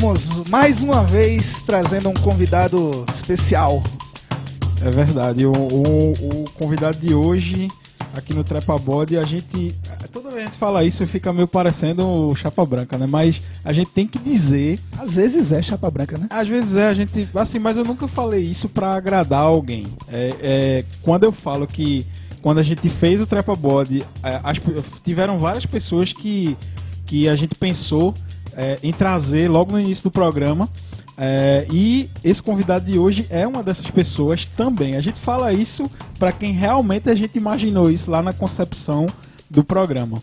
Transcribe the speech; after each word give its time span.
estamos 0.00 0.48
mais 0.48 0.82
uma 0.82 1.04
vez 1.04 1.60
trazendo 1.66 2.08
um 2.08 2.14
convidado 2.14 3.04
especial. 3.14 3.82
É 4.82 4.90
verdade. 4.90 5.44
O, 5.44 5.52
o, 5.52 6.12
o 6.12 6.44
convidado 6.54 6.98
de 6.98 7.14
hoje 7.14 7.68
aqui 8.14 8.32
no 8.34 8.42
Trepa 8.42 8.78
Body, 8.78 9.18
a 9.18 9.24
gente. 9.24 9.74
Toda 10.10 10.30
vez 10.30 10.36
que 10.36 10.40
a 10.40 10.46
gente 10.46 10.58
fala 10.58 10.84
isso, 10.84 11.06
fica 11.06 11.32
meio 11.34 11.46
parecendo 11.46 12.06
o 12.06 12.34
Chapa 12.34 12.64
Branca, 12.64 12.96
né? 12.96 13.06
Mas 13.06 13.42
a 13.62 13.74
gente 13.74 13.90
tem 13.90 14.06
que 14.06 14.18
dizer. 14.18 14.80
Às 14.98 15.16
vezes 15.16 15.52
é 15.52 15.60
chapa 15.62 15.90
branca, 15.90 16.16
né? 16.16 16.26
Às 16.30 16.48
vezes 16.48 16.76
é, 16.76 16.88
a 16.88 16.92
gente. 16.94 17.28
Assim, 17.34 17.58
mas 17.58 17.76
eu 17.76 17.84
nunca 17.84 18.08
falei 18.08 18.42
isso 18.42 18.68
pra 18.70 18.94
agradar 18.94 19.42
alguém. 19.42 19.86
É, 20.08 20.34
é, 20.40 20.84
quando 21.02 21.24
eu 21.24 21.32
falo 21.32 21.66
que. 21.66 22.06
Quando 22.40 22.56
a 22.58 22.62
gente 22.62 22.88
fez 22.88 23.20
o 23.20 23.26
Trepa 23.26 23.54
Body, 23.54 24.02
é, 24.22 24.40
as- 24.42 24.58
tiveram 25.04 25.38
várias 25.38 25.66
pessoas 25.66 26.10
que, 26.10 26.56
que 27.04 27.28
a 27.28 27.36
gente 27.36 27.54
pensou 27.54 28.14
é, 28.56 28.78
em 28.82 28.92
trazer 28.92 29.48
logo 29.50 29.72
no 29.72 29.80
início 29.80 30.04
do 30.04 30.10
programa. 30.10 30.68
É, 31.22 31.66
e 31.70 32.08
esse 32.24 32.42
convidado 32.42 32.90
de 32.90 32.98
hoje 32.98 33.26
é 33.28 33.46
uma 33.46 33.62
dessas 33.62 33.90
pessoas 33.90 34.46
também. 34.46 34.96
A 34.96 35.00
gente 35.00 35.18
fala 35.20 35.52
isso 35.52 35.90
para 36.18 36.32
quem 36.32 36.52
realmente 36.52 37.10
a 37.10 37.14
gente 37.14 37.36
imaginou 37.36 37.90
isso 37.90 38.10
lá 38.10 38.22
na 38.22 38.32
concepção 38.32 39.06
do 39.50 39.62
programa. 39.62 40.22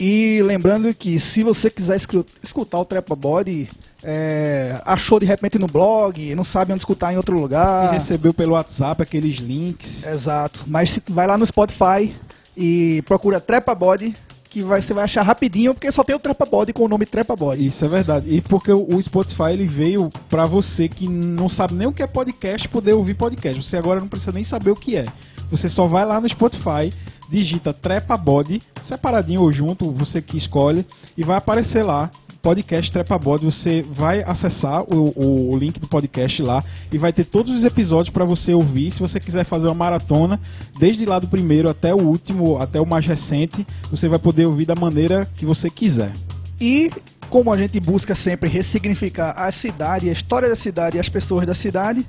E 0.00 0.42
lembrando 0.42 0.92
que 0.92 1.20
se 1.20 1.44
você 1.44 1.70
quiser 1.70 1.96
escutar 2.42 2.80
o 2.80 2.84
Trepa 2.84 3.14
Body, 3.14 3.70
é, 4.02 4.80
achou 4.84 5.20
de 5.20 5.26
repente 5.26 5.60
no 5.60 5.68
blog, 5.68 6.34
não 6.34 6.42
sabe 6.42 6.72
onde 6.72 6.80
escutar 6.80 7.12
em 7.12 7.16
outro 7.16 7.36
Se 7.36 7.40
lugar. 7.42 7.92
recebeu 7.92 8.34
pelo 8.34 8.54
WhatsApp 8.54 9.00
aqueles 9.00 9.36
links. 9.36 10.04
Exato. 10.04 10.64
Mas 10.66 10.90
se- 10.90 11.02
vai 11.08 11.24
lá 11.28 11.38
no 11.38 11.46
Spotify 11.46 12.12
e 12.56 13.00
procura 13.06 13.38
Trepa 13.38 13.76
Body, 13.76 14.16
que 14.52 14.62
vai, 14.62 14.82
você 14.82 14.92
vai 14.92 15.04
achar 15.04 15.22
rapidinho, 15.22 15.72
porque 15.72 15.90
só 15.90 16.04
tem 16.04 16.14
o 16.14 16.18
Trepa 16.18 16.44
Body 16.44 16.74
com 16.74 16.84
o 16.84 16.88
nome 16.88 17.06
Trepa 17.06 17.34
Body. 17.34 17.64
Isso 17.64 17.86
é 17.86 17.88
verdade. 17.88 18.36
E 18.36 18.42
porque 18.42 18.70
o 18.70 19.00
Spotify 19.00 19.52
ele 19.54 19.66
veio 19.66 20.12
para 20.28 20.44
você 20.44 20.90
que 20.90 21.08
não 21.08 21.48
sabe 21.48 21.74
nem 21.74 21.86
o 21.86 21.92
que 21.92 22.02
é 22.02 22.06
podcast 22.06 22.68
poder 22.68 22.92
ouvir 22.92 23.14
podcast. 23.14 23.62
Você 23.62 23.78
agora 23.78 23.98
não 23.98 24.08
precisa 24.08 24.30
nem 24.30 24.44
saber 24.44 24.70
o 24.70 24.76
que 24.76 24.94
é. 24.94 25.06
Você 25.50 25.70
só 25.70 25.86
vai 25.86 26.04
lá 26.04 26.20
no 26.20 26.28
Spotify, 26.28 26.92
digita 27.30 27.72
Trepa 27.72 28.14
Body, 28.14 28.60
separadinho 28.82 29.40
ou 29.40 29.50
junto, 29.50 29.90
você 29.90 30.20
que 30.20 30.36
escolhe, 30.36 30.84
e 31.16 31.24
vai 31.24 31.38
aparecer 31.38 31.82
lá. 31.82 32.10
Podcast 32.42 32.92
Trepa 32.92 33.16
Body, 33.16 33.44
você 33.44 33.82
vai 33.88 34.22
acessar 34.22 34.82
o- 34.82 35.52
o 35.52 35.56
link 35.56 35.78
do 35.78 35.86
podcast 35.86 36.42
lá 36.42 36.64
e 36.90 36.98
vai 36.98 37.12
ter 37.12 37.24
todos 37.24 37.54
os 37.54 37.62
episódios 37.62 38.12
para 38.12 38.24
você 38.24 38.52
ouvir. 38.52 38.90
Se 38.90 38.98
você 38.98 39.20
quiser 39.20 39.44
fazer 39.44 39.68
uma 39.68 39.74
maratona, 39.74 40.40
desde 40.78 41.06
lá 41.06 41.20
do 41.20 41.28
primeiro 41.28 41.68
até 41.70 41.94
o 41.94 41.98
último, 41.98 42.56
até 42.58 42.80
o 42.80 42.86
mais 42.86 43.06
recente, 43.06 43.64
você 43.90 44.08
vai 44.08 44.18
poder 44.18 44.46
ouvir 44.46 44.66
da 44.66 44.74
maneira 44.74 45.28
que 45.36 45.46
você 45.46 45.70
quiser. 45.70 46.10
E 46.60 46.90
como 47.30 47.52
a 47.52 47.56
gente 47.56 47.78
busca 47.78 48.14
sempre 48.14 48.48
ressignificar 48.48 49.32
a 49.36 49.50
cidade, 49.52 50.08
a 50.10 50.12
história 50.12 50.48
da 50.48 50.56
cidade 50.56 50.96
e 50.96 51.00
as 51.00 51.08
pessoas 51.08 51.46
da 51.46 51.54
cidade, 51.54 52.04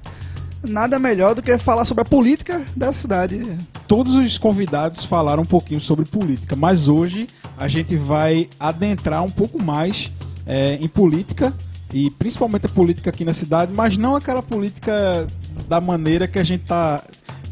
nada 0.67 0.97
melhor 1.00 1.36
do 1.36 1.42
que 1.42 1.58
falar 1.58 1.86
sobre 1.86 2.02
a 2.02 2.06
política 2.06 2.61
da 2.75 2.92
cidade. 2.94 3.42
todos 3.88 4.16
os 4.16 4.38
convidados 4.38 5.03
falaram 5.06 5.44
um 5.44 5.45
pouquinho 5.45 5.81
sobre 5.81 6.06
política, 6.06 6.56
mas 6.56 6.88
hoje 6.88 7.28
a 7.58 7.67
gente 7.67 7.95
vai 7.95 8.50
adentrar 8.59 9.23
um 9.23 9.30
pouco 9.30 9.61
mais 9.61 10.11
é, 10.45 10.75
em 10.81 10.88
política 10.88 11.53
e 11.94 12.09
principalmente 12.09 12.66
a 12.66 12.69
política 12.69 13.09
aqui 13.09 13.23
na 13.23 13.34
cidade, 13.34 13.72
mas 13.73 13.97
não 13.97 14.16
aquela 14.16 14.41
política 14.41 15.28
da 15.69 15.79
maneira 15.79 16.28
que 16.28 16.40
a 16.40 16.44
gente 16.44 16.62
está 16.62 17.03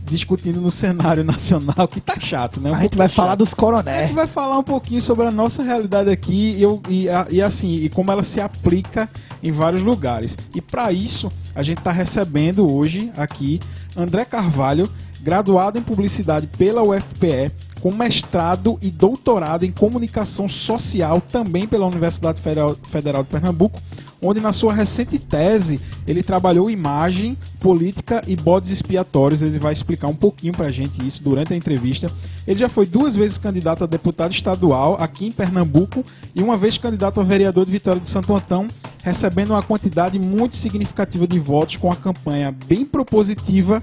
discutindo 0.03 0.59
no 0.59 0.71
cenário 0.71 1.23
nacional, 1.25 1.87
que 1.87 2.01
tá 2.01 2.19
chato, 2.19 2.59
né? 2.59 2.71
Um 2.71 2.75
A 2.75 2.81
gente 2.81 2.97
vai 2.97 3.07
chato. 3.07 3.15
falar 3.15 3.35
dos 3.35 3.53
A 3.53 3.55
coronéis. 3.55 4.07
gente 4.07 4.15
vai 4.15 4.27
falar 4.27 4.57
um 4.57 4.63
pouquinho 4.63 5.01
sobre 5.01 5.25
a 5.27 5.31
nossa 5.31 5.63
realidade 5.63 6.09
aqui 6.09 6.55
e, 6.57 6.61
eu- 6.63 6.81
e 6.89 7.07
a- 7.07 7.27
e 7.29 7.41
assim, 7.41 7.75
e 7.75 7.87
como 7.89 8.11
ela 8.11 8.23
se 8.23 8.41
aplica 8.41 9.07
em 9.41 9.51
vários 9.51 9.81
lugares. 9.81 10.37
E 10.55 10.61
para 10.61 10.91
isso, 10.91 11.31
a 11.55 11.63
gente 11.63 11.79
está 11.79 11.91
recebendo 11.91 12.71
hoje 12.71 13.11
aqui 13.17 13.59
André 13.95 14.25
Carvalho, 14.25 14.89
graduado 15.21 15.77
em 15.77 15.83
publicidade 15.83 16.47
pela 16.47 16.83
UFPE, 16.83 17.51
com 17.81 17.93
mestrado 17.93 18.77
e 18.81 18.91
doutorado 18.91 19.65
em 19.65 19.71
comunicação 19.71 20.47
social 20.47 21.19
também 21.19 21.67
pela 21.67 21.87
Universidade 21.87 22.39
Federal, 22.39 22.75
de 23.23 23.29
Pernambuco, 23.29 23.81
onde 24.21 24.39
na 24.39 24.53
sua 24.53 24.71
recente 24.71 25.17
tese 25.17 25.81
ele 26.05 26.21
trabalhou 26.21 26.69
imagem, 26.69 27.35
política 27.59 28.23
e 28.27 28.35
bodes 28.35 28.69
expiatórios. 28.69 29.41
Ele 29.41 29.57
vai 29.57 29.73
explicar 29.73 30.07
um 30.07 30.15
pouquinho 30.15 30.53
pra 30.53 30.69
gente 30.69 31.05
isso 31.05 31.23
durante 31.23 31.53
a 31.53 31.57
entrevista. 31.57 32.07
Ele 32.47 32.59
já 32.59 32.69
foi 32.69 32.85
duas 32.85 33.15
vezes 33.15 33.39
candidato 33.39 33.83
a 33.83 33.87
deputado 33.87 34.31
estadual 34.31 34.95
aqui 34.99 35.25
em 35.25 35.31
Pernambuco 35.31 36.05
e 36.35 36.43
uma 36.43 36.55
vez 36.55 36.77
candidato 36.77 37.19
a 37.19 37.23
vereador 37.23 37.65
de 37.65 37.71
Vitória 37.71 37.99
de 37.99 38.07
Santo 38.07 38.35
Antão, 38.35 38.67
recebendo 39.03 39.51
uma 39.51 39.63
quantidade 39.63 40.19
muito 40.19 40.55
significativa 40.55 41.25
de 41.25 41.39
votos 41.39 41.77
com 41.77 41.91
a 41.91 41.95
campanha 41.95 42.55
bem 42.67 42.85
propositiva 42.85 43.81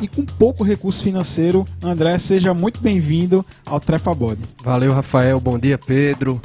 e 0.00 0.08
com 0.08 0.24
pouco 0.24 0.64
recurso 0.64 1.02
financeiro. 1.02 1.66
André, 1.82 2.18
seja 2.18 2.54
muito 2.54 2.80
bem-vindo 2.80 3.44
ao 3.64 3.80
Trepa 3.80 4.14
Body. 4.14 4.42
Valeu, 4.62 4.92
Rafael. 4.92 5.40
Bom 5.40 5.58
dia, 5.58 5.78
Pedro. 5.78 6.40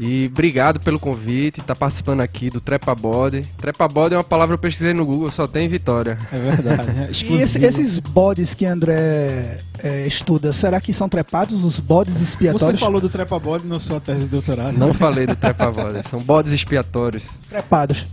E 0.00 0.26
obrigado 0.30 0.78
pelo 0.78 0.98
convite, 0.98 1.60
tá 1.60 1.74
participando 1.74 2.20
aqui 2.20 2.50
do 2.50 2.60
Trepa 2.60 2.94
Body. 2.94 3.42
Trepa 3.58 3.88
Body 3.88 4.14
é 4.14 4.16
uma 4.18 4.22
palavra 4.22 4.56
que 4.56 4.58
eu 4.60 4.62
pesquisei 4.70 4.94
no 4.94 5.04
Google, 5.04 5.28
só 5.30 5.46
tem 5.48 5.64
em 5.64 5.68
Vitória. 5.68 6.16
É 6.32 6.38
verdade. 6.38 6.92
né? 6.92 7.10
E 7.28 7.34
esse- 7.42 7.64
esses 7.64 7.98
bodes 7.98 8.54
que 8.54 8.64
André 8.64 9.58
é, 9.82 10.06
estuda, 10.06 10.52
será 10.52 10.80
que 10.80 10.92
são 10.92 11.08
trepados 11.08 11.64
os 11.64 11.80
bodes 11.80 12.14
Você 12.14 12.22
expiatórios? 12.24 12.80
falou 12.80 13.00
do 13.00 13.08
Trepa 13.08 13.38
Body 13.40 13.66
na 13.66 13.78
sua 13.80 13.98
tese 14.00 14.20
de 14.20 14.26
doutorado. 14.28 14.78
Não 14.78 14.94
falei 14.94 15.26
do 15.26 15.34
Trepa 15.34 15.70
Body, 15.70 16.08
são 16.08 16.20
bodes 16.20 16.52
expiatórios. 16.52 17.24
Trepados. 17.48 18.06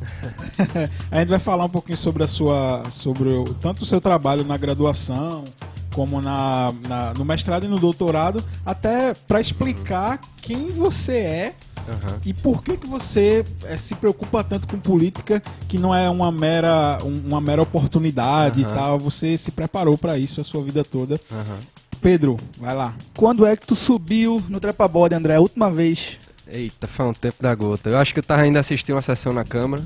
A 1.11 1.19
gente 1.19 1.29
vai 1.29 1.39
falar 1.39 1.65
um 1.65 1.69
pouquinho 1.69 1.97
sobre 1.97 2.23
a 2.23 2.27
sua, 2.27 2.81
sobre 2.89 3.29
o, 3.29 3.43
tanto 3.43 3.83
o 3.83 3.85
seu 3.85 4.01
trabalho 4.01 4.43
na 4.43 4.57
graduação 4.57 5.45
como 5.93 6.19
na, 6.21 6.73
na- 6.89 7.13
no 7.17 7.23
mestrado 7.23 7.65
e 7.65 7.69
no 7.69 7.79
doutorado, 7.79 8.43
até 8.65 9.13
para 9.27 9.39
explicar 9.39 10.19
quem 10.41 10.69
você 10.71 11.13
é 11.17 11.53
Aham. 11.87 12.19
e 12.25 12.33
por 12.33 12.63
que 12.63 12.77
que 12.77 12.87
você 12.87 13.45
eh, 13.65 13.77
se 13.77 13.93
preocupa 13.95 14.43
tanto 14.43 14.67
com 14.67 14.79
política, 14.79 15.41
que 15.67 15.77
não 15.77 15.93
é 15.93 16.09
uma 16.09 16.31
mera, 16.31 16.97
um- 17.03 17.21
uma 17.27 17.39
mera 17.41 17.61
oportunidade 17.61 18.61
e 18.61 18.65
Aham. 18.65 18.73
tal. 18.75 18.99
Você 18.99 19.37
se 19.37 19.51
preparou 19.51 19.97
para 19.97 20.17
isso 20.17 20.41
a 20.41 20.43
sua 20.43 20.63
vida 20.63 20.83
toda. 20.83 21.19
Aham. 21.31 21.57
Pedro, 22.01 22.37
vai 22.59 22.75
lá. 22.75 22.93
Quando 23.15 23.45
é 23.45 23.55
que 23.55 23.65
tu 23.65 23.75
subiu 23.75 24.43
no 24.49 24.59
Trepa 24.59 24.87
Body, 24.87 25.15
André? 25.15 25.35
A 25.35 25.41
última 25.41 25.71
vez. 25.71 26.17
Eita, 26.47 26.85
foi 26.87 27.05
um 27.05 27.13
tempo 27.13 27.41
da 27.41 27.53
gota. 27.55 27.89
Eu 27.89 27.97
acho 27.97 28.13
que 28.13 28.19
eu 28.19 28.23
tava 28.23 28.45
indo 28.45 28.59
assistir 28.59 28.91
uma 28.93 29.01
sessão 29.01 29.33
na 29.33 29.43
Câmara 29.43 29.83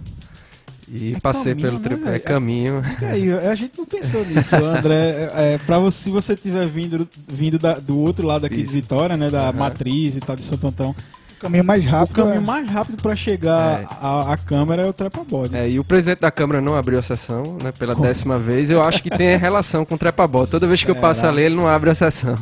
e 0.91 1.13
É 1.16 1.19
passei 1.19 1.53
caminho, 1.53 1.61
pelo 1.67 1.77
né, 1.77 1.83
Trepa. 1.83 2.03
velho? 2.05 2.16
É 2.16 2.19
caminho. 2.19 2.81
E 3.01 3.05
aí, 3.05 3.31
a 3.47 3.55
gente 3.55 3.77
não 3.77 3.85
pensou 3.85 4.25
nisso, 4.25 4.55
André. 4.66 5.31
É, 5.33 5.53
é, 5.53 5.57
pra 5.59 5.79
você, 5.79 6.03
se 6.03 6.09
você 6.09 6.35
tiver 6.35 6.67
vindo, 6.67 7.07
vindo 7.27 7.57
da- 7.59 7.75
do 7.75 7.97
outro 7.99 8.27
lado 8.27 8.45
aqui 8.45 8.57
de 8.57 8.63
Isso. 8.63 8.73
Vitória, 8.73 9.16
né? 9.16 9.29
Da 9.29 9.43
Aham. 9.49 9.53
Matriz 9.53 10.17
e 10.17 10.19
tal, 10.19 10.35
de 10.35 10.43
Santo 10.43 10.67
Antão. 10.67 10.93
O 11.39 11.41
caminho 11.44 11.63
mais 11.63 11.85
O 11.85 11.89
rápido. 11.89 12.16
caminho 12.16 12.35
é- 12.35 12.39
mais 12.41 12.69
rápido 12.69 13.01
pra 13.01 13.16
chegar 13.16 13.81
É. 13.81 13.88
à, 14.01 14.33
à 14.33 14.38
Câmara 14.38 14.81
é 14.81 14.85
o 14.85 14.91
Trepa 14.91 15.23
Body. 15.23 15.55
É, 15.55 15.69
e 15.69 15.79
o 15.79 15.85
presidente 15.85 16.19
da 16.19 16.29
Câmara 16.29 16.59
não 16.59 16.75
abriu 16.75 17.00
a 17.00 17.01
sessão, 17.01 17.57
né, 17.63 17.72
pela 17.72 17.94
Como? 17.95 18.05
décima 18.05 18.38
vez. 18.38 18.69
Eu 18.69 18.83
acho 18.83 19.01
que 19.01 19.09
tem 19.09 19.38
relação 19.38 19.85
com 19.85 19.95
o 19.95 19.97
Trepa 19.97 20.28
Body. 20.28 20.51
Toda 20.51 20.67
vez 20.67 20.83
que 20.83 20.91
eu 20.91 20.95
passo 20.97 21.22
Será? 21.22 21.31
ali, 21.31 21.44
ele 21.44 21.55
não 21.55 21.66
abre 21.66 21.89
a 21.91 21.95
sessão. 21.95 22.35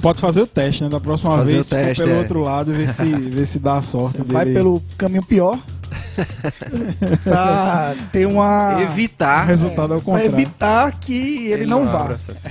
Pode 0.00 0.20
fazer 0.22 0.40
o 0.40 0.46
teste, 0.46 0.84
né? 0.84 0.88
Da 0.88 0.98
próxima 0.98 1.32
Fazer 1.36 1.52
vez, 1.52 1.66
o 1.66 1.70
teste, 1.70 2.02
pelo 2.02 2.14
é. 2.16 2.18
outro 2.18 2.40
lado, 2.40 2.72
ver 2.72 2.88
se, 2.88 3.04
ver 3.14 3.46
se 3.46 3.58
dá 3.58 3.76
a 3.76 3.82
sorte 3.82 4.18
dele. 4.22 4.32
Vai 4.32 4.46
pelo 4.46 4.82
caminho 4.96 5.22
pior. 5.22 5.58
pra 7.22 7.94
ter 8.10 8.26
uma. 8.26 8.78
Evitar. 8.82 9.44
O 9.44 9.48
resultado 9.48 9.92
é 9.94 9.96
o 9.96 10.00
Pra 10.00 10.12
contrário. 10.14 10.32
evitar 10.34 10.92
que 10.98 11.46
ele, 11.48 11.66
não, 11.66 11.84
vá. 11.86 12.00
abre 12.00 12.14
a 12.14 12.18
sessão. 12.18 12.50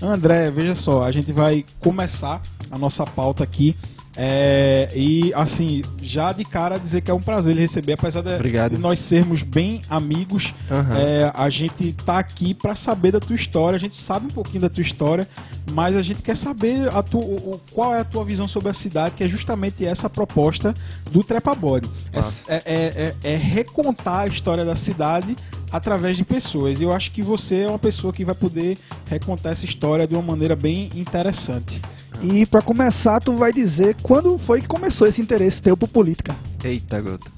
André, 0.02 0.50
veja 0.50 0.74
só, 0.74 1.04
a 1.04 1.10
gente 1.10 1.32
vai 1.32 1.64
começar 1.80 2.40
a 2.70 2.78
nossa 2.78 3.04
pauta 3.04 3.42
aqui. 3.44 3.74
É, 4.22 4.90
e 4.94 5.32
assim, 5.34 5.80
já 6.02 6.30
de 6.30 6.44
cara 6.44 6.78
dizer 6.78 7.00
que 7.00 7.10
é 7.10 7.14
um 7.14 7.22
prazer 7.22 7.54
lhe 7.54 7.60
receber, 7.62 7.94
apesar 7.94 8.20
de, 8.20 8.34
Obrigado. 8.34 8.72
de 8.72 8.76
nós 8.76 8.98
sermos 8.98 9.42
bem 9.42 9.80
amigos, 9.88 10.52
Aham. 10.70 10.94
é, 10.98 11.32
a 11.34 11.48
gente 11.48 11.94
tá 12.04 12.18
aqui 12.18 12.52
para 12.52 12.74
saber 12.74 13.12
da 13.12 13.18
tua 13.20 13.34
história, 13.34 13.76
a 13.76 13.80
gente 13.80 13.96
sabe 13.96 14.26
um 14.26 14.30
pouquinho 14.30 14.60
da 14.60 14.68
tua 14.68 14.82
história, 14.82 15.26
mas 15.72 15.96
a 15.96 16.02
gente 16.02 16.20
quer 16.22 16.36
saber 16.36 16.88
a 16.94 17.02
tu, 17.02 17.18
o- 17.18 17.58
qual 17.72 17.94
é 17.94 18.00
a 18.00 18.04
tua 18.04 18.22
visão 18.22 18.46
sobre 18.46 18.68
a 18.68 18.74
cidade, 18.74 19.14
que 19.16 19.24
é 19.24 19.28
justamente 19.28 19.86
essa 19.86 20.10
proposta 20.10 20.74
do 21.10 21.22
Trepa 21.24 21.54
Body. 21.54 21.88
É, 22.12 22.18
é- 22.54 22.62
é- 22.66 23.14
é- 23.24 23.32
é 23.32 23.36
recontar 23.36 24.20
a 24.20 24.26
história 24.26 24.66
da 24.66 24.76
cidade 24.76 25.34
através 25.72 26.18
de 26.18 26.24
pessoas. 26.24 26.78
E 26.80 26.84
eu 26.84 26.92
acho 26.92 27.10
que 27.12 27.22
você 27.22 27.60
é 27.62 27.68
uma 27.68 27.78
pessoa 27.78 28.12
que 28.12 28.22
vai 28.24 28.34
poder 28.34 28.76
recontar 29.08 29.52
essa 29.52 29.64
história 29.64 30.06
de 30.06 30.12
uma 30.14 30.22
maneira 30.22 30.54
bem 30.54 30.90
interessante. 30.94 31.80
E 32.22 32.44
pra 32.44 32.60
começar, 32.60 33.18
tu 33.20 33.34
vai 33.36 33.52
dizer 33.52 33.96
quando 34.02 34.36
foi 34.38 34.60
que 34.60 34.68
começou 34.68 35.06
esse 35.06 35.20
interesse 35.20 35.60
teu 35.62 35.76
por 35.76 35.88
política. 35.88 36.34
Eita, 36.62 37.00
gota. 37.00 37.30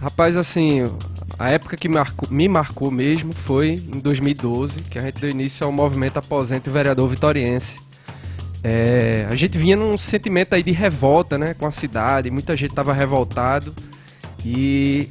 Rapaz, 0.00 0.36
assim, 0.36 0.88
a 1.38 1.48
época 1.48 1.76
que 1.76 1.88
marcou- 1.88 2.28
me 2.30 2.46
marcou 2.48 2.90
mesmo 2.90 3.32
foi 3.32 3.70
em 3.70 3.98
2012, 3.98 4.80
que 4.82 4.98
a 4.98 5.02
gente 5.02 5.18
deu 5.20 5.30
início 5.30 5.64
ao 5.66 5.72
movimento 5.72 6.18
Aposente 6.18 6.68
o 6.68 6.72
Vereador 6.72 7.08
Vitoriense. 7.08 7.82
é, 8.66 9.26
a 9.28 9.34
gente 9.36 9.58
vinha 9.58 9.76
num 9.76 9.98
sentimento 9.98 10.54
aí 10.54 10.62
de 10.62 10.70
revolta, 10.72 11.36
né, 11.36 11.52
com 11.52 11.66
a 11.66 11.70
cidade, 11.70 12.30
muita 12.30 12.56
gente 12.56 12.70
estava 12.70 12.94
revoltado 12.94 13.74
e 14.42 15.10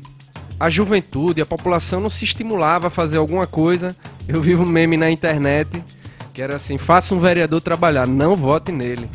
a 0.60 0.72
juventude, 0.72 1.40
a 1.40 1.46
população 1.46 2.00
não 2.02 2.10
se 2.10 2.26
estimulava 2.26 2.88
a 2.88 2.90
fazer 2.90 3.18
alguma 3.20 3.46
coisa. 3.46 3.96
Eu 4.28 4.42
vi 4.42 4.56
um 4.56 4.66
meme 4.66 4.98
na 4.98 5.12
internet 5.12 5.84
que 6.34 6.42
era 6.42 6.56
assim: 6.56 6.78
faça 6.78 7.14
um 7.14 7.20
vereador 7.20 7.62
trabalhar, 7.62 8.08
não 8.08 8.36
vote 8.36 8.72
nele. 8.72 9.10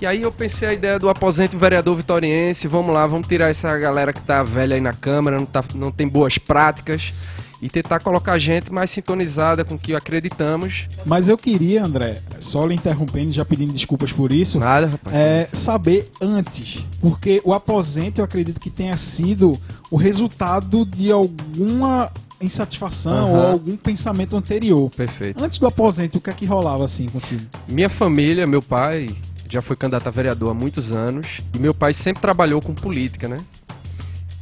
E 0.00 0.04
aí 0.04 0.22
eu 0.22 0.30
pensei 0.30 0.68
a 0.68 0.74
ideia 0.74 0.98
do 0.98 1.08
aposento 1.08 1.56
vereador 1.56 1.96
vitoriense, 1.96 2.68
vamos 2.68 2.92
lá, 2.92 3.06
vamos 3.06 3.26
tirar 3.26 3.48
essa 3.48 3.76
galera 3.78 4.12
que 4.12 4.20
tá 4.20 4.42
velha 4.42 4.74
aí 4.74 4.80
na 4.80 4.92
Câmara, 4.92 5.38
não, 5.38 5.46
tá, 5.46 5.64
não 5.74 5.90
tem 5.90 6.06
boas 6.06 6.36
práticas, 6.36 7.14
e 7.62 7.70
tentar 7.70 8.00
colocar 8.00 8.38
gente 8.38 8.70
mais 8.70 8.90
sintonizada 8.90 9.64
com 9.64 9.76
o 9.76 9.78
que 9.78 9.94
acreditamos. 9.94 10.86
Mas 11.06 11.30
eu 11.30 11.38
queria, 11.38 11.82
André, 11.82 12.20
só 12.40 12.66
lhe 12.66 12.74
interrompendo, 12.74 13.32
já 13.32 13.42
pedindo 13.42 13.72
desculpas 13.72 14.12
por 14.12 14.34
isso, 14.34 14.58
Nada, 14.58 14.88
rapaz. 14.88 15.16
é, 15.16 15.48
saber 15.50 16.10
antes, 16.20 16.84
porque 17.00 17.40
o 17.42 17.54
aposento 17.54 18.20
eu 18.20 18.24
acredito 18.26 18.60
que 18.60 18.68
tenha 18.68 18.98
sido 18.98 19.54
o 19.90 19.96
resultado 19.96 20.84
de 20.84 21.10
alguma 21.10 22.10
insatisfação 22.40 23.12
Aham. 23.12 23.28
ou 23.28 23.46
algum 23.52 23.76
pensamento 23.76 24.36
anterior. 24.36 24.90
Perfeito. 24.90 25.42
Antes 25.42 25.58
do 25.58 25.66
aposento, 25.66 26.18
o 26.18 26.20
que 26.20 26.30
é 26.30 26.32
que 26.32 26.44
rolava 26.46 26.84
assim 26.84 27.08
contigo? 27.08 27.42
Minha 27.66 27.88
família, 27.88 28.46
meu 28.46 28.62
pai 28.62 29.08
já 29.48 29.62
foi 29.62 29.76
candidato 29.76 30.06
a 30.06 30.10
vereador 30.10 30.50
há 30.50 30.54
muitos 30.54 30.92
anos 30.92 31.40
e 31.54 31.58
meu 31.58 31.72
pai 31.72 31.92
sempre 31.92 32.20
trabalhou 32.20 32.60
com 32.60 32.74
política, 32.74 33.28
né? 33.28 33.38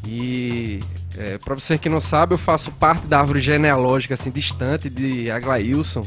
E 0.06 0.80
é, 1.16 1.38
para 1.38 1.54
você 1.54 1.78
que 1.78 1.88
não 1.88 2.00
sabe, 2.00 2.34
eu 2.34 2.38
faço 2.38 2.70
parte 2.72 3.06
da 3.06 3.20
árvore 3.20 3.40
genealógica 3.40 4.14
assim 4.14 4.30
distante 4.30 4.90
de 4.90 5.30
Aglailson, 5.30 6.04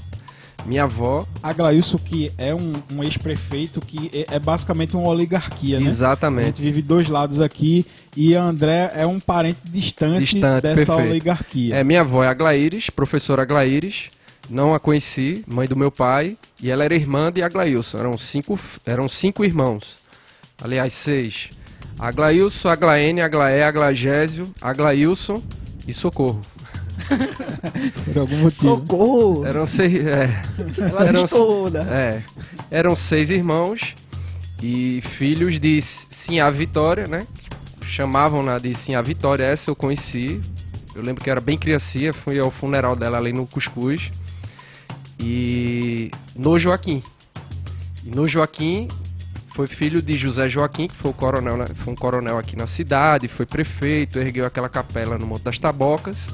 minha 0.65 0.83
avó. 0.83 1.25
Aglailson, 1.41 1.97
que 1.97 2.31
é 2.37 2.53
um, 2.53 2.73
um 2.91 3.03
ex-prefeito 3.03 3.79
que 3.81 4.09
é, 4.13 4.35
é 4.35 4.39
basicamente 4.39 4.95
uma 4.95 5.07
oligarquia, 5.09 5.79
né? 5.79 5.85
A 5.85 5.89
Exatamente. 5.89 6.45
gente 6.47 6.61
vive 6.61 6.81
dois 6.81 7.07
lados 7.09 7.39
aqui 7.39 7.85
e 8.15 8.35
André 8.35 8.91
é 8.95 9.05
um 9.05 9.19
parente 9.19 9.59
distante, 9.65 10.19
Distante, 10.23 10.63
dessa 10.63 10.85
perfeito. 10.85 11.09
oligarquia. 11.11 11.75
É, 11.75 11.83
minha 11.83 12.01
avó 12.01 12.23
é 12.23 12.27
Aglaíris, 12.27 12.89
professora 12.89 13.43
Aglaíris. 13.43 14.09
Não 14.49 14.73
a 14.73 14.79
conheci, 14.79 15.43
mãe 15.45 15.67
do 15.67 15.75
meu 15.75 15.91
pai, 15.91 16.37
e 16.61 16.69
ela 16.71 16.83
era 16.85 16.95
irmã 16.95 17.31
de 17.31 17.43
Aglailson. 17.43 17.97
Eram 17.97 18.17
cinco, 18.17 18.57
eram 18.85 19.09
cinco 19.09 19.43
irmãos. 19.43 19.97
Aliás, 20.61 20.93
seis. 20.93 21.49
Aglailson, 21.99 22.69
Aglaene, 22.69 23.21
Aglaé, 23.21 23.63
Aglagésio, 23.63 24.53
Aglailson 24.61 25.43
e 25.87 25.93
Socorro. 25.93 26.41
Por 28.05 28.17
algum 28.19 28.37
motivo. 28.37 28.51
Socorro! 28.75 29.45
Eram 29.45 29.65
seis. 29.65 29.93
É, 30.05 30.43
Ela 30.77 31.05
eram- 31.07 31.25
toda. 31.25 31.81
é, 31.83 32.21
eram 32.71 32.95
seis 32.95 33.29
irmãos 33.29 33.95
e 34.61 35.01
filhos 35.01 35.59
de 35.59 35.81
Sinhá 35.81 36.49
Vitória, 36.49 37.07
né? 37.07 37.25
Chamavam-na 37.85 38.59
de 38.59 38.73
Sinhá 38.75 39.01
Vitória, 39.01 39.43
essa 39.43 39.69
eu 39.69 39.75
conheci. 39.75 40.41
Eu 40.95 41.01
lembro 41.03 41.23
que 41.23 41.29
eu 41.29 41.31
era 41.31 41.41
bem 41.41 41.57
criancinha, 41.57 42.11
fui 42.11 42.39
ao 42.39 42.49
funeral 42.51 42.95
dela 42.95 43.17
ali 43.17 43.31
no 43.31 43.45
Cuscuz. 43.45 44.11
E 45.19 46.11
no 46.35 46.57
Joaquim. 46.59 47.01
E 48.03 48.09
no 48.09 48.27
Joaquim 48.27 48.87
foi 49.47 49.67
filho 49.67 50.01
de 50.01 50.15
José 50.15 50.47
Joaquim, 50.47 50.87
que 50.87 50.95
foi, 50.95 51.09
o 51.11 51.13
coronel, 51.13 51.57
né? 51.57 51.65
foi 51.73 51.93
um 51.93 51.95
coronel 51.95 52.37
aqui 52.37 52.55
na 52.55 52.67
cidade, 52.67 53.27
foi 53.27 53.45
prefeito, 53.45 54.19
ergueu 54.19 54.45
aquela 54.45 54.69
capela 54.69 55.17
no 55.17 55.25
Monte 55.25 55.43
das 55.43 55.57
Tabocas. 55.57 56.27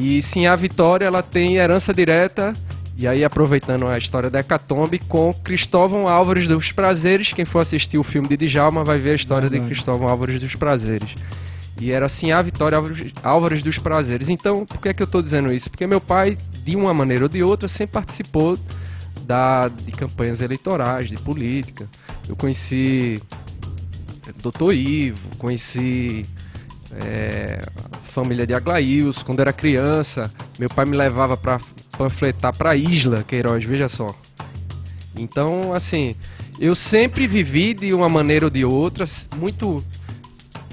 E 0.00 0.22
sim, 0.22 0.46
a 0.46 0.56
Vitória 0.56 1.04
ela 1.04 1.22
tem 1.22 1.56
herança 1.56 1.92
direta, 1.92 2.56
e 2.96 3.06
aí 3.06 3.22
aproveitando 3.22 3.86
a 3.86 3.98
história 3.98 4.30
da 4.30 4.40
Hecatombe, 4.40 4.98
com 4.98 5.34
Cristóvão 5.34 6.08
Álvares 6.08 6.48
dos 6.48 6.72
Prazeres. 6.72 7.34
Quem 7.34 7.44
for 7.44 7.58
assistir 7.58 7.98
o 7.98 8.02
filme 8.02 8.26
de 8.26 8.38
Djalma 8.38 8.82
vai 8.82 8.98
ver 8.98 9.10
a 9.10 9.14
história 9.14 9.46
de 9.46 9.52
Verdade. 9.52 9.74
Cristóvão 9.74 10.08
Álvares 10.08 10.40
dos 10.40 10.54
Prazeres. 10.54 11.16
E 11.78 11.92
era 11.92 12.06
assim 12.06 12.32
a 12.32 12.40
Vitória 12.40 12.78
Álvares, 13.22 13.62
dos 13.62 13.78
Prazeres. 13.78 14.30
Então, 14.30 14.64
por 14.64 14.80
que, 14.80 14.88
é 14.88 14.94
que 14.94 15.02
eu 15.02 15.04
estou 15.04 15.20
dizendo 15.20 15.52
isso? 15.52 15.68
Porque 15.68 15.86
meu 15.86 16.00
pai, 16.00 16.38
de 16.64 16.74
uma 16.74 16.94
maneira 16.94 17.24
ou 17.24 17.28
de 17.28 17.42
outra, 17.42 17.68
sempre 17.68 17.92
participou 17.92 18.58
da, 19.26 19.68
de 19.68 19.92
campanhas 19.92 20.40
eleitorais, 20.40 21.10
de 21.10 21.16
política. 21.18 21.86
Eu 22.26 22.36
conheci 22.36 23.22
Dr. 24.42 24.72
Ivo, 24.72 25.36
conheci 25.36 26.24
é, 26.92 27.60
família 28.10 28.46
de 28.46 28.54
Aglaíus. 28.54 29.22
Quando 29.22 29.40
era 29.40 29.52
criança, 29.52 30.30
meu 30.58 30.68
pai 30.68 30.84
me 30.84 30.96
levava 30.96 31.36
para 31.36 31.60
panfletar 31.96 32.56
para 32.56 32.76
Isla 32.76 33.22
Queiroz, 33.22 33.64
veja 33.64 33.88
só. 33.88 34.14
Então, 35.16 35.72
assim, 35.72 36.14
eu 36.58 36.74
sempre 36.74 37.26
vivi 37.26 37.74
de 37.74 37.92
uma 37.94 38.08
maneira 38.08 38.46
ou 38.46 38.50
de 38.50 38.64
outra, 38.64 39.04
muito 39.36 39.84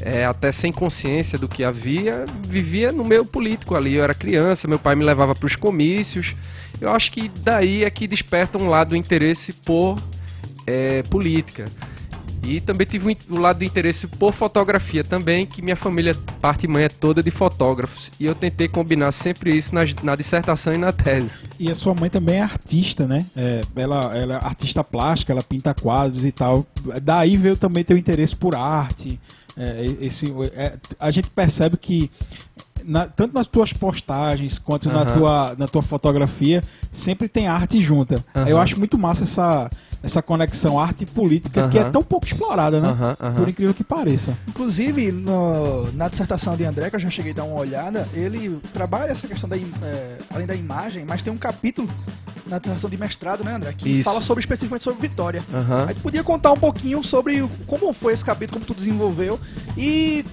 é, 0.01 0.25
até 0.25 0.51
sem 0.51 0.71
consciência 0.71 1.37
do 1.37 1.47
que 1.47 1.63
havia, 1.63 2.25
vivia 2.47 2.91
no 2.91 3.03
meio 3.03 3.25
político 3.25 3.75
ali. 3.75 3.95
Eu 3.95 4.03
era 4.03 4.13
criança, 4.13 4.67
meu 4.67 4.79
pai 4.79 4.95
me 4.95 5.03
levava 5.03 5.33
para 5.33 5.45
os 5.45 5.55
comícios. 5.55 6.35
Eu 6.79 6.91
acho 6.91 7.11
que 7.11 7.29
daí 7.43 7.83
é 7.83 7.89
que 7.89 8.07
desperta 8.07 8.57
um 8.57 8.69
lado 8.69 8.89
do 8.89 8.95
interesse 8.95 9.51
por 9.51 9.97
é, 10.65 11.01
política. 11.03 11.65
E 12.47 12.61
também 12.61 12.87
tive 12.87 13.17
o 13.29 13.39
lado 13.39 13.59
do 13.59 13.65
interesse 13.65 14.07
por 14.07 14.33
fotografia 14.33 15.03
também, 15.03 15.45
que 15.45 15.61
minha 15.61 15.75
família, 15.75 16.15
parte 16.41 16.63
e 16.63 16.67
mãe, 16.67 16.85
é 16.85 16.89
toda 16.89 17.21
de 17.21 17.29
fotógrafos. 17.29 18.11
E 18.19 18.25
eu 18.25 18.33
tentei 18.33 18.67
combinar 18.67 19.11
sempre 19.11 19.55
isso 19.55 19.75
nas- 19.75 19.93
na 20.01 20.15
dissertação 20.15 20.73
e 20.73 20.77
na 20.77 20.91
tese. 20.91 21.43
E 21.59 21.69
a 21.69 21.75
sua 21.75 21.93
mãe 21.93 22.09
também 22.09 22.35
é 22.37 22.41
artista, 22.41 23.05
né? 23.05 23.25
É, 23.35 23.61
ela, 23.75 24.15
ela 24.17 24.33
é 24.35 24.37
artista 24.37 24.83
plástica, 24.83 25.33
ela 25.33 25.43
pinta 25.43 25.73
quadros 25.73 26.25
e 26.25 26.31
tal. 26.31 26.65
Daí 27.03 27.35
veio 27.35 27.57
também 27.57 27.83
teu 27.83 27.97
interesse 27.97 28.35
por 28.35 28.55
arte. 28.55 29.19
É, 29.57 29.85
esse, 30.01 30.27
é, 30.53 30.77
a 30.99 31.09
gente 31.11 31.29
percebe 31.31 31.77
que 31.77 32.09
na- 32.85 33.07
tanto 33.07 33.33
nas 33.33 33.47
tuas 33.47 33.73
postagens 33.73 34.59
quanto 34.59 34.87
na, 34.87 35.01
Aham. 35.01 35.13
tua, 35.17 35.55
na 35.57 35.67
tua 35.67 35.81
fotografia 35.81 36.63
sempre 36.91 37.27
tem 37.27 37.47
arte 37.47 37.83
junta. 37.83 38.23
Aham. 38.35 38.47
Eu 38.47 38.57
acho 38.59 38.77
muito 38.77 38.97
massa 38.97 39.23
essa, 39.23 39.69
essa 40.07 40.21
conexão 40.21 40.79
arte 40.79 41.03
e 41.03 41.05
política 41.05 41.67
que 41.69 41.77
é 41.77 41.83
tão 41.89 42.01
pouco 42.01 42.25
explorada, 42.25 42.79
né? 42.79 42.89
Aham, 42.89 43.17
aham. 43.19 43.35
Por 43.35 43.49
incrível 43.49 43.73
que 43.73 43.83
pareça. 43.83 44.35
Inclusive, 44.47 45.11
no- 45.11 45.91
na 45.93 46.07
dissertação 46.07 46.55
de 46.55 46.63
André, 46.63 46.89
que 46.89 46.95
eu 46.95 46.99
já 46.99 47.09
cheguei 47.09 47.33
a 47.33 47.35
dar 47.35 47.43
uma 47.43 47.59
olhada, 47.59 48.07
ele 48.13 48.59
trabalha 48.73 49.11
essa 49.11 49.27
questão 49.27 49.47
da, 49.49 49.55
é, 49.57 50.17
além 50.33 50.47
da 50.47 50.55
imagem, 50.55 51.05
mas 51.05 51.21
tem 51.21 51.31
um 51.31 51.37
capítulo 51.37 51.87
na 52.47 52.57
dissertação 52.57 52.89
de 52.89 52.97
mestrado, 52.97 53.43
né, 53.43 53.53
André? 53.53 53.73
Que 53.77 53.89
Isso. 53.89 54.03
fala 54.09 54.21
sobre 54.21 54.41
especificamente 54.41 54.83
sobre 54.83 55.01
Vitória. 55.07 55.43
Aham. 55.53 55.85
Aí 55.89 55.93
tu 55.95 56.01
podia 56.01 56.23
contar 56.23 56.51
um 56.53 56.57
pouquinho 56.57 57.03
sobre 57.03 57.45
como 57.67 57.91
foi 57.93 58.13
esse 58.13 58.23
capítulo, 58.23 58.59
como 58.59 58.65
tu 58.65 58.73
desenvolveu 58.73 59.37
e 59.77 60.25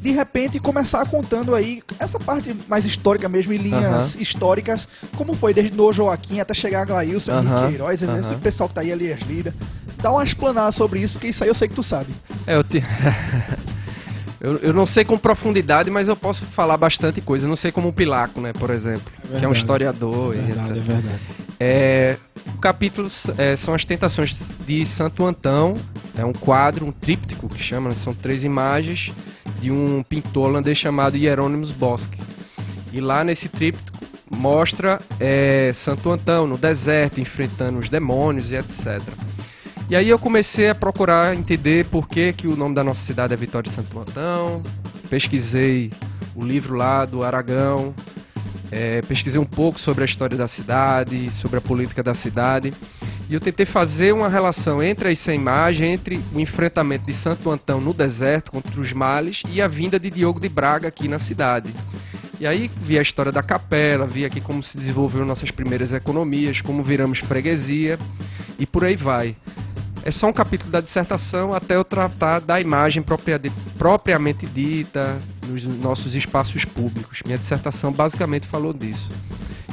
de 0.00 0.10
repente 0.10 0.58
começar 0.58 1.06
contando 1.06 1.54
aí 1.54 1.82
essa 1.98 2.18
parte 2.18 2.56
mais 2.68 2.84
histórica 2.86 3.28
mesmo, 3.28 3.52
em 3.52 3.58
linhas 3.58 4.14
históricas, 4.14 4.88
como 5.16 5.34
foi 5.34 5.52
desde 5.52 5.76
no 5.76 5.92
Joaquim 5.92 6.40
até 6.40 6.54
chegar 6.54 6.82
a 6.82 6.84
Glailson, 6.84 7.32
Aham, 7.32 7.42
Henrique 7.42 7.68
Queiroz, 7.68 8.02
né, 8.02 8.08
aham. 8.12 8.20
esse 8.20 8.34
pessoal 8.36 8.68
que 8.68 8.74
tá 8.74 8.80
aí, 8.80 8.90
Elias 8.90 9.20
Lira. 9.28 9.54
Dá 10.02 10.10
uma 10.10 10.24
explanada 10.24 10.72
sobre 10.72 11.00
isso, 11.00 11.14
porque 11.14 11.28
isso 11.28 11.44
aí 11.44 11.50
eu 11.50 11.54
sei 11.54 11.68
que 11.68 11.74
tu 11.74 11.82
sabe. 11.82 12.08
É, 12.46 12.56
eu, 12.56 12.64
te... 12.64 12.82
eu, 14.40 14.56
eu 14.58 14.72
não 14.72 14.86
sei 14.86 15.04
com 15.04 15.18
profundidade, 15.18 15.90
mas 15.90 16.08
eu 16.08 16.16
posso 16.16 16.44
falar 16.46 16.76
bastante 16.78 17.20
coisa. 17.20 17.44
Eu 17.44 17.48
não 17.50 17.56
sei 17.56 17.70
como 17.70 17.88
o 17.88 17.92
Pilaco, 17.92 18.40
né, 18.40 18.52
por 18.54 18.70
exemplo, 18.70 19.12
que 19.38 19.44
é 19.44 19.48
um 19.48 19.52
historiador 19.52 20.34
e 20.34 20.38
Verdade, 20.40 20.70
é 20.70 20.72
etc. 20.76 20.82
verdade. 20.82 21.20
É, 21.62 22.16
o 22.54 22.58
capítulo 22.58 23.10
é, 23.36 23.54
são 23.54 23.74
as 23.74 23.84
tentações 23.84 24.50
de 24.66 24.86
Santo 24.86 25.26
Antão. 25.26 25.76
É 26.16 26.24
um 26.24 26.32
quadro, 26.32 26.86
um 26.86 26.92
tríptico 26.92 27.50
que 27.50 27.62
chama, 27.62 27.90
né? 27.90 27.94
são 27.94 28.14
três 28.14 28.44
imagens 28.44 29.12
de 29.60 29.70
um 29.70 30.02
pintor 30.02 30.48
holandês 30.48 30.78
chamado 30.78 31.18
Hieronymus 31.18 31.70
Bosch. 31.70 32.08
E 32.90 33.00
lá 33.00 33.22
nesse 33.22 33.50
tríptico 33.50 33.98
mostra 34.30 34.98
é, 35.18 35.70
Santo 35.74 36.10
Antão 36.10 36.46
no 36.46 36.56
deserto, 36.56 37.20
enfrentando 37.20 37.78
os 37.78 37.90
demônios 37.90 38.52
e 38.52 38.56
etc. 38.56 39.02
E 39.90 39.96
aí 39.96 40.08
eu 40.08 40.18
comecei 40.18 40.70
a 40.70 40.74
procurar 40.74 41.34
entender 41.34 41.84
por 41.86 42.08
que, 42.08 42.32
que 42.32 42.46
o 42.46 42.56
nome 42.56 42.74
da 42.74 42.82
nossa 42.82 43.02
cidade 43.02 43.34
é 43.34 43.36
Vitória 43.36 43.68
de 43.68 43.74
Santo 43.74 43.98
Antão. 43.98 44.62
Pesquisei 45.10 45.92
o 46.34 46.44
livro 46.44 46.76
lá 46.76 47.04
do 47.04 47.24
Aragão, 47.24 47.94
é, 48.70 49.02
pesquisei 49.02 49.40
um 49.40 49.44
pouco 49.44 49.78
sobre 49.78 50.02
a 50.02 50.04
história 50.04 50.36
da 50.36 50.48
cidade, 50.48 51.30
sobre 51.30 51.58
a 51.58 51.60
política 51.60 52.02
da 52.02 52.14
cidade. 52.14 52.72
E 53.28 53.34
eu 53.34 53.40
tentei 53.40 53.64
fazer 53.64 54.12
uma 54.12 54.28
relação 54.28 54.82
entre 54.82 55.12
essa 55.12 55.32
imagem, 55.32 55.92
entre 55.92 56.20
o 56.34 56.40
enfrentamento 56.40 57.06
de 57.06 57.12
Santo 57.12 57.50
Antão 57.50 57.80
no 57.80 57.94
deserto 57.94 58.50
contra 58.50 58.80
os 58.80 58.92
males 58.92 59.42
e 59.48 59.62
a 59.62 59.68
vinda 59.68 60.00
de 60.00 60.10
Diogo 60.10 60.40
de 60.40 60.48
Braga 60.48 60.88
aqui 60.88 61.06
na 61.06 61.18
cidade. 61.18 61.72
E 62.40 62.46
aí 62.46 62.70
vi 62.80 62.98
a 62.98 63.02
história 63.02 63.30
da 63.30 63.42
capela, 63.42 64.06
vi 64.06 64.24
aqui 64.24 64.40
como 64.40 64.62
se 64.62 64.76
desenvolveu 64.76 65.24
nossas 65.24 65.50
primeiras 65.50 65.92
economias, 65.92 66.60
como 66.60 66.82
viramos 66.82 67.18
freguesia 67.18 67.98
e 68.58 68.66
por 68.66 68.84
aí 68.84 68.96
vai. 68.96 69.36
É 70.02 70.10
só 70.10 70.26
um 70.28 70.32
capítulo 70.32 70.70
da 70.70 70.80
dissertação 70.80 71.52
até 71.52 71.76
eu 71.76 71.84
tratar 71.84 72.40
da 72.40 72.60
imagem 72.60 73.02
propria- 73.02 73.40
propriamente 73.76 74.46
dita 74.46 75.20
nos 75.50 75.64
nossos 75.64 76.14
espaços 76.14 76.64
públicos. 76.64 77.20
Minha 77.24 77.38
dissertação 77.38 77.92
basicamente 77.92 78.46
falou 78.46 78.72
disso. 78.72 79.10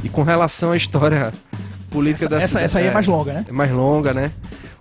E 0.03 0.09
com 0.09 0.23
relação 0.23 0.71
à 0.71 0.77
história 0.77 1.33
política 1.89 2.25
essa, 2.25 2.29
da 2.29 2.37
essa, 2.37 2.47
cidade. 2.47 2.65
essa 2.65 2.79
aí 2.79 2.87
é, 2.87 2.91
mais 2.91 3.07
longa, 3.07 3.33
né? 3.33 3.45
É 3.47 3.51
mais 3.51 3.71
longa, 3.71 4.13
né? 4.13 4.31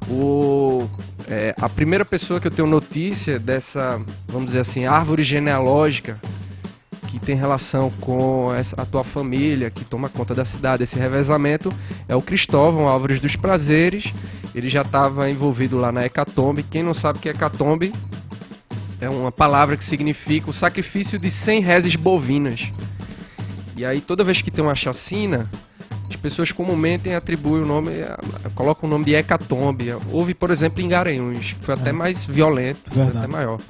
O, 0.08 0.88
é, 1.28 1.54
a 1.60 1.68
primeira 1.68 2.04
pessoa 2.04 2.40
que 2.40 2.46
eu 2.46 2.50
tenho 2.50 2.68
notícia 2.68 3.38
dessa, 3.38 4.00
vamos 4.28 4.46
dizer 4.46 4.60
assim, 4.60 4.86
árvore 4.86 5.22
genealógica 5.22 6.20
que 7.06 7.18
tem 7.18 7.36
relação 7.36 7.90
com 8.00 8.52
essa, 8.54 8.80
a 8.80 8.84
tua 8.84 9.02
família, 9.02 9.70
que 9.70 9.84
toma 9.84 10.08
conta 10.08 10.34
da 10.34 10.44
cidade, 10.44 10.82
esse 10.82 10.98
revezamento, 10.98 11.72
é 12.08 12.14
o 12.14 12.20
Cristóvão 12.20 12.88
Álvares 12.88 13.20
dos 13.20 13.36
Prazeres. 13.36 14.12
Ele 14.54 14.68
já 14.68 14.82
estava 14.82 15.30
envolvido 15.30 15.78
lá 15.78 15.90
na 15.90 16.04
Hecatombe. 16.04 16.62
Quem 16.62 16.82
não 16.82 16.92
sabe 16.92 17.18
o 17.18 17.22
que 17.22 17.28
é 17.28 17.32
Hecatombe, 17.32 17.92
é 19.00 19.08
uma 19.08 19.32
palavra 19.32 19.76
que 19.76 19.84
significa 19.84 20.50
o 20.50 20.52
sacrifício 20.52 21.18
de 21.18 21.30
100 21.30 21.60
reses 21.60 21.96
bovinas. 21.96 22.70
E 23.76 23.84
aí 23.84 24.00
toda 24.00 24.24
vez 24.24 24.40
que 24.40 24.50
tem 24.50 24.64
uma 24.64 24.74
chacina, 24.74 25.50
as 26.08 26.16
pessoas 26.16 26.52
comumente 26.52 27.10
atribuem 27.10 27.62
o 27.62 27.66
nome, 27.66 27.92
colocam 28.54 28.88
o 28.88 28.90
nome 28.90 29.04
de 29.04 29.14
hecatombe. 29.14 29.92
Houve, 30.10 30.34
por 30.34 30.50
exemplo, 30.50 30.80
em 30.80 30.88
Garanhuns, 30.88 31.52
que 31.52 31.64
foi 31.64 31.74
até 31.74 31.92
mais 31.92 32.24
violento, 32.24 32.90
foi 32.92 33.02
até 33.02 33.26
maior. 33.26 33.60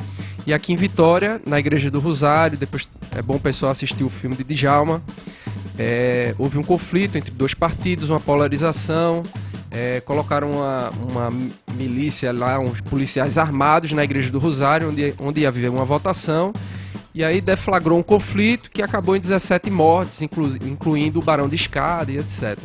E 0.47 0.54
aqui 0.54 0.73
em 0.73 0.76
Vitória, 0.76 1.40
na 1.45 1.59
Igreja 1.59 1.90
do 1.90 1.99
Rosário, 1.99 2.56
depois 2.56 2.88
é 3.16 3.21
bom 3.21 3.35
o 3.35 3.40
pessoal 3.40 3.73
assistir 3.73 4.04
o 4.04 4.11
filme 4.11 4.37
de 4.37 4.45
Djalma, 4.45 5.02
é, 5.78 6.35
houve 6.38 6.56
um 6.56 6.62
conflito 6.62 7.18
entre 7.18 7.30
dois 7.30 7.52
partidos, 7.52 8.11
uma 8.11 8.21
polarização, 8.21 9.25
é, 9.76 10.00
colocaram 10.00 10.52
uma, 10.52 10.90
uma 10.90 11.33
milícia 11.75 12.33
lá, 12.33 12.59
uns 12.59 12.80
policiais 12.80 13.37
armados 13.37 13.92
na 13.92 14.02
Igreja 14.02 14.30
do 14.30 14.38
Rosário, 14.38 14.88
onde, 14.88 15.14
onde 15.21 15.40
ia 15.42 15.49
haver 15.49 15.68
uma 15.68 15.85
votação, 15.85 16.50
e 17.14 17.23
aí 17.23 17.42
deflagrou 17.42 17.99
um 17.99 18.02
conflito 18.02 18.71
que 18.71 18.83
acabou 18.83 19.14
em 19.14 19.21
17 19.21 19.71
mortes, 19.71 20.23
inclu, 20.23 20.56
incluindo 20.64 21.18
o 21.18 21.23
Barão 21.23 21.47
de 21.47 21.56
Escada 21.56 22.11
e 22.11 22.16
etc. 22.16 22.59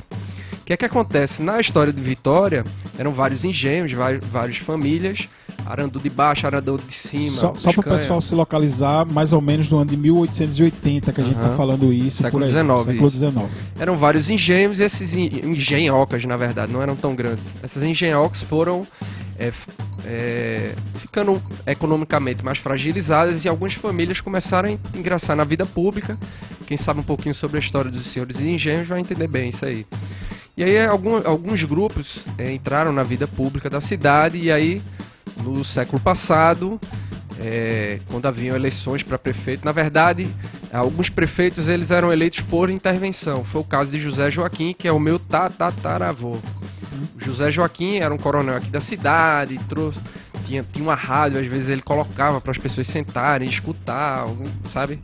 O 0.54 0.64
que 0.64 0.72
é 0.72 0.78
que 0.78 0.86
acontece? 0.86 1.42
Na 1.42 1.60
história 1.60 1.92
de 1.92 2.02
Vitória, 2.02 2.64
eram 2.98 3.12
vários 3.12 3.44
engenhos, 3.44 3.92
várias 3.92 4.58
famílias, 4.58 5.28
Arandu 5.66 6.00
de 6.00 6.10
baixo, 6.10 6.46
Arandu 6.46 6.80
de 6.86 6.94
cima. 6.94 7.38
Só, 7.38 7.54
só 7.56 7.72
para 7.72 7.82
o 7.82 7.84
pessoal 7.84 8.22
se 8.22 8.36
localizar, 8.36 9.06
mais 9.06 9.34
ou 9.34 9.42
menos 9.42 9.70
no 9.70 9.78
ano 9.78 9.90
de 9.90 9.98
1880 9.98 11.14
que 11.14 11.22
a 11.22 11.24
gente 11.24 11.38
está 11.38 11.56
falando 11.56 11.92
isso. 11.94 12.22
Século 12.22 12.48
XIX. 12.48 12.86
Século 12.86 13.10
XIX. 13.10 13.34
Eram 13.80 13.98
vários 13.98 14.30
engenhos 14.30 14.80
e 14.80 14.84
esses 14.84 15.14
engenhocas, 15.14 16.24
na 16.26 16.38
verdade, 16.38 16.72
não 16.72 16.82
eram 16.82 16.96
tão 16.96 17.16
grandes. 17.16 17.56
Essas 17.64 17.84
engenhocas 17.84 18.42
foram 18.42 18.86
é, 19.38 19.52
é, 20.06 20.74
ficando 20.96 21.42
economicamente 21.66 22.44
mais 22.44 22.58
fragilizadas 22.58 23.44
e 23.44 23.50
algumas 23.50 23.74
famílias 23.74 24.22
começaram 24.22 24.70
a 24.70 24.98
ingressar 24.98 25.36
na 25.36 25.44
vida 25.44 25.66
pública. 25.66 26.18
Quem 26.68 26.78
sabe 26.78 27.00
um 27.00 27.04
pouquinho 27.04 27.36
sobre 27.36 27.58
a 27.58 27.60
história 27.60 27.90
dos 27.90 28.06
senhores 28.06 28.40
engenhos 28.40 28.88
vai 28.88 29.00
entender 29.00 29.28
bem 29.28 29.50
isso 29.50 29.66
aí. 29.66 29.86
E 30.56 30.64
aí 30.64 30.86
algum, 30.86 31.16
alguns 31.28 31.64
grupos 31.64 32.26
é, 32.38 32.52
entraram 32.52 32.92
na 32.92 33.04
vida 33.04 33.28
pública 33.28 33.70
da 33.70 33.82
cidade 33.82 34.38
e 34.38 34.52
aí 34.52 34.82
no 35.38 35.64
século 35.64 36.00
passado, 36.00 36.80
é, 37.40 38.00
quando 38.08 38.26
haviam 38.28 38.56
eleições 38.56 39.04
para 39.04 39.18
prefeito, 39.18 39.66
na 39.66 39.72
verdade, 39.72 40.28
alguns 40.72 41.10
prefeitos 41.10 41.68
eles 41.68 41.92
eram 41.92 42.12
eleitos 42.12 42.42
por 42.42 42.70
intervenção. 42.70 43.44
Foi 43.44 43.62
o 43.62 43.64
caso 43.64 43.92
de 43.92 44.00
José 44.00 44.30
Joaquim, 44.30 44.74
que 44.74 44.88
é 44.88 44.92
o 44.92 45.00
meu 45.00 45.18
tataravô. 45.18 46.38
José 47.18 47.52
Joaquim 47.52 47.98
era 47.98 48.14
um 48.14 48.18
coronel 48.18 48.58
aqui 48.58 48.70
da 48.70 48.80
cidade, 48.80 49.60
trouxe, 49.70 50.00
tinha, 50.46 50.66
tinha 50.72 50.84
uma 50.84 50.96
rádio, 50.96 51.40
às 51.40 51.48
vezes 51.48 51.70
ele 51.70 51.82
colocava 51.82 52.42
para 52.42 52.52
as 52.52 52.58
pessoas 52.58 52.88
sentarem, 52.88 53.48
escutar, 53.48 54.26
sabe? 54.68 55.00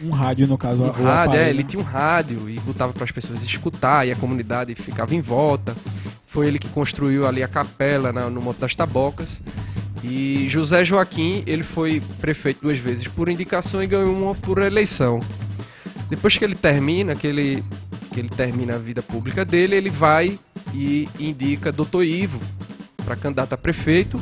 Um 0.00 0.10
rádio, 0.10 0.46
no 0.48 0.58
caso. 0.58 0.82
Um 0.82 0.90
rádio, 0.90 1.38
é, 1.38 1.48
ele 1.48 1.62
tinha 1.62 1.80
um 1.80 1.84
rádio 1.84 2.50
e 2.50 2.58
botava 2.60 2.92
para 2.92 3.04
as 3.04 3.10
pessoas 3.10 3.42
escutar 3.42 4.06
e 4.06 4.10
a 4.10 4.16
comunidade 4.16 4.74
ficava 4.74 5.14
em 5.14 5.20
volta. 5.20 5.74
Foi 6.26 6.46
ele 6.46 6.58
que 6.58 6.68
construiu 6.68 7.26
ali 7.26 7.42
a 7.42 7.48
capela 7.48 8.12
na, 8.12 8.28
no 8.28 8.40
Monte 8.40 8.58
das 8.58 8.74
Tabocas. 8.74 9.40
E 10.02 10.48
José 10.48 10.84
Joaquim, 10.84 11.42
ele 11.46 11.62
foi 11.62 12.02
prefeito 12.20 12.62
duas 12.62 12.78
vezes 12.78 13.06
por 13.06 13.28
indicação 13.28 13.82
e 13.82 13.86
ganhou 13.86 14.14
uma 14.14 14.34
por 14.34 14.60
eleição. 14.60 15.20
Depois 16.08 16.36
que 16.36 16.44
ele 16.44 16.54
termina, 16.54 17.14
que 17.14 17.26
ele, 17.26 17.62
que 18.12 18.20
ele 18.20 18.28
termina 18.28 18.74
a 18.74 18.78
vida 18.78 19.00
pública 19.02 19.44
dele, 19.44 19.76
ele 19.76 19.90
vai 19.90 20.38
e 20.74 21.08
indica 21.18 21.72
Dr. 21.72 22.02
Ivo 22.02 22.40
para 23.04 23.16
candidato 23.16 23.52
a 23.52 23.58
prefeito 23.58 24.20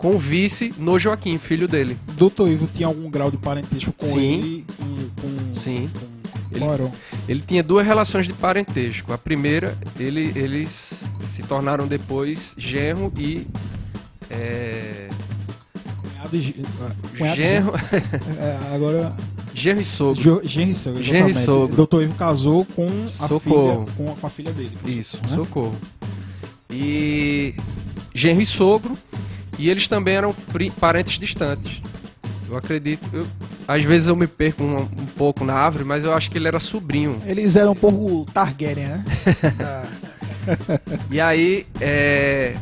com 0.00 0.14
o 0.14 0.18
vice 0.18 0.74
no 0.78 0.98
Joaquim, 0.98 1.36
filho 1.36 1.68
dele. 1.68 1.96
Doutor 2.16 2.48
Ivo 2.48 2.66
tinha 2.74 2.88
algum 2.88 3.10
grau 3.10 3.30
de 3.30 3.36
parentesco 3.36 3.92
com 3.92 4.06
Sim. 4.06 4.32
ele? 4.32 4.64
Com, 4.78 5.20
com, 5.20 5.54
Sim. 5.54 5.90
Com 6.50 6.56
Ele-? 6.56 6.90
Ele 7.28 7.42
tinha 7.46 7.62
duas 7.62 7.86
relações 7.86 8.26
de 8.26 8.32
parentesco. 8.32 9.12
A 9.12 9.18
primeira, 9.18 9.76
ele, 9.98 10.32
eles 10.34 11.04
se 11.22 11.42
tornaram 11.42 11.86
depois 11.86 12.54
genro 12.56 13.12
e. 13.16 13.46
É, 14.30 15.08
Cunhado 16.00 16.36
e 16.36 16.62
ah, 16.80 16.90
cunhado, 17.16 17.36
genro, 17.36 17.72
é, 18.38 18.74
agora. 18.74 19.16
genro 19.54 19.80
e 19.80 19.84
sogro. 19.84 20.40
Genro 20.44 20.70
e 20.70 20.74
sogro. 20.74 21.02
Genro 21.02 21.28
e 21.30 21.34
sogro. 21.34 21.76
Doutor 21.76 22.02
Ivo 22.04 22.14
casou 22.14 22.64
com 22.64 22.88
a 23.18 23.28
Socorro. 23.28 23.86
filha, 23.86 23.96
com, 23.96 24.12
a- 24.12 24.16
com 24.16 24.26
a 24.26 24.30
filha 24.30 24.52
dele. 24.52 24.72
Isso, 24.86 25.18
Né? 25.28 25.34
socorro. 25.34 25.74
E 26.70 27.54
genro 28.14 28.40
e 28.40 28.46
sogro. 28.46 28.96
E 29.58 29.68
eles 29.68 29.88
também 29.88 30.14
eram 30.14 30.34
parentes 30.78 31.18
distantes. 31.18 31.82
Eu 32.48 32.56
acredito. 32.56 33.02
eu- 33.12 33.26
às 33.68 33.84
vezes 33.84 34.08
eu 34.08 34.16
me 34.16 34.26
perco 34.26 34.64
um, 34.64 34.78
um 34.80 35.06
pouco 35.16 35.44
na 35.44 35.54
árvore, 35.54 35.84
mas 35.84 36.02
eu 36.02 36.12
acho 36.14 36.30
que 36.30 36.38
ele 36.38 36.48
era 36.48 36.58
sobrinho. 36.58 37.20
Eles 37.26 37.54
eram 37.56 37.72
um 37.72 37.76
pouco 37.76 38.24
Targaryen, 38.32 38.86
né? 38.88 39.04
E 41.10 41.20
aí, 41.20 41.66
é... 41.80 42.56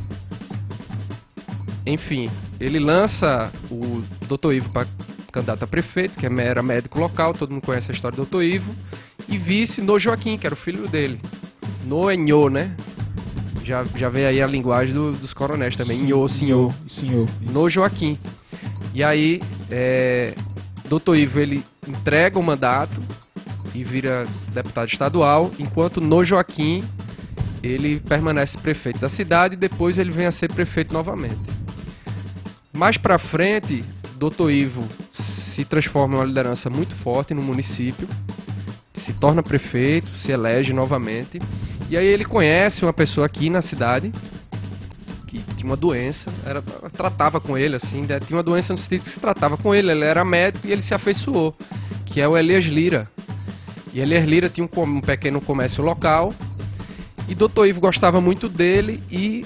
enfim, 1.92 2.28
ele 2.60 2.78
lança 2.78 3.50
o 3.70 4.02
Dr. 4.28 4.52
Ivo 4.52 4.70
para 4.70 4.86
candidato 5.32 5.62
a 5.64 5.66
prefeito, 5.66 6.18
que 6.18 6.26
é- 6.26 6.42
era 6.42 6.62
médico 6.62 6.98
local, 7.00 7.34
todo 7.34 7.50
mundo 7.52 7.62
conhece 7.62 7.90
a 7.90 7.94
história 7.94 8.16
do 8.16 8.24
Dr. 8.24 8.42
Ivo, 8.42 8.74
e 9.28 9.36
vice 9.38 9.80
no 9.80 9.98
Joaquim, 9.98 10.38
que 10.38 10.46
era 10.46 10.54
o 10.54 10.58
filho 10.58 10.88
dele. 10.88 11.20
No 11.84 12.10
Enho, 12.10 12.48
né? 12.48 12.74
Já, 13.64 13.84
já 13.96 14.08
veio 14.08 14.28
aí 14.28 14.40
a 14.42 14.46
linguagem 14.46 14.94
do- 14.94 15.12
dos 15.12 15.34
coronéis 15.34 15.76
também. 15.76 16.00
Enho, 16.00 16.26
senhor. 16.28 16.72
Senhor. 16.88 17.28
No 17.42 17.68
Joaquim. 17.68 18.18
E 18.94 19.02
aí, 19.04 19.40
é... 19.70 20.34
Dr. 20.88 21.16
Ivo, 21.16 21.40
ele 21.40 21.62
entrega 21.86 22.38
o 22.38 22.42
mandato 22.42 22.98
e 23.74 23.84
vira 23.84 24.26
deputado 24.54 24.88
estadual, 24.88 25.50
enquanto 25.58 26.00
no 26.00 26.24
Joaquim 26.24 26.82
ele 27.62 28.00
permanece 28.00 28.56
prefeito 28.56 28.98
da 29.00 29.08
cidade 29.10 29.54
e 29.54 29.56
depois 29.58 29.98
ele 29.98 30.10
vem 30.10 30.24
a 30.26 30.30
ser 30.30 30.50
prefeito 30.50 30.94
novamente. 30.94 31.36
Mais 32.78 32.96
pra 32.96 33.18
frente, 33.18 33.84
Dr. 34.14 34.50
Ivo 34.50 34.88
se 35.10 35.64
transforma 35.64 36.14
em 36.14 36.18
uma 36.18 36.24
liderança 36.24 36.70
muito 36.70 36.94
forte 36.94 37.34
no 37.34 37.42
município, 37.42 38.08
se 38.94 39.12
torna 39.14 39.42
prefeito, 39.42 40.08
se 40.10 40.30
elege 40.30 40.72
novamente, 40.72 41.42
e 41.90 41.96
aí 41.96 42.06
ele 42.06 42.24
conhece 42.24 42.84
uma 42.84 42.92
pessoa 42.92 43.26
aqui 43.26 43.50
na 43.50 43.60
cidade 43.60 44.12
que 45.26 45.40
tinha 45.56 45.68
uma 45.68 45.76
doença, 45.76 46.32
era, 46.46 46.62
tratava 46.96 47.40
com 47.40 47.58
ele 47.58 47.74
assim, 47.74 48.02
né? 48.02 48.20
tinha 48.20 48.36
uma 48.36 48.44
doença 48.44 48.72
no 48.72 48.78
sentido 48.78 49.02
que 49.02 49.10
se 49.10 49.18
tratava 49.18 49.56
com 49.56 49.74
ele, 49.74 49.90
ele 49.90 50.04
era 50.04 50.24
médico 50.24 50.68
e 50.68 50.70
ele 50.70 50.80
se 50.80 50.94
afeiçoou, 50.94 51.52
que 52.06 52.20
é 52.20 52.28
o 52.28 52.38
Elias 52.38 52.64
Lira. 52.64 53.08
E 53.92 53.98
Elias 53.98 54.24
Lira 54.24 54.48
tinha 54.48 54.64
um, 54.64 54.82
um 54.82 55.00
pequeno 55.00 55.40
comércio 55.40 55.82
local 55.82 56.32
e 57.28 57.34
Dr. 57.34 57.66
Ivo 57.66 57.80
gostava 57.80 58.20
muito 58.20 58.48
dele 58.48 59.02
e 59.10 59.44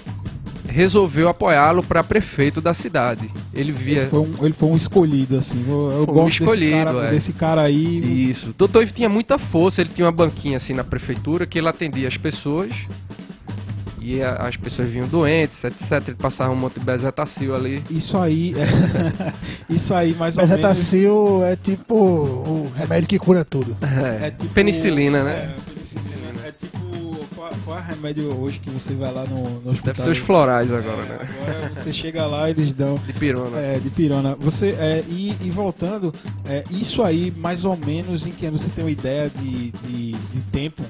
resolveu 0.73 1.29
apoiá-lo 1.29 1.83
para 1.83 2.03
prefeito 2.03 2.61
da 2.61 2.75
cidade. 2.75 3.31
Ele 3.55 3.71
via 3.71 4.01
Ele 4.01 4.09
foi, 4.11 4.19
um, 4.21 4.35
ele 4.45 4.53
foi 4.55 4.69
um 4.71 4.77
escolhido, 4.77 5.39
assim. 5.39 5.65
Eu, 5.69 5.91
eu 6.01 6.07
Foi 6.07 6.23
um 6.23 6.29
escolhido, 6.29 6.73
desse, 6.77 6.85
cara, 6.85 7.07
é. 7.07 7.11
desse 7.11 7.33
cara 7.35 7.63
aí. 7.63 8.29
Isso. 8.31 8.55
Doutor 8.59 8.83
Ivo 8.83 8.93
tinha 8.93 9.09
muita 9.09 9.39
força, 9.39 9.81
ele 9.83 9.91
tinha 9.95 10.07
uma 10.07 10.13
banquinha 10.13 10.57
assim 10.57 10.73
na 10.75 10.83
prefeitura 10.83 11.47
que 11.47 11.59
ele 11.59 11.69
atendia 11.69 12.09
as 12.09 12.17
pessoas. 12.17 12.71
E 14.05 14.21
a- 14.21 14.35
as 14.35 14.57
pessoas 14.57 14.89
vinham 14.89 15.07
doentes, 15.07 15.63
etc. 15.63 16.09
Ele 16.09 16.17
passava 16.17 16.53
um 16.53 16.57
monte 16.57 16.81
de 16.81 16.85
bezetacil 16.85 17.55
ali. 17.55 17.81
Isso 17.89 18.19
aí. 18.19 18.53
isso 19.71 19.95
aí, 19.95 20.13
mais 20.15 20.37
ou 20.37 20.43
menos. 20.47 20.61
Bezetacil 20.61 21.45
é 21.45 21.55
tipo 21.55 21.95
o 21.95 22.73
remédio 22.77 23.09
que 23.09 23.19
cura 23.19 23.45
tudo. 23.45 23.77
É, 23.81 24.27
É 24.27 24.31
tipo- 24.31 24.53
penicilina, 24.53 25.23
né? 25.23 25.31
É. 25.33 25.35
É. 25.69 25.72
Qual, 27.65 27.79
é 27.79 27.81
o 27.81 27.85
remédio 27.85 28.41
hoje 28.41 28.59
que 28.59 28.71
você 28.71 28.95
vai 28.95 29.13
lá 29.13 29.25
no, 29.25 29.43
no 29.61 29.71
hospital? 29.71 29.95
Deve 29.95 30.01
ser 30.01 30.11
os 30.11 30.19
florais 30.19 30.73
agora, 30.73 31.03
É, 31.03 31.07
né? 31.07 31.29
Agora 31.47 31.75
você 31.75 31.93
chega 31.93 32.27
lá 32.27 32.49
e 32.49 32.53
eles 32.53 32.75
dão. 32.75 32.97
De 33.07 33.13
pirona. 33.13 33.59
É, 33.59 33.79
de 33.79 33.91
pirona. 33.91 34.37
Você, 34.41 34.71
é, 34.71 35.05
e, 35.09 35.37
e 35.41 35.51
voltando, 35.51 36.13
é, 36.45 36.65
isso 36.71 37.03
aí, 37.03 37.33
mais 37.37 37.65
ou 37.65 37.77
menos, 37.77 38.27
em 38.27 38.33
que 38.33 38.49
você 38.51 38.69
tem 38.69 38.85
uma 38.85 38.91
ideia 38.91 39.31
de, 39.31 39.71
de, 39.71 40.13
de 40.13 40.41
tempo? 40.51 40.83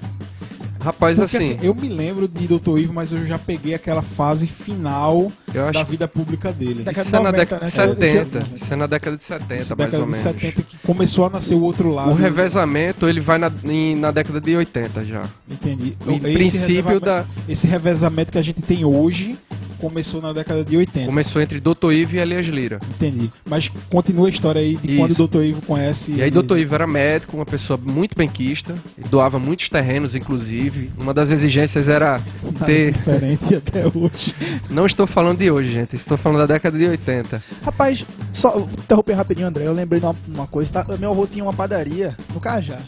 Rapaz, 0.83 1.17
Porque, 1.17 1.37
assim, 1.37 1.53
assim, 1.55 1.67
eu 1.67 1.75
me 1.75 1.89
lembro 1.89 2.27
de 2.27 2.47
Dr. 2.49 2.79
Ivo, 2.79 2.93
mas 2.93 3.13
eu 3.13 3.25
já 3.25 3.39
peguei 3.39 3.73
aquela 3.73 4.03
fase 4.03 4.49
final 4.49 5.31
da 5.73 5.85
vida 5.85 6.09
pública 6.09 6.53
dele. 6.53 6.83
Década 6.83 7.07
isso 7.07 7.17
é 7.17 7.19
na 7.21 7.33
90, 7.33 7.39
década 7.39 7.67
de 7.67 8.01
né? 8.01 8.25
70. 8.25 8.57
Isso 8.57 8.73
é 8.73 8.77
na 8.77 8.87
década 8.87 9.17
de 9.17 9.23
70, 9.23 9.55
Isso, 9.55 9.77
mais 9.77 9.91
década 9.91 9.99
ou 9.99 10.11
de 10.11 10.19
menos. 10.19 10.41
70 10.41 10.63
que 10.63 10.72
começou 10.85 11.25
a 11.27 11.31
nascer 11.31 11.55
o 11.55 11.63
outro 11.63 11.93
lado. 11.95 12.11
O 12.11 12.15
revezamento 12.15 13.09
ele 13.09 13.21
vai 13.21 13.39
na, 13.39 13.51
em- 13.65 13.95
na 13.97 14.11
década 14.11 14.41
de 14.41 14.57
80 14.57 15.05
já. 15.05 15.25
Entendi. 15.51 15.97
O 16.07 16.11
Esse 16.13 16.21
princípio 16.21 17.01
da. 17.01 17.25
Esse 17.49 17.67
revezamento 17.67 18.33
que 18.33 18.39
a 18.39 18.43
gente 18.43 18.61
tem 18.63 18.85
hoje 18.85 19.37
começou 19.83 20.23
na 20.23 20.33
década 20.33 20.65
de 20.65 20.77
80. 20.77 21.07
Começou 21.07 21.43
entre 21.43 21.59
Dr. 21.59 21.91
Ivo 21.93 22.15
e 22.15 22.19
Elias 22.21 22.47
Lira. 22.47 22.79
Entendi. 22.95 23.29
Mas 23.45 23.69
continua 23.91 24.29
a 24.29 24.31
história 24.31 24.61
aí 24.61 24.77
de 24.77 24.93
Isso. 24.93 24.97
quando 24.99 25.11
o 25.25 25.29
Dr. 25.29 25.43
Ivo 25.43 25.63
conhece. 25.63 26.13
E 26.13 26.23
aí 26.23 26.31
Dr. 26.31 26.57
Ivo 26.59 26.75
era 26.77 26.87
médico, 26.87 27.37
uma 27.37 27.45
pessoa 27.45 27.77
muito 27.83 28.17
benquista, 28.17 28.77
e 28.97 29.03
doava 29.09 29.41
muitos 29.41 29.69
terrenos, 29.69 30.15
inclusive. 30.15 30.91
Uma 30.97 31.13
das 31.13 31.31
exigências 31.33 31.89
era 31.89 32.21
Nada 32.43 32.65
ter. 32.65 32.93
diferente 32.93 33.55
até 33.57 33.85
hoje. 33.87 34.33
Não 34.71 34.87
estou 34.87 35.07
falando 35.07 35.39
de 35.39 35.51
hoje, 35.51 35.73
gente. 35.73 35.97
Estou 35.97 36.17
falando 36.17 36.47
da 36.47 36.55
década 36.55 36.79
de 36.79 36.87
80. 36.87 37.43
Rapaz, 37.65 38.05
só 38.33 38.57
interromper 38.59 39.15
rapidinho, 39.15 39.49
André. 39.49 39.67
Eu 39.67 39.73
lembrei 39.75 39.99
de 39.99 40.07
uma, 40.07 40.15
uma 40.29 40.47
coisa. 40.47 40.71
Tá? 40.71 40.87
Meu 40.97 41.11
avô 41.11 41.27
tinha 41.27 41.43
uma 41.43 41.53
padaria 41.53 42.17
no 42.33 42.39
Cajá. 42.41 42.79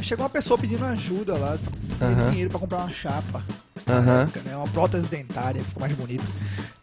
Chegou 0.00 0.22
uma 0.24 0.30
pessoa 0.30 0.56
pedindo 0.58 0.84
ajuda 0.84 1.32
lá, 1.36 1.56
pedindo 1.98 2.20
Aham. 2.20 2.30
dinheiro 2.30 2.50
pra 2.50 2.60
comprar 2.60 2.78
uma 2.78 2.90
chapa. 2.90 3.42
Aham. 3.88 4.22
época, 4.22 4.40
né? 4.44 4.56
Uma 4.56 4.68
prótese 4.68 5.06
dentária, 5.08 5.62
ficou 5.62 5.80
mais 5.80 5.94
bonito. 5.94 6.24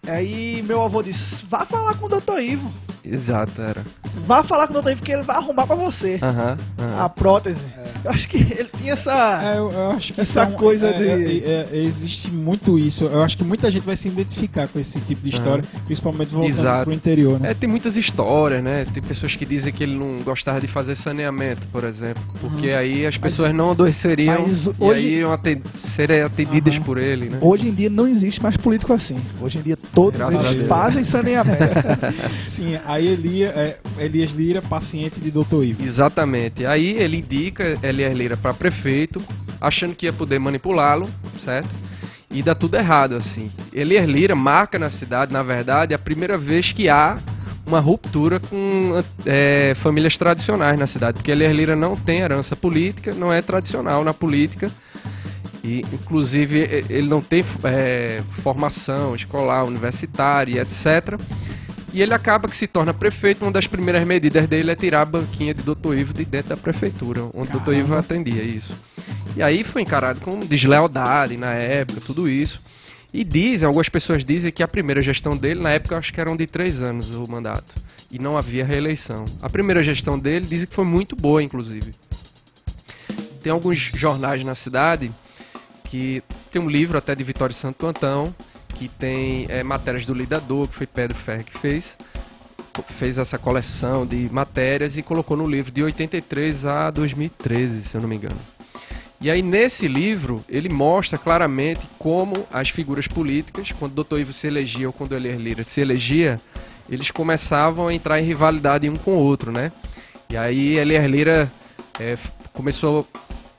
Aí 0.08 0.64
meu 0.68 0.82
avô 0.82 1.02
disse: 1.04 1.46
vá 1.50 1.66
falar 1.66 1.94
com 1.96 2.06
o 2.08 2.10
Dr. 2.10 2.40
Ivo. 2.42 2.72
Exato, 3.04 3.60
era. 3.62 3.82
Vá 4.28 4.44
falar 4.44 4.68
com 4.68 4.78
o 4.78 4.82
Dr. 4.82 4.92
Ivo 4.92 5.02
que 5.04 5.12
ele 5.12 5.24
vai 5.24 5.36
arrumar 5.38 5.66
pra 5.66 5.76
você 5.76 6.20
Aham. 6.22 6.58
aham. 6.80 7.04
a 7.06 7.10
prótese. 7.10 7.66
Eu 8.04 8.10
acho 8.12 8.28
que 8.30 8.38
ele 8.38 8.70
tinha 8.80 8.94
essa. 8.94 9.12
É, 9.44 9.58
eu, 9.60 9.72
eu 9.72 9.92
acho 9.92 10.14
que 10.14 10.22
Essa 10.22 10.42
é 10.44 10.46
coisa 10.52 10.88
é, 10.88 10.94
de- 11.18 11.44
é, 11.44 11.68
é, 11.72 11.78
existe 11.78 12.30
muito 12.32 12.78
isso. 12.80 13.04
Eu 13.06 13.22
acho 13.22 13.38
que 13.38 13.44
muita 13.44 13.70
gente 13.70 13.84
vai 13.84 13.96
se 13.96 14.08
identificar 14.08 14.68
com 14.68 14.80
esse 14.80 15.00
tipo 15.02 15.22
de 15.22 15.30
história, 15.36 15.64
principalmente 15.86 16.30
voltando 16.30 16.50
Exato. 16.50 16.84
pro 16.86 16.94
interior, 16.94 17.40
né? 17.40 17.52
É, 17.52 17.54
tem 17.54 17.70
muitas 17.70 17.96
histórias, 17.98 18.64
né? 18.64 18.86
Tem 18.92 19.04
pessoas 19.04 19.36
que 19.36 19.46
dizem 19.46 19.72
que 19.72 19.84
ele 19.84 19.96
não 19.96 20.20
gostava 20.24 20.60
de 20.60 20.68
fazer 20.68 20.96
saneamento, 20.96 21.62
por 21.72 21.84
exemplo. 21.84 22.24
Porque 22.40 22.72
aí 22.72 23.06
as 23.06 23.18
pessoas 23.18 23.54
não 23.54 23.70
adoeceriam 23.72 24.48
mas 24.48 24.66
e 24.66 24.74
hoje- 24.80 25.00
aí 25.08 25.20
iam 25.20 25.32
aten- 25.34 25.62
serem 25.78 26.22
atendidas 26.22 26.78
por 26.80 26.98
ele, 26.98 27.30
né? 27.30 27.38
Hoje 27.42 27.68
em 27.68 27.74
dia 27.74 27.90
não 27.90 28.08
existe 28.08 28.42
mais 28.42 28.58
político 28.58 28.94
assim. 28.94 29.18
Hoje 29.40 29.60
em 29.60 29.62
dia 29.62 29.78
todos 29.94 30.20
Graças 30.20 30.46
a 30.46 30.52
eles 30.52 30.68
fazem 30.68 31.04
saneamento. 31.04 31.58
Sim, 32.46 32.80
aí 32.86 33.08
Elia, 33.08 33.48
é, 33.50 33.78
Elias 34.00 34.32
Lira, 34.32 34.62
paciente 34.62 35.20
de 35.20 35.32
Dr. 35.32 35.64
Ivo. 35.64 35.84
Exatamente. 35.84 36.66
Aí 36.66 36.96
ele 36.98 37.18
indica 37.18 37.78
Elias 37.84 38.18
Lira 38.18 38.38
para 38.38 38.54
prefeito, 38.54 39.22
achando 39.60 39.96
que 39.96 40.06
ia 40.06 40.14
poder 40.14 40.40
manipulá-lo, 40.40 41.10
certo? 41.40 41.70
E 42.30 42.42
dá 42.42 42.56
tudo 42.56 42.76
errado, 42.76 43.16
assim. 43.16 43.52
Elias 43.74 44.08
Lira 44.08 44.36
marca 44.36 44.80
na 44.80 44.90
cidade, 44.90 45.34
na 45.34 45.44
verdade, 45.44 45.94
a 45.94 46.00
primeira 46.00 46.38
vez 46.38 46.72
que 46.72 46.88
há 46.88 47.18
uma 47.66 47.80
ruptura 47.80 48.40
com 48.40 49.04
é, 49.26 49.74
famílias 49.76 50.18
tradicionais 50.18 50.80
na 50.80 50.88
cidade, 50.88 51.18
porque 51.18 51.32
Elias 51.32 51.56
Lira 51.56 51.76
não 51.76 51.96
tem 51.96 52.20
herança 52.20 52.56
política, 52.56 53.14
não 53.14 53.32
é 53.32 53.42
tradicional 53.42 54.04
na 54.04 54.14
política. 54.14 54.72
E, 55.64 55.82
inclusive, 55.94 56.86
ele 56.90 57.08
não 57.08 57.22
tem 57.22 57.46
é, 57.64 58.22
formação 58.42 59.16
escolar, 59.16 59.64
universitária, 59.64 60.62
etc. 60.62 61.20
E 61.94 62.02
ele 62.02 62.14
acaba 62.14 62.48
que 62.48 62.56
se 62.56 62.68
torna 62.68 62.94
prefeito. 62.94 63.44
Uma 63.44 63.52
das 63.52 63.68
primeiras 63.68 64.06
medidas 64.08 64.48
dele 64.48 64.72
é 64.72 64.76
tirar 64.76 65.02
a 65.02 65.06
banquinha 65.06 65.54
de 65.54 65.62
Dr. 65.62 65.94
Ivo 65.94 66.14
de 66.14 66.26
dentro 66.26 66.50
da 66.50 66.58
prefeitura, 66.58 67.30
onde 67.34 67.52
Dr. 67.52 67.74
Ivo 67.74 67.96
atendia 67.96 68.42
isso. 68.42 68.74
E 69.36 69.44
aí 69.44 69.64
foi 69.64 69.82
encarado 69.82 70.20
com 70.22 70.40
deslealdade 70.40 71.38
na 71.38 71.54
época, 71.54 72.02
tudo 72.02 72.28
isso. 72.28 72.62
E 73.14 73.26
dizem, 73.26 73.68
algumas 73.68 73.90
pessoas 73.90 74.24
dizem 74.24 74.52
que 74.52 74.64
a 74.64 74.68
primeira 74.68 75.02
gestão 75.02 75.36
dele, 75.36 75.60
na 75.60 75.72
época, 75.72 75.98
acho 75.98 76.14
que 76.14 76.22
eram 76.22 76.36
de 76.38 76.48
três 76.48 76.82
anos 76.82 77.14
o 77.14 77.30
mandato. 77.30 77.76
E 78.10 78.18
não 78.18 78.38
havia 78.38 78.66
reeleição. 78.66 79.26
A 79.42 79.50
primeira 79.50 79.84
gestão 79.84 80.18
dele 80.18 80.46
dizem 80.46 80.68
que 80.68 80.74
foi 80.74 80.86
muito 80.86 81.16
boa, 81.16 81.44
inclusive. 81.44 81.94
Tem 83.44 83.52
alguns 83.52 83.80
jornais 83.80 84.44
na 84.46 84.56
cidade 84.56 85.12
que 85.92 86.24
tem 86.50 86.62
um 86.62 86.70
livro 86.70 86.98
até 86.98 87.14
de 87.14 87.22
Vitório 87.22 87.54
Santo 87.54 87.86
Antão, 87.86 88.34
que 88.76 88.88
tem 88.88 89.46
é, 89.50 89.62
matérias 89.62 90.06
do 90.06 90.14
Lidador, 90.14 90.70
que 90.70 90.76
foi 90.76 90.88
Pedro 90.88 91.18
Ferre 91.18 91.44
que 91.44 91.56
fez. 91.56 91.98
Fez 92.88 93.18
essa 93.18 93.38
coleção 93.38 94.08
de 94.08 94.30
matérias 94.32 94.98
e 94.98 95.04
colocou 95.04 95.36
no 95.36 95.46
livro 95.46 95.70
de 95.70 95.84
83 95.84 96.66
a 96.66 96.90
2013, 96.90 97.82
se 97.82 97.98
eu 97.98 98.02
não 98.02 98.08
me 98.08 98.16
engano. 98.16 98.40
E 99.20 99.30
aí, 99.30 99.42
nesse 99.42 99.86
livro, 99.86 100.44
ele 100.48 100.70
mostra 100.70 101.18
claramente 101.18 101.82
como 102.00 102.48
as 102.54 102.70
figuras 102.70 103.06
políticas, 103.06 103.74
quando 103.74 104.00
o 104.00 104.04
Dr. 104.04 104.20
Ivo 104.20 104.32
se 104.32 104.48
elegia 104.48 104.88
ou 104.88 104.94
quando 104.94 105.12
o 105.12 105.16
Elias 105.16 105.40
Lira 105.40 105.64
se 105.66 105.82
elegia, 105.82 106.40
eles 106.90 107.12
começavam 107.12 107.90
a 107.90 107.94
entrar 107.94 108.20
em 108.20 108.24
rivalidade 108.24 108.90
um 108.90 108.96
com 108.96 109.12
o 109.12 109.20
outro, 109.20 109.52
né? 109.52 109.74
E 110.30 110.38
aí, 110.38 110.78
Elias 110.78 111.06
Lira 111.06 111.52
é, 112.00 112.18
começou 112.54 113.06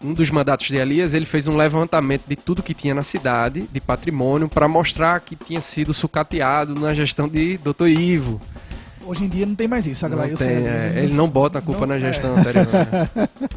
um 0.02 0.12
dos 0.12 0.30
mandatos 0.30 0.66
de 0.66 0.76
Elias, 0.76 1.14
ele 1.14 1.24
fez 1.24 1.46
um 1.48 1.56
levantamento 1.56 2.22
de 2.26 2.36
tudo 2.36 2.62
que 2.62 2.74
tinha 2.74 2.94
na 2.94 3.02
cidade, 3.02 3.64
de 3.72 3.80
patrimônio, 3.80 4.48
para 4.48 4.66
mostrar 4.66 5.20
que 5.20 5.36
tinha 5.36 5.60
sido 5.60 5.94
sucateado 5.94 6.74
na 6.74 6.92
gestão 6.94 7.28
de 7.28 7.58
Dr. 7.58 7.86
Ivo. 7.88 8.40
Hoje 9.04 9.24
em 9.24 9.28
dia 9.28 9.44
não 9.46 9.54
tem 9.54 9.66
mais 9.66 9.86
isso, 9.86 10.06
a 10.06 10.08
Não 10.08 10.16
galera. 10.16 10.36
tem, 10.36 10.48
é, 10.48 10.92
ele 11.02 11.12
não 11.12 11.28
bota 11.28 11.58
a 11.58 11.62
culpa 11.62 11.80
Não, 11.80 11.88
na 11.88 11.96
é. 11.96 12.00
gestão 12.00 12.36
anterior. 12.36 12.66
né? 12.66 13.28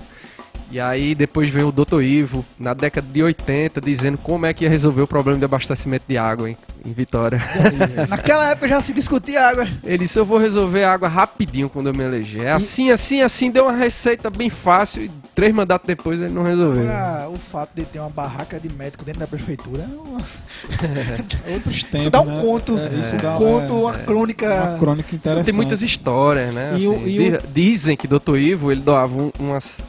E 0.72 0.80
aí 0.80 1.14
depois 1.16 1.50
veio 1.50 1.68
o 1.68 1.72
Dr. 1.72 2.02
Ivo, 2.02 2.44
na 2.60 2.74
década 2.74 3.08
de 3.12 3.22
80, 3.24 3.80
dizendo 3.80 4.18
como 4.18 4.46
é 4.46 4.54
que 4.54 4.64
ia 4.64 4.70
resolver 4.70 5.02
o 5.04 5.08
problema 5.08 5.38
de 5.38 5.46
abastecimento 5.46 6.04
de 6.08 6.18
água 6.18 6.50
em, 6.50 6.58
em 6.86 6.92
Vitória. 6.92 7.40
Naquela 8.10 8.50
época 8.50 8.68
já 8.68 8.82
se 8.82 8.92
discutia 8.92 9.42
água. 9.48 9.68
Ele 9.84 10.00
disse, 10.00 10.18
eu 10.20 10.26
vou 10.26 10.38
resolver 10.40 10.84
a 10.84 10.92
água 10.94 11.08
rapidinho 11.08 11.70
quando 11.70 11.88
eu 11.88 11.94
me 11.94 12.04
eleger. 12.04 12.46
É 12.46 12.52
assim, 12.52 12.90
assim, 12.92 13.22
assim, 13.22 13.52
deu 13.52 13.66
uma 13.66 13.74
receita 13.78 14.30
bem 14.30 14.50
fácil 14.50 15.04
e 15.04 15.12
três 15.36 15.54
mandatos 15.54 15.86
depois 15.88 16.20
ele 16.20 16.34
não 16.34 16.44
resolveu. 16.44 16.90
Agora, 16.90 17.30
o 17.30 17.38
fato 17.38 17.70
de 17.76 17.84
ter 17.86 18.00
uma 18.00 18.10
barraca 18.10 18.60
de 18.60 18.68
médico 18.74 19.06
dentro 19.06 19.20
da 19.20 19.28
prefeitura, 19.28 19.86
nossa, 19.88 20.40
Outros 21.54 21.84
tempos, 21.84 22.02
isso 22.02 22.10
dá 22.10 22.22
um 22.22 22.26
né? 22.26 22.42
conto, 22.42 22.78
É, 22.80 23.00
isso 23.00 23.16
dá 23.18 23.36
um 23.36 23.38
conto, 23.38 23.74
é, 23.74 23.76
uma 23.78 23.94
crônica. 23.94 24.46
uma 24.54 24.78
crônica 24.80 25.16
interessante. 25.16 25.46
Tem 25.46 25.54
muitas 25.54 25.82
histórias, 25.84 26.54
né? 26.54 26.76
E 26.80 26.88
o- 26.88 26.94
assim. 26.94 27.06
e 27.08 27.20
o- 27.30 27.38
Di- 27.38 27.48
Dizem 27.54 27.96
que 27.96 28.08
Dr. 28.08 28.38
Ivo, 28.38 28.72
ele 28.72 28.82
doava 28.82 29.16
um- 29.22 29.32
umas... 29.40 29.82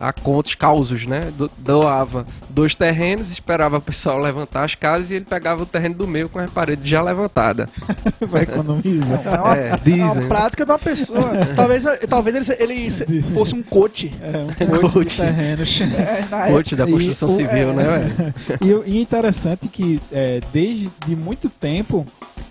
A 0.00 0.12
contos, 0.12 0.54
causos, 0.54 1.06
né? 1.06 1.32
Do- 1.36 1.50
Doava 1.58 2.24
dois 2.48 2.74
terrenos, 2.76 3.32
esperava 3.32 3.78
o 3.78 3.80
pessoal 3.80 4.18
levantar 4.20 4.62
as 4.62 4.74
casas 4.76 5.10
e 5.10 5.14
ele 5.14 5.24
pegava 5.24 5.64
o 5.64 5.66
terreno 5.66 5.96
do 5.96 6.06
meio 6.06 6.28
com 6.28 6.38
a 6.38 6.46
parede 6.46 6.88
já 6.88 7.02
levantada. 7.02 7.68
Vai 8.20 8.42
economizar. 8.44 9.20
É 9.26 9.30
uma, 9.40 9.56
É, 9.56 9.66
é 9.66 9.70
uma 9.70 9.78
dizem. 9.78 10.28
prática 10.28 10.64
de 10.64 10.70
uma 10.70 10.78
pessoa. 10.78 11.30
talvez, 11.56 11.84
talvez 12.08 12.48
ele, 12.50 12.62
ele 12.62 12.90
se- 12.92 13.22
fosse 13.34 13.54
um 13.56 13.62
coach. 13.62 14.14
É, 14.22 14.64
um 14.64 14.68
coach 14.78 14.92
Coach. 14.94 15.10
de 15.10 15.16
terrenos. 15.16 15.80
É, 15.80 16.48
Coach 16.52 16.76
da 16.76 16.86
E 16.86 16.90
construção 16.92 17.28
o- 17.30 17.36
civil, 17.36 17.70
é, 17.70 17.72
né? 17.72 18.34
E, 18.60 18.90
e 18.98 19.02
interessante 19.02 19.66
que 19.68 20.00
é, 20.12 20.40
desde 20.52 20.88
de 21.06 21.16
muito 21.16 21.48
tempo 21.48 22.06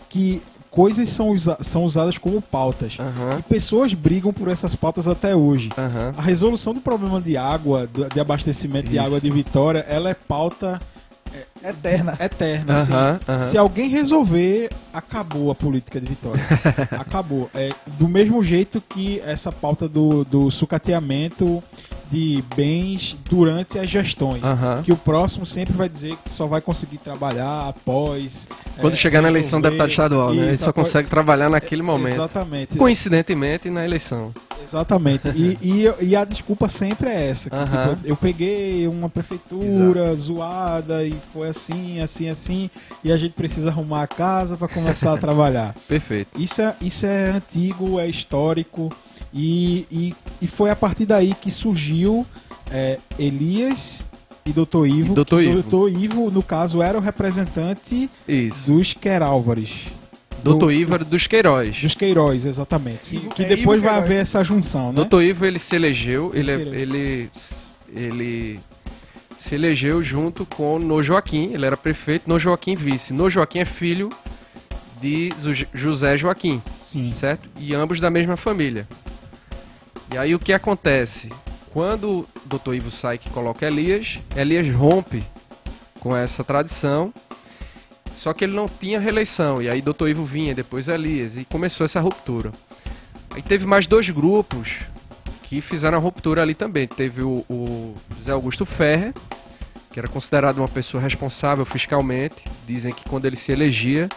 que 0.10 0.42
coisas 0.78 1.10
são, 1.10 1.30
usa- 1.30 1.58
são 1.62 1.84
usadas 1.84 2.20
como 2.20 2.40
pautas. 2.40 2.98
Aham, 3.00 3.40
E 3.40 3.42
pessoas 3.42 3.96
brigam 3.96 4.32
por 4.32 4.48
essas 4.48 4.76
pautas 4.76 5.08
até 5.08 5.36
hoje. 5.36 5.70
aham. 5.76 6.14
A 6.16 6.22
resolução 6.22 6.72
do 6.72 6.80
problema 6.80 7.20
de 7.20 7.36
água, 7.36 7.90
de 8.14 8.20
abastecimento 8.20 8.88
de 8.88 8.98
Isso. 8.98 9.06
água 9.06 9.20
de 9.20 9.32
Vitória, 9.32 9.80
ela 9.90 10.12
é 10.12 10.14
pauta 10.14 10.80
Eterna. 11.64 12.18
eterna. 12.20 12.74
assim. 12.76 13.50
Se 13.50 13.58
alguém 13.58 13.90
resolver, 13.90 14.70
acabou 14.94 15.52
a 15.52 15.56
política 15.56 16.00
de 16.00 16.08
Vitória. 16.08 16.44
acabou. 16.98 17.50
É, 17.54 17.70
do 17.98 18.08
mesmo 18.08 18.44
jeito 18.44 18.82
que 18.82 19.20
essa 19.26 19.52
pauta 19.52 19.88
do, 19.88 20.24
do 20.24 20.50
sucateamento 20.52 21.64
de 22.10 22.44
bens 22.56 23.18
durante 23.30 23.78
as 23.78 23.90
gestões. 23.90 24.42
Que 24.84 24.92
o 24.92 24.98
próximo 24.98 25.46
sempre 25.46 25.74
vai 25.74 25.90
dizer 25.90 26.16
que 26.24 26.32
só 26.32 26.46
vai 26.48 26.62
conseguir 26.62 26.98
trabalhar 26.98 27.70
após. 27.70 28.48
Quando 28.80 28.94
é, 28.94 28.98
chegar 28.98 29.22
na 29.22 29.30
eleição 29.30 29.60
do 29.60 29.66
resolver. 29.68 29.84
deputado 29.84 29.90
estadual, 29.90 30.34
né? 30.34 30.44
Ele 30.44 30.52
Isso, 30.54 30.64
só 30.64 30.70
após- 30.70 30.88
consegue 30.88 31.10
trabalhar 31.10 31.50
naquele 31.50 31.82
momento. 31.82 32.14
Exatamente. 32.14 32.78
Coincidentemente, 32.78 33.70
na 33.70 33.84
eleição. 33.84 34.34
Exatamente. 34.64 35.30
E, 35.30 35.58
e, 36.02 36.06
e 36.06 36.16
a 36.16 36.24
desculpa 36.24 36.70
sempre 36.70 37.10
é 37.10 37.30
essa. 37.30 37.50
que, 37.50 37.58
tipo, 37.58 38.08
eu 38.08 38.16
peguei 38.16 38.88
uma 38.88 39.10
prefeitura 39.10 40.16
zoada 40.16 41.04
e 41.06 41.14
foi 41.34 41.50
assim, 41.50 42.00
assim, 42.00 42.30
assim, 42.30 42.70
e 43.04 43.12
a 43.12 43.18
gente 43.18 43.34
precisa 43.34 43.70
arrumar 43.70 44.04
a 44.04 44.08
casa 44.08 44.56
para 44.58 44.68
começar 44.68 45.14
a 45.14 45.18
trabalhar. 45.18 45.76
Perfeito. 45.88 46.40
Isso 46.40 46.62
é, 46.62 46.76
isso 46.82 47.06
é 47.06 47.30
antigo, 47.32 48.00
é 48.00 48.08
histórico, 48.08 48.92
e, 49.34 49.86
e, 49.92 50.16
e 50.42 50.48
foi 50.48 50.70
a 50.70 50.76
partir 50.76 51.06
daí 51.06 51.34
que 51.34 51.52
surgiu 51.52 52.26
é, 52.72 52.98
Elias 53.20 54.06
e 54.46 54.52
Dr. 54.52 54.86
Ivo. 54.88 55.14
E 55.14 55.16
Dr. 55.16 55.26
que 55.26 55.42
Ivo. 55.44 55.64
Dr. 55.90 55.98
Ivo, 56.00 56.32
no 56.32 56.42
caso, 56.44 56.82
era 56.82 56.98
o 56.98 57.02
representante 57.02 58.10
Isso. 58.28 58.72
dos 58.72 58.94
Querálvares. 58.94 59.88
Doutor 60.44 60.72
Ívar 60.72 61.04
dos 61.04 61.26
Queiroz. 61.28 61.82
Dos 61.82 61.96
Queiroz, 61.96 62.46
exatamente. 62.46 63.16
Ivo- 63.18 63.30
que 63.32 63.44
é, 63.44 63.48
depois 63.48 63.80
Ivo 63.80 63.86
vai 63.90 63.96
Queiroz. 63.96 64.04
haver 64.06 64.22
essa 64.22 64.44
junção, 64.44 64.90
né? 64.90 64.96
Doutor 64.96 65.22
Ivo, 65.24 65.46
ele 65.46 65.58
se 65.60 65.76
elegeu, 65.76 66.32
ele, 66.34 66.52
Ele. 66.52 66.78
ele, 66.82 67.30
ele 67.94 68.60
se 69.38 69.54
elegeu 69.54 70.02
junto 70.02 70.46
com 70.48 70.80
No 70.80 71.02
Joaquim, 71.04 71.54
ele 71.54 71.66
era 71.66 71.78
prefeito, 71.78 72.28
No 72.28 72.40
Joaquim 72.40 72.76
vice. 72.76 73.14
No 73.14 73.30
Joaquim 73.30 73.60
é 73.60 73.66
filho 73.66 74.10
de 75.00 75.32
José 75.72 76.18
Joaquim, 76.18 76.62
Sim. 76.82 77.12
certo? 77.12 77.48
E 77.56 77.76
ambos 77.76 78.00
da 78.00 78.10
mesma 78.10 78.36
família. 78.36 78.88
E 80.12 80.18
aí 80.18 80.34
o 80.34 80.40
que 80.40 80.52
acontece? 80.52 81.32
Quando 81.72 82.22
o 82.22 82.28
Dr. 82.46 82.74
Ivo 82.74 82.90
sai 82.90 83.20
que 83.20 83.30
coloca 83.30 83.68
Elias, 83.68 84.20
Elias 84.36 84.68
rompe 84.74 85.24
com 86.00 86.16
essa 86.16 86.44
tradição, 86.44 87.14
só 88.12 88.34
que 88.34 88.44
ele 88.44 88.56
não 88.56 88.68
tinha 88.68 89.00
reeleição. 89.00 89.62
E 89.62 89.70
aí 89.70 89.84
Dr. 89.84 90.08
Ivo 90.08 90.26
vinha, 90.26 90.56
depois 90.56 90.88
Elias, 90.88 91.38
e 91.38 91.46
começou 91.46 91.86
essa 91.86 92.00
ruptura. 92.00 92.52
Aí 93.30 93.44
teve 93.44 93.68
mais 93.68 93.86
dois 93.86 94.10
grupos 94.10 94.80
que 95.48 95.62
fizeram 95.62 95.98
a 95.98 96.02
ruptura 96.02 96.42
ali 96.42 96.54
também. 96.54 96.88
Teve 96.88 97.22
o, 97.22 97.46
o 97.50 97.96
Zé 98.22 98.34
Augusto 98.34 98.66
Ferrer, 98.66 99.14
que 99.92 100.00
era 100.00 100.08
considerado 100.08 100.58
uma 100.58 100.68
pessoa 100.68 101.02
responsável 101.02 101.64
fiscalmente. 101.64 102.44
Dizem 102.68 102.94
que 102.94 103.08
quando 103.08 103.26
ele 103.26 103.38
se 103.38 103.52
elegia, 103.54 104.10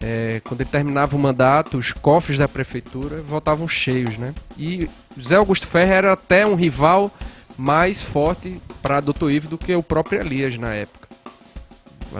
é, 0.00 0.40
quando 0.44 0.60
ele 0.60 0.70
terminava 0.70 1.16
o 1.16 1.18
mandato, 1.18 1.78
os 1.78 1.92
cofres 1.92 2.38
da 2.38 2.46
prefeitura 2.46 3.20
voltavam 3.20 3.66
cheios, 3.66 4.16
né? 4.16 4.32
E 4.56 4.88
Zé 5.20 5.36
Augusto 5.36 5.66
Ferreira 5.66 6.08
era 6.08 6.12
até 6.12 6.46
um 6.46 6.54
rival 6.54 7.10
mais 7.58 8.00
forte 8.00 8.60
para 8.80 9.00
Dr. 9.00 9.30
Ivo 9.30 9.48
do 9.48 9.58
que 9.58 9.74
o 9.74 9.82
próprio 9.82 10.20
Elias 10.20 10.56
na 10.56 10.72
época. 10.72 11.01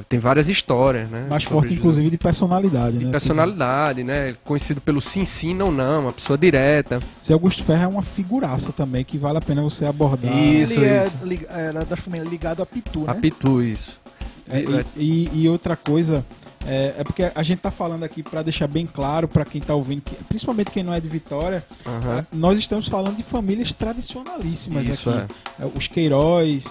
Tem 0.09 0.18
várias 0.18 0.48
histórias, 0.48 1.09
né? 1.11 1.26
Mais 1.28 1.44
forte, 1.44 1.74
inclusive, 1.74 2.09
de 2.11 2.18
personalidade, 2.18 2.98
de 2.98 3.05
né? 3.05 3.11
personalidade, 3.11 4.02
né? 4.02 4.35
Conhecido 4.44 4.81
pelo 4.81 5.00
sim, 5.00 5.24
sim, 5.24 5.55
não, 5.55 5.70
não, 5.70 6.02
uma 6.02 6.12
pessoa 6.12 6.38
direta. 6.38 7.00
Zé 7.22 7.33
Augusto 7.33 7.64
Ferreira 7.64 7.88
é 7.88 7.88
uma 7.88 8.02
figuraça 8.02 8.72
também, 8.72 9.05
que 9.05 9.18
vale 9.18 9.38
a 9.38 9.40
pena 9.40 9.62
você 9.62 9.85
abordar. 9.85 10.37
Isso, 10.37 10.74
Ele 10.74 10.87
é 10.87 11.07
isso. 11.07 11.16
É, 11.50 11.66
era 11.66 11.85
da 11.85 11.96
família 11.96 12.28
ligado 12.28 12.62
a 12.62 12.66
Pitu, 12.66 13.00
né? 13.00 13.07
A 13.09 13.14
Pitu, 13.14 13.62
isso. 13.62 14.00
É, 14.48 14.61
e, 14.96 15.28
e, 15.33 15.42
e 15.42 15.48
outra 15.48 15.76
coisa 15.76 16.24
é, 16.66 16.94
é, 16.98 17.05
porque 17.05 17.31
a 17.35 17.42
gente 17.42 17.59
está 17.59 17.70
falando 17.70 18.05
aqui 18.05 18.22
para 18.22 18.42
deixar 18.42 18.66
bem 18.66 18.87
claro 18.87 19.26
para 19.26 19.44
quem 19.44 19.61
está 19.61 19.74
ouvindo, 19.74 20.02
que, 20.02 20.14
principalmente 20.24 20.70
quem 20.70 20.83
não 20.83 20.94
é 20.94 21.00
de 21.00 21.09
Vitória, 21.09 21.64
uhum. 21.85 22.24
nós 22.33 22.59
estamos 22.59 22.87
falando 22.88 23.16
de 23.16 23.22
famílias 23.22 23.72
tradicionalíssimas 23.72 24.87
Isso 24.87 25.11
aqui. 25.11 25.33
É. 25.61 25.64
é. 25.64 25.70
Os 25.74 25.88
Queiroz, 25.88 26.66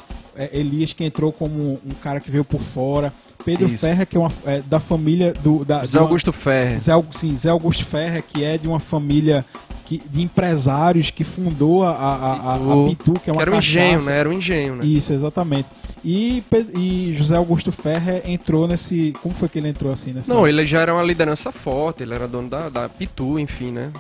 Elias 0.52 0.94
que 0.94 1.04
entrou 1.04 1.32
como 1.32 1.80
um 1.86 1.94
cara 2.02 2.20
que 2.20 2.32
veio 2.32 2.44
por 2.44 2.62
fora, 2.62 3.14
Pedro 3.44 3.68
Isso. 3.68 3.86
Ferrer, 3.86 4.08
que 4.08 4.16
é, 4.16 4.20
uma, 4.20 4.32
é 4.46 4.62
da 4.62 4.80
família 4.80 5.34
do. 5.34 5.66
Da, 5.66 5.86
Zé 5.86 6.00
Augusto 6.00 6.32
Ferrer. 6.32 6.80
Zé, 6.80 6.92
sim, 7.12 7.38
Zé 7.38 7.50
Augusto 7.50 7.86
Ferrer, 7.86 8.24
que 8.24 8.44
é 8.44 8.58
de 8.58 8.68
uma 8.68 8.80
família 8.80 9.44
que, 9.86 10.02
de 10.10 10.22
empresários 10.22 11.10
que 11.10 11.24
fundou 11.24 11.84
a, 11.84 11.92
a, 11.92 12.16
a, 12.16 12.54
a 12.56 12.88
Pitu, 12.88 13.14
que 13.20 13.30
é 13.30 13.34
uma 13.34 13.38
que 13.38 13.50
Era 13.50 13.52
um 13.52 13.58
engenho, 13.58 14.02
né? 14.02 14.18
Era 14.18 14.30
um 14.30 14.34
engenho, 14.34 14.76
né? 14.76 14.86
Isso, 14.86 15.12
exatamente. 15.12 15.68
E, 16.04 16.44
e 16.76 17.16
José 17.18 17.36
Augusto 17.36 17.72
Ferrer 17.72 18.22
entrou 18.26 18.68
nesse. 18.68 19.14
Como 19.22 19.36
foi 19.36 19.50
que 19.50 19.60
ele 19.60 19.68
entrou 19.68 19.92
assim 19.92 20.14
nessa. 20.14 20.34
Não, 20.34 20.48
ele 20.48 20.66
já 20.66 20.80
era 20.82 20.94
uma 20.94 21.04
liderança 21.04 21.52
forte, 21.52 22.04
ele 22.04 22.14
era 22.14 22.28
dono 22.28 22.50
da, 22.50 22.70
da 22.70 22.90
Pitu, 22.90 23.38
enfim, 23.40 23.72
né? 23.72 23.92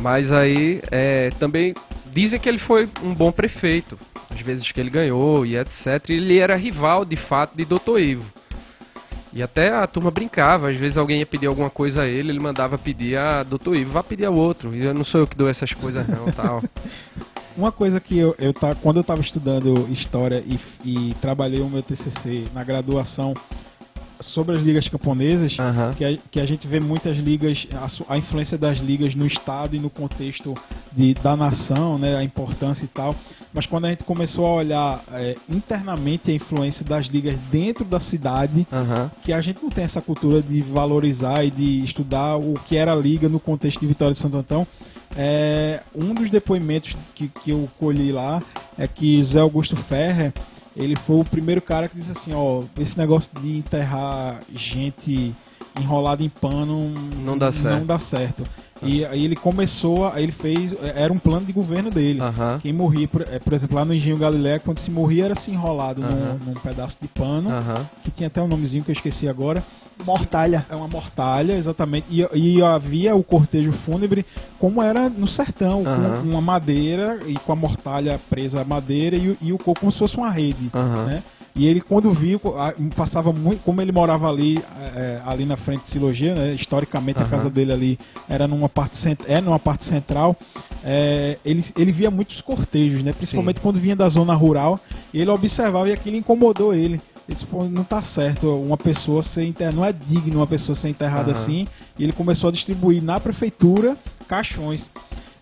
Mas 0.00 0.32
aí 0.32 0.82
é, 0.90 1.30
também 1.38 1.74
dizem 2.12 2.38
que 2.38 2.48
ele 2.48 2.58
foi 2.58 2.88
um 3.02 3.14
bom 3.14 3.32
prefeito, 3.32 3.98
às 4.30 4.40
vezes 4.40 4.70
que 4.70 4.80
ele 4.80 4.90
ganhou 4.90 5.44
e 5.46 5.56
etc. 5.56 6.08
E 6.08 6.14
ele 6.14 6.38
era 6.38 6.56
rival, 6.56 7.04
de 7.04 7.16
fato, 7.16 7.56
de 7.56 7.64
Doutor 7.64 8.00
Ivo. 8.00 8.32
E 9.34 9.42
até 9.42 9.70
a 9.70 9.86
turma 9.86 10.10
brincava, 10.10 10.68
às 10.68 10.76
vezes 10.76 10.98
alguém 10.98 11.20
ia 11.20 11.26
pedir 11.26 11.46
alguma 11.46 11.70
coisa 11.70 12.02
a 12.02 12.06
ele, 12.06 12.30
ele 12.30 12.38
mandava 12.38 12.76
pedir 12.76 13.16
a 13.16 13.42
Doutor 13.42 13.76
Ivo, 13.76 13.92
vá 13.92 14.02
pedir 14.02 14.26
ao 14.26 14.34
outro. 14.34 14.74
E 14.74 14.84
eu 14.84 14.92
não 14.92 15.04
sou 15.04 15.22
eu 15.22 15.26
que 15.26 15.36
dou 15.36 15.48
essas 15.48 15.72
coisas 15.72 16.06
não, 16.06 16.30
tal. 16.32 16.62
Uma 17.56 17.70
coisa 17.70 18.00
que 18.00 18.16
eu, 18.16 18.34
eu 18.38 18.52
tá, 18.52 18.74
quando 18.74 18.96
eu 18.96 19.02
estava 19.02 19.20
estudando 19.20 19.86
história 19.90 20.42
e, 20.46 20.58
e 20.84 21.14
trabalhei 21.20 21.60
o 21.60 21.68
meu 21.68 21.82
TCC 21.82 22.44
na 22.54 22.64
graduação 22.64 23.34
sobre 24.20 24.56
as 24.56 24.62
ligas 24.62 24.88
camponesas, 24.88 25.58
uhum. 25.58 25.92
que, 25.94 26.04
a, 26.04 26.16
que 26.30 26.40
a 26.40 26.46
gente 26.46 26.66
vê 26.66 26.80
muitas 26.80 27.16
ligas, 27.18 27.66
a, 27.72 28.14
a, 28.14 28.18
influência 28.18 28.56
das 28.56 28.78
ligas 28.78 29.14
no 29.14 29.26
estado 29.26 29.76
e 29.76 29.78
no 29.78 29.90
contexto 29.90 30.54
de, 30.94 31.14
da 31.14 31.36
nação, 31.36 31.98
né, 31.98 32.16
a 32.16 32.24
importância 32.24 32.84
e 32.84 32.88
tal. 32.88 33.14
Mas 33.52 33.66
quando 33.66 33.84
a 33.84 33.90
gente 33.90 34.04
começou 34.04 34.46
a 34.46 34.54
olhar 34.54 35.04
é, 35.12 35.36
internamente 35.48 36.30
a 36.30 36.34
influência 36.34 36.84
das 36.84 37.06
ligas 37.06 37.38
dentro 37.50 37.84
da 37.84 38.00
cidade, 38.00 38.66
uhum. 38.72 39.10
que 39.22 39.32
a 39.32 39.40
gente 39.40 39.62
não 39.62 39.68
tem 39.68 39.84
essa 39.84 40.00
cultura 40.00 40.40
de 40.40 40.62
valorizar 40.62 41.44
e 41.44 41.50
de 41.50 41.84
estudar 41.84 42.36
o 42.36 42.54
que 42.66 42.76
era 42.76 42.92
a 42.92 42.96
liga 42.96 43.28
no 43.28 43.38
contexto 43.38 43.80
de 43.80 43.86
Vitória 43.86 44.14
de 44.14 44.18
Santo 44.18 44.38
Antão, 44.38 44.66
é, 45.16 45.80
um 45.94 46.14
dos 46.14 46.30
depoimentos 46.30 46.96
que, 47.14 47.28
que 47.28 47.50
eu 47.50 47.68
colhi 47.78 48.10
lá 48.12 48.42
é 48.78 48.86
que 48.86 49.22
Zé 49.22 49.40
Augusto 49.40 49.76
Ferrer 49.76 50.32
ele 50.74 50.96
foi 50.96 51.20
o 51.20 51.24
primeiro 51.24 51.60
cara 51.60 51.88
que 51.88 51.96
disse 51.96 52.12
assim, 52.12 52.32
ó, 52.32 52.62
esse 52.78 52.96
negócio 52.96 53.30
de 53.40 53.58
enterrar 53.58 54.40
gente 54.54 55.34
enrolada 55.78 56.22
em 56.22 56.28
pano 56.28 56.88
não 57.24 57.36
dá 57.36 57.52
certo. 57.52 57.78
Não 57.78 57.86
dá 57.86 57.98
certo. 57.98 58.44
E 58.82 59.04
aí 59.04 59.24
ele 59.24 59.36
começou, 59.36 60.06
aí 60.08 60.24
ele 60.24 60.32
fez, 60.32 60.74
era 60.94 61.12
um 61.12 61.18
plano 61.18 61.46
de 61.46 61.52
governo 61.52 61.90
dele. 61.90 62.20
Uhum. 62.20 62.58
Quem 62.60 62.72
morria, 62.72 63.08
por, 63.08 63.22
é, 63.22 63.38
por, 63.38 63.52
exemplo, 63.52 63.76
lá 63.76 63.84
no 63.84 63.94
Engenho 63.94 64.16
Galileia, 64.16 64.60
quando 64.60 64.78
se 64.78 64.90
morria 64.90 65.26
era 65.26 65.34
se 65.34 65.50
enrolado 65.50 66.02
uhum. 66.02 66.08
num, 66.08 66.52
num, 66.52 66.54
pedaço 66.54 66.98
de 67.00 67.08
pano, 67.08 67.50
uhum. 67.50 67.84
que 68.02 68.10
tinha 68.10 68.26
até 68.26 68.42
um 68.42 68.48
nomezinho 68.48 68.84
que 68.84 68.90
eu 68.90 68.94
esqueci 68.94 69.28
agora. 69.28 69.62
Mortalha. 70.04 70.66
É 70.68 70.74
uma 70.74 70.88
mortalha, 70.88 71.52
exatamente. 71.52 72.06
E, 72.10 72.26
e 72.34 72.62
havia 72.62 73.14
o 73.14 73.22
cortejo 73.22 73.72
fúnebre 73.72 74.26
como 74.58 74.82
era 74.82 75.08
no 75.08 75.28
sertão, 75.28 75.84
com 75.84 76.28
uma 76.28 76.40
madeira 76.40 77.20
e 77.26 77.34
com 77.34 77.52
a 77.52 77.56
mortalha 77.56 78.20
presa 78.30 78.62
à 78.62 78.64
madeira 78.64 79.16
e, 79.16 79.36
e 79.40 79.52
o 79.52 79.58
corpo 79.58 79.80
como 79.80 79.92
se 79.92 79.98
fosse 79.98 80.16
uma 80.16 80.30
rede, 80.30 80.70
né? 81.06 81.22
E 81.54 81.66
ele, 81.66 81.80
quando 81.80 82.10
viu, 82.10 82.40
passava 82.96 83.32
muito. 83.32 83.62
Como 83.62 83.80
ele 83.82 83.92
morava 83.92 84.28
ali, 84.28 84.62
é, 84.96 85.20
ali 85.26 85.44
na 85.44 85.56
frente 85.56 85.82
de 85.82 85.88
Silogia, 85.88 86.34
né? 86.34 86.54
historicamente 86.54 87.18
uhum. 87.18 87.26
a 87.26 87.28
casa 87.28 87.50
dele 87.50 87.72
ali 87.72 87.98
era 88.28 88.48
numa 88.48 88.68
parte, 88.68 88.96
cent, 88.96 89.20
é 89.26 89.40
numa 89.40 89.58
parte 89.58 89.84
central. 89.84 90.34
É, 90.82 91.36
ele, 91.44 91.64
ele 91.76 91.92
via 91.92 92.10
muitos 92.10 92.40
cortejos, 92.40 93.02
né? 93.02 93.12
principalmente 93.12 93.56
Sim. 93.56 93.62
quando 93.62 93.78
vinha 93.78 93.94
da 93.94 94.08
zona 94.08 94.34
rural. 94.34 94.80
ele 95.12 95.30
observava 95.30 95.88
e 95.90 95.92
aquilo 95.92 96.16
incomodou 96.16 96.72
ele. 96.72 97.00
Ele 97.28 97.34
disse, 97.34 97.44
Pô, 97.44 97.64
não 97.64 97.84
tá 97.84 98.02
certo 98.02 98.48
uma 98.56 98.76
pessoa 98.76 99.22
ser 99.22 99.44
enterrada, 99.44 99.76
não 99.76 99.84
é 99.84 99.92
digno 99.92 100.40
uma 100.40 100.46
pessoa 100.46 100.74
ser 100.74 100.88
enterrada 100.88 101.26
uhum. 101.26 101.32
assim. 101.32 101.68
E 101.98 102.02
ele 102.02 102.12
começou 102.12 102.48
a 102.48 102.52
distribuir 102.52 103.02
na 103.02 103.20
prefeitura 103.20 103.94
caixões. 104.26 104.90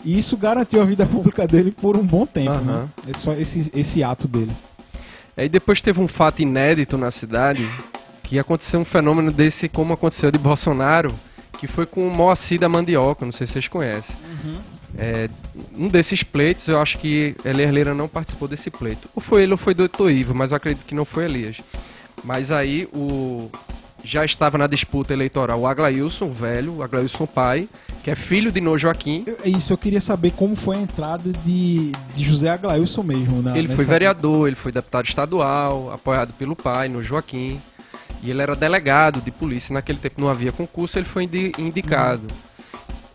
E 0.05 0.19
isso 0.19 0.37
garantiu 0.37 0.83
a 0.83 0.85
vida 0.85 1.07
pública 1.07 1.47
dele 1.47 1.71
por 1.71 1.97
um 1.97 2.05
bom 2.05 2.27
tempo, 2.27 2.59
uhum. 2.59 2.65
né? 2.65 2.89
Esse, 3.07 3.31
esse, 3.31 3.71
esse 3.75 4.03
ato 4.03 4.27
dele. 4.27 4.51
Aí 5.37 5.49
depois 5.49 5.81
teve 5.81 6.01
um 6.01 6.09
fato 6.09 6.43
inédito 6.43 6.99
na 6.99 7.11
cidade, 7.11 7.67
que 8.23 8.39
aconteceu 8.39 8.81
um 8.81 8.85
fenômeno 8.85 9.33
desse 9.33 9.69
como 9.69 9.93
aconteceu 9.93 10.31
de 10.31 10.39
Bolsonaro, 10.39 11.15
que 11.59 11.67
foi 11.67 11.87
com 11.87 12.07
o 12.07 12.11
Moacir 12.11 12.61
da 12.61 12.69
Mandioca, 12.69 13.25
não 13.25 13.33
sei 13.33 13.47
se 13.47 13.55
vocês 13.55 13.69
conhecem. 13.69 14.17
Uhum. 14.25 14.59
É, 14.99 15.29
um 15.77 15.89
desses 15.89 16.23
pleitos, 16.23 16.69
eu 16.69 16.81
acho 16.81 16.99
que 16.99 17.37
Elias 17.45 17.73
Leira 17.73 17.95
não 17.95 18.09
participou 18.09 18.49
desse 18.49 18.71
pleito. 18.71 19.09
Ou 19.15 19.23
foi 19.23 19.43
ele 19.43 19.53
ou 19.53 19.59
foi 19.59 19.75
Doutor 19.75 20.11
Ivo, 20.11 20.35
mas 20.35 20.51
eu 20.51 20.57
acredito 20.57 20.85
que 20.85 20.95
não 20.95 21.05
foi 21.05 21.25
Elias. 21.25 21.61
Mas 22.25 22.51
aí 22.51 22.89
o 22.93 23.51
já 24.03 24.25
estava 24.25 24.59
na 24.59 24.67
disputa 24.67 25.13
eleitoral 25.13 25.61
o 25.61 25.67
Aglailson, 25.67 26.27
o 26.27 26.33
velho, 26.33 26.77
o 26.77 26.83
Aglailson 26.83 27.27
pai, 27.27 27.69
que 28.03 28.11
é 28.11 28.15
filho 28.15 28.51
de 28.51 28.61
No 28.61 28.77
Joaquim. 28.77 29.25
É 29.45 29.49
isso, 29.49 29.73
eu 29.73 29.79
queria 29.79 30.01
saber 30.01 30.33
como 30.33 30.57
foi 30.57 30.77
a 30.77 30.81
entrada 30.81 31.33
de, 31.45 31.93
de 32.15 32.25
José 32.25 32.49
Aglailson 32.49 33.03
mesmo. 33.03 33.43
Na, 33.43 33.57
ele 33.57 33.69
foi 33.69 33.85
vereador, 33.85 34.47
ele 34.47 34.57
foi 34.57 34.73
deputado 34.73 35.07
estadual, 35.07 35.93
apoiado 35.93 36.33
pelo 36.35 36.57
pai, 36.57 36.89
No 36.89 37.03
Joaquim. 37.03 37.61
E 38.23 38.31
ele 38.31 38.43
era 38.43 38.55
delegado 38.55 39.21
de 39.21 39.31
polícia. 39.31 39.73
Naquele 39.73 39.99
tempo 39.99 40.21
não 40.21 40.29
havia 40.29 40.53
concurso, 40.53 40.99
ele 40.99 41.07
foi 41.07 41.25
indicado. 41.59 42.27
Hum. 42.31 42.51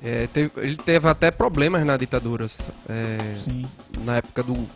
É, 0.03 0.27
teve, 0.27 0.51
ele 0.57 0.77
teve 0.77 1.07
até 1.07 1.31
problemas 1.31 1.83
na 1.85 1.97
ditadura. 1.97 2.45
É, 2.87 3.17
na 4.03 4.17
época 4.17 4.43
do 4.43 4.67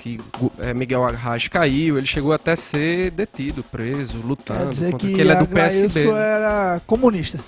que 0.00 0.18
é, 0.58 0.72
Miguel 0.72 1.04
Arraes 1.04 1.46
caiu, 1.48 1.98
ele 1.98 2.06
chegou 2.06 2.32
até 2.32 2.52
a 2.52 2.56
ser 2.56 3.10
detido, 3.10 3.62
preso, 3.62 4.16
lutando. 4.24 4.60
Quer 4.60 4.68
dizer 4.70 4.94
que, 4.94 5.14
que 5.14 5.20
ele 5.20 5.32
é 5.32 5.36
do 5.36 5.46
PSB. 5.46 5.86
Isso 5.86 6.12
era 6.12 6.80
comunista. 6.86 7.38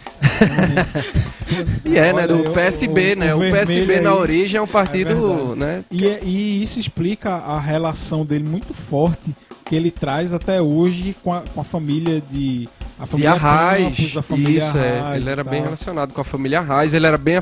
e 1.85 1.97
é, 1.97 2.12
né? 2.12 2.27
Do 2.27 2.51
PSB, 2.51 3.15
o, 3.15 3.17
né? 3.17 3.35
O, 3.35 3.38
o 3.38 3.51
PSB 3.51 4.01
na 4.01 4.15
origem 4.15 4.59
é 4.59 4.62
um 4.62 4.67
partido, 4.67 5.55
é 5.55 5.57
né? 5.57 5.85
E, 5.91 6.07
é, 6.07 6.21
e 6.23 6.62
isso 6.62 6.79
explica 6.79 7.31
a 7.31 7.59
relação 7.59 8.25
dele 8.25 8.45
muito 8.45 8.75
forte 8.75 9.35
que 9.65 9.75
ele 9.75 9.91
traz 9.91 10.35
até 10.35 10.61
hoje 10.61 11.17
com 11.25 11.33
a, 11.33 11.43
com 11.55 11.61
a 11.61 11.65
família 11.65 12.23
de 12.31 12.69
a 13.01 13.07
família 13.07 13.33
Arraes, 13.33 13.97
Campos, 13.97 14.17
a 14.19 14.23
família 14.23 14.59
isso 14.59 14.79
é, 14.79 15.17
ele 15.17 15.31
era 15.31 15.43
bem 15.43 15.62
relacionado 15.62 16.12
com 16.12 16.21
a 16.21 16.25
família 16.25 16.59
Arraes, 16.61 16.93
ele 16.93 17.07
era 17.07 17.17
bem 17.17 17.41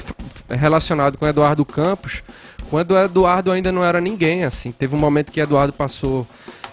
relacionado 0.49 1.19
com 1.19 1.27
Eduardo 1.27 1.65
Campos, 1.65 2.23
quando 2.71 2.97
Eduardo 2.97 3.51
ainda 3.51 3.73
não 3.73 3.85
era 3.85 4.01
ninguém, 4.01 4.45
assim. 4.45 4.71
Teve 4.71 4.95
um 4.95 4.99
momento 4.99 5.33
que 5.33 5.41
Eduardo 5.41 5.73
passou 5.73 6.27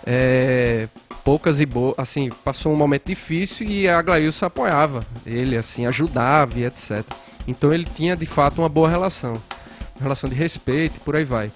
é, 0.05 0.87
poucas 1.23 1.59
e 1.59 1.65
boas, 1.65 1.95
assim, 1.97 2.29
passou 2.45 2.71
um 2.71 2.75
momento 2.75 3.07
difícil 3.07 3.67
e 3.67 3.89
a 3.89 4.01
Glailson 4.01 4.45
apoiava 4.45 5.03
ele, 5.25 5.57
assim, 5.57 5.85
ajudava 5.87 6.57
e 6.57 6.63
etc. 6.63 7.03
Então 7.47 7.73
ele 7.73 7.85
tinha 7.95 8.15
de 8.15 8.25
fato 8.25 8.61
uma 8.61 8.69
boa 8.69 8.87
relação, 8.87 9.33
uma 9.95 10.03
relação 10.03 10.29
de 10.29 10.35
respeito 10.35 10.97
e 10.97 10.99
por 10.99 11.15
aí 11.15 11.25
vai. 11.25 11.51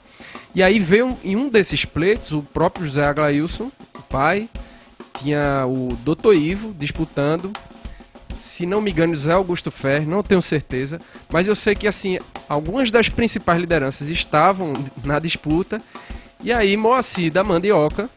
E 0.56 0.62
aí 0.62 0.80
veio 0.80 1.15
em 1.23 1.36
um 1.36 1.47
desses 1.47 1.86
pleitos 1.86 2.32
o 2.32 2.41
próprio 2.41 2.86
José 2.86 3.06
Aglailson, 3.06 3.71
o 3.95 4.01
pai, 4.01 4.49
tinha 5.19 5.65
o 5.67 5.95
Dr. 6.04 6.34
Ivo 6.34 6.73
disputando 6.77 7.54
se 8.41 8.65
não 8.65 8.82
me 8.82 8.91
engano, 8.91 9.13
José 9.13 9.32
Augusto 9.32 9.69
Ferre, 9.71 10.06
não 10.06 10.23
tenho 10.23 10.41
certeza, 10.41 10.99
mas 11.30 11.47
eu 11.47 11.56
sei 11.56 11.75
que 11.75 11.88
assim, 11.88 12.19
algumas 12.49 12.89
das 12.91 13.08
principais 13.08 13.60
lideranças 13.60 14.10
estavam 14.10 14.73
na 15.04 15.19
disputa, 15.19 15.82
e 16.43 16.51
aí 16.51 16.75
Moacir 16.75 17.32
da 17.32 17.43
Mandioca, 17.43 18.10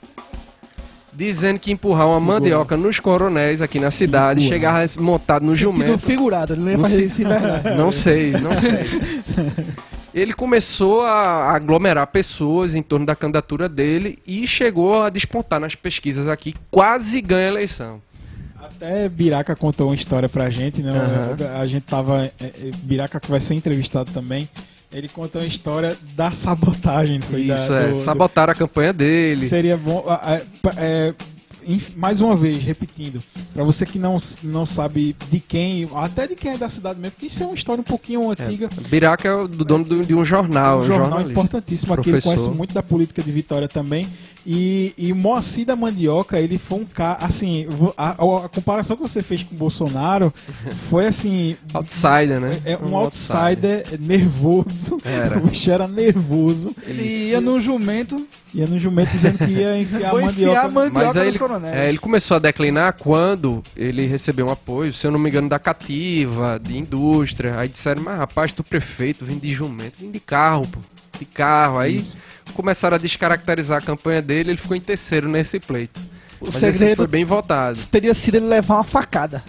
dizendo 1.12 1.60
que 1.60 1.70
empurrar 1.70 2.08
uma 2.08 2.18
mandioca 2.18 2.76
nos 2.76 2.98
coronéis 2.98 3.62
aqui 3.62 3.78
na 3.78 3.90
cidade, 3.90 4.48
chegava 4.48 4.80
montado 4.98 5.44
no 5.44 5.52
Sentido 5.52 5.72
jumento. 5.72 5.98
figurado, 5.98 6.54
ele 6.54 6.62
não 6.62 6.82
fazer 6.82 6.96
se- 6.96 7.04
isso 7.04 7.16
de 7.18 7.24
verdade. 7.24 7.70
Não 7.76 7.92
sei, 7.92 8.32
não 8.32 8.50
sei. 8.56 9.64
Ele 10.14 10.32
começou 10.32 11.02
a 11.02 11.50
aglomerar 11.56 12.06
pessoas 12.06 12.76
em 12.76 12.82
torno 12.82 13.04
da 13.04 13.16
candidatura 13.16 13.68
dele 13.68 14.16
e 14.24 14.46
chegou 14.46 15.02
a 15.02 15.10
despontar 15.10 15.58
nas 15.58 15.74
pesquisas 15.74 16.28
aqui, 16.28 16.54
quase 16.70 17.20
ganha 17.20 17.46
a 17.46 17.50
eleição. 17.50 18.00
Até 18.76 19.08
Biraca 19.08 19.54
contou 19.56 19.88
uma 19.88 19.94
história 19.94 20.28
pra 20.28 20.50
gente, 20.50 20.82
né? 20.82 20.90
Aham. 20.90 21.58
A 21.60 21.66
gente 21.66 21.82
tava. 21.84 22.24
é, 22.24 22.30
é, 22.44 22.52
Biraca 22.82 23.20
que 23.20 23.30
vai 23.30 23.40
ser 23.40 23.54
entrevistado 23.54 24.10
também. 24.12 24.48
Ele 24.92 25.08
contou 25.08 25.40
a 25.42 25.44
história 25.46 25.96
da 26.14 26.30
sabotagem. 26.30 27.20
Foi 27.20 27.44
da- 27.46 27.54
Isso, 27.54 27.72
é, 27.72 27.86
do- 27.88 27.92
do- 27.94 28.04
sabotaram 28.04 28.52
a 28.52 28.54
campanha 28.54 28.92
dele. 28.92 29.48
Seria 29.48 29.76
bom. 29.76 30.04
é, 30.24 30.36
inf- 30.36 30.78
mais 31.96 32.20
uma 32.20 32.34
vez, 32.36 32.62
repetindo, 32.62 33.22
pra 33.52 33.64
você 33.64 33.84
que 33.86 33.98
não, 33.98 34.18
não 34.42 34.64
sabe 34.66 35.14
de 35.30 35.40
quem, 35.40 35.88
até 35.94 36.26
de 36.26 36.34
quem 36.34 36.52
é 36.52 36.58
da 36.58 36.68
cidade 36.68 36.98
mesmo, 37.00 37.12
porque 37.12 37.26
isso 37.26 37.42
é 37.42 37.46
uma 37.46 37.54
história 37.54 37.80
um 37.80 37.84
pouquinho 37.84 38.30
antiga. 38.30 38.68
Biraca 38.88 39.28
é 39.28 39.34
o 39.34 39.48
do 39.48 39.64
dono 39.64 39.84
do- 39.84 40.04
de 40.04 40.14
um 40.14 40.24
jornal, 40.24 40.78
um 40.78 40.82
um 40.82 40.86
jornal 40.86 41.04
jornalista. 41.08 41.32
importantíssimo 41.32 41.94
aqui, 41.94 42.10
ele 42.10 42.20
conhece 42.20 42.48
muito 42.50 42.74
da 42.74 42.82
política 42.82 43.22
de 43.22 43.30
Vitória 43.32 43.68
também. 43.68 44.06
E, 44.46 44.92
e 44.98 45.10
o 45.10 45.16
Moacir 45.16 45.64
da 45.64 45.74
Mandioca, 45.74 46.38
ele 46.38 46.58
foi 46.58 46.80
um 46.80 46.84
cara, 46.84 47.16
assim, 47.24 47.66
vo- 47.66 47.94
a, 47.96 48.10
a 48.10 48.48
comparação 48.50 48.94
que 48.94 49.00
você 49.02 49.22
fez 49.22 49.42
com 49.42 49.54
o 49.54 49.58
Bolsonaro 49.58 50.30
foi 50.90 51.06
assim, 51.06 51.56
Outsider, 51.72 52.38
né? 52.40 52.60
é 52.66 52.76
um 52.76 52.94
outsider 52.94 53.86
nervoso, 53.98 54.98
Era. 55.02 55.38
o 55.42 55.46
bicho 55.46 55.70
era 55.70 55.88
nervoso, 55.88 56.74
Ele 56.86 57.02
ia 57.30 57.40
no 57.40 57.58
jumento, 57.58 58.26
ia 58.52 58.66
no 58.66 58.78
jumento 58.78 59.10
dizendo 59.12 59.38
que 59.38 59.50
ia 59.50 59.78
enfiar 59.78 60.08
a 60.08 60.10
foi 60.10 60.24
enfiar 60.24 60.48
a 60.50 60.68
mandioca. 60.68 60.68
mandioca 60.68 61.06
Mas 61.06 61.16
aí 61.16 61.26
nos 61.28 61.36
ele, 61.56 61.60
coronéis. 61.60 61.86
é, 61.86 61.88
ele 61.88 61.98
começou 61.98 62.36
a 62.36 62.40
declinar 62.40 62.94
quando 62.94 63.62
ele 63.76 64.06
recebeu 64.06 64.46
um 64.46 64.50
apoio, 64.50 64.92
se 64.92 65.06
eu 65.06 65.10
não 65.10 65.18
me 65.18 65.28
engano, 65.28 65.48
da 65.48 65.58
Cativa, 65.58 66.60
de 66.62 66.76
indústria. 66.76 67.58
Aí 67.58 67.68
disseram, 67.68 68.02
mas 68.02 68.18
rapaz, 68.18 68.52
tu 68.52 68.62
prefeito, 68.62 69.24
vem 69.24 69.38
de 69.38 69.52
jumento, 69.52 69.94
vem 70.00 70.10
de 70.10 70.20
carro, 70.20 70.66
pô. 70.66 70.78
De 71.18 71.24
carro. 71.24 71.78
Aí 71.78 71.96
Isso. 71.96 72.16
começaram 72.54 72.96
a 72.96 72.98
descaracterizar 72.98 73.78
a 73.78 73.80
campanha 73.84 74.20
dele, 74.20 74.50
ele 74.50 74.58
ficou 74.58 74.76
em 74.76 74.80
terceiro 74.80 75.28
nesse 75.28 75.60
pleito. 75.60 76.00
O 76.44 76.52
Mas 76.52 76.56
segredo 76.56 76.98
foi 76.98 77.06
bem 77.06 77.24
votado. 77.24 77.78
teria 77.90 78.12
sido 78.14 78.36
ele 78.36 78.46
levar 78.46 78.74
uma 78.76 78.84
facada. 78.84 79.42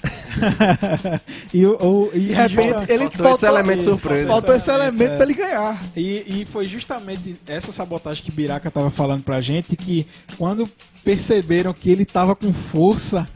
e, 1.53 1.65
o, 1.65 1.75
o- 1.81 2.10
e, 2.13 2.19
De 2.19 2.34
repente, 2.34 2.91
ele 2.91 3.10
Faltou 3.10 3.31
esse 3.36 3.45
elemento 3.45 3.84
surpresa. 3.84 4.27
Faltou 4.27 4.55
esse 4.55 4.69
elemento 4.69 5.12
é. 5.12 5.15
pra 5.17 5.25
ele 5.25 5.34
ganhar. 5.34 5.84
E, 5.95 6.41
e 6.41 6.47
foi 6.51 6.67
justamente 6.67 7.36
essa 7.47 7.71
sabotagem 7.71 8.23
que 8.23 8.31
Biraca 8.31 8.69
tava 8.71 8.89
falando 8.89 9.23
pra 9.23 9.41
gente, 9.41 9.75
que 9.75 10.08
quando 10.38 10.69
perceberam 11.03 11.73
que 11.73 11.89
ele 11.89 12.05
tava 12.05 12.36
com 12.36 12.53
força, 12.53 13.27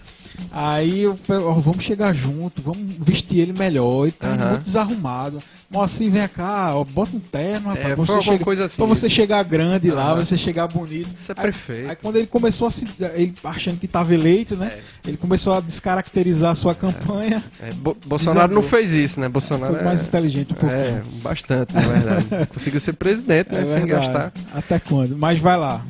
aí 0.51 1.01
eu 1.01 1.17
falei, 1.17 1.43
ó, 1.45 1.53
vamos 1.53 1.83
chegar 1.83 2.13
junto, 2.13 2.61
vamos 2.61 2.81
vestir 2.99 3.39
ele 3.39 3.53
melhor, 3.57 4.03
ele 4.03 4.11
tá 4.11 4.27
Aham. 4.29 4.49
muito 4.51 4.63
desarrumado. 4.63 5.39
Moacir, 5.71 6.09
vem 6.09 6.27
cá, 6.27 6.71
ó, 6.75 6.83
bota 6.83 7.15
um 7.15 7.19
terno, 7.19 7.69
rapaz, 7.69 7.85
É, 7.91 7.95
pra 7.95 8.05
foi 8.05 8.15
você, 8.15 8.21
chegar, 8.23 8.43
coisa 8.43 8.65
assim 8.65 8.75
pra 8.77 8.85
você 8.87 9.05
mesmo. 9.05 9.15
chegar 9.15 9.43
grande 9.43 9.91
lá, 9.91 10.11
Aham. 10.11 10.19
você 10.25 10.35
chegar 10.37 10.67
bonito. 10.67 11.09
Isso 11.19 11.31
é 11.31 11.35
Aí- 11.37 11.41
perfeito. 11.43 11.89
Aí 11.91 11.95
quando 11.95 12.15
ele 12.15 12.27
começou 12.27 12.67
a 12.67 12.71
se. 12.71 12.87
Ele 13.13 13.33
achando 13.43 13.77
que 13.77 13.85
estava 13.85 14.13
eleito, 14.13 14.55
né? 14.55 14.71
Ele 15.07 15.15
começou 15.17 15.53
a 15.53 15.59
descaracterizar 15.59 16.51
a 16.51 16.55
sua 16.55 16.73
campanha. 16.73 17.43
É, 17.61 17.71
Bo- 17.73 17.95
Bolsonaro 18.05 18.53
não 18.53 18.63
fez 18.63 18.93
isso, 18.93 19.19
né? 19.19 19.29
Bolsonaro 19.29 19.73
Foi 19.75 19.83
mais 19.83 20.01
é, 20.01 20.05
inteligente 20.07 20.51
um 20.53 20.55
pouquinho. 20.55 20.81
é, 20.81 21.01
bastante, 21.21 21.73
na 21.75 21.81
verdade. 21.81 22.25
Conseguiu 22.51 22.79
ser 22.79 22.93
presidente, 22.93 23.51
né? 23.53 23.61
É 23.61 23.65
sem 23.65 23.85
gastar. 23.85 24.31
Até 24.53 24.79
quando? 24.79 25.15
Mas 25.17 25.39
vai 25.39 25.55
lá. 25.57 25.81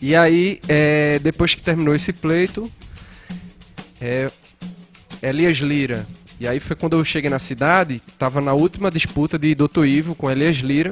E 0.00 0.14
aí, 0.14 0.60
é, 0.68 1.18
depois 1.18 1.54
que 1.54 1.60
terminou 1.62 1.94
esse 1.94 2.12
pleito, 2.12 2.70
é, 4.00 4.30
Elias 5.22 5.56
Lira. 5.58 6.06
E 6.40 6.46
aí 6.46 6.60
foi 6.60 6.76
quando 6.76 6.96
eu 6.96 7.04
cheguei 7.04 7.28
na 7.28 7.38
cidade, 7.38 8.00
tava 8.18 8.40
na 8.40 8.52
última 8.54 8.90
disputa 8.90 9.38
de 9.38 9.54
Dr. 9.54 9.84
Ivo 9.86 10.14
com 10.14 10.30
Elias 10.30 10.56
Lira. 10.58 10.90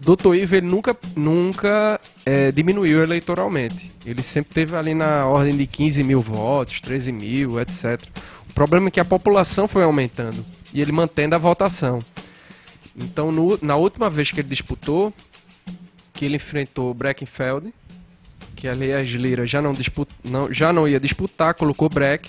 Dr. 0.00 0.34
Ivo 0.34 0.56
ele 0.56 0.66
nunca, 0.66 0.96
nunca 1.14 2.00
é, 2.26 2.50
diminuiu 2.50 3.02
eleitoralmente. 3.02 3.92
Ele 4.04 4.22
sempre 4.22 4.52
teve 4.52 4.74
ali 4.76 4.94
na 4.94 5.26
ordem 5.26 5.56
de 5.56 5.64
15 5.66 6.02
mil 6.02 6.20
votos, 6.20 6.80
13 6.80 7.12
mil, 7.12 7.60
etc. 7.60 8.02
O 8.50 8.52
problema 8.52 8.88
é 8.88 8.90
que 8.90 8.98
a 8.98 9.04
população 9.04 9.68
foi 9.68 9.84
aumentando 9.84 10.44
e 10.74 10.80
ele 10.80 10.90
mantendo 10.90 11.36
a 11.36 11.38
votação. 11.38 12.00
Então, 12.96 13.30
no- 13.30 13.58
na 13.62 13.76
última 13.76 14.10
vez 14.10 14.32
que 14.32 14.40
ele 14.40 14.48
disputou, 14.48 15.14
que 16.12 16.24
ele 16.24 16.36
enfrentou 16.36 16.92
Breckenfeld, 16.92 17.72
que 18.62 18.68
aliás 18.68 19.08
Lira 19.08 19.44
já 19.44 19.60
não, 19.60 19.72
disput, 19.72 20.08
não, 20.22 20.52
já 20.52 20.72
não 20.72 20.86
ia 20.86 21.00
disputar, 21.00 21.52
colocou 21.52 21.88
Breck. 21.88 22.28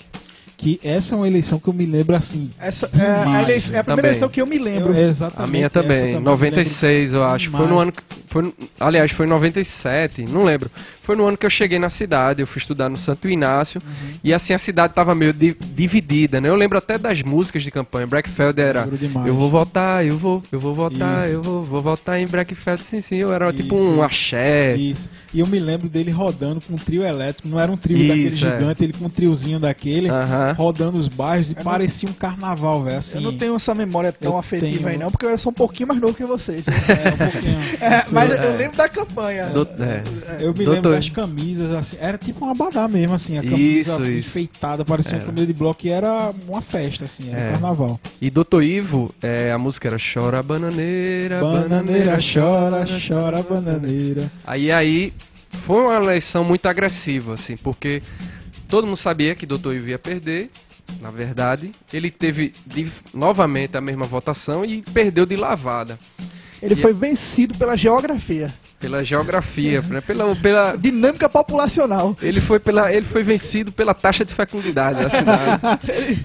Que 0.56 0.80
essa 0.82 1.14
é 1.14 1.16
uma 1.16 1.28
eleição 1.28 1.60
que 1.60 1.68
eu 1.68 1.72
me 1.72 1.86
lembro 1.86 2.16
assim. 2.16 2.50
Essa 2.58 2.90
é, 2.92 3.06
a, 3.06 3.18
Demais, 3.20 3.48
eleição- 3.48 3.76
é 3.76 3.78
a 3.78 3.84
primeira 3.84 3.84
também. 3.84 4.04
eleição 4.10 4.28
que 4.28 4.42
eu 4.42 4.46
me 4.46 4.58
lembro. 4.58 4.92
Eu- 4.96 5.08
exatamente. 5.08 5.48
A 5.48 5.52
minha 5.52 5.70
também, 5.70 6.14
me 6.14 6.20
96 6.20 7.12
eu 7.12 7.22
acho. 7.22 7.50
Foi 7.52 7.60
no 7.60 7.66
demais. 7.66 7.82
ano 7.82 7.92
que, 7.92 8.02
foi, 8.26 8.54
aliás, 8.80 9.12
foi 9.12 9.26
em 9.26 9.28
97, 9.28 10.24
não 10.24 10.42
lembro. 10.44 10.68
Foi 11.04 11.14
no 11.14 11.26
ano 11.26 11.36
que 11.36 11.44
eu 11.44 11.50
cheguei 11.50 11.78
na 11.78 11.90
cidade, 11.90 12.40
eu 12.40 12.46
fui 12.46 12.58
estudar 12.58 12.88
no 12.88 12.96
Santo 12.96 13.28
Inácio. 13.28 13.80
Uhum. 13.84 14.10
E 14.24 14.32
assim 14.32 14.54
a 14.54 14.58
cidade 14.58 14.94
tava 14.94 15.14
meio 15.14 15.32
di- 15.32 15.54
dividida, 15.60 16.40
né? 16.40 16.48
Eu 16.48 16.56
lembro 16.56 16.78
até 16.78 16.96
das 16.98 17.22
músicas 17.22 17.62
de 17.62 17.70
campanha. 17.70 18.06
Breckfeld 18.06 18.60
era 18.60 18.84
Lembro. 18.84 19.26
Eu 19.26 19.34
vou 19.34 19.50
votar, 19.50 20.04
eu 20.06 20.16
vou, 20.16 20.42
eu 20.50 20.58
vou 20.58 20.74
votar, 20.74 21.26
Isso. 21.26 21.34
eu 21.34 21.42
vou, 21.42 21.62
vou 21.62 21.80
votar 21.82 22.18
em 22.18 22.26
Breckfeld, 22.26 22.82
sim, 22.82 23.00
sim. 23.00 23.16
Eu 23.16 23.32
era 23.32 23.52
tipo 23.52 23.74
Isso. 23.74 23.84
um 23.90 24.02
axé. 24.02 24.74
Isso. 24.76 25.08
E 25.34 25.40
eu 25.40 25.46
me 25.46 25.58
lembro 25.58 25.88
dele 25.88 26.10
rodando 26.10 26.60
com 26.60 26.72
um 26.74 26.76
trio 26.76 27.04
elétrico. 27.04 27.48
Não 27.48 27.60
era 27.60 27.70
um 27.70 27.76
trio 27.76 27.98
Isso, 27.98 28.06
daquele 28.08 28.26
é. 28.26 28.30
gigante, 28.58 28.84
ele 28.84 28.92
com 28.94 29.04
um 29.04 29.10
triozinho 29.10 29.60
daquele, 29.60 30.08
Aham. 30.08 30.54
rodando 30.56 30.96
os 30.96 31.08
bairros 31.08 31.50
e 31.50 31.54
parecia 31.54 32.08
um 32.08 32.12
carnaval, 32.12 32.82
velho. 32.82 32.98
Assim, 32.98 33.18
Eu 33.18 33.22
não 33.30 33.36
tenho 33.36 33.54
essa 33.56 33.74
memória 33.74 34.10
tão 34.12 34.32
Eu 34.32 34.38
afetiva 34.38 34.72
tenho. 34.76 34.88
aí 34.88 34.96
não, 34.96 35.10
porque 35.10 35.26
eu 35.26 35.36
sou 35.36 35.50
um 35.50 35.54
pouquinho 35.54 35.88
mais 35.88 36.00
novo 36.00 36.14
que 36.14 36.24
vocês. 36.24 36.64
É, 36.68 37.12
um 37.12 37.16
pouquinho. 37.30 37.54
É, 37.84 37.90
Não 37.98 38.12
mas 38.12 38.30
é. 38.30 38.46
eu 38.46 38.56
lembro 38.56 38.76
da 38.76 38.88
campanha. 38.88 39.46
Do- 39.48 39.68
é. 39.82 40.02
Eu 40.40 40.54
me 40.54 40.64
Doutor- 40.64 40.93
lembro 40.94 41.06
das 41.06 41.14
camisas, 41.14 41.70
assim, 41.74 41.96
era 42.00 42.16
tipo 42.18 42.44
um 42.46 42.50
abadá 42.50 42.86
mesmo, 42.88 43.14
assim, 43.14 43.38
a 43.38 43.42
camisa 43.42 43.92
Isso, 43.92 44.02
isso. 44.02 44.10
enfeitada, 44.30 44.84
parecia 44.84 45.12
uma 45.12 45.18
Era. 45.18 45.26
camisa 45.26 45.46
de 45.46 45.52
bloco 45.52 45.86
e 45.86 45.90
era 45.90 46.32
uma 46.48 46.60
festa, 46.62 47.04
assim, 47.04 47.30
era 47.30 47.40
É. 47.40 47.50
carnaval. 47.52 48.00
E 48.20 48.30
Dr. 48.30 48.62
Ivo, 48.62 49.14
é, 49.22 49.52
a 49.52 49.58
música 49.58 49.88
era 49.88 49.96
Chora 49.98 50.42
bananeira, 50.42 51.40
Bananeira 51.40 52.18
chora, 52.18 52.84
chora 53.06 53.42
bananeira. 53.42 54.30
Aí 54.46 54.70
aí 54.72 55.12
foi 55.50 55.82
uma 55.82 55.96
eleição 55.96 56.44
muito 56.44 56.66
agressiva, 56.66 57.34
assim, 57.34 57.56
porque 57.56 58.02
todo 58.68 58.86
mundo 58.86 58.96
sabia 58.96 59.34
que 59.34 59.46
Dr. 59.46 59.72
Ivo 59.74 59.88
ia 59.88 59.98
perder, 59.98 60.50
na 61.00 61.10
verdade. 61.10 61.70
Ele 61.92 62.10
teve 62.10 62.52
de- 62.66 62.90
novamente 63.12 63.76
a 63.76 63.80
mesma 63.80 64.04
votação 64.04 64.64
e 64.64 64.82
perdeu 64.82 65.24
de 65.26 65.36
lavada. 65.36 65.98
Ele 66.62 66.74
E- 66.74 66.76
foi 66.76 66.92
vencido 66.92 67.54
pela 67.58 67.76
geografia. 67.76 68.50
Pela 68.84 69.02
geografia, 69.02 69.82
né, 69.82 70.00
pela, 70.00 70.36
pela, 70.36 70.76
Dinâmica 70.76 71.28
populacional. 71.28 72.16
ele, 72.20 72.40
foi 72.40 72.58
pela, 72.58 72.92
ele 72.92 73.04
foi 73.04 73.22
vencido 73.22 73.72
pela 73.72 73.94
taxa 73.94 74.24
de 74.24 74.34
fecundidade 74.34 75.02
da 75.02 75.10
cidade. 75.10 75.60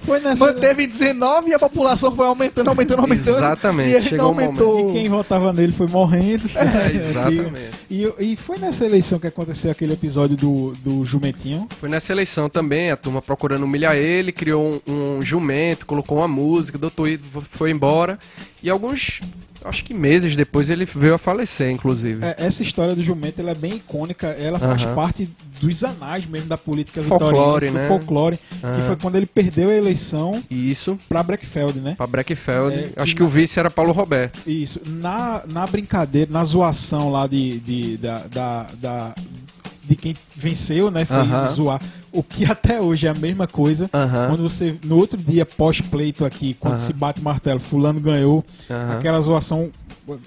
Foi 0.04 0.20
nessa... 0.20 0.44
Manteve 0.44 0.84
em 0.84 0.88
19 0.88 1.50
e 1.50 1.54
a 1.54 1.58
população 1.58 2.14
foi 2.14 2.26
aumentando, 2.26 2.68
aumentando, 2.68 3.00
aumentando. 3.00 3.38
Exatamente, 3.38 3.90
E 3.90 3.94
ele 3.94 4.08
chegou 4.08 4.18
não 4.18 4.42
um 4.42 4.46
aumentou. 4.46 4.90
E 4.90 4.92
quem 4.92 5.08
votava 5.08 5.52
nele 5.52 5.72
foi 5.72 5.86
morrendo. 5.86 6.44
É, 6.56 6.94
exatamente. 6.94 7.70
E, 7.90 8.12
e 8.18 8.36
foi 8.36 8.58
nessa 8.58 8.84
eleição 8.84 9.18
que 9.18 9.26
aconteceu 9.26 9.70
aquele 9.70 9.92
episódio 9.92 10.36
do, 10.36 10.72
do 10.82 11.04
Jumentinho. 11.04 11.66
Foi 11.78 11.88
nessa 11.88 12.12
eleição 12.12 12.48
também, 12.48 12.90
a 12.90 12.96
turma 12.96 13.22
procurando 13.22 13.64
humilhar 13.64 13.96
ele, 13.96 14.32
criou 14.32 14.82
um, 14.86 15.18
um 15.18 15.22
jumento, 15.22 15.86
colocou 15.86 16.18
uma 16.18 16.28
música, 16.28 16.76
o 16.76 16.80
doutor 16.80 17.08
foi 17.50 17.70
embora. 17.70 18.18
E 18.62 18.68
alguns, 18.68 19.20
acho 19.64 19.84
que 19.84 19.94
meses 19.94 20.36
depois, 20.36 20.68
ele 20.70 20.84
veio 20.84 21.14
a 21.14 21.18
falecer, 21.18 21.70
inclusive. 21.70 22.24
É, 22.24 22.46
essa 22.50 22.62
história 22.62 22.94
do 22.94 23.02
jumento 23.02 23.40
ela 23.40 23.50
é 23.50 23.54
bem 23.54 23.74
icônica, 23.76 24.26
ela 24.26 24.58
faz 24.58 24.84
parte 24.86 25.28
dos 25.60 25.82
anais 25.84 26.26
mesmo 26.26 26.48
da 26.48 26.58
política 26.58 27.02
Folclore, 27.02 27.66
vitoriana, 27.66 27.70
do 27.70 27.82
né? 27.82 27.88
folclore, 27.88 28.36
que 28.36 28.66
Aham. 28.66 28.82
foi 28.86 28.96
quando 28.96 29.16
ele 29.16 29.26
perdeu 29.26 29.68
a 29.70 29.74
eleição 29.74 30.42
E 30.50 30.70
isso, 30.70 30.98
para 31.08 31.22
Breckfeld, 31.22 31.80
né? 31.80 31.94
pra 31.96 32.06
Breckfeld, 32.06 32.74
É, 32.76 32.92
acho 33.02 33.12
que 33.12 33.16
que 33.20 33.22
o 33.22 33.28
vice 33.28 33.58
era 33.58 33.70
Paulo 33.70 33.92
Roberto. 33.92 34.40
Isso. 34.48 34.80
Na, 34.86 35.42
na 35.50 35.66
brincadeira, 35.66 36.30
na 36.32 36.42
zoação 36.44 37.10
lá 37.10 37.26
de, 37.26 37.58
de, 37.60 37.96
da, 37.98 38.18
da, 38.32 38.66
da- 38.80 39.14
de 39.84 39.96
quem 39.96 40.14
venceu, 40.36 40.90
né? 40.90 41.04
Foi 41.04 41.16
zoar. 41.54 41.80
O 42.12 42.22
que 42.22 42.44
até 42.44 42.80
hoje 42.80 43.06
é 43.06 43.10
a 43.10 43.14
mesma 43.14 43.46
coisa. 43.48 43.88
Quando 44.28 44.42
você, 44.42 44.76
no 44.84 44.96
outro 44.96 45.18
dia, 45.18 45.44
pós-pleito 45.44 46.24
aqui, 46.24 46.54
quando 46.60 46.76
se 46.78 46.92
bate 46.92 47.20
o 47.20 47.24
martelo, 47.24 47.58
fulano 47.60 47.98
ganhou, 48.00 48.44
aquela 48.96 49.20
zoação 49.20 49.68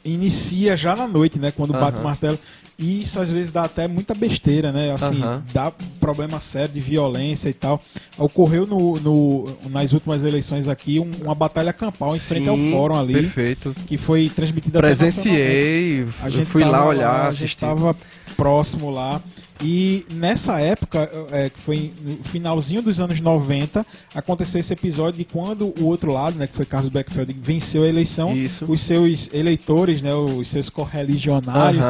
inicia 0.05 0.75
já 0.77 0.95
na 0.95 1.07
noite, 1.07 1.39
né? 1.39 1.51
Quando 1.51 1.73
bate 1.73 1.97
o 1.97 2.03
martelo. 2.03 2.37
E 2.79 3.03
isso 3.03 3.19
às 3.19 3.29
vezes 3.29 3.51
dá 3.51 3.63
até 3.63 3.87
muita 3.87 4.15
besteira, 4.15 4.71
né? 4.71 4.91
Assim, 4.93 5.21
dá 5.53 5.71
problema 5.99 6.39
sério 6.39 6.73
de 6.73 6.79
violência 6.79 7.47
e 7.49 7.53
tal. 7.53 7.81
Ocorreu 8.17 8.65
no, 8.65 8.95
no- 8.99 9.45
nas 9.69 9.93
últimas 9.93 10.23
eleições 10.23 10.67
aqui 10.67 10.99
um- 10.99 11.11
uma 11.23 11.35
batalha 11.35 11.71
campal 11.71 12.15
em 12.15 12.19
frente 12.19 12.49
ao 12.49 12.55
Sim, 12.57 12.71
fórum 12.71 12.99
ali, 12.99 13.13
Perfeito. 13.13 13.75
que 13.85 13.95
foi 13.97 14.27
transmitida 14.27 14.79
até. 14.79 14.87
Presenciei, 14.87 16.07
A 16.21 16.29
gente 16.29 16.45
fui 16.45 16.63
lá 16.63 16.85
olhar, 16.85 17.27
a 17.27 17.31
gente 17.31 17.43
assistir. 17.43 17.59
tava 17.59 17.95
próximo 18.35 18.89
lá. 18.89 19.21
E 19.61 20.05
nessa 20.13 20.59
época, 20.59 21.09
é, 21.31 21.49
que 21.49 21.59
foi 21.59 21.93
no 22.01 22.17
finalzinho 22.23 22.81
dos 22.81 22.99
anos 22.99 23.19
90, 23.19 23.85
aconteceu 24.15 24.59
esse 24.59 24.73
episódio 24.73 25.17
de 25.19 25.25
quando 25.25 25.73
o 25.79 25.85
outro 25.85 26.11
lado, 26.11 26.37
né, 26.37 26.47
que 26.47 26.53
foi 26.55 26.65
Carlos 26.65 26.91
Beckfeld, 26.91 27.33
venceu 27.39 27.83
a 27.83 27.87
eleição. 27.87 28.35
Isso. 28.35 28.65
Os 28.67 28.81
seus 28.81 29.29
eleitores, 29.33 30.01
né, 30.01 30.13
os 30.13 30.47
seus 30.47 30.69
correligionários, 30.69 31.85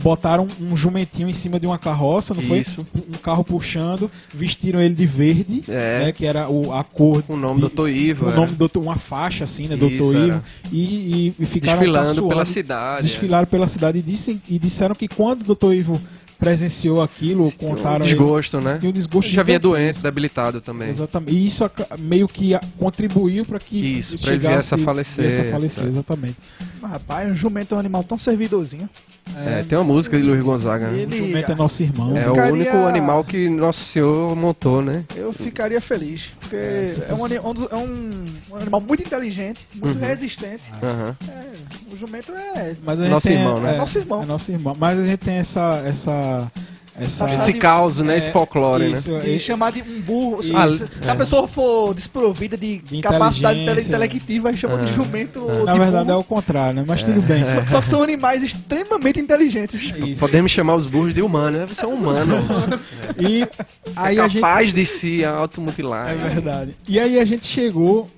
botaram 0.00 0.46
um 0.60 0.76
jumentinho 0.76 1.28
em 1.28 1.32
cima 1.34 1.58
de 1.58 1.66
uma 1.66 1.78
carroça, 1.78 2.32
não 2.34 2.42
Isso. 2.56 2.86
foi? 2.92 3.02
Um 3.08 3.18
carro 3.18 3.44
puxando, 3.44 4.10
vestiram 4.32 4.80
ele 4.80 4.94
de 4.94 5.06
verde, 5.06 5.62
É. 5.68 6.04
né, 6.06 6.12
que 6.12 6.24
era 6.24 6.48
o, 6.48 6.72
a 6.72 6.84
cor 6.84 7.22
o 7.28 7.36
nome 7.36 7.60
do 7.60 7.68
Dr. 7.68 7.88
Ivo. 7.88 8.26
o 8.26 8.28
era. 8.28 8.36
nome 8.36 8.52
do 8.52 8.70
uma 8.80 8.96
faixa 8.96 9.44
assim, 9.44 9.66
né, 9.68 9.76
Isso, 9.76 10.14
era. 10.16 10.26
Ivo, 10.26 10.42
e, 10.72 10.78
e, 10.78 11.34
e 11.40 11.46
ficaram 11.46 11.78
Desfilando 11.78 12.28
pela 12.28 12.44
cidade. 12.44 13.00
é. 13.00 13.02
desfilaram 13.02 13.46
pela 13.46 13.68
cidade 13.68 13.98
e, 13.98 14.02
disse, 14.02 14.40
e 14.48 14.58
disseram 14.58 14.94
que 14.94 15.08
quando 15.08 15.42
o 15.42 15.44
doutor 15.44 15.74
Ivo 15.74 16.00
presenciou 16.40 17.02
aquilo, 17.02 17.50
Tinha 17.52 17.70
um 17.70 17.74
contaram 17.76 18.00
desgosto, 18.04 18.56
ele, 18.56 18.64
né? 18.64 18.78
tinha 18.78 18.90
um 18.90 18.92
desgosto 18.92 19.28
Já 19.28 19.42
gigantesco. 19.42 19.60
doente, 19.62 20.02
debilitado 20.02 20.60
também. 20.60 20.88
Exatamente. 20.88 21.32
E 21.36 21.46
isso 21.46 21.70
meio 21.98 22.26
que 22.26 22.52
contribuiu 22.78 23.44
para 23.44 23.58
que 23.58 23.76
Isso, 23.76 24.18
pra 24.18 24.32
ele 24.32 24.48
viesse 24.48 24.74
a 24.74 24.78
falecer, 24.78 25.26
viesse 25.26 25.40
a 25.42 25.52
falecer, 25.52 25.86
exatamente. 25.86 26.36
Mas, 26.80 26.90
rapaz, 26.90 27.30
um 27.30 27.36
jumento 27.36 27.74
é 27.74 27.76
um 27.76 27.80
animal 27.80 28.02
tão 28.02 28.18
servidorzinho. 28.18 28.88
É, 29.36 29.62
tem 29.62 29.78
uma 29.78 29.84
música 29.84 30.16
de 30.16 30.24
Luiz 30.24 30.42
Gonzaga. 30.42 30.88
né? 30.88 31.00
Ele- 31.02 31.20
O 31.20 31.26
jumento 31.26 31.52
é 31.52 31.54
nosso 31.54 31.82
irmão. 31.82 32.16
É 32.16 32.24
Eu 32.24 32.28
o 32.28 32.34
ficaria- 32.34 32.52
único 32.52 32.76
animal 32.78 33.22
que 33.22 33.48
Nosso 33.50 33.84
Senhor 33.84 34.34
montou, 34.34 34.82
né? 34.82 35.04
Eu 35.14 35.32
ficaria 35.32 35.80
feliz, 35.80 36.30
porque 36.40 36.56
é, 36.56 37.14
um, 37.16 37.24
ani- 37.24 37.38
um 37.38 37.52
é 37.70 37.76
um- 37.76 38.24
um 38.50 38.56
animal 38.56 38.80
muito 38.80 39.02
inteligente, 39.02 39.60
muito 39.76 39.98
Uhum. 40.00 40.04
resistente. 40.06 40.62
Aham. 40.82 41.16
É, 41.28 41.94
o 41.94 41.96
jumento 41.98 42.32
é. 42.32 42.74
Mas 42.84 42.98
a 42.98 43.02
gente 43.02 43.12
Nosso 43.12 43.28
tem- 43.28 43.36
irmão, 43.36 43.60
né? 43.60 43.74
É, 43.74 43.76
Nosso 43.76 43.98
irmão. 43.98 44.22
É 44.22 44.26
nosso 44.26 44.50
irmão. 44.50 44.76
Mas 44.78 44.98
a 44.98 45.04
gente 45.04 45.18
tem 45.18 45.34
essa. 45.34 45.82
essa, 45.86 46.10
essa 47.02 47.32
Esse 47.34 47.52
de- 47.54 47.58
caos, 47.58 47.98
né? 48.00 48.14
é, 48.14 48.18
Esse 48.18 48.30
folclore, 48.30 48.88
né? 48.90 48.98
isso, 48.98 49.18
De 49.20 49.30
e- 49.30 49.40
chamar 49.40 49.72
de 49.72 49.80
um 49.80 50.00
burro. 50.02 50.42
Se, 50.42 50.54
Ah, 50.54 50.68
se- 50.68 50.78
se 51.00 51.08
a 51.08 51.12
é. 51.12 51.14
pessoa 51.14 51.48
for 51.48 51.94
desprovida 51.94 52.56
de, 52.58 52.78
De 52.78 53.00
capacidade 53.00 53.58
intelectiva, 53.60 54.52
chama 54.52 54.76
de 54.78 54.90
Ah. 54.90 54.94
jumento 54.94 55.38
Ah. 55.48 55.52
ou 55.60 55.64
Na 55.64 55.72
de 55.72 55.78
verdade 55.78 56.04
é 56.10 56.12
burro. 56.12 56.20
o 56.20 56.24
contrário, 56.24 56.74
né? 56.80 56.84
Mas 56.86 57.02
tudo 57.02 57.22
bem. 57.22 57.42
Só, 57.42 57.66
só 57.70 57.80
que 57.80 57.88
são 57.88 58.02
animais 58.02 58.42
extremamente 58.42 59.18
inteligentes. 59.18 59.80
Isso. 59.96 60.20
Podemos 60.20 60.50
chamar 60.50 60.74
os 60.74 60.84
burros 60.84 61.14
de 61.14 61.22
humano, 61.22 61.58
né? 61.58 61.66
Você 61.66 61.84
é 61.84 61.88
um 61.88 61.94
humano. 61.94 62.36
E 63.18 63.46
Você 63.84 63.98
aí 64.00 64.18
é 64.18 64.20
a 64.20 64.28
gente 64.28 64.40
capaz 64.42 64.74
de 64.74 64.84
se 64.84 65.24
automutilar. 65.24 66.10
É 66.10 66.14
verdade. 66.16 66.72
E 66.86 66.98
aí 67.00 67.18
a 67.18 67.24
gente 67.24 67.46
chegou 67.46 68.10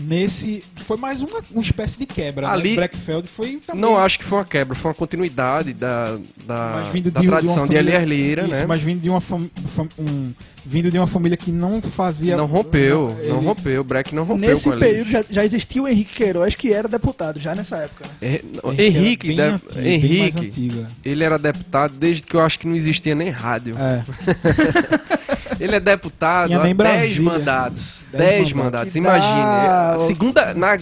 nesse. 0.00 0.62
Foi 0.76 0.96
mais 0.96 1.20
uma, 1.22 1.40
uma 1.50 1.62
espécie 1.62 1.98
de 1.98 2.06
quebra. 2.06 2.48
Ali- 2.48 2.70
Né? 2.70 2.76
Blackfeld 2.76 3.28
foi 3.28 3.60
também. 3.66 3.80
Não 3.82 3.96
acho 3.96 4.18
que 4.18 4.24
foi 4.24 4.38
uma 4.38 4.44
quebra, 4.44 4.74
foi 4.74 4.90
uma 4.90 4.94
continuidade 4.94 5.72
da, 5.72 6.18
da, 6.46 6.82
da 6.82 6.90
de, 6.90 7.00
tradição 7.10 7.66
de, 7.66 7.70
de, 7.70 7.76
família, 7.76 7.80
Elias 8.02 8.08
Lira, 8.08 8.42
isso, 8.42 8.50
né? 8.52 8.66
Mas 8.66 8.80
vindo 8.82 9.00
de 9.00 9.10
uma 9.10 9.20
fam, 9.20 9.48
fam- 9.74 9.88
um, 9.98 10.32
vindo 10.64 10.90
de 10.90 10.98
uma 10.98 11.06
família 11.06 11.36
que 11.36 11.50
não 11.50 11.80
fazia. 11.80 12.36
Não 12.36 12.46
rompeu, 12.46 13.16
ele- 13.20 13.28
não 13.28 13.40
rompeu, 13.40 13.80
o 13.80 13.84
Breck 13.84 14.14
não 14.14 14.24
rompeu 14.24 14.50
Nesse 14.50 14.70
com 14.70 14.78
período 14.78 15.10
já, 15.10 15.24
já 15.28 15.44
existia 15.44 15.82
o 15.82 15.88
Henrique 15.88 16.14
Queiroz, 16.14 16.54
que 16.54 16.72
era 16.72 16.86
deputado 16.88 17.38
já 17.38 17.54
nessa 17.54 17.76
época. 17.76 18.04
né? 18.20 18.28
Hen- 18.34 18.40
Henrique, 18.78 18.82
Henrique, 18.82 19.26
bem 19.28 19.36
de- 19.36 19.42
antigo, 19.42 19.74
bem 19.74 19.84
mais 19.84 20.02
Henrique 20.04 20.46
antigo, 20.46 20.86
ele 21.04 21.24
era 21.24 21.38
deputado 21.38 21.94
desde 21.94 22.22
que 22.22 22.34
eu 22.34 22.40
acho 22.40 22.58
que 22.58 22.66
não 22.66 22.76
existia 22.76 23.14
nem 23.14 23.30
rádio. 23.30 23.74
é. 23.78 24.04
Ele 25.60 25.74
é 25.74 25.80
deputado 25.80 26.52
há 26.54 26.62
nem 26.62 26.74
10 26.74 26.76
Brasília. 26.76 27.22
mandados. 27.22 28.06
Dez 28.12 28.22
10 28.30 28.52
mandados. 28.52 28.94
imagine. 28.94 29.34
dá- 29.42 29.94
A 29.94 29.98
segunda. 29.98 30.54
Na, 30.54 30.74
o 30.76 30.78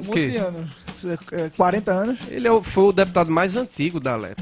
Um 0.00 0.04
monte 0.04 0.12
quê? 0.12 0.28
de 0.28 0.36
anos. 0.38 0.70
É, 1.32 1.50
40 1.54 1.92
anos. 1.92 2.18
Ele 2.30 2.48
é 2.48 2.50
o- 2.50 2.62
foi 2.62 2.84
o 2.84 2.92
deputado 2.92 3.30
mais 3.30 3.54
antigo 3.56 4.00
da 4.00 4.14
Alep. 4.14 4.40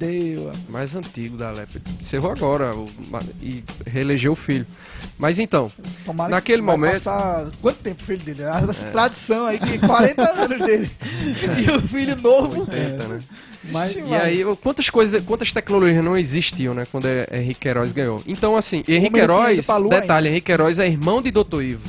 Deu. 0.00 0.50
Mais 0.70 0.94
antigo 0.96 1.36
da 1.36 1.50
Alep. 1.50 1.76
Encerrou 2.00 2.32
agora 2.32 2.74
o- 2.74 2.88
e 3.42 3.62
reelegeu 3.86 4.32
o 4.32 4.36
filho. 4.36 4.66
Mas 5.18 5.38
então, 5.38 5.70
Tomara 6.06 6.30
Naquele 6.30 6.62
momento- 6.62 6.94
Passar... 7.04 7.50
Quanto 7.60 7.76
tempo 7.82 8.02
o 8.02 8.06
filho 8.06 8.18
dele? 8.20 8.42
Essa 8.42 8.84
tradição 8.84 9.44
aí, 9.46 9.58
que 9.58 9.78
40 9.78 10.22
anos 10.42 10.58
dele. 10.66 10.90
E 11.58 11.70
o 11.70 11.82
filho 11.86 12.16
novo. 12.16 12.60
80, 12.62 13.08
né? 13.08 13.20
Mas, 13.70 13.94
Ixi, 13.94 14.08
E 14.08 14.14
aí, 14.14 14.42
quantas 14.62 14.88
coisas, 14.88 15.22
quantas 15.22 15.52
tecnologias 15.52 16.02
não 16.02 16.16
existiam, 16.16 16.72
né, 16.72 16.86
quando 16.90 17.04
é- 17.06 17.26
Henrique 17.30 17.60
Queiroz 17.60 17.92
ganhou? 17.92 18.22
Então, 18.26 18.56
assim, 18.56 18.82
Henrique 18.88 19.12
Queiroz, 19.16 19.66
Lua 19.68 20.00
detalhe, 20.00 20.28
Henrique 20.30 20.46
Queiroz 20.46 20.78
é 20.78 20.86
irmão 20.86 21.20
de 21.20 21.30
Dr. 21.30 21.60
Ivo. 21.62 21.84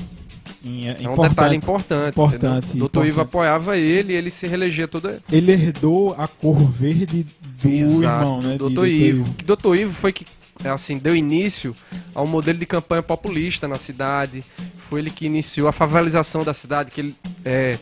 Sim, 0.62 0.88
é 0.88 1.04
É 1.04 1.10
um 1.10 1.20
detalhe 1.22 1.56
importante. 1.56 2.14
Importante? 2.14 2.78
Dr. 2.78 3.06
Ivo 3.06 3.22
apoiava 3.22 3.78
ele 3.78 4.14
e 4.14 4.16
ele 4.16 4.30
se 4.30 4.48
reelegia 4.48 4.88
toda. 4.88 5.22
Ele 5.32 5.52
herdou 5.52 6.14
a 6.18 6.28
cor 6.28 6.60
verde 6.72 7.26
do 7.62 7.70
irmão, 7.70 8.42
né? 8.42 8.58
do 8.58 8.70
de 8.70 8.76
Dr. 8.76 8.86
Ivo. 8.86 9.34
Que 9.34 9.46
Dr. 9.46 9.76
Ivo 9.76 9.94
foi 9.94 10.12
que 10.14 10.26
assim, 10.64 10.98
deu 10.98 11.16
início 11.16 11.76
ao 12.14 12.28
modelo 12.28 12.60
de 12.60 12.66
campanha 12.66 13.02
populista 13.02 13.68
na 13.68 13.76
cidade. 13.76 14.44
Foi 14.90 15.00
ele 15.00 15.10
que 15.10 15.26
iniciou 15.26 15.68
a 15.68 15.72
favelização 15.72 16.44
da 16.44 16.54
cidade, 16.54 16.92
que 16.92 17.02
ele 17.02 17.16
é, 17.46 17.78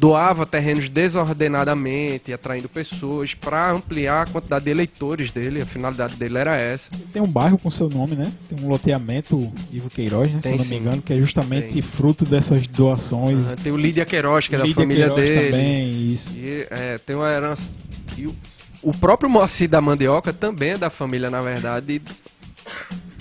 doava 0.00 0.46
terrenos 0.46 0.88
desordenadamente, 0.88 2.32
atraindo 2.32 2.70
pessoas 2.70 3.34
para 3.34 3.70
ampliar 3.70 4.22
a 4.22 4.26
quantidade 4.26 4.64
de 4.64 4.70
eleitores 4.70 5.30
dele. 5.30 5.60
A 5.60 5.66
finalidade 5.66 6.16
dele 6.16 6.38
era 6.38 6.56
essa. 6.56 6.90
Tem 7.12 7.20
um 7.20 7.26
bairro 7.26 7.58
com 7.58 7.68
seu 7.68 7.88
nome, 7.90 8.16
né? 8.16 8.32
Tem 8.48 8.64
um 8.64 8.68
loteamento 8.70 9.52
Ivo 9.70 9.90
Queiroz, 9.90 10.32
né? 10.32 10.38
se 10.38 10.42
Tem 10.44 10.52
eu 10.52 10.58
não 10.58 10.64
sim. 10.64 10.70
me 10.70 10.80
engano, 10.80 11.02
que 11.02 11.12
é 11.12 11.18
justamente 11.18 11.74
Tem. 11.74 11.82
fruto 11.82 12.24
dessas 12.24 12.66
doações. 12.66 13.52
Ah, 13.52 13.56
Tem 13.56 13.70
o 13.70 13.76
Lídia 13.76 14.06
Queiroz, 14.06 14.48
que 14.48 14.54
é 14.54 14.58
da 14.58 14.64
Lídia 14.64 14.82
família 14.82 15.10
Queiroz 15.10 15.30
dele. 15.30 15.50
também, 15.50 16.12
isso. 16.12 16.32
E 16.34 16.66
é, 16.70 16.98
tem 16.98 17.14
uma 17.14 17.28
herança. 17.30 17.70
E 18.16 18.26
o, 18.26 18.34
o 18.82 18.92
próprio 18.92 19.28
Moacir 19.28 19.68
da 19.68 19.82
Mandioca 19.82 20.32
também 20.32 20.70
é 20.70 20.78
da 20.78 20.88
família, 20.88 21.28
na 21.28 21.42
verdade, 21.42 22.00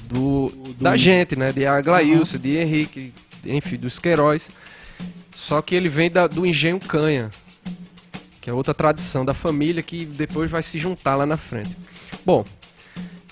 do, 0.05 0.49
da 0.79 0.95
gente, 0.95 1.35
né? 1.35 1.51
De 1.51 1.65
Aglailson, 1.65 2.37
de 2.37 2.55
Henrique, 2.57 3.13
enfim, 3.45 3.75
dos 3.75 3.99
Queiroz. 3.99 4.49
Só 5.39 5.61
que 5.61 5.73
ele 5.73 5.87
vem 5.87 6.11
da- 6.11 6.27
do 6.27 6.45
engenho 6.45 6.77
Canha, 6.81 7.31
que 8.41 8.49
é 8.49 8.53
outra 8.53 8.73
tradição 8.73 9.23
da 9.23 9.33
família 9.33 9.81
que 9.81 10.03
depois 10.05 10.51
vai 10.51 10.61
se 10.61 10.77
juntar 10.77 11.15
lá 11.15 11.25
na 11.25 11.37
frente. 11.37 11.75
Bom, 12.25 12.43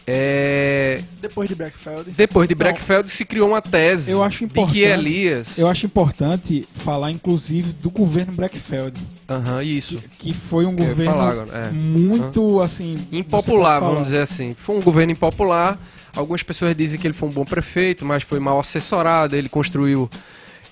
é, 0.09 1.01
Depois 1.19 1.49
de 1.49 1.55
Blackfeld. 1.55 2.11
depois 2.11 2.47
de 2.47 2.55
Breckfeld 2.55 3.09
se 3.09 3.25
criou 3.25 3.49
uma 3.49 3.61
tese 3.61 4.09
Eu 4.11 4.23
acho 4.23 4.37
de 4.39 4.43
importante- 4.45 4.73
que 4.73 4.83
Elias. 4.83 5.57
Eu 5.57 5.67
acho 5.67 5.85
importante 5.85 6.65
falar, 6.75 7.11
inclusive, 7.11 7.73
do 7.73 7.89
governo 7.89 8.31
Blackfeld, 8.31 8.97
Aham, 9.29 9.61
isso. 9.63 10.01
que 10.17 10.33
foi 10.33 10.65
um 10.65 10.71
Eu 10.71 10.87
governo 10.87 11.11
agora, 11.21 11.67
é. 11.67 11.71
muito, 11.71 12.61
assim... 12.61 12.95
você 12.95 13.17
impopular, 13.17 13.81
vamos 13.81 14.05
dizer 14.05 14.19
assim. 14.21 14.55
Foi 14.57 14.77
um 14.77 14.81
governo 14.81 15.11
impopular. 15.11 15.77
Algumas 16.15 16.41
pessoas 16.41 16.73
dizem 16.73 16.97
que 16.97 17.05
ele 17.05 17.13
foi 17.13 17.27
um 17.27 17.31
bom 17.33 17.43
prefeito, 17.43 18.05
mas 18.05 18.23
foi 18.23 18.39
mal 18.39 18.57
assessorado. 18.61 19.35
Ele 19.35 19.49
construiu 19.49 20.09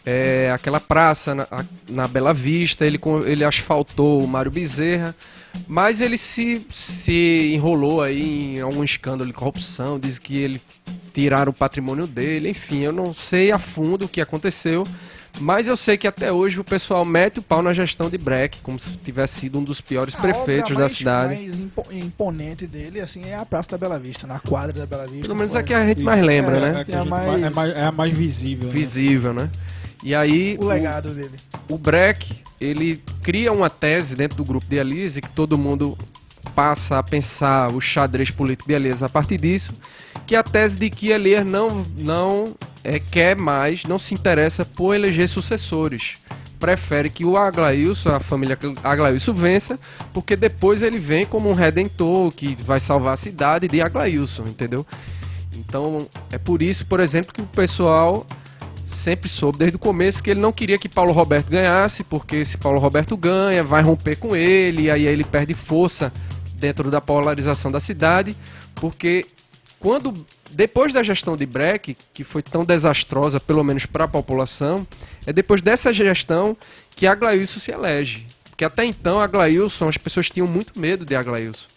é, 0.05 0.51
aquela 0.53 0.79
praça 0.79 1.33
na, 1.33 1.47
a- 1.51 1.65
na 1.89 2.07
Bela 2.07 2.33
Vista, 2.33 2.85
ele, 2.85 2.99
ele 3.25 3.43
asfaltou 3.43 4.21
o 4.23 4.27
Mário 4.27 4.51
Bezerra, 4.51 5.15
mas 5.67 6.01
ele 6.01 6.17
se, 6.17 6.65
se 6.69 7.51
enrolou 7.53 8.01
aí 8.01 8.57
em 8.57 8.61
algum 8.61 8.83
escândalo 8.83 9.25
de 9.27 9.33
corrupção. 9.33 9.97
Diz 9.99 10.19
que 10.19 10.37
ele 10.37 10.61
tiraram 11.13 11.49
o 11.51 11.53
patrimônio 11.53 12.05
dele. 12.05 12.49
Enfim, 12.49 12.81
eu 12.81 12.91
não 12.91 13.13
sei 13.13 13.51
a 13.51 13.57
fundo 13.57 14.05
o 14.05 14.09
que 14.09 14.19
aconteceu. 14.21 14.85
Mas 15.39 15.67
eu 15.67 15.75
sei 15.75 15.97
que 15.97 16.07
até 16.07 16.31
hoje 16.31 16.61
o 16.61 16.63
pessoal 16.63 17.03
mete 17.03 17.39
o 17.39 17.41
pau 17.41 17.61
na 17.61 17.73
gestão 17.73 18.09
de 18.09 18.17
Breck, 18.17 18.59
como 18.63 18.79
se 18.79 18.91
tivesse 18.97 19.41
sido 19.41 19.59
um 19.59 19.63
dos 19.65 19.81
piores 19.81 20.15
A 20.15 20.17
prefeitos 20.17 20.71
obra 20.71 20.83
da 20.83 20.89
cidade. 20.89 21.35
mais 21.35 21.59
impo- 21.59 21.85
imponente 21.91 22.65
dele, 22.65 23.01
assim, 23.01 23.25
é 23.25 23.35
a 23.35 23.45
Praça 23.45 23.71
da 23.71 23.77
Bela 23.77 23.99
Vista, 23.99 24.25
na 24.25 24.39
quadra 24.39 24.71
da 24.71 24.85
Bela 24.85 25.05
Vista. 25.05 25.23
Pelo 25.23 25.35
menos 25.35 25.53
é 25.53 25.61
que 25.61 25.73
a 25.73 25.83
gente 25.85 26.01
mais 26.03 26.23
lembra, 26.23 26.55
É, 26.57 26.59
né? 26.61 26.85
é, 26.87 26.91
É 26.93 26.97
a 26.97 27.03
mais- 27.03 27.43
é 27.43 27.49
mais, 27.49 27.75
é 27.75 27.83
a 27.83 27.91
mais 27.91 28.17
visível. 28.17 28.67
né? 28.67 28.71
Visível, 28.73 29.33
né? 29.33 29.49
E 30.05 30.13
aí, 30.13 30.55
O 30.61 30.67
legado 30.67 31.09
dele. 31.09 31.31
o, 31.67 31.73
o 31.73 31.77
Breck, 31.79 32.43
ele 32.61 33.01
cria 33.23 33.51
uma 33.51 33.71
tese 33.71 34.15
dentro 34.15 34.37
do 34.37 34.45
grupo 34.45 34.67
de 34.67 34.75
Elise, 34.75 35.19
que 35.19 35.29
todo 35.31 35.57
mundo 35.57 35.97
passa 36.53 36.99
a 36.99 37.03
pensar 37.03 37.71
o 37.73 37.81
xadrez 37.81 38.29
político 38.29 38.69
de 38.69 38.75
Elias 38.75 39.01
a 39.01 39.09
partir 39.09 39.39
disso, 39.39 39.73
que 40.27 40.35
é 40.35 40.37
a 40.37 40.43
tese 40.43 40.77
de 40.77 40.91
que 40.91 41.09
Elias 41.09 41.43
não, 41.43 41.83
não 41.97 42.53
é, 42.83 42.99
quer 42.99 43.35
mais, 43.35 43.83
não 43.85 43.97
se 43.97 44.13
interessa 44.13 44.63
por 44.63 44.93
eleger 44.93 45.27
sucessores. 45.27 46.17
Prefere 46.59 47.09
que 47.09 47.25
o 47.25 47.35
Aglailson, 47.35 48.11
a 48.11 48.19
família 48.19 48.57
Aglailson 48.83 49.33
vença, 49.33 49.79
porque 50.13 50.35
depois 50.35 50.83
ele 50.83 50.99
vem 50.99 51.25
como 51.25 51.49
um 51.49 51.53
redentor 51.53 52.31
que 52.31 52.55
vai 52.63 52.79
salvar 52.79 53.15
a 53.15 53.17
cidade 53.17 53.67
de 53.67 53.81
Aglailson, 53.81 54.43
entendeu? 54.43 54.85
Então, 55.51 56.07
é 56.31 56.37
por 56.37 56.61
isso, 56.61 56.85
por 56.85 56.99
exemplo, 56.99 57.33
que 57.33 57.41
o 57.41 57.45
pessoal 57.47 58.25
sempre 58.85 59.27
soube 59.27 59.57
desde 59.57 59.75
o 59.75 59.79
começo 59.79 60.21
que 60.21 60.29
ele 60.29 60.39
não 60.39 60.53
queria 60.53 60.77
que 60.77 60.87
Paulo 60.87 61.11
Roberto 61.11 61.49
ganhasse, 61.49 62.03
porque 62.03 62.45
se 62.45 62.57
Paulo 62.57 62.79
Roberto 62.79 63.17
ganha, 63.17 63.63
vai 63.63 63.81
romper 63.81 64.17
com 64.17 64.35
ele, 64.35 64.83
e 64.83 64.91
aí 64.91 65.05
ele 65.07 65.23
perde 65.23 65.53
força 65.55 66.13
dentro 66.53 66.91
da 66.91 67.01
polarização 67.01 67.71
da 67.71 67.79
cidade, 67.79 68.35
porque 68.75 69.25
quando 69.79 70.25
depois 70.51 70.93
da 70.93 71.03
gestão 71.03 71.35
de 71.35 71.45
Breck, 71.45 71.97
que 72.13 72.23
foi 72.23 72.41
tão 72.41 72.63
desastrosa, 72.63 73.39
pelo 73.39 73.63
menos 73.63 73.85
para 73.85 74.05
a 74.05 74.07
população, 74.07 74.87
é 75.25 75.33
depois 75.33 75.61
dessa 75.61 75.91
gestão 75.91 76.55
que 76.95 77.05
Aglailson 77.05 77.59
se 77.59 77.71
elege. 77.71 78.25
Porque 78.49 78.63
até 78.63 78.85
então, 78.85 79.19
Aglailson, 79.19 79.89
as 79.89 79.97
pessoas 79.97 80.29
tinham 80.29 80.47
muito 80.47 80.79
medo 80.79 81.05
de 81.05 81.13
Aglailson. 81.13 81.67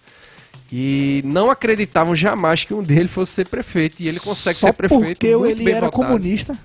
E 0.70 1.22
não 1.24 1.50
acreditavam 1.50 2.14
jamais 2.14 2.62
que 2.62 2.72
um 2.72 2.82
deles 2.82 3.10
fosse 3.10 3.32
ser 3.32 3.48
prefeito. 3.48 4.00
E 4.00 4.06
ele 4.06 4.20
consegue 4.20 4.58
Só 4.58 4.68
ser 4.68 4.74
prefeito. 4.74 5.02
porque 5.02 5.34
muito 5.34 5.50
ele 5.50 5.64
bem 5.64 5.74
era 5.74 5.86
votado. 5.86 6.04
comunista. 6.04 6.56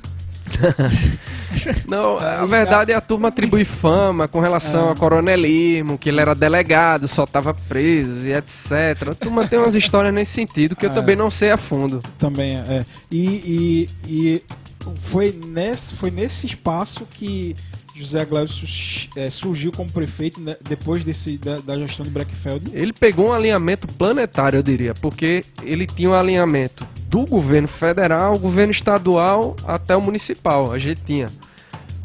Não, 1.87 2.17
a 2.17 2.45
verdade 2.45 2.91
é 2.91 2.95
a 2.95 3.01
turma 3.01 3.27
atribui 3.27 3.63
fama 3.63 4.27
com 4.27 4.39
relação 4.39 4.89
ao 4.89 4.95
coronelismo, 4.95 5.97
que 5.97 6.09
ele 6.09 6.19
era 6.19 6.33
delegado, 6.33 7.07
só 7.07 7.23
estava 7.25 7.53
preso 7.53 8.27
e 8.27 8.33
etc. 8.33 9.09
A 9.11 9.15
turma 9.15 9.47
tem 9.47 9.59
umas 9.59 9.75
histórias 9.75 10.13
nesse 10.13 10.31
sentido 10.31 10.75
que 10.75 10.85
eu 10.85 10.89
É. 10.91 10.93
também 10.93 11.15
não 11.15 11.29
sei 11.29 11.51
a 11.51 11.57
fundo. 11.57 12.01
Também 12.17 12.57
é. 12.57 12.85
E, 13.11 13.25
e, 13.25 13.89
e 14.07 14.43
foi, 15.03 15.37
nesse, 15.45 15.93
foi 15.93 16.11
nesse 16.11 16.45
espaço 16.47 17.07
que 17.11 17.55
José 17.95 18.25
su- 18.47 19.09
é, 19.15 19.29
surgiu 19.29 19.71
como 19.71 19.89
prefeito 19.89 20.41
né, 20.41 20.55
depois 20.67 21.03
desse, 21.03 21.37
da, 21.37 21.59
da 21.59 21.77
gestão 21.77 22.05
de 22.05 22.11
Breckfeld. 22.11 22.71
Ele 22.73 22.91
pegou 22.91 23.27
um 23.27 23.33
alinhamento 23.33 23.87
planetário, 23.87 24.57
eu 24.57 24.63
diria, 24.63 24.93
porque 24.95 25.45
ele 25.61 25.85
tinha 25.85 26.09
um 26.09 26.13
alinhamento 26.13 26.85
do 27.07 27.25
governo 27.25 27.67
federal, 27.67 28.37
governo 28.39 28.71
estadual 28.71 29.55
até 29.67 29.95
o 29.95 30.01
municipal. 30.01 30.71
A 30.71 30.79
gente 30.79 31.01
tinha 31.05 31.31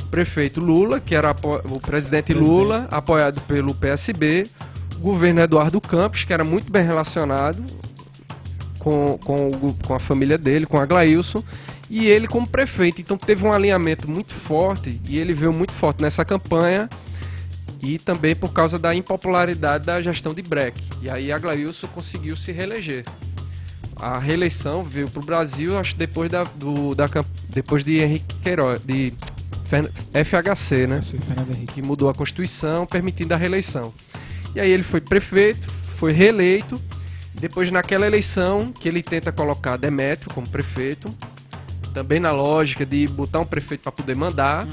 o 0.03 0.07
prefeito 0.07 0.61
Lula, 0.61 1.01
que 1.01 1.15
era 1.15 1.31
o 1.31 1.35
presidente 1.81 1.81
Presidente. 1.81 2.33
Lula, 2.39 2.87
apoiado 2.91 3.41
pelo 3.43 3.75
PSB, 3.75 4.47
o 4.97 5.01
governo 5.01 5.41
Eduardo 5.41 5.81
Campos, 5.81 6.25
que 6.25 6.33
era 6.33 6.45
muito 6.45 6.71
bem 6.71 6.85
relacionado 6.85 7.65
com, 8.79 9.19
com, 9.25 9.49
o 9.49 9.77
com 9.87 9.95
a 9.95 9.99
família 9.99 10.37
dele, 10.37 10.67
com 10.67 10.79
a 10.79 10.85
Glailson, 10.87 11.43
e 11.91 12.07
ele 12.07 12.27
como 12.27 12.47
prefeito. 12.47 13.01
Então 13.01 13.17
teve 13.17 13.47
um 13.47 13.53
alinhamento 13.53 14.11
muito 14.11 14.33
forte 14.33 15.01
e 15.07 15.19
ele 15.19 15.33
veio 15.33 15.53
muito 15.53 15.73
forte 15.73 16.03
nessa 16.03 16.25
campanha 16.25 16.89
e 17.83 17.99
também 17.99 18.35
por 18.35 18.53
causa 18.53 18.79
da 18.79 18.95
impopularidade 18.95 19.85
da 19.87 20.01
gestão 20.01 20.35
de 20.35 20.43
Breck. 20.43 20.81
E 21.01 21.09
aí 21.09 21.33
a 21.33 21.39
Glailson 21.39 21.87
conseguiu 21.89 22.37
se 22.37 22.53
reeleger. 22.53 23.05
A 24.01 24.19
reeleição 24.19 24.85
veio 24.85 25.09
para 25.09 25.23
o 25.23 25.27
Brasil, 25.27 25.77
acho 25.79 25.93
que 25.93 25.99
depois 25.99 26.31
da, 26.31 26.45
do, 26.45 26.95
da 26.95 27.07
depois 27.49 27.85
de 27.85 27.99
Henrique 27.99 28.37
Queiroz, 28.37 28.81
de 28.85 29.13
FHC, 30.25 30.87
né? 30.87 31.01
Que 31.75 31.83
mudou 31.83 32.09
a 32.09 32.15
Constituição, 32.15 32.87
permitindo 32.87 33.35
a 33.35 33.37
reeleição. 33.37 33.93
E 34.55 34.61
aí 34.61 34.71
ele 34.71 34.85
foi 34.85 35.01
prefeito, 35.01 35.69
foi 35.71 36.13
reeleito. 36.13 36.81
Depois, 37.35 37.71
naquela 37.71 38.07
eleição, 38.07 38.73
que 38.73 38.89
ele 38.89 39.03
tenta 39.03 39.31
colocar 39.31 39.77
Demétrio 39.77 40.33
como 40.33 40.49
prefeito, 40.49 41.15
também 41.89 42.21
na 42.21 42.31
lógica 42.33 42.85
de 42.87 43.07
botar 43.09 43.41
um 43.41 43.45
prefeito 43.47 43.83
para 43.83 43.93
poder 43.93 44.15
mandar, 44.17 44.67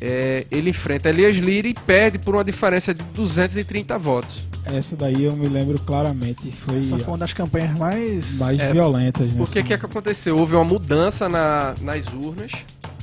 é, 0.00 0.46
ele 0.50 0.70
enfrenta 0.70 1.08
Elias 1.08 1.36
Lira 1.36 1.68
e 1.68 1.74
perde 1.74 2.18
por 2.18 2.34
uma 2.34 2.44
diferença 2.44 2.92
de 2.92 3.02
230 3.02 3.98
votos. 3.98 4.44
Essa 4.64 4.96
daí 4.96 5.24
eu 5.24 5.34
me 5.34 5.48
lembro 5.48 5.78
claramente. 5.80 6.50
Foi 6.52 6.80
Essa 6.80 6.98
foi 6.98 7.08
uma 7.12 7.18
das 7.18 7.32
campanhas 7.32 7.70
mais. 7.78 8.36
mais 8.36 8.58
É, 8.58 8.72
violentas. 8.72 9.26
Né, 9.28 9.34
Porque 9.36 9.40
o 9.40 9.44
assim. 9.44 9.62
que, 9.68 9.74
é 9.74 9.78
que 9.78 9.86
aconteceu? 9.86 10.36
Houve 10.36 10.54
uma 10.54 10.64
mudança 10.64 11.28
na- 11.28 11.74
nas 11.80 12.06
urnas. 12.08 12.52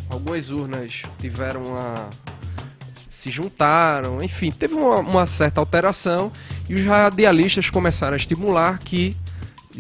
Algumas 0.10 0.50
urnas 0.52 1.02
tiveram 1.20 1.64
uma. 1.66 2.10
se 3.10 3.32
juntaram, 3.32 4.22
enfim, 4.22 4.52
teve 4.52 4.74
uma, 4.74 4.98
uma 5.00 5.26
certa 5.26 5.62
alteração 5.62 6.30
e 6.68 6.76
os 6.76 6.84
radialistas 6.84 7.70
começaram 7.70 8.14
a 8.14 8.18
estimular 8.18 8.78
que. 8.80 9.16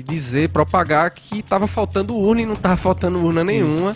Dizer, 0.01 0.49
propagar 0.49 1.11
que 1.11 1.39
estava 1.39 1.67
faltando 1.67 2.15
urna 2.15 2.41
e 2.41 2.45
não 2.45 2.53
estava 2.53 2.77
faltando 2.77 3.23
urna 3.23 3.43
nenhuma. 3.43 3.95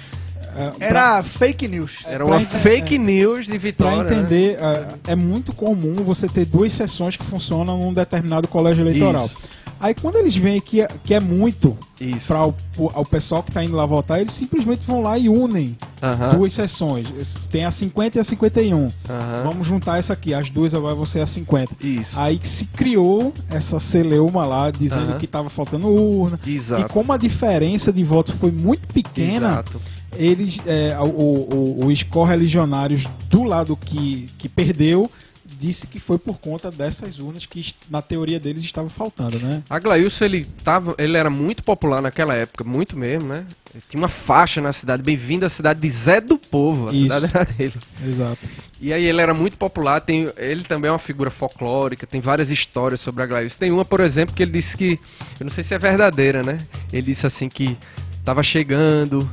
É, 0.58 0.70
pra- 0.72 0.86
Era 0.88 1.24
fake 1.24 1.68
news. 1.68 2.00
Era 2.06 2.26
pra 2.26 2.26
uma 2.26 2.42
ente- 2.42 2.56
fake 2.58 2.98
news 2.98 3.46
de 3.46 3.52
Pra 3.52 3.60
vitória. 3.60 4.04
né? 4.04 4.18
entender, 4.22 4.58
é, 4.60 5.12
é 5.12 5.16
muito 5.16 5.54
comum 5.54 5.96
você 6.04 6.28
ter 6.28 6.46
duas 6.46 6.74
sessões 6.74 7.16
que 7.16 7.24
funcionam 7.26 7.78
num 7.78 7.94
determinado 7.94 8.48
colégio 8.48 8.84
eleitoral. 8.84 9.26
Isso. 9.26 9.36
Aí 9.80 9.94
quando 9.94 10.16
eles 10.16 10.36
veem 10.36 10.60
que 10.60 10.82
é, 10.82 10.88
que 11.04 11.14
é 11.14 11.20
muito 11.20 11.78
Isso. 12.02 12.30
para 12.30 12.48
o, 12.48 12.54
o 12.80 13.06
pessoal 13.06 13.44
que 13.44 13.52
está 13.52 13.64
indo 13.64 13.76
lá 13.76 13.86
votar, 13.86 14.20
eles 14.20 14.34
simplesmente 14.34 14.84
vão 14.88 15.04
lá 15.04 15.20
e 15.20 15.30
unem 15.30 15.78
Aham, 16.02 16.36
duas 16.36 16.52
sessões. 16.54 17.08
Tem 17.52 17.64
a 17.64 17.70
50 17.70 18.18
e 18.18 18.22
a 18.22 18.24
51. 18.24 18.88
aham. 19.08 19.44
Vamos 19.44 19.68
juntar 19.68 20.00
essa 20.00 20.14
aqui, 20.14 20.34
as 20.34 20.50
duas 20.50 20.74
agora 20.74 20.96
vão 20.96 21.06
ser 21.06 21.20
a 21.20 21.28
50. 21.28 21.76
Isso. 21.80 22.20
Aí 22.20 22.40
que 22.40 22.48
se 22.48 22.66
criou 22.66 23.32
essa 23.52 23.80
celeuma 23.80 24.48
lá, 24.48 24.72
dizendo 24.72 25.12
Aham. 25.12 25.20
que 25.20 25.26
estava 25.26 25.48
faltando 25.48 25.90
urna. 25.90 26.40
E 26.44 26.56
Exato. 26.56 26.92
como 26.92 27.14
a 27.14 27.18
diferença 27.18 27.94
de 27.94 28.04
votos 28.04 28.34
foi 28.34 28.50
muito 28.50 28.88
pequena, 28.88 29.48
Exato. 29.50 29.80
Eles, 30.16 30.60
é, 30.66 30.98
o, 31.00 31.06
o- 31.06 31.86
os 31.88 32.04
correligionários 32.04 33.06
do 33.30 33.44
lado 33.44 33.76
que, 33.78 34.28
que 34.38 34.48
perdeu 34.48 35.12
disse 35.60 35.88
que 35.88 35.98
foi 36.00 36.20
por 36.20 36.38
conta 36.38 36.70
dessas 36.70 37.18
urnas 37.20 37.46
que 37.46 37.74
na 37.90 38.00
teoria 38.02 38.40
deles 38.40 38.64
estavam 38.64 38.90
faltando, 38.90 39.40
né? 39.40 39.64
A 39.70 39.80
Glailson, 39.80 40.26
ele, 40.26 40.46
tava, 40.64 40.94
ele 41.00 41.18
era 41.18 41.30
muito 41.32 41.64
popular 41.64 42.00
naquela 42.02 42.36
época, 42.36 42.64
muito 42.64 42.96
mesmo, 42.98 43.30
né? 43.30 43.46
Ele 43.74 43.84
tinha 43.90 44.00
uma 44.00 44.10
faixa 44.10 44.62
na 44.62 44.72
cidade, 44.72 45.02
bem-vindo 45.02 45.46
à 45.46 45.50
cidade 45.50 45.80
de 45.80 45.90
Zé 45.90 46.22
do 46.22 46.38
Povo, 46.38 46.90
a 46.90 46.92
Isso. 46.92 47.04
cidade 47.04 47.32
era 47.34 47.46
dele. 47.46 47.74
Exato. 48.06 48.38
E 48.80 48.94
aí 48.94 49.04
ele 49.06 49.20
era 49.20 49.34
muito 49.34 49.58
popular, 49.58 50.00
tem, 50.02 50.30
ele 50.38 50.64
também 50.64 50.90
é 50.90 50.92
uma 50.92 51.00
figura 51.00 51.32
folclórica, 51.32 52.06
tem 52.06 52.22
várias 52.22 52.52
histórias 52.52 53.00
sobre 53.02 53.24
a 53.24 53.26
Glailson. 53.26 53.58
Tem 53.58 53.72
uma, 53.72 53.86
por 53.86 54.02
exemplo, 54.02 54.36
que 54.36 54.44
ele 54.44 54.52
disse 54.52 54.78
que, 54.78 55.00
eu 55.40 55.44
não 55.46 55.50
sei 55.50 55.64
se 55.64 55.74
é 55.74 55.80
verdadeira, 55.80 56.44
né? 56.44 56.60
Ele 56.94 57.02
disse 57.02 57.26
assim 57.26 57.50
que 57.50 57.76
tava 58.24 58.44
chegando 58.44 59.28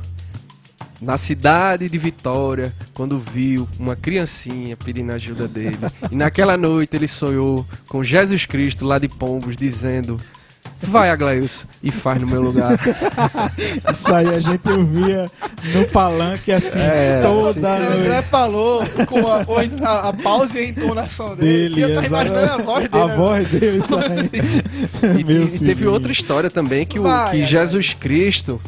na 1.01 1.17
cidade 1.17 1.89
de 1.89 1.97
Vitória 1.97 2.73
quando 2.93 3.19
viu 3.19 3.67
uma 3.79 3.95
criancinha 3.95 4.77
pedindo 4.77 5.11
ajuda 5.11 5.47
dele. 5.47 5.77
E 6.11 6.15
naquela 6.15 6.57
noite 6.57 6.95
ele 6.95 7.07
sonhou 7.07 7.65
com 7.87 8.03
Jesus 8.03 8.45
Cristo 8.45 8.85
lá 8.85 8.99
de 8.99 9.07
Pombos 9.07 9.57
dizendo: 9.57 10.19
Vai, 10.81 11.09
Aglailson, 11.09 11.67
e 11.81 11.91
faz 11.91 12.21
no 12.21 12.27
meu 12.27 12.41
lugar. 12.41 12.77
Isso 13.91 14.13
aí 14.13 14.27
a 14.27 14.39
gente 14.39 14.69
ouvia 14.69 15.25
no 15.73 15.85
palanque 15.89 16.51
assim 16.51 16.79
É, 16.79 17.21
toda 17.21 17.53
sim. 17.53 17.61
O 17.61 17.93
André 17.93 18.21
noite 18.21 18.23
falou 18.23 18.83
com 19.07 19.27
a, 19.27 19.89
a, 19.89 20.09
a 20.09 20.13
pausa 20.13 20.59
e 20.59 20.65
a 20.65 20.67
entonação 20.67 21.35
dele. 21.35 21.75
dele. 21.75 21.79
e 21.79 21.83
eu 21.83 21.95
tava 21.95 22.05
exato. 22.07 22.27
imaginando 22.27 22.61
a 22.61 22.63
voz 22.63 22.89
dele. 22.89 23.03
A 23.03 23.07
né? 23.07 23.15
voz 23.15 23.47
dele 23.49 23.83
saindo. 23.87 24.65
E, 25.19 25.23
Meu 25.23 25.43
e 25.43 25.59
teve 25.59 25.87
outra 25.87 26.11
história 26.11 26.49
também 26.49 26.85
que, 26.85 26.99
o, 26.99 27.03
Vai, 27.03 27.31
que. 27.31 27.45
Jesus 27.45 27.93
Cristo 27.93 28.61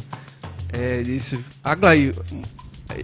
é, 0.78 1.02
disse: 1.02 1.40
Aglail, 1.64 2.14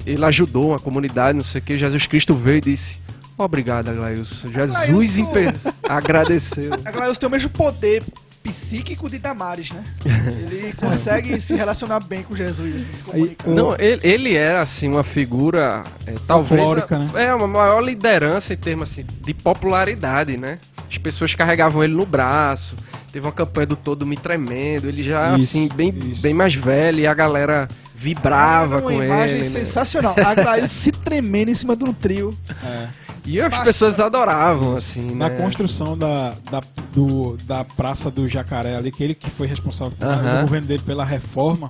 ele 0.06 0.24
ajudou 0.26 0.70
uma 0.70 0.80
comunidade, 0.80 1.38
não 1.38 1.44
sei 1.44 1.60
o 1.60 1.64
que. 1.64 1.78
Jesus 1.78 2.06
Cristo 2.06 2.34
veio 2.34 2.58
e 2.58 2.62
disse: 2.62 2.98
Obrigado, 3.38 3.90
Aglailson. 3.90 4.48
Jesus 4.48 4.76
Aglailson. 4.78 5.22
impe- 5.22 5.56
agradeceu. 5.88 6.72
A 6.86 6.92
Glaeus 6.92 7.18
tem 7.18 7.28
o 7.28 7.32
mesmo 7.32 7.50
poder 7.50 8.04
psíquico 8.44 9.10
de 9.10 9.18
Damares, 9.20 9.72
né? 9.72 9.84
Ele 10.06 10.74
consegue 10.78 11.40
se 11.40 11.56
relacionar 11.56 12.02
bem 12.02 12.24
com 12.24 12.36
Jesus, 12.36 12.76
assim, 12.76 12.94
se 12.98 13.04
comunicar. 13.04 13.48
Aí, 13.50 13.56
Não, 13.56 13.74
ele, 13.80 14.02
ele 14.04 14.36
era 14.36 14.62
assim 14.62 14.90
uma 14.90 15.04
figura, 15.04 15.84
é, 16.06 16.14
talvez 16.28 16.62
a- 16.62 17.00
né? 17.00 17.10
é 17.28 17.34
uma 17.34 17.48
maior 17.48 17.80
liderança 17.80 18.54
em 18.54 18.58
termos 18.58 18.92
assim 18.92 19.06
de 19.22 19.34
popularidade, 19.34 20.36
né? 20.38 20.60
As 20.90 20.98
pessoas 20.98 21.34
carregavam 21.34 21.84
ele 21.84 21.94
no 21.94 22.06
braço. 22.06 22.76
Teve 23.14 23.26
uma 23.28 23.32
campanha 23.32 23.68
do 23.68 23.76
Todo 23.76 24.06
Me 24.08 24.18
Tremendo. 24.18 24.90
Ele 24.90 25.02
já 25.04 25.36
Isso, 25.36 25.44
assim 25.46 25.70
bem, 25.74 25.94
isso. 26.12 26.22
bem 26.22 26.34
mais 26.34 26.56
velho 26.56 27.00
e 27.00 27.06
a 27.08 27.14
galera 27.14 27.70
vibrava 27.96 28.74
Era 28.76 28.82
com 28.82 28.90
uma 28.90 29.06
imagem 29.06 29.36
ele. 29.38 29.50
né? 29.50 29.60
sensacional. 29.60 30.16
A 30.26 30.34
Glaeus 30.34 30.72
se 30.72 30.92
tremendo 30.92 31.50
em 31.50 31.56
cima 31.56 31.76
de 31.76 31.84
um 31.86 31.94
trio. 31.94 32.36
É. 32.66 32.88
E 33.26 33.38
as 33.38 33.46
Bastante. 33.46 33.66
pessoas 33.66 34.00
adoravam 34.02 34.76
assim, 34.76 35.16
Na 35.16 35.30
né? 35.30 35.36
construção 35.38 35.98
da, 35.98 36.34
da, 36.52 36.62
do- 36.92 37.38
da 37.46 37.64
Praça 37.64 38.12
do 38.12 38.28
Jacaré 38.28 38.76
ali, 38.76 38.92
que 38.92 39.02
ele 39.02 39.16
que 39.16 39.30
foi 39.30 39.48
responsável 39.48 39.94
pelo 39.98 40.12
Aham. 40.12 40.36
do 40.38 40.42
governo 40.42 40.68
dele 40.68 40.84
pela 40.86 41.06
reforma, 41.06 41.70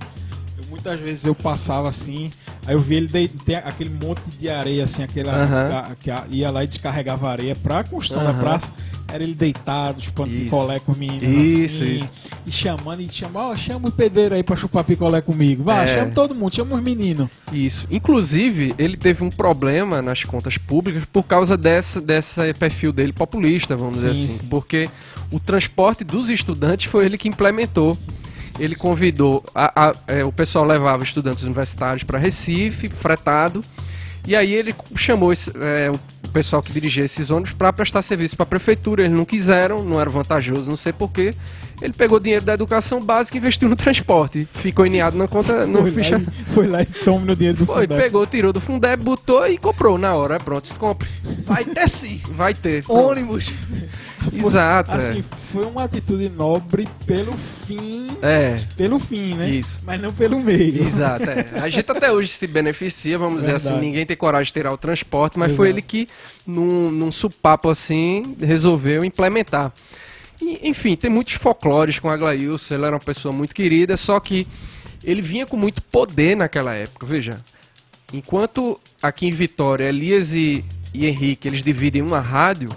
muitas 0.74 1.00
vezes 1.00 1.24
eu 1.24 1.34
passava 1.34 1.88
assim, 1.88 2.30
aí 2.66 2.74
eu 2.74 2.78
vi 2.78 2.96
ele 2.96 3.06
de, 3.08 3.54
aquele 3.54 3.90
monte 3.90 4.22
de 4.38 4.48
areia 4.50 4.84
assim, 4.84 5.02
aquela 5.02 5.32
a- 5.90 5.94
que 5.96 6.10
a- 6.10 6.24
ia 6.30 6.50
lá 6.50 6.64
e 6.64 6.66
descarregava 6.66 7.28
areia 7.30 7.54
pra 7.54 7.82
construção 7.84 8.24
da 8.24 8.30
Aham. 8.30 8.40
praça. 8.40 8.72
Era 9.06 9.22
ele 9.22 9.34
deitado, 9.34 10.00
chupando 10.02 10.30
Isso. 10.34 10.44
picolé 10.44 10.78
com 10.80 10.90
os 10.90 10.98
meninos. 10.98 11.22
Isso, 11.22 11.84
assim, 11.84 11.96
isso. 11.96 12.10
E 12.46 12.50
chamando, 12.50 13.00
e 13.00 13.08
chamando, 13.12 13.50
ó, 13.50 13.54
chama 13.54 13.88
o 13.88 13.92
pedreiro 13.92 14.34
aí 14.34 14.42
pra 14.42 14.56
chupar 14.56 14.82
picolé 14.82 15.20
comigo. 15.20 15.62
Vai, 15.62 15.84
É. 15.88 15.94
chama 15.98 16.10
todo 16.10 16.34
mundo, 16.34 16.56
chama 16.56 16.74
os 16.74 16.82
meninos. 16.82 17.28
Isso. 17.52 17.86
Inclusive, 17.90 18.74
ele 18.76 18.96
teve 18.96 19.22
um 19.22 19.30
problema 19.30 20.02
nas 20.02 20.24
contas 20.24 20.56
públicas 20.58 21.04
por 21.04 21.22
causa 21.22 21.56
dessa, 21.56 22.00
dessa 22.00 22.52
perfil 22.58 22.92
dele 22.92 23.12
populista, 23.12 23.76
vamos 23.76 23.96
dizer 23.96 24.16
Sim, 24.16 24.24
assim. 24.24 24.38
sim. 24.38 24.46
Porque 24.48 24.88
o 25.30 25.38
transporte 25.38 26.02
dos 26.02 26.28
estudantes 26.28 26.86
foi 26.90 27.04
ele 27.04 27.18
que 27.18 27.28
implementou. 27.28 27.96
Ele 28.58 28.74
convidou. 28.74 29.44
A, 29.54 29.88
a, 29.88 29.94
é, 30.06 30.24
o 30.24 30.32
pessoal 30.32 30.64
levava 30.64 31.02
estudantes 31.02 31.42
universitários 31.42 32.02
para 32.02 32.18
Recife, 32.18 32.88
fretado. 32.88 33.64
E 34.26 34.34
aí 34.34 34.54
ele 34.54 34.74
chamou 34.96 35.32
esse, 35.32 35.52
é, 35.60 35.90
o 35.90 36.28
pessoal 36.30 36.62
que 36.62 36.72
dirigia 36.72 37.04
esses 37.04 37.30
ônibus 37.30 37.52
para 37.52 37.70
prestar 37.72 38.00
serviço 38.00 38.36
para 38.36 38.44
a 38.44 38.46
prefeitura. 38.46 39.02
Eles 39.02 39.14
não 39.14 39.24
quiseram, 39.24 39.84
não 39.84 40.00
era 40.00 40.08
vantajoso, 40.08 40.70
não 40.70 40.76
sei 40.76 40.92
porquê. 40.92 41.34
Ele 41.82 41.92
pegou 41.92 42.18
dinheiro 42.18 42.44
da 42.44 42.54
educação 42.54 43.00
básica 43.00 43.36
e 43.36 43.40
investiu 43.40 43.68
no 43.68 43.76
transporte. 43.76 44.48
Ficou 44.52 44.86
eniado 44.86 45.18
na 45.18 45.28
conta. 45.28 45.66
No 45.66 45.80
foi, 45.80 45.90
ficha... 45.90 46.16
lá 46.16 46.22
e, 46.22 46.44
foi 46.54 46.68
lá 46.68 46.82
e 46.82 46.86
tome 46.86 47.26
no 47.26 47.36
dinheiro 47.36 47.58
do 47.58 47.66
Foi, 47.66 47.82
Fundeb. 47.82 48.00
pegou, 48.00 48.26
tirou 48.26 48.52
do 48.52 48.60
Fundeb, 48.60 49.02
botou 49.02 49.46
e 49.46 49.58
comprou 49.58 49.98
na 49.98 50.14
hora. 50.14 50.38
Pronto, 50.38 50.66
se 50.66 50.78
compre. 50.78 51.08
Vai 51.44 51.64
ter 51.64 51.90
sim. 51.90 52.22
Vai 52.30 52.54
ter. 52.54 52.82
pronto. 52.84 53.10
Ônibus. 53.10 53.52
Exato. 54.32 54.90
é. 54.92 54.94
Assim, 54.94 55.24
foi 55.52 55.64
uma 55.66 55.84
atitude 55.84 56.28
nobre 56.28 56.88
pelo 57.06 57.32
fim. 57.66 58.08
É. 58.22 58.60
Pelo 58.76 58.98
fim, 58.98 59.34
né? 59.34 59.50
Isso. 59.50 59.80
Mas 59.84 60.00
não 60.00 60.12
pelo 60.12 60.40
meio. 60.40 60.82
Exato, 60.82 61.28
é. 61.28 61.60
A 61.60 61.68
gente 61.68 61.90
até 61.90 62.10
hoje 62.10 62.30
se 62.30 62.46
beneficia, 62.46 63.18
vamos 63.18 63.40
dizer 63.40 63.52
Verdade. 63.52 63.74
assim, 63.74 63.84
ninguém 63.84 64.06
tem 64.06 64.16
coragem 64.16 64.46
de 64.46 64.52
tirar 64.52 64.72
o 64.72 64.78
transporte, 64.78 65.38
mas 65.38 65.52
foi 65.52 65.68
Exato. 65.68 65.78
ele 65.78 65.82
que, 65.82 66.08
num, 66.46 66.90
num 66.90 67.12
supapo 67.12 67.68
assim, 67.68 68.36
resolveu 68.40 69.04
implementar. 69.04 69.72
E, 70.40 70.68
enfim, 70.68 70.96
tem 70.96 71.10
muitos 71.10 71.34
folclores 71.34 71.98
com 71.98 72.08
a 72.08 72.14
Aglailson, 72.14 72.74
ele 72.74 72.84
era 72.84 72.94
uma 72.94 73.00
pessoa 73.00 73.32
muito 73.32 73.54
querida, 73.54 73.96
só 73.96 74.18
que 74.20 74.46
ele 75.02 75.22
vinha 75.22 75.46
com 75.46 75.56
muito 75.56 75.82
poder 75.82 76.36
naquela 76.36 76.74
época, 76.74 77.06
veja. 77.06 77.38
Enquanto 78.12 78.80
aqui 79.02 79.26
em 79.26 79.32
Vitória, 79.32 79.84
Elias 79.88 80.32
e, 80.32 80.64
e 80.92 81.06
Henrique, 81.06 81.48
eles 81.48 81.62
dividem 81.62 82.00
uma 82.02 82.20
rádio, 82.20 82.70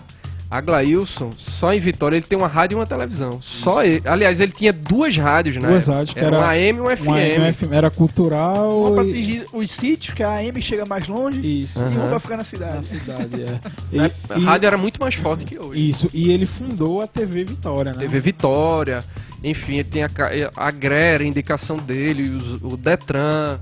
a 0.49 0.61
Glailson, 0.61 1.33
só 1.37 1.73
em 1.73 1.79
Vitória, 1.79 2.15
ele 2.15 2.25
tem 2.25 2.37
uma 2.37 2.47
rádio 2.47 2.75
e 2.75 2.79
uma 2.79 2.85
televisão. 2.85 3.39
Só 3.41 3.83
ele. 3.83 4.01
Aliás, 4.05 4.39
ele 4.39 4.51
tinha 4.53 4.71
duas 4.71 5.17
rádios, 5.17 5.57
né? 5.57 5.67
Duas 5.67 5.87
rádios, 5.87 6.15
era, 6.15 6.27
era 6.27 6.37
uma 6.37 6.47
AM 6.47 6.77
e 6.77 6.81
uma 6.81 6.95
FM. 6.95 7.07
Uma 7.39 7.53
FM 7.53 7.71
era 7.73 7.91
cultural. 7.91 8.79
Uma 8.81 8.91
pra 8.95 9.03
e- 9.03 9.11
atingir 9.11 9.45
os 9.51 9.69
sítios, 9.69 10.13
que 10.13 10.23
a 10.23 10.37
AM 10.37 10.61
chega 10.61 10.85
mais 10.85 11.05
longe. 11.07 11.39
Isso. 11.61 11.79
E 11.79 11.81
uma 11.83 11.99
Aham. 12.01 12.09
pra 12.09 12.19
ficar 12.19 12.33
na 12.35 12.37
Na 12.37 12.45
cidade. 12.45 12.85
cidade, 12.85 13.41
é. 13.41 13.45
Né? 13.45 13.59
E- 14.29 14.33
A 14.33 14.37
rádio 14.39 14.67
era 14.67 14.77
muito 14.77 14.99
mais 15.01 15.15
forte 15.15 15.43
que 15.45 15.59
hoje. 15.59 15.89
Isso, 15.89 16.09
e 16.13 16.31
ele 16.31 16.45
fundou 16.45 17.01
a 17.01 17.07
TV 17.07 17.43
Vitória, 17.43 17.91
né? 17.91 17.99
TV 17.99 18.19
Vitória, 18.21 19.03
enfim, 19.43 19.75
ele 19.75 19.83
tem 19.83 20.03
a, 20.03 20.09
a 20.55 20.71
GRER, 20.71 21.21
a 21.21 21.25
indicação 21.25 21.75
dele, 21.77 22.29
os- 22.29 22.53
o 22.61 22.77
Detran, 22.77 23.59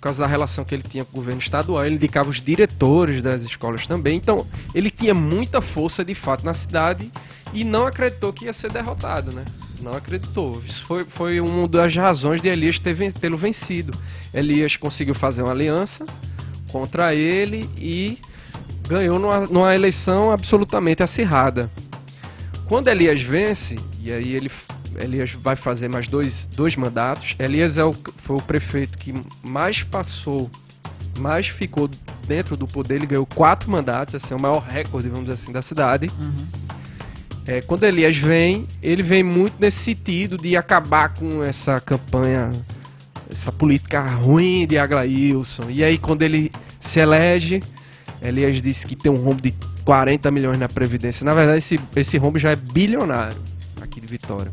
por 0.00 0.04
causa 0.04 0.22
da 0.22 0.26
relação 0.26 0.64
que 0.64 0.74
ele 0.74 0.82
tinha 0.82 1.04
com 1.04 1.12
o 1.12 1.16
governo 1.16 1.38
estadual, 1.38 1.84
ele 1.84 1.96
indicava 1.96 2.30
os 2.30 2.40
diretores 2.40 3.20
das 3.20 3.42
escolas 3.42 3.86
também. 3.86 4.16
Então, 4.16 4.46
ele 4.74 4.90
tinha 4.90 5.12
muita 5.12 5.60
força 5.60 6.02
de 6.02 6.14
fato 6.14 6.42
na 6.42 6.54
cidade 6.54 7.12
e 7.52 7.64
não 7.64 7.86
acreditou 7.86 8.32
que 8.32 8.46
ia 8.46 8.52
ser 8.54 8.72
derrotado, 8.72 9.30
né? 9.30 9.44
Não 9.78 9.92
acreditou. 9.92 10.62
Isso 10.66 10.86
foi, 10.86 11.04
foi 11.04 11.38
uma 11.38 11.68
das 11.68 11.94
razões 11.94 12.40
de 12.40 12.48
Elias 12.48 12.80
tê-lo 12.80 13.36
vencido. 13.36 13.92
Elias 14.32 14.74
conseguiu 14.74 15.14
fazer 15.14 15.42
uma 15.42 15.52
aliança 15.52 16.06
contra 16.68 17.14
ele 17.14 17.68
e 17.76 18.16
ganhou 18.88 19.18
numa, 19.18 19.40
numa 19.40 19.74
eleição 19.74 20.32
absolutamente 20.32 21.02
acirrada. 21.02 21.70
Quando 22.66 22.88
Elias 22.88 23.20
vence, 23.20 23.76
e 24.02 24.10
aí 24.10 24.32
ele 24.32 24.50
Elias 25.02 25.32
vai 25.32 25.56
fazer 25.56 25.88
mais 25.88 26.08
dois, 26.08 26.46
dois 26.46 26.76
mandatos. 26.76 27.34
Elias 27.38 27.78
é 27.78 27.84
o, 27.84 27.94
foi 28.16 28.36
o 28.36 28.42
prefeito 28.42 28.98
que 28.98 29.14
mais 29.42 29.82
passou, 29.82 30.50
mais 31.18 31.48
ficou 31.48 31.90
dentro 32.26 32.56
do 32.56 32.66
poder. 32.66 32.96
Ele 32.96 33.06
ganhou 33.06 33.26
quatro 33.26 33.70
mandatos, 33.70 34.14
assim, 34.14 34.34
é 34.34 34.36
o 34.36 34.40
maior 34.40 34.60
recorde, 34.60 35.08
vamos 35.08 35.24
dizer 35.24 35.34
assim, 35.34 35.52
da 35.52 35.62
cidade. 35.62 36.10
Uhum. 36.18 36.46
É, 37.46 37.60
quando 37.62 37.84
Elias 37.84 38.16
vem, 38.16 38.68
ele 38.82 39.02
vem 39.02 39.22
muito 39.22 39.54
nesse 39.58 39.78
sentido 39.78 40.36
de 40.36 40.56
acabar 40.56 41.14
com 41.14 41.42
essa 41.42 41.80
campanha, 41.80 42.52
essa 43.30 43.50
política 43.50 44.02
ruim 44.06 44.66
de 44.66 44.78
Aglailson. 44.78 45.70
E 45.70 45.82
aí, 45.82 45.98
quando 45.98 46.22
ele 46.22 46.52
se 46.78 47.00
elege, 47.00 47.62
Elias 48.22 48.60
disse 48.60 48.86
que 48.86 48.94
tem 48.94 49.10
um 49.10 49.16
rombo 49.16 49.40
de 49.40 49.54
40 49.84 50.30
milhões 50.30 50.58
na 50.58 50.68
Previdência. 50.68 51.24
Na 51.24 51.34
verdade, 51.34 51.58
esse, 51.58 51.80
esse 51.96 52.18
rombo 52.18 52.38
já 52.38 52.50
é 52.50 52.56
bilionário 52.56 53.36
aqui 53.80 54.00
de 54.00 54.06
Vitória. 54.06 54.52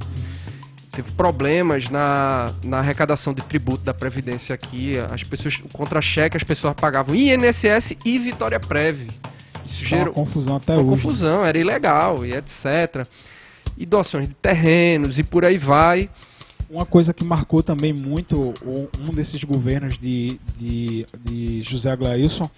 Teve 0.98 1.12
problemas 1.12 1.90
na, 1.90 2.52
na 2.64 2.78
arrecadação 2.80 3.32
de 3.32 3.44
tributo 3.44 3.84
da 3.84 3.94
Previdência 3.94 4.56
aqui. 4.56 4.94
As 5.14 5.24
pessoas, 5.24 5.54
o 5.64 5.68
contra-cheque, 5.70 6.36
as 6.36 6.42
pessoas 6.42 6.74
pagavam 6.74 7.14
INSS 7.14 7.96
e 8.04 8.18
Vitória 8.18 8.60
Prev. 8.60 9.08
Isso 9.64 9.88
Tá 9.88 9.96
uma 9.96 10.00
gerou, 10.00 10.14
confusão 10.16 10.56
até 10.56 10.74
uma 10.74 10.82
hoje. 10.82 10.90
confusão, 10.90 11.46
era 11.46 11.56
ilegal 11.56 12.26
e 12.26 12.34
etc. 12.34 13.06
E 13.78 13.86
doações 13.86 14.28
de 14.28 14.34
terrenos 14.34 15.20
e 15.20 15.24
por 15.24 15.46
aí 15.46 15.60
vai. 15.60 16.10
Uma 16.68 16.84
coisa 16.84 17.14
que 17.14 17.24
marcou 17.24 17.62
também 17.62 17.94
muito 17.94 18.52
um 19.00 19.14
desses 19.14 19.44
governos 19.44 20.00
de, 20.00 20.40
de, 20.58 21.06
de 21.24 21.62
José 21.62 21.92
Aglailson 21.92 22.50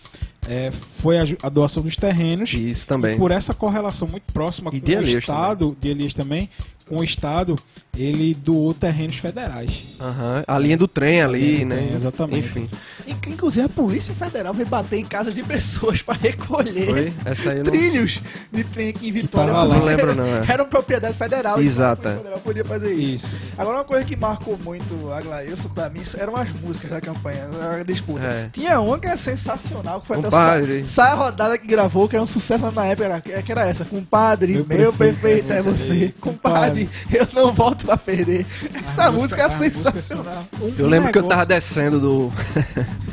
é, 0.48 0.72
foi 0.72 1.20
a, 1.20 1.24
a 1.44 1.50
doação 1.50 1.84
dos 1.84 1.98
terrenos. 1.98 2.54
Isso 2.54 2.86
E 2.86 2.88
também. 2.88 3.18
por 3.18 3.32
essa 3.32 3.54
correlação 3.54 4.08
muito 4.08 4.32
próxima 4.32 4.72
E 4.74 4.80
com 4.80 4.88
o 4.88 5.04
Estado, 5.04 5.78
de 5.78 5.90
Elias 5.90 6.14
também, 6.14 6.50
com 6.88 7.00
o 7.00 7.04
Estado, 7.04 7.56
ele 7.98 8.34
doou 8.34 8.74
terrenos 8.74 9.18
federais. 9.18 9.98
Aham, 10.00 10.44
A 10.48 10.58
linha 10.58 10.78
do 10.78 10.88
trem 10.88 11.22
ali, 11.22 11.58
linha 11.58 11.66
do 11.66 11.70
né? 11.70 11.76
trem, 11.78 11.94
exatamente. 11.96 12.38
Enfim, 12.48 12.70
In- 13.08 13.16
Inclusive 13.30 13.66
a 13.66 13.70
Polícia 13.70 14.14
Federal 14.14 14.54
veio 14.54 14.68
bater 14.68 15.00
em 15.00 15.06
casas 15.06 15.34
de 15.36 15.44
pessoas 15.44 16.02
pra 16.04 16.14
recolher 16.16 16.86
foi. 16.86 17.14
Essa 17.26 17.52
aí 17.52 17.58
eu 17.60 17.64
não. 17.64 17.72
trilhos 17.72 18.20
de 18.52 18.64
trem 18.64 18.90
aqui 18.90 19.10
em 19.10 19.12
Vitória. 19.12 19.54
porque 19.54 19.76
Não 19.76 19.84
lembro, 19.84 20.16
não, 20.16 20.26
é. 20.26 20.46
Era 20.48 20.64
uma 20.64 20.70
propriedade 20.70 21.18
federal. 21.18 21.60
Exato, 21.62 22.08
a 22.08 22.12
é. 22.12 22.14
Polícia 22.16 22.24
Federal 22.24 22.40
podia 22.40 22.66
fazer 22.66 22.94
isso. 22.94 23.10
Isso. 23.28 23.36
Agora 23.58 23.78
uma 23.78 23.84
coisa 23.84 24.06
que 24.06 24.16
marcou 24.16 24.58
muito 24.64 25.12
a 25.12 25.22
Glailson 25.22 25.70
pra 25.70 25.90
mim 25.90 26.02
eram 26.18 26.36
as 26.36 26.52
músicas 26.62 26.92
da 26.92 27.02
campanha, 27.02 27.50
a 27.80 27.84
disputa. 27.84 28.24
É. 28.26 28.50
Tinha 28.54 28.80
uma 28.80 29.00
que 29.00 29.08
era 29.08 29.18
sensacional, 29.18 30.02
que 30.02 30.08
foi 30.08 30.18
Compadre. 30.22 30.80
até 30.80 30.88
Sai 30.88 31.12
a 31.12 31.16
Rodada 31.16 31.58
que 31.58 31.68
gravou, 31.68 32.08
que 32.08 32.16
era 32.16 32.24
um 32.24 32.28
sucesso 32.28 32.70
na 32.72 32.86
época, 32.86 33.06
era, 33.06 33.42
que 33.42 33.52
era 33.52 33.68
essa, 33.68 33.84
compadre, 33.86 34.54
meu, 34.54 34.66
Meu 34.66 34.94
prefeito, 34.94 35.48
prefeito 35.48 35.54
é 35.54 35.58
é 35.58 35.62
você, 35.62 35.86
você, 35.86 36.14
compadre, 36.20 36.90
eu 37.12 37.28
não 37.34 37.52
volto 37.52 37.89
pra 37.90 37.98
perder. 37.98 38.46
Essa 38.86 39.06
As 39.06 39.14
música 39.14 39.44
é 39.44 39.50
sensacional. 39.50 40.46
Eu 40.78 40.88
lembro 40.88 41.12
que 41.12 41.18
eu 41.18 41.24
tava 41.24 41.46
descendo 41.46 42.00
do. 42.00 42.34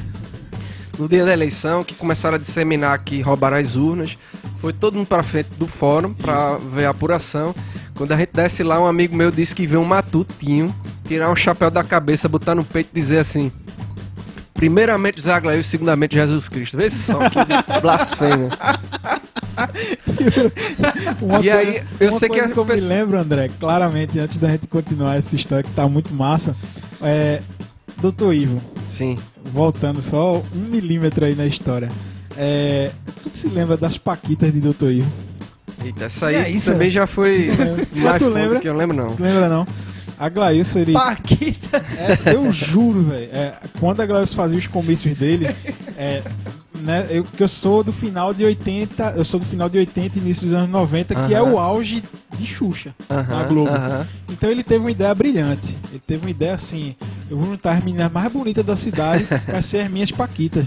no 0.98 1.08
dia 1.08 1.24
da 1.24 1.32
eleição, 1.32 1.82
que 1.82 1.94
começaram 1.94 2.36
a 2.36 2.38
disseminar 2.38 2.98
que 2.98 3.20
roubaram 3.20 3.56
as 3.56 3.74
urnas. 3.76 4.18
Foi 4.60 4.72
todo 4.72 4.94
mundo 4.94 5.06
pra 5.06 5.22
frente 5.22 5.48
do 5.56 5.66
fórum 5.66 6.12
pra 6.12 6.56
ver 6.56 6.86
a 6.86 6.90
apuração. 6.90 7.54
Quando 7.94 8.12
a 8.12 8.16
gente 8.16 8.30
desce 8.32 8.62
lá, 8.62 8.78
um 8.80 8.86
amigo 8.86 9.16
meu 9.16 9.30
disse 9.30 9.54
que 9.54 9.66
vê 9.66 9.76
um 9.76 9.84
matutinho, 9.84 10.74
tirar 11.06 11.30
um 11.30 11.36
chapéu 11.36 11.70
da 11.70 11.82
cabeça, 11.82 12.28
botar 12.28 12.54
no 12.54 12.64
peito 12.64 12.90
e 12.92 13.00
dizer 13.00 13.18
assim. 13.18 13.50
Primeiramente 14.52 15.18
José 15.18 15.32
Aglaio, 15.32 15.62
segundamente 15.62 16.14
Jesus 16.14 16.48
Cristo. 16.48 16.78
Vê 16.78 16.88
só 16.88 17.18
que 17.28 17.38
blasfêmia. 17.80 18.48
Uma 21.20 21.40
E 21.40 21.50
aí, 21.50 21.82
eu 22.00 22.12
sei 22.12 22.28
que 22.28 22.40
que 22.48 22.56
eu 22.58 22.64
me 22.64 22.72
pessoa- 22.72 22.88
lembro, 22.88 23.18
André, 23.18 23.50
claramente, 23.58 24.18
antes 24.18 24.36
da 24.36 24.48
gente 24.48 24.66
continuar 24.66 25.16
essa 25.16 25.34
história 25.34 25.62
que 25.64 25.70
tá 25.70 25.88
muito 25.88 26.12
massa, 26.14 26.54
é. 27.02 27.40
Doutor 28.00 28.34
Ivo, 28.34 28.60
Sim. 28.90 29.16
voltando 29.42 30.02
só 30.02 30.42
um 30.54 30.58
milímetro 30.68 31.24
aí 31.24 31.34
na 31.34 31.46
história. 31.46 31.88
É, 32.36 32.90
tu 33.22 33.30
se 33.30 33.48
lembra 33.48 33.74
das 33.76 33.96
Paquitas 33.96 34.52
de 34.52 34.60
Doutor 34.60 34.92
Ivo? 34.92 35.10
Eita, 35.82 36.04
essa 36.04 36.26
aí 36.26 36.36
aí, 36.36 36.60
também 36.60 36.90
já 36.90 37.06
foi 37.06 37.50
Mas 37.94 37.96
mais 38.04 38.22
tu 38.22 38.28
lembra? 38.28 38.60
que 38.60 38.68
eu 38.68 38.76
lembro 38.76 38.94
não. 38.94 39.16
Tu 39.16 39.22
lembra 39.22 39.48
não? 39.48 39.66
A 40.18 40.28
Glailson, 40.28 40.78
ele, 40.80 40.92
Paquita. 40.92 41.84
É, 42.26 42.34
eu 42.34 42.52
juro, 42.52 43.02
velho. 43.02 43.28
é, 43.32 43.54
quando 43.78 44.00
a 44.00 44.06
Glailson 44.06 44.34
fazia 44.36 44.58
os 44.58 44.66
comícios 44.66 45.16
dele, 45.16 45.46
é, 45.96 46.22
né, 46.80 47.06
eu, 47.10 47.24
que 47.24 47.42
eu 47.42 47.48
sou 47.48 47.84
do 47.84 47.92
final 47.92 48.32
de 48.32 48.44
80, 48.44 49.14
eu 49.16 49.24
sou 49.24 49.38
do 49.40 49.46
final 49.46 49.68
de 49.68 49.78
80 49.78 50.18
e 50.18 50.22
início 50.22 50.46
dos 50.46 50.54
anos 50.54 50.70
90, 50.70 51.14
que 51.26 51.34
é 51.34 51.42
o 51.42 51.58
auge 51.58 52.02
de 52.38 52.46
Xuxa 52.46 52.94
na 53.08 53.16
Aham, 53.20 53.48
Globo. 53.48 53.70
aham. 53.70 54.06
Então 54.30 54.50
ele 54.50 54.62
teve 54.62 54.80
uma 54.80 54.90
ideia 54.90 55.14
brilhante. 55.14 55.76
Ele 55.90 56.02
teve 56.06 56.24
uma 56.24 56.30
ideia 56.30 56.54
assim: 56.54 56.94
eu 57.30 57.36
vou 57.36 57.46
juntar 57.50 57.72
as 57.72 57.84
meninas 57.84 58.10
mais 58.12 58.32
bonitas 58.32 58.64
da 58.64 58.76
cidade 58.76 59.26
pra 59.44 59.60
ser 59.62 59.80
as 59.82 59.90
minhas 59.90 60.10
Paquitas. 60.10 60.64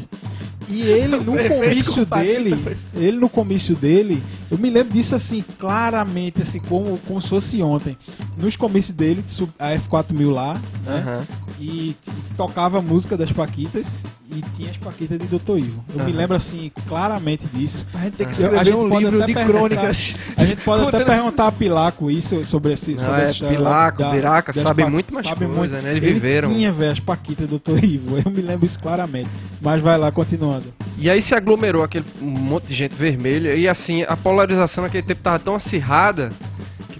E 0.68 0.82
ele 0.84 1.18
no 1.18 1.36
comício 1.36 2.06
dele, 2.06 2.56
ele 2.94 3.18
no 3.18 3.28
comício 3.30 3.76
dele, 3.76 4.22
eu 4.50 4.58
me 4.58 4.70
lembro 4.70 4.94
disso 4.94 5.16
assim, 5.16 5.44
claramente, 5.60 6.42
assim, 6.42 6.60
como, 6.60 6.98
como 7.00 7.22
se 7.22 7.30
fosse 7.30 7.62
ontem. 7.62 7.98
Nos 8.38 8.56
comícios 8.56 8.96
dele, 8.96 9.24
a 9.60 9.72
F4000 9.76 10.32
lá, 10.32 10.54
né? 10.54 10.62
Aham. 10.88 11.28
e 11.60 11.96
tocava 12.36 12.80
a 12.80 12.82
música 12.82 13.16
das 13.18 13.32
Paquitas 13.32 14.02
e 14.32 14.42
tinha 14.56 14.70
as 14.72 14.78
Paquitas 14.78 15.18
de 15.20 15.26
Dr. 15.26 15.58
Ivo. 15.58 15.84
Eu 15.90 15.96
me 16.06 16.12
Aham. 16.12 16.18
lembro 16.20 16.36
assim 16.36 16.72
claramente 16.88 17.46
disso. 17.48 17.86
A 17.94 18.04
gente 18.04 18.14
tem 18.16 18.28
que 18.28 18.34
Eu- 18.34 18.46
a 18.46 18.48
escrever 18.48 18.66
gente 18.66 18.76
um 18.76 18.90
pode 18.90 19.04
livro 19.06 19.18
até 19.18 19.26
de 19.28 19.34
perguntar- 19.34 19.58
crônicas. 19.60 20.16
A 20.38 20.46
gente 20.46 20.62
pode 20.64 20.88
até 20.88 21.06
perguntar 21.06 21.48
a 21.48 21.52
Pilaco 21.52 22.12
isso 22.12 22.44
sobre 22.44 22.74
esse 22.74 22.92
Não, 22.92 23.00
sobre 23.00 23.22
é, 23.22 23.24
essa 23.24 23.48
Pilaco, 23.48 23.98
da- 24.00 24.12
Biraca, 24.12 24.54
sabe 24.54 24.84
Pa- 24.84 24.90
muito 24.90 25.14
mais 25.14 25.26
sabe 25.28 25.46
coisa, 25.46 25.76
muito. 25.78 25.84
né? 25.86 25.92
Eles 25.92 26.04
Ele 26.04 26.14
viveram. 26.14 26.50
tinha, 26.54 26.72
velho, 26.72 26.92
as 26.92 27.00
Paquitas 27.00 27.48
do 27.50 27.58
Dr. 27.60 27.84
Ivo. 27.84 28.18
Eu 28.26 28.32
me 28.32 28.42
lembro 28.42 28.66
isso 28.66 28.80
claramente. 28.80 29.30
Mas 29.62 29.82
vai 29.82 29.98
lá, 29.98 30.12
continuando. 30.12 30.66
E 30.98 31.10
aí 31.10 31.22
se 31.22 31.34
aglomerou 31.34 31.82
aquele 31.84 32.06
monte 32.22 32.68
de 32.68 32.76
gente 32.76 32.94
vermelha 32.94 33.56
e 33.56 33.68
assim, 33.68 34.04
a 34.04 34.18
polarização 34.18 34.84
naquele 34.84 35.04
tempo 35.04 35.22
tava 35.24 35.40
tão 35.40 35.56
acirrada 35.56 36.32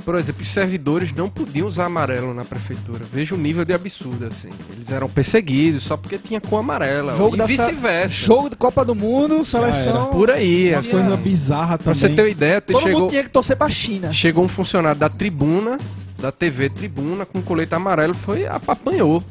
por 0.06 0.16
exemplo, 0.16 0.42
os 0.42 0.48
servidores 0.50 1.14
não 1.14 1.30
podiam 1.30 1.68
usar 1.68 1.86
amarelo 1.86 2.34
na 2.34 2.44
prefeitura. 2.46 3.06
Veja 3.12 3.36
o 3.36 3.38
nível 3.38 3.64
de 3.66 3.74
absurdo, 3.74 4.26
assim. 4.26 4.50
Eles 4.72 4.90
eram 4.90 5.10
perseguidos 5.10 5.84
só 5.84 5.96
porque 5.98 6.18
tinha 6.18 6.40
cor 6.42 6.60
amarela. 6.60 7.16
Jogo 7.16 7.36
e 7.42 7.46
vice-versa. 7.48 8.14
Jogo 8.16 8.50
de 8.50 8.56
Copa 8.56 8.84
do 8.86 8.96
Mundo, 8.96 9.44
seleção. 9.46 10.08
Por 10.12 10.32
aí. 10.32 10.72
Uma 10.72 10.80
assim. 10.80 10.92
coisa 10.92 11.18
bizarra 11.18 11.78
Pra 11.78 11.94
também. 11.94 12.00
você 12.00 12.10
ter 12.10 12.22
uma 12.22 12.30
ideia, 12.30 12.62
Todo 12.62 12.82
chegou, 12.82 13.02
mundo 13.02 13.10
tinha 13.12 13.24
que 13.24 13.30
torcer 13.30 13.56
pra 13.58 13.70
China. 13.70 14.14
chegou 14.14 14.44
um 14.44 14.48
funcionário 14.48 15.00
da 15.00 15.10
tribuna, 15.10 15.78
da 16.20 16.32
TV 16.32 16.70
Tribuna, 16.70 17.26
com 17.26 17.42
colete 17.42 17.74
amarelo, 17.76 18.14
foi 18.14 18.46
apanhou. 18.46 19.24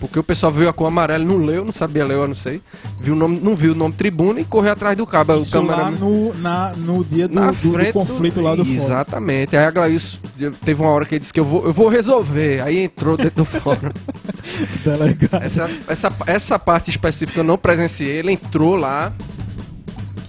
Porque 0.00 0.18
o 0.18 0.22
pessoal 0.22 0.52
viu 0.52 0.68
a 0.68 0.72
cor 0.72 0.86
amarela, 0.88 1.24
não 1.24 1.38
leu, 1.38 1.64
não 1.64 1.72
sabia 1.72 2.04
ler, 2.04 2.14
eu 2.14 2.26
não 2.28 2.34
sei. 2.34 2.60
Viu 3.00 3.14
o 3.14 3.16
nome, 3.16 3.40
não 3.40 3.54
viu 3.56 3.72
o 3.72 3.74
nome 3.74 3.94
Tribuna 3.94 4.40
e 4.40 4.44
correu 4.44 4.72
atrás 4.72 4.96
do 4.96 5.06
cabo. 5.06 5.34
O 5.34 5.40
Isso 5.40 5.56
lá 5.62 5.76
câmera 5.76 5.90
no, 5.92 6.34
na, 6.34 6.72
no 6.76 7.04
dia 7.04 7.26
do, 7.28 7.34
na 7.34 7.50
do- 7.50 7.56
do 7.56 7.72
frente 7.72 7.92
conflito 7.92 8.40
lá 8.40 8.54
do 8.54 8.64
fórum. 8.64 8.76
Exatamente. 8.76 9.56
Aí 9.56 9.64
a 9.64 9.70
Glaís 9.70 10.18
teve 10.64 10.80
uma 10.82 10.90
hora 10.90 11.04
que 11.04 11.14
ele 11.14 11.20
disse 11.20 11.32
que 11.32 11.40
eu 11.40 11.44
vou, 11.44 11.64
eu 11.64 11.72
vou 11.72 11.88
resolver. 11.88 12.60
Aí 12.62 12.78
entrou 12.84 13.16
dentro 13.16 13.36
do 13.36 13.44
fórum. 13.44 13.90
Delegado. 14.84 15.42
Essa, 15.42 15.70
essa, 15.88 16.12
essa 16.26 16.58
parte 16.58 16.90
específica 16.90 17.40
eu 17.40 17.44
não 17.44 17.56
presenciei. 17.58 18.18
Ele 18.18 18.32
entrou 18.32 18.76
lá 18.76 19.12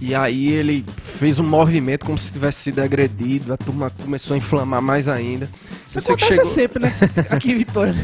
e 0.00 0.14
aí 0.14 0.48
ele 0.48 0.84
fez 1.02 1.38
um 1.38 1.44
movimento 1.44 2.04
como 2.04 2.18
se 2.18 2.32
tivesse 2.32 2.60
sido 2.60 2.80
agredido. 2.80 3.52
A 3.52 3.56
turma 3.56 3.90
começou 4.02 4.34
a 4.34 4.36
inflamar 4.38 4.82
mais 4.82 5.08
ainda. 5.08 5.48
Isso 5.98 6.06
que 6.16 6.24
acontece 6.24 6.34
chegou- 6.34 6.52
sempre, 6.52 6.82
né? 6.82 6.92
Aqui 7.30 7.52
em 7.52 7.58
Vitória. 7.58 7.94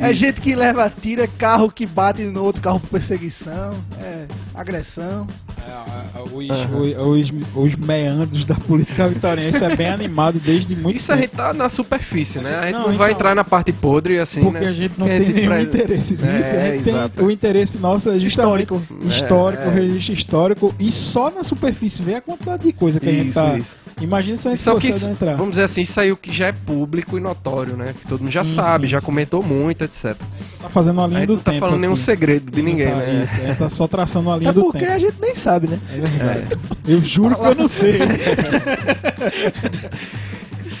É 0.00 0.12
gente 0.12 0.40
que 0.40 0.56
leva 0.56 0.90
tiro, 0.90 1.22
é 1.22 1.26
carro 1.28 1.70
que 1.70 1.86
bate 1.86 2.22
no 2.24 2.42
outro 2.42 2.60
carro 2.60 2.80
por 2.80 2.88
perseguição, 2.90 3.70
é 4.00 4.24
agressão. 4.52 5.24
É, 5.66 6.20
Os, 6.34 6.50
Aham. 6.50 6.80
os, 7.10 7.32
os 7.54 7.74
meandros 7.76 8.44
da 8.44 8.54
política 8.56 9.08
vitoriense 9.08 9.62
é 9.64 9.76
bem 9.76 9.88
animado 9.88 10.38
desde 10.40 10.74
muito 10.74 10.96
Isso 10.96 11.12
a 11.12 11.16
tempo. 11.16 11.28
gente 11.28 11.36
tá 11.36 11.52
na 11.54 11.68
superfície, 11.68 12.40
né? 12.40 12.56
A 12.58 12.62
gente 12.66 12.72
não, 12.74 12.80
Não, 12.80 12.86
vai 12.88 12.94
então- 12.94 13.08
entrar 13.10 13.34
na 13.36 13.44
parte 13.44 13.72
podre 13.72 14.18
assim, 14.18 14.42
Porque 14.42 14.60
né? 14.60 14.68
a 14.68 14.72
gente 14.72 14.94
não 14.98 15.06
Que 15.06 15.12
a 15.14 15.18
tem 15.20 15.28
nenhum 15.32 15.48
pre- 15.48 15.62
interesse 15.62 16.12
nisso. 16.14 16.24
É, 16.26 16.68
a 16.68 16.76
gente 16.76 16.88
exato. 16.88 17.14
tem, 17.16 17.24
o 17.24 17.30
interesse 17.30 17.78
nosso 17.78 18.10
é 18.10 18.18
justamente 18.18 18.62
Histórico. 18.64 18.82
histórico, 19.08 19.62
É, 19.62 19.66
é. 19.66 19.70
registro 19.70 20.14
histórico. 20.14 20.74
E 20.80 20.90
só 20.92 21.30
na 21.30 21.44
superfície 21.44 22.02
vê 22.02 22.16
a 22.16 22.20
quantidade 22.20 22.64
de 22.64 22.72
coisa 22.72 22.98
que 23.00 23.08
a 23.08 23.12
gente 23.12 23.28
Isso, 23.28 23.40
tá. 23.40 23.56
isso. 23.56 23.78
Imagina 24.00 24.36
se 24.36 24.48
a 24.48 24.50
gente 24.50 24.58
Isso 24.60 24.70
é 24.70 24.72
o 24.72 24.78
que 24.78 24.88
isso, 24.88 25.08
entrar. 25.08 25.34
vamos 25.34 25.50
dizer 25.52 25.62
assim, 25.62 25.82
isso 25.82 25.98
aí 26.00 26.08
é 26.08 26.12
o 26.12 26.16
que 26.16 26.32
já 26.32 26.48
é 26.48 26.52
público 26.52 27.03
e 27.16 27.20
notório, 27.20 27.76
né? 27.76 27.94
Que 27.98 28.06
todo 28.06 28.20
mundo 28.20 28.30
já 28.32 28.42
Sim, 28.44 28.54
sabe, 28.54 28.86
sim, 28.86 28.90
já 28.92 29.00
comentou 29.00 29.42
muito, 29.42 29.84
etc. 29.84 30.14
Tá 30.60 30.68
fazendo 30.70 30.94
uma 30.98 31.04
A 31.04 31.08
linha 31.08 31.26
do 31.26 31.34
não 31.34 31.40
tá 31.40 31.52
tempo. 31.52 31.64
falando 31.66 31.80
nenhum 31.80 31.92
aqui. 31.92 32.02
segredo 32.02 32.50
de 32.50 32.62
Não 32.62 32.68
ninguém, 32.70 32.90
tá, 32.90 32.96
né? 32.96 33.22
Isso, 33.24 33.34
a 33.34 33.46
gente 33.46 33.58
tá 33.58 33.68
só 33.68 33.86
traçando 33.88 34.28
uma 34.28 34.36
linha 34.36 34.50
É 34.50 34.52
do 34.52 34.62
porque 34.62 34.78
tempo. 34.78 34.92
a 34.92 34.98
gente 34.98 35.16
nem 35.20 35.36
sabe, 35.36 35.68
né? 35.68 35.78
É 35.92 36.00
verdade. 36.00 36.58
Eu 36.86 37.00
juro 37.04 37.36
que 37.36 37.42
eu 37.46 37.54
não 37.54 37.68
sei. 37.68 37.98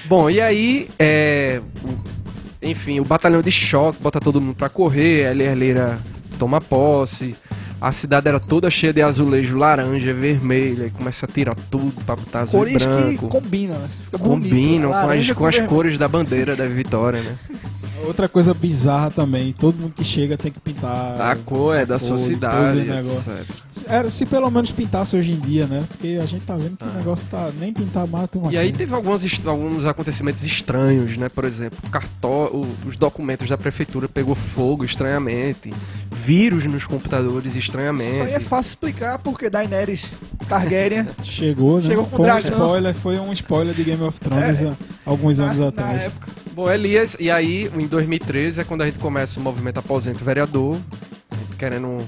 Bom, 0.06 0.28
e 0.28 0.40
aí, 0.40 0.88
é, 0.98 1.60
enfim, 2.62 3.00
o 3.00 3.04
batalhão 3.04 3.40
de 3.42 3.50
choque 3.50 4.00
bota 4.02 4.20
todo 4.20 4.40
mundo 4.40 4.54
pra 4.54 4.68
correr, 4.68 5.26
a 5.26 5.30
Herleira 5.34 5.98
toma 6.38 6.60
posse, 6.60 7.34
a 7.84 7.92
cidade 7.92 8.26
era 8.26 8.40
toda 8.40 8.70
cheia 8.70 8.94
de 8.94 9.02
azulejo 9.02 9.58
laranja, 9.58 10.14
vermelho, 10.14 10.84
aí 10.84 10.90
começa 10.90 11.26
a 11.26 11.28
tirar 11.28 11.54
tudo 11.70 11.92
pra 12.06 12.16
botar 12.16 12.40
azul 12.40 12.60
Cores 12.60 12.74
e 12.74 12.78
que 12.78 12.86
branco. 12.86 13.28
combinam, 13.28 13.78
né? 13.78 13.88
Fica 14.04 14.16
bonito. 14.18 14.48
Combinam 14.48 14.90
com 14.90 14.96
as, 14.96 15.04
Laranja 15.06 15.34
com 15.34 15.46
as 15.46 15.60
cores 15.60 15.98
da 15.98 16.08
bandeira 16.08 16.56
da 16.56 16.66
Vitória, 16.66 17.20
né? 17.20 17.36
Outra 18.06 18.26
coisa 18.26 18.54
bizarra 18.54 19.10
também, 19.10 19.52
todo 19.52 19.76
mundo 19.76 19.92
que 19.94 20.02
chega 20.02 20.36
tem 20.38 20.50
que 20.50 20.60
pintar. 20.60 21.20
A 21.20 21.36
cor 21.36 21.76
é 21.76 21.84
da 21.84 21.98
sua 21.98 22.16
cor 22.16 22.20
e 22.20 22.24
cidade, 22.24 22.78
etc. 22.80 23.46
Era, 23.86 24.10
se 24.10 24.24
pelo 24.26 24.50
menos 24.50 24.70
pintasse 24.70 25.16
hoje 25.16 25.32
em 25.32 25.38
dia, 25.40 25.66
né? 25.66 25.84
Porque 25.88 26.18
a 26.22 26.26
gente 26.26 26.44
tá 26.44 26.56
vendo 26.56 26.76
que 26.76 26.84
Ah. 26.84 26.88
o 26.88 26.92
negócio 26.94 27.26
tá. 27.30 27.50
Nem 27.58 27.72
pintar 27.72 28.06
mata 28.06 28.38
uma 28.38 28.52
E 28.52 28.56
aí 28.56 28.66
coisa. 28.68 28.78
teve 28.78 28.94
alguns, 28.94 29.46
alguns 29.46 29.84
acontecimentos 29.86 30.42
estranhos, 30.44 31.16
né? 31.16 31.28
Por 31.28 31.44
exemplo, 31.44 31.78
cartó, 31.90 32.46
o- 32.46 32.66
os 32.86 32.96
documentos 32.96 33.48
da 33.48 33.58
prefeitura 33.58 34.08
pegou 34.08 34.34
fogo 34.34 34.84
estranhamente, 34.84 35.72
vírus 36.10 36.64
nos 36.66 36.86
computadores 36.86 37.56
estranhamente. 37.56 38.12
Isso 38.14 38.22
aí 38.22 38.32
é 38.34 38.40
fácil 38.40 38.70
explicar 38.70 39.18
porque 39.18 39.50
Daenerys 39.50 40.06
Targaryen 40.48 41.06
Chegou, 41.22 41.80
né? 41.80 41.86
Chegou 41.88 42.04
com 42.06 42.16
foi 42.16 42.30
um 42.30 42.38
spoiler, 42.38 42.94
foi 42.94 43.18
um 43.18 43.32
spoiler 43.32 43.74
de 43.74 43.84
Game 43.84 44.02
of 44.02 44.18
Thrones 44.20 44.62
É. 44.62 44.68
há 44.68 44.74
alguns 45.04 45.38
anos 45.40 45.56
na, 45.58 45.62
na 45.64 45.68
atrás. 45.68 46.02
época. 46.02 46.26
Bom, 46.54 46.70
Elias, 46.70 47.16
e 47.18 47.30
aí 47.30 47.70
em 47.76 47.86
2013 47.86 48.60
é 48.60 48.64
quando 48.64 48.82
a 48.82 48.86
gente 48.86 48.98
começa 48.98 49.40
o 49.40 49.42
movimento 49.42 49.78
Aposento 49.78 50.24
Vereador, 50.24 50.78
a 51.30 51.34
gente 51.36 51.56
querendo 51.58 51.98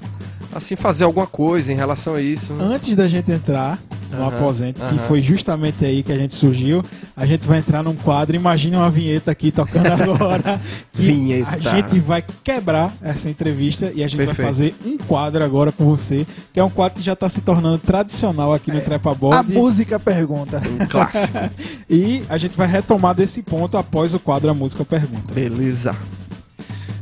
assim 0.57 0.77
fazer 0.77 1.05
alguma 1.05 1.27
coisa 1.27 1.73
em 1.73 1.77
relação 1.77 2.15
a 2.15 2.21
isso. 2.23 2.53
Antes 2.61 2.97
da 2.97 3.07
gente 3.09 3.31
entrar 3.31 3.79
no 4.11 4.23
Aham, 4.23 4.37
aposento, 4.37 4.85
que 4.85 4.95
aham. 4.95 5.09
foi 5.09 5.21
justamente 5.23 5.85
aí 5.85 6.03
que 6.03 6.13
a 6.13 6.17
gente 6.17 6.35
surgiu, 6.35 6.83
a 7.17 7.27
gente 7.27 7.47
vai 7.47 7.59
entrar 7.59 7.83
num 7.83 7.95
quadro. 7.95 8.37
Imagine 8.37 8.77
uma 8.77 8.91
vinheta 8.91 9.31
aqui 9.31 9.51
tocando 9.51 9.87
agora. 10.15 10.61
que 10.93 11.03
Vinheta. 11.03 11.51
A 11.51 11.59
gente 11.59 11.99
vai 11.99 12.25
quebrar 12.45 12.93
essa 13.03 13.29
entrevista 13.29 13.87
e 13.95 14.03
a 14.05 14.09
gente 14.09 14.17
Perfeito. 14.17 14.37
vai 14.37 14.47
fazer 14.47 14.75
um 14.85 14.97
quadro 14.97 15.45
agora 15.45 15.73
com 15.73 15.85
você, 15.85 16.27
que 16.53 16.61
é 16.61 16.65
um 16.65 16.71
quadro 16.71 16.99
que 16.99 17.05
já 17.05 17.13
está 17.15 17.29
se 17.29 17.41
tornando 17.41 17.79
tradicional 17.79 18.53
aqui 18.55 18.71
no 18.73 18.81
Trepa 18.81 19.11
A 19.11 19.15
Board. 19.15 19.53
música 19.53 19.99
pergunta. 19.99 20.61
Um 20.81 20.87
clássico. 20.87 21.39
E 21.89 22.25
a 22.29 22.37
gente 22.37 22.57
vai 22.57 22.67
retomar 22.67 23.15
desse 23.15 23.41
ponto 23.43 23.77
após 23.79 24.13
o 24.13 24.19
quadro 24.19 24.51
A 24.51 24.55
Música 24.55 24.85
Pergunta. 24.85 25.33
Beleza. 25.33 25.95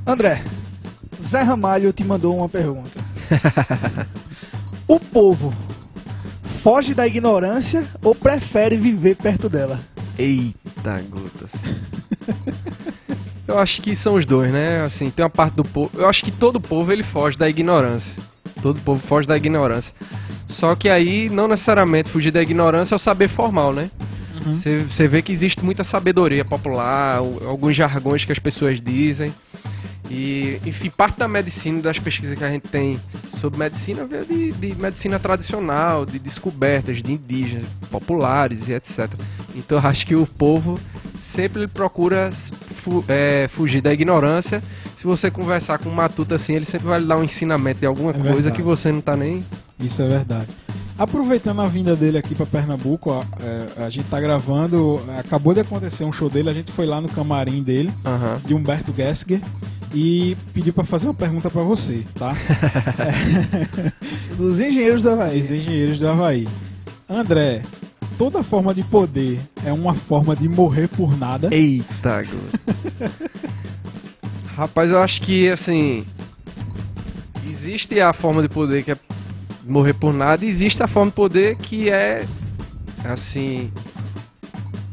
André, 0.07 0.43
Zé 1.29 1.43
Ramalho 1.43 1.93
te 1.93 2.05
mandou 2.05 2.37
uma 2.37 2.49
pergunta. 2.49 2.91
o 4.87 4.99
povo 5.01 5.53
foge 6.63 6.95
da 6.95 7.07
ignorância 7.07 7.85
ou 8.03 8.15
prefere 8.15 8.77
viver 8.77 9.17
perto 9.17 9.49
dela? 9.49 9.81
Eita, 10.19 11.03
gotas. 11.11 11.51
Eu 13.47 13.59
acho 13.59 13.83
que 13.83 13.95
são 13.95 14.15
os 14.15 14.25
dois, 14.25 14.51
né? 14.51 14.83
Assim, 14.83 15.11
tem 15.11 15.23
uma 15.23 15.31
parte 15.31 15.55
do 15.55 15.65
povo. 15.65 15.91
Eu 15.95 16.09
acho 16.09 16.25
que 16.25 16.31
todo 16.31 16.61
povo 16.61 16.91
ele 16.91 17.03
foge 17.03 17.37
da 17.37 17.49
ignorância. 17.49 18.15
Todo 18.63 18.81
povo 18.81 19.07
foge 19.07 19.29
da 19.29 19.37
ignorância. 19.37 19.95
Só 20.47 20.75
que 20.75 20.89
aí, 20.89 21.29
não 21.29 21.47
necessariamente 21.49 22.09
fugir 22.09 22.31
da 22.31 22.43
ignorância 22.43 22.95
é 22.95 22.97
o 22.97 22.99
saber 22.99 23.29
formal, 23.29 23.73
né? 23.73 23.91
Você 24.47 24.81
você 24.81 25.09
vê 25.09 25.23
que 25.23 25.33
existe 25.33 25.65
muita 25.65 25.85
sabedoria 25.85 26.45
popular, 26.45 27.17
alguns 27.17 27.75
jargões 27.75 28.25
que 28.25 28.33
as 28.33 28.39
pessoas 28.39 28.81
dizem. 28.81 29.33
E, 30.11 30.61
enfim, 30.67 30.91
parte 30.91 31.19
da 31.19 31.27
medicina, 31.27 31.81
das 31.81 31.99
pesquisas 31.99 32.37
que 32.37 32.45
a 32.45 32.51
gente 32.51 32.69
tem 32.69 33.01
sobre 33.33 33.59
medicina, 33.59 34.05
veio 34.05 34.25
de, 34.25 34.53
de 34.53 34.75
medicina 34.81 35.19
tradicional, 35.19 36.05
de 36.05 36.19
descobertas 36.19 37.03
de 37.03 37.13
indígenas, 37.13 37.67
populares 37.91 38.69
e 38.69 38.73
etc. 38.75 39.09
Então 39.55 39.79
eu 39.79 39.89
acho 39.89 40.07
que 40.07 40.15
o 40.15 40.27
povo 40.27 40.79
sempre 41.19 41.67
procura 41.67 42.31
fu- 42.33 43.05
é, 43.09 43.47
fugir 43.49 43.81
da 43.81 43.93
ignorância. 43.93 44.63
Se 44.97 45.05
você 45.07 45.31
conversar 45.31 45.79
com 45.79 45.89
um 45.89 45.95
matuto 45.95 46.35
assim, 46.35 46.55
ele 46.55 46.65
sempre 46.65 46.87
vai 46.87 47.01
lhe 47.01 47.07
dar 47.07 47.17
um 47.17 47.25
ensinamento 47.25 47.81
de 47.81 47.87
alguma 47.87 48.11
É 48.11 48.15
coisa 48.15 48.33
verdade. 48.33 48.57
que 48.57 48.63
você 48.63 48.93
não 48.93 49.01
tá 49.01 49.17
nem. 49.17 49.45
Isso 49.81 50.03
é 50.03 50.09
verdade. 50.09 50.49
Aproveitando 50.97 51.61
a 51.61 51.67
vinda 51.67 51.97
dele 51.97 52.19
aqui 52.19 52.35
para 52.37 52.47
Pernambuco, 52.47 53.11
ó, 53.11 53.25
é, 53.41 53.85
a 53.85 53.91
gente 53.91 54.07
tá 54.09 54.21
gravando. 54.21 55.01
Acabou 55.19 55.53
de 55.53 55.61
acontecer 55.61 56.05
um 56.05 56.13
show 56.13 56.29
dele, 56.31 56.51
a 56.51 56.55
gente 56.55 56.71
foi 56.71 56.87
lá 56.87 57.01
no 57.01 57.09
camarim 57.09 57.63
dele, 57.65 57.91
Aham. 58.05 58.39
de 58.47 58.55
Humberto 58.55 58.93
Gessinger, 58.95 59.41
e 59.95 60.37
pediu 60.53 60.73
para 60.73 60.85
fazer 60.85 61.07
uma 61.07 61.15
pergunta 61.15 61.49
para 61.49 61.63
você, 61.63 62.05
tá? 62.15 62.33
Dos 64.37 64.59
engenheiros 64.59 65.03
do 65.03 65.11
Havaí. 65.11 65.41
Os 65.41 65.51
engenheiros 65.51 65.99
do 66.01 66.09
Havaí. 66.09 66.49
André, 67.09 67.63
toda 68.19 68.43
forma 68.43 68.75
de 68.75 68.83
poder 68.83 69.39
é 69.65 69.73
uma 69.73 69.95
forma 69.95 70.35
de 70.35 70.49
morrer 70.49 70.89
por 70.89 71.17
nada. 71.17 71.55
Eita. 71.55 72.25
Rapaz, 74.57 74.91
eu 74.91 75.01
acho 75.01 75.23
que, 75.23 75.49
assim. 75.49 76.05
Existe 77.49 78.01
a 78.01 78.13
forma 78.13 78.43
de 78.43 78.49
poder 78.49 78.83
que 78.83 78.93
é 78.93 78.97
morrer 79.65 79.95
por 79.95 80.13
nada, 80.13 80.45
e 80.45 80.49
existe 80.49 80.83
a 80.83 80.87
forma 80.87 81.11
de 81.11 81.17
poder 81.17 81.57
que 81.57 81.89
é, 81.89 82.27
assim. 83.05 83.71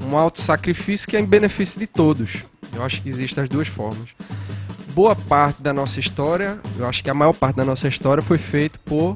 Um 0.06 0.16
auto-sacrifício 0.18 1.08
que 1.08 1.18
é 1.18 1.20
em 1.20 1.26
benefício 1.26 1.80
de 1.80 1.88
todos. 1.88 2.44
Eu 2.74 2.84
acho 2.84 3.02
que 3.02 3.10
existem 3.10 3.44
as 3.44 3.50
duas 3.50 3.68
formas. 3.68 4.10
Boa 4.94 5.16
parte 5.16 5.62
da 5.62 5.72
nossa 5.74 6.00
história, 6.00 6.60
eu 6.78 6.86
acho 6.88 7.04
que 7.04 7.10
a 7.10 7.14
maior 7.14 7.34
parte 7.34 7.56
da 7.56 7.64
nossa 7.66 7.88
história 7.88 8.22
foi 8.22 8.38
feita 8.38 8.78
por 8.86 9.16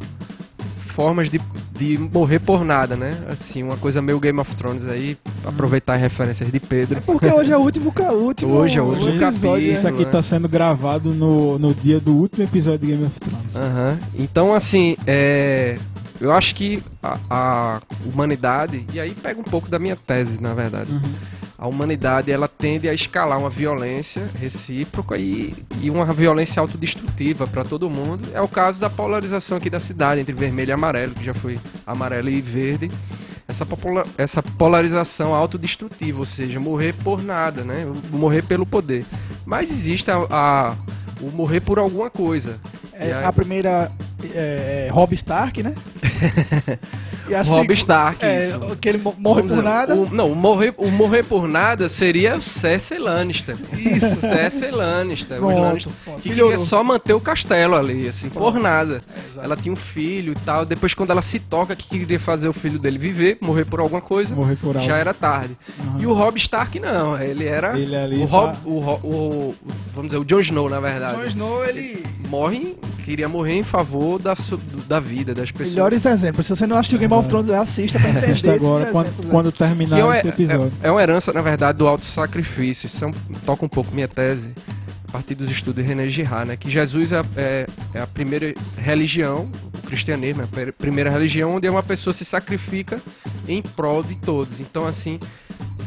formas 0.88 1.30
de, 1.30 1.42
de 1.78 1.98
morrer 1.98 2.40
por 2.40 2.64
nada, 2.64 2.96
né? 2.96 3.18
Assim, 3.30 3.62
uma 3.62 3.76
coisa 3.76 4.02
meio 4.02 4.18
Game 4.20 4.40
of 4.40 4.56
Thrones 4.56 4.88
aí, 4.88 5.18
aproveitar 5.46 5.96
as 5.96 6.02
referências 6.02 6.50
de 6.50 6.60
Pedro. 6.60 7.02
Porque 7.02 7.26
hoje 7.28 7.52
é 7.52 7.58
o 7.58 7.60
último, 7.62 7.92
ca- 7.92 8.14
o 8.14 8.24
último, 8.28 8.54
Hoje 8.54 8.80
é 8.80 8.82
o 8.82 8.86
último 8.86 9.10
episódio. 9.10 9.32
capítulo. 9.42 9.58
Isso 9.60 9.88
aqui 9.88 10.06
né? 10.06 10.12
tá 10.12 10.22
sendo 10.22 10.48
gravado 10.48 11.14
no, 11.14 11.60
no 11.60 11.74
dia 11.74 12.00
do 12.00 12.14
último 12.16 12.44
episódio 12.44 12.80
de 12.80 12.88
Game 12.94 13.06
of 13.06 13.20
Thrones. 13.20 13.56
Aham. 13.58 14.00
Então, 14.16 14.54
assim, 14.54 14.96
é... 15.06 15.78
eu 16.22 16.32
acho 16.32 16.56
que 16.56 16.82
a, 17.04 17.18
a 17.30 17.82
humanidade, 18.06 18.86
e 18.94 19.00
aí 19.00 19.12
pega 19.14 19.40
um 19.42 19.44
pouco 19.44 19.68
da 19.68 19.78
minha 19.78 19.98
tese, 19.98 20.42
na 20.42 20.54
verdade. 20.54 20.90
Uhum. 20.94 21.02
A 21.58 21.68
humanidade, 21.68 22.32
ela 22.32 22.48
tende 22.48 22.90
a 22.90 22.94
escalar 22.94 23.40
uma 23.40 23.50
violência 23.50 24.30
recíproca 24.38 25.18
e, 25.18 25.54
e 25.82 25.90
uma 25.90 26.06
violência 26.06 26.60
autodestrutiva 26.60 27.48
para 27.48 27.64
todo 27.64 27.90
mundo. 27.90 28.28
É 28.34 28.42
o 28.42 28.48
caso 28.48 28.82
da 28.82 28.90
polarização 28.90 29.58
aqui 29.58 29.70
da 29.70 29.80
cidade, 29.80 30.20
entre 30.20 30.34
vermelho 30.34 30.70
e 30.70 30.74
amarelo, 30.74 31.14
que 31.14 31.24
já 31.24 31.34
foi 31.34 31.58
amarelo 31.86 32.30
e 32.30 32.42
verde. 32.42 32.92
Essa 33.48 33.64
essa, 33.64 34.12
essa 34.18 34.44
polarização 34.44 35.34
autodestrutiva, 35.34 36.20
ou 36.20 36.26
seja, 36.26 36.60
morrer 36.60 36.94
por 36.94 37.24
nada, 37.24 37.64
né? 37.64 37.86
Morrer 38.10 38.42
pelo 38.42 38.66
poder. 38.66 39.06
Mas 39.46 39.72
existe 39.72 40.10
a, 40.12 40.18
a 40.30 40.76
o 41.22 41.32
morrer 41.32 41.62
por 41.62 41.80
alguma 41.80 42.10
coisa. 42.10 42.60
É, 43.00 43.26
a 43.26 43.32
primeira 43.34 43.92
é, 44.34 44.86
é, 44.88 44.90
Rob 44.92 45.14
Stark, 45.14 45.62
né? 45.62 45.74
E 47.28 47.36
Rob 47.42 47.74
Stark, 47.74 48.24
é, 48.24 48.50
isso. 48.50 48.78
Que 48.80 48.90
ele 48.90 48.98
morre 49.00 49.16
Vamos 49.20 49.42
por 49.42 49.50
dizer, 49.50 49.62
nada. 49.64 49.96
O, 49.96 50.10
não, 50.12 50.32
o 50.32 50.36
morrer, 50.36 50.74
o 50.78 50.92
morrer 50.92 51.24
por 51.24 51.48
nada 51.48 51.90
seria 51.90 52.36
o 52.36 52.42
Cersei 52.42 53.00
Lannister. 53.00 53.58
Isso. 53.74 54.16
Cersei 54.18 54.70
Lannister. 54.70 55.38
Pronto, 55.38 55.60
Lannister 55.60 55.94
pronto. 56.04 56.22
Que 56.22 56.30
queria 56.30 56.58
só 56.58 56.84
manter 56.84 57.14
o 57.14 57.20
castelo 57.20 57.76
ali, 57.76 58.08
assim, 58.08 58.30
pronto. 58.30 58.54
por 58.54 58.62
nada. 58.62 59.02
É, 59.38 59.44
ela 59.44 59.56
tinha 59.56 59.74
um 59.74 59.76
filho 59.76 60.34
e 60.34 60.36
tal. 60.46 60.66
Depois, 60.66 60.94
quando 60.94 61.10
ela 61.10 61.22
se 61.22 61.40
toca 61.40 61.76
que 61.76 61.88
queria 61.88 62.20
fazer 62.20 62.48
o 62.48 62.54
filho 62.54 62.78
dele 62.78 63.00
viver, 63.00 63.38
morrer 63.42 63.66
por 63.66 63.80
alguma 63.80 64.02
coisa, 64.02 64.36
morrer 64.36 64.56
por 64.58 64.80
já 64.82 64.98
era 64.98 65.14
tarde. 65.14 65.58
Uhum. 65.84 66.02
E 66.02 66.06
o 66.06 66.14
Rob 66.14 66.38
Stark, 66.38 66.80
não. 66.80 67.20
Ele 67.20 67.46
era. 67.46 67.78
Ele 67.80 68.18
o, 68.18 68.26
Rob, 68.26 68.54
tá... 68.54 68.60
o, 68.66 68.70
o, 68.70 68.94
o, 69.04 69.56
Vamos 69.96 70.10
dizer, 70.10 70.22
o 70.22 70.26
Jon 70.26 70.42
Snow, 70.42 70.70
na 70.70 70.80
verdade. 70.80 71.18
O 71.18 71.22
Jon 71.22 71.28
Snow, 71.28 71.66
ele. 71.66 71.80
ele 71.80 72.04
morre, 72.30 72.76
queria 73.04 73.30
morrer 73.30 73.54
em 73.54 73.64
favor 73.64 74.20
da, 74.20 74.36
da 74.88 75.00
vida 75.00 75.34
das 75.34 75.52
pessoas. 75.52 75.76
Melhores 75.76 76.06
exemplos. 76.06 76.46
Se 76.46 76.56
você 76.56 76.68
não 76.68 76.78
assistiu 76.78 77.00
Game 77.00 77.14
of 77.14 77.28
Thrones, 77.28 77.50
assista 77.52 78.00
pra 78.00 78.10
entender 78.10 78.32
Assista 78.32 78.54
agora, 78.54 78.86
quando, 78.88 79.06
exemplos, 79.08 79.30
quando 79.30 79.52
terminar 79.52 80.16
é, 80.16 80.20
esse 80.20 80.28
episódio. 80.28 80.72
É, 80.82 80.88
é, 80.88 80.92
uma 80.92 81.02
herança, 81.02 81.32
na 81.32 81.42
verdade, 81.42 81.78
do 81.78 81.88
auto-sacrifício. 81.88 82.88
Isso 82.88 83.06
é 83.06 83.08
um, 83.08 83.14
toca 83.46 83.66
um 83.66 83.70
pouco 83.70 83.94
minha 83.94 84.08
tese, 84.08 84.52
a 85.08 85.12
partir 85.12 85.36
dos 85.36 85.50
estudos 85.50 85.84
de 85.84 85.88
René 85.88 86.08
Girard, 86.08 86.48
né? 86.48 86.58
Que 86.58 86.70
Jesus 86.70 87.12
é, 87.12 87.22
é, 87.36 87.68
é 87.94 88.02
a 88.02 88.08
primeira 88.08 88.54
religião, 88.78 89.50
o 89.74 89.88
cristianismo 89.88 90.42
é 90.42 90.46
a 90.46 90.74
primeira 90.74 91.10
religião 91.10 91.56
onde 91.56 91.70
uma 91.70 91.84
pessoa 91.84 92.14
se 92.14 92.26
sacrifica 92.26 93.00
em 93.48 93.62
prol 93.62 94.04
de 94.04 94.16
todos. 94.16 94.60
Então, 94.60 94.86
assim, 94.88 95.20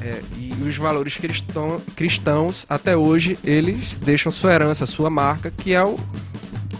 é, 0.01 0.20
e 0.36 0.53
os 0.62 0.76
valores 0.76 1.16
cristão, 1.16 1.80
cristãos, 1.96 2.64
até 2.68 2.96
hoje, 2.96 3.38
eles 3.42 3.99
deixam 3.99 4.30
sua 4.30 4.55
herança, 4.55 4.86
sua 4.86 5.11
marca, 5.11 5.51
que 5.51 5.74
é 5.74 5.82
o, 5.82 5.99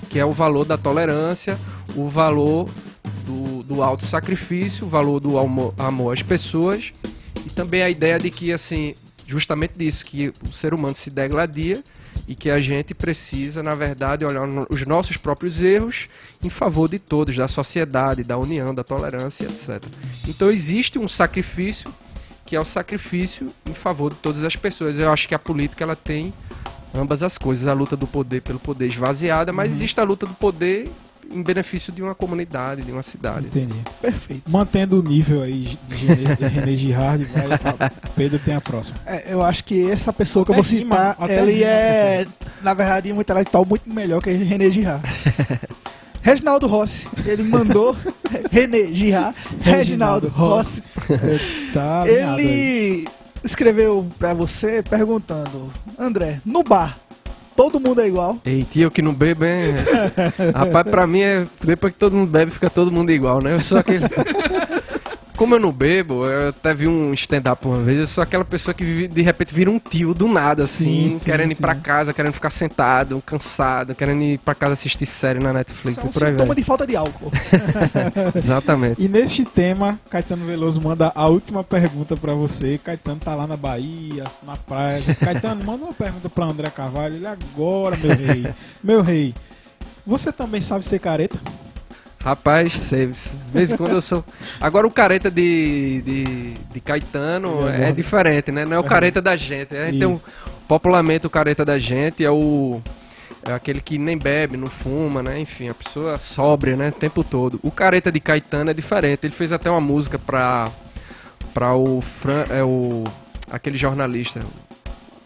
que 0.09 0.19
é 0.19 0.25
o 0.25 0.33
valor 0.33 0.65
da 0.65 0.77
tolerância, 0.77 1.59
o 1.95 2.09
valor 2.09 2.69
do, 3.25 3.63
do 3.63 3.83
auto-sacrifício, 3.83 4.87
o 4.87 4.89
valor 4.89 5.21
do 5.21 5.39
amor, 5.39 5.75
amor 5.79 6.13
às 6.13 6.23
pessoas 6.23 6.93
e 7.47 7.51
também 7.51 7.83
a 7.83 7.91
ideia 7.91 8.19
de 8.19 8.31
que, 8.31 8.53
assim, 8.53 8.95
justamente 9.27 9.75
disso, 9.77 10.05
que 10.05 10.33
o 10.43 10.53
ser 10.53 10.73
humano 10.73 10.97
se 10.97 11.11
degladia 11.11 11.83
e 12.27 12.35
que 12.35 12.51
a 12.51 12.59
gente 12.59 12.95
precisa, 12.95 13.63
na 13.63 13.75
verdade, 13.75 14.25
olhar 14.25 14.47
os 14.71 14.87
nossos 14.87 15.17
próprios 15.17 15.63
erros 15.63 16.09
em 16.43 16.51
favor 16.51 16.89
de 16.89 16.99
todos, 16.99 17.37
da 17.37 17.47
sociedade, 17.47 18.25
da 18.25 18.37
união, 18.37 18.75
da 18.75 18.83
tolerância, 18.83 19.45
etc. 19.45 19.83
Então 20.27 20.51
existe 20.51 20.99
um 20.99 21.09
sacrifício 21.09 21.93
que 22.45 22.57
é 22.57 22.61
o 22.61 22.65
sacrifício 22.65 23.53
em 23.67 23.75
favor 23.75 24.15
de 24.15 24.17
todas 24.21 24.43
as 24.43 24.57
pessoas. 24.57 24.99
Eu 24.99 25.13
acho 25.13 25.29
que 25.29 25.35
a 25.35 25.39
política 25.39 25.85
ela 25.85 25.95
tem 25.95 26.33
ambas 26.95 27.23
as 27.23 27.39
coisas, 27.39 27.67
a 27.67 27.73
luta 27.73 27.97
do 27.97 28.07
poder 28.07 28.43
pelo 28.43 28.59
poder 28.59 28.87
esvaziada, 28.87 29.53
mas 29.53 29.69
uhum. 29.69 29.77
existe 29.77 30.01
a 30.01 30.05
luta 30.05 30.27
do 30.27 30.35
poder 30.35 30.91
em 31.31 31.43
benefício 31.43 31.93
de 31.93 32.03
uma 32.03 32.15
comunidade, 32.15 32.83
de 32.83 32.91
uma 32.91 33.03
cidade. 33.03 33.47
Entendi. 33.47 33.75
Perfeito. 34.01 34.51
Mantendo 34.51 34.99
o 34.99 35.03
nível 35.03 35.43
aí 35.43 35.79
de 35.87 36.07
René 36.47 36.77
Girard, 36.77 37.25
vai, 37.25 37.91
Pedro 38.17 38.39
tem 38.39 38.55
a 38.55 38.61
próxima. 38.61 38.97
É, 39.05 39.33
eu 39.33 39.43
acho 39.43 39.65
que 39.65 39.91
essa 39.91 40.13
pessoa 40.13 40.45
que 40.45 40.51
eu 40.51 40.55
vou 40.55 40.65
citar, 40.65 41.17
ele 41.29 41.63
é, 41.63 42.27
na 42.63 42.73
verdade, 42.73 43.13
um 43.13 43.21
intelectual 43.21 43.65
muito 43.65 43.89
melhor 43.89 44.23
que 44.23 44.31
René 44.31 44.71
Girard. 44.71 45.03
Reginaldo 46.21 46.67
Rossi, 46.67 47.07
ele 47.25 47.43
mandou 47.43 47.97
René 48.51 48.93
Girard, 48.93 49.37
Reginaldo 49.61 50.29
Rossi. 50.29 50.83
tá 51.73 52.05
ele 52.07 53.09
escreveu 53.45 54.07
para 54.19 54.35
você 54.35 54.83
perguntando, 54.83 55.71
André, 55.99 56.41
no 56.45 56.63
bar, 56.63 56.99
todo 57.57 57.81
mundo 57.81 58.01
é 58.01 58.07
igual? 58.07 58.39
Ei, 58.45 58.65
tio, 58.65 58.91
que 58.91 59.03
não 59.03 59.13
bebe, 59.15 59.47
hein? 59.47 59.75
Rapaz, 60.55 60.87
pra 60.89 61.07
mim, 61.07 61.21
é, 61.21 61.47
depois 61.63 61.93
que 61.93 61.99
todo 61.99 62.17
mundo 62.17 62.31
bebe, 62.31 62.51
fica 62.51 62.71
todo 62.71 62.93
mundo 62.93 63.11
igual, 63.11 63.43
né? 63.43 63.55
Eu 63.55 63.61
sou 63.61 63.79
aquele... 63.79 64.05
Como 65.39 65.55
eu 65.55 65.61
não 65.61 65.71
bebo, 65.71 66.27
eu 66.27 66.49
até 66.49 66.75
vi 66.75 66.89
um 66.89 67.15
stand-up 67.15 67.65
uma 67.65 67.81
vez, 67.81 68.01
eu 68.01 68.07
sou 68.09 68.23
aquela 68.25 68.45
pessoa 68.45 68.75
que 68.75 69.07
de 69.07 69.23
repente 69.23 69.55
vira 69.55 69.71
um 69.71 69.79
tio 69.79 70.13
do 70.13 70.27
nada, 70.27 70.65
assim, 70.65 71.11
sim, 71.11 71.21
querendo 71.25 71.51
sim, 71.51 71.53
ir 71.53 71.55
sim. 71.55 71.63
pra 71.63 71.77
casa, 71.77 72.13
querendo 72.13 72.33
ficar 72.33 72.51
sentado, 72.51 73.23
cansado, 73.25 73.95
querendo 73.95 74.21
ir 74.21 74.39
pra 74.39 74.53
casa 74.53 74.73
assistir 74.73 75.07
série 75.07 75.39
na 75.39 75.53
Netflix. 75.53 75.99
Isso 75.99 76.07
é 76.07 76.27
um 76.27 76.31
sintoma 76.33 76.57
de 76.57 76.65
falta 76.65 76.85
de 76.85 76.97
álcool. 76.97 77.31
Exatamente. 78.35 79.01
E 79.01 79.07
neste 79.07 79.45
tema, 79.45 79.97
Caetano 80.11 80.45
Veloso 80.45 80.81
manda 80.81 81.13
a 81.15 81.29
última 81.29 81.63
pergunta 81.63 82.17
pra 82.17 82.33
você. 82.33 82.77
Caetano 82.83 83.21
tá 83.21 83.37
lá 83.37 83.47
na 83.47 83.57
Bahia, 83.57 84.25
na 84.43 84.57
praia. 84.57 85.03
Caetano, 85.15 85.63
manda 85.65 85.85
uma 85.85 85.95
pergunta 85.95 86.29
pra 86.29 86.47
André 86.47 86.69
Carvalho. 86.69 87.15
Ele 87.15 87.27
agora, 87.29 87.97
meu 87.97 88.17
rei. 88.17 88.47
Meu 88.83 89.03
rei, 89.03 89.33
você 90.05 90.33
também 90.33 90.61
sabe 90.61 90.85
ser 90.85 90.99
careta? 90.99 91.39
Rapaz, 92.23 92.73
sei, 92.73 93.07
de 93.07 93.53
vez 93.53 93.73
em 93.73 93.77
quando 93.77 93.93
eu 93.93 94.01
sou. 94.01 94.25
Agora 94.61 94.87
o 94.87 94.91
careta 94.91 95.31
de, 95.31 96.03
de, 96.03 96.25
de 96.73 96.81
Caetano 96.81 97.69
é, 97.69 97.91
é 97.91 97.93
diferente, 97.93 98.51
né? 98.51 98.65
Não 98.65 98.77
é 98.77 98.81
o 98.81 98.85
careta 98.85 99.23
da 99.23 99.37
gente. 99.37 99.73
Né? 99.73 99.91
Então, 99.93 100.21
popularmente 100.67 101.27
o 101.27 101.31
careta 101.31 101.65
da 101.65 101.79
gente 101.79 102.25
é 102.25 102.31
o. 102.31 102.83
É 103.45 103.53
aquele 103.53 103.81
que 103.81 103.99
nem 103.99 104.19
bebe, 104.19 104.57
não 104.57 104.67
fuma, 104.69 105.23
né? 105.23 105.39
Enfim, 105.39 105.69
a 105.69 105.75
pessoa 105.75 106.19
sóbria, 106.19 106.77
né? 106.77 106.89
O 106.89 106.93
tempo 106.93 107.23
todo. 107.23 107.61
O 107.63 107.71
careta 107.71 108.11
de 108.11 108.19
Caetano 108.19 108.71
é 108.71 108.75
diferente. 108.75 109.25
Ele 109.25 109.33
fez 109.33 109.53
até 109.53 109.71
uma 109.71 109.81
música 109.81 110.19
pra, 110.19 110.71
pra 111.55 111.75
o, 111.75 112.01
Fran, 112.01 112.45
é 112.51 112.65
o. 112.65 113.05
aquele 113.49 113.79
jornalista, 113.79 114.41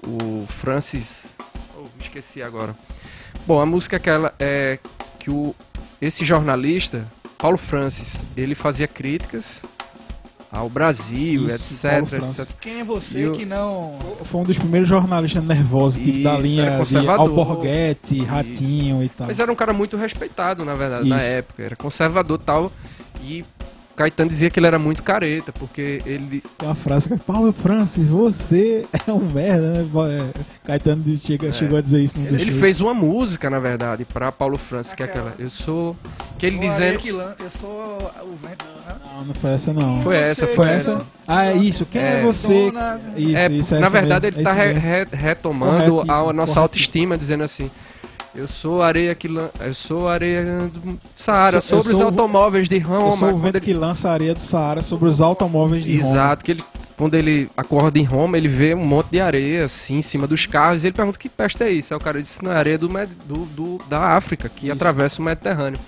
o 0.06 0.44
Francis. 0.46 1.36
Oh, 1.74 1.86
esqueci 2.00 2.42
agora. 2.42 2.76
Bom, 3.46 3.58
a 3.60 3.66
música 3.66 3.96
é 3.96 3.98
aquela 3.98 4.34
é 4.38 4.78
que 5.18 5.30
o 5.30 5.54
esse 6.02 6.24
jornalista, 6.24 7.06
Paulo 7.38 7.56
Francis, 7.56 8.24
ele 8.36 8.56
fazia 8.56 8.88
críticas 8.88 9.64
ao 10.50 10.68
Brasil, 10.68 11.46
Isso, 11.46 11.86
etc, 11.86 12.12
etc. 12.24 12.56
Quem 12.60 12.80
é 12.80 12.84
você 12.84 13.24
eu... 13.26 13.32
que 13.32 13.46
não. 13.46 13.98
Foi 14.24 14.40
um 14.40 14.44
dos 14.44 14.58
primeiros 14.58 14.88
jornalistas 14.88 15.42
nervosos, 15.42 15.98
tipo 15.98 16.10
Isso, 16.10 16.24
da 16.24 16.36
linha 16.36 16.84
de 16.84 17.08
Alborguete, 17.08 18.22
Ratinho 18.24 18.96
Isso. 18.96 19.04
e 19.04 19.08
tal. 19.16 19.26
Mas 19.28 19.38
era 19.38 19.50
um 19.50 19.54
cara 19.54 19.72
muito 19.72 19.96
respeitado, 19.96 20.64
na 20.64 20.74
verdade, 20.74 21.02
Isso. 21.02 21.10
na 21.10 21.22
época. 21.22 21.62
Era 21.62 21.76
conservador 21.76 22.38
e 22.38 22.44
tal. 22.44 22.72
E 23.22 23.44
Caetano 23.94 24.30
dizia 24.30 24.50
que 24.50 24.58
ele 24.58 24.66
era 24.66 24.78
muito 24.78 25.02
careta, 25.02 25.52
porque 25.52 26.02
ele. 26.06 26.42
Tem 26.58 26.68
uma 26.68 26.74
frase 26.74 27.08
que 27.08 27.14
é 27.14 27.16
Paulo 27.16 27.52
Francis, 27.52 28.08
você 28.08 28.86
é 29.06 29.12
um 29.12 29.18
merda, 29.18 29.72
né? 29.72 29.88
É, 30.10 30.40
Caetano 30.66 31.16
chega, 31.16 31.48
é. 31.48 31.52
chegou 31.52 31.78
a 31.78 31.80
dizer 31.80 32.02
isso 32.02 32.18
no 32.18 32.26
Ele, 32.26 32.42
ele 32.42 32.50
fez 32.52 32.80
uma 32.80 32.94
música, 32.94 33.48
na 33.50 33.58
verdade, 33.58 34.04
pra 34.04 34.32
Paulo 34.32 34.58
Francis, 34.58 34.92
aquela. 34.92 35.08
que 35.08 35.18
é 35.18 35.20
aquela. 35.20 35.34
Eu 35.38 35.50
sou. 35.50 35.96
Que 36.38 36.46
ele 36.46 36.58
dizendo. 36.58 37.00
Eu 37.38 37.50
sou 37.50 37.98
o 38.22 38.36
vento. 38.46 38.64
Não, 39.04 39.24
não 39.24 39.34
foi 39.34 39.50
essa 39.50 39.72
não. 39.72 40.00
Foi 40.02 40.16
essa, 40.16 40.46
foi 40.46 40.68
essa. 40.68 40.90
essa. 40.92 41.06
Ah, 41.26 41.46
é 41.46 41.56
isso. 41.56 41.86
Quem 41.86 42.00
é, 42.00 42.18
é 42.18 42.22
você? 42.22 42.70
Dona... 42.70 43.00
Isso, 43.16 43.36
é, 43.36 43.52
isso, 43.52 43.78
na 43.78 43.88
verdade, 43.88 44.26
mesmo. 44.26 44.40
ele 44.40 44.48
está 44.48 44.52
re 44.52 45.06
retomando 45.12 46.02
a 46.08 46.32
nossa 46.32 46.60
autoestima, 46.60 47.16
dizendo 47.16 47.44
assim. 47.44 47.70
Eu 48.34 48.48
sou 48.48 48.80
areia 48.80 49.14
que 49.14 49.28
lan... 49.28 49.50
eu 49.60 49.74
sou 49.74 50.08
areia 50.08 50.70
do 50.72 50.98
Saara 51.14 51.60
sobre 51.60 51.92
os 51.92 52.00
automóveis 52.00 52.68
de 52.68 52.78
Roma. 52.78 53.08
Eu 53.08 53.16
sou 53.16 53.34
o 53.34 53.38
vento 53.38 53.56
ele... 53.56 53.64
que 53.64 53.74
lança 53.74 54.10
areia 54.10 54.34
do 54.34 54.40
Saara 54.40 54.80
sobre 54.80 55.08
os 55.08 55.20
automóveis 55.20 55.84
de 55.84 55.92
Exato, 55.92 56.08
Roma. 56.08 56.22
Exato, 56.22 56.44
que 56.44 56.50
ele 56.52 56.64
quando 56.96 57.14
ele 57.14 57.50
acorda 57.56 57.98
em 57.98 58.04
Roma, 58.04 58.38
ele 58.38 58.46
vê 58.46 58.74
um 58.74 58.84
monte 58.84 59.08
de 59.10 59.20
areia 59.20 59.64
assim 59.64 59.96
em 59.96 60.02
cima 60.02 60.26
dos 60.26 60.46
carros 60.46 60.84
e 60.84 60.86
ele 60.86 60.94
pergunta 60.94 61.18
que 61.18 61.28
peste 61.28 61.64
é 61.64 61.70
isso. 61.70 61.92
Aí 61.92 61.98
o 61.98 62.00
cara 62.00 62.22
disse, 62.22 62.44
não, 62.44 62.52
é 62.52 62.56
areia 62.56 62.78
do, 62.78 62.86
do, 62.86 63.44
do 63.46 63.80
da 63.88 64.16
África, 64.16 64.48
que 64.48 64.66
isso. 64.66 64.72
atravessa 64.72 65.20
o 65.20 65.24
Mediterrâneo. 65.24 65.80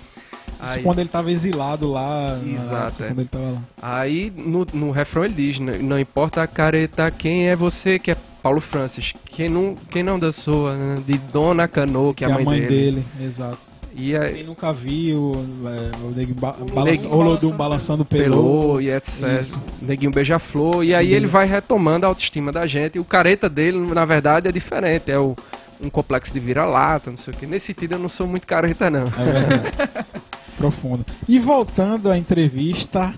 Isso 0.63 0.77
aí, 0.77 0.83
quando 0.83 0.99
ele 0.99 1.07
estava 1.07 1.31
exilado 1.31 1.89
lá. 1.89 2.37
Exato. 2.45 3.03
É. 3.03 3.13
Lá. 3.13 3.61
Aí 3.81 4.33
no, 4.35 4.67
no 4.73 4.91
refrão 4.91 5.23
ele 5.23 5.35
diz, 5.35 5.59
não, 5.59 5.73
não 5.79 5.99
importa 5.99 6.43
a 6.43 6.47
careta, 6.47 7.09
quem 7.11 7.47
é 7.47 7.55
você 7.55 7.97
que 7.97 8.11
é 8.11 8.17
Paulo 8.45 8.61
Francis. 8.61 9.11
Quem 9.25 9.49
não, 9.49 9.75
quem 9.89 10.03
não 10.03 10.19
dançou 10.19 10.71
né? 10.71 11.01
de 11.03 11.17
Dona 11.17 11.67
Canoa, 11.67 12.13
que, 12.13 12.23
é 12.23 12.27
que 12.27 12.31
é 12.31 12.35
a 12.35 12.37
mãe, 12.37 12.45
mãe 12.45 12.61
dele. 12.61 13.01
dele. 13.01 13.05
Exato. 13.19 13.57
E 13.95 14.15
a... 14.15 14.29
Quem 14.29 14.43
nunca 14.43 14.71
viu 14.71 15.31
é, 15.65 16.05
o 16.05 16.11
Neguinho, 16.11 16.35
ba 16.35 16.51
balança, 16.51 17.09
balançando, 17.09 17.53
balançando 17.55 18.05
pelô. 18.05 18.35
pelô 18.35 18.81
e 18.81 18.91
etc. 18.91 19.41
Isso. 19.41 19.59
Neguinho 19.81 20.11
beija-flor. 20.11 20.83
E 20.83 20.93
aí 20.93 21.11
ele 21.11 21.25
vai 21.25 21.47
retomando 21.47 22.05
a 22.05 22.09
autoestima 22.09 22.51
da 22.51 22.67
gente. 22.67 22.97
E 22.97 22.99
o 22.99 23.03
careta 23.03 23.49
dele, 23.49 23.79
na 23.79 24.05
verdade, 24.05 24.47
é 24.47 24.51
diferente. 24.51 25.09
É 25.09 25.17
o, 25.17 25.35
um 25.81 25.89
complexo 25.89 26.31
de 26.31 26.39
vira-lata, 26.39 27.09
não 27.09 27.17
sei 27.17 27.33
o 27.33 27.37
que. 27.37 27.47
Nesse 27.47 27.65
sentido, 27.65 27.93
eu 27.93 27.99
não 27.99 28.07
sou 28.07 28.27
muito 28.27 28.45
careta, 28.45 28.91
não. 28.91 29.07
É 29.07 29.23
verdade. 29.23 30.05
Profundo. 30.55 31.03
E 31.27 31.39
voltando 31.39 32.11
à 32.11 32.17
entrevista, 32.17 33.11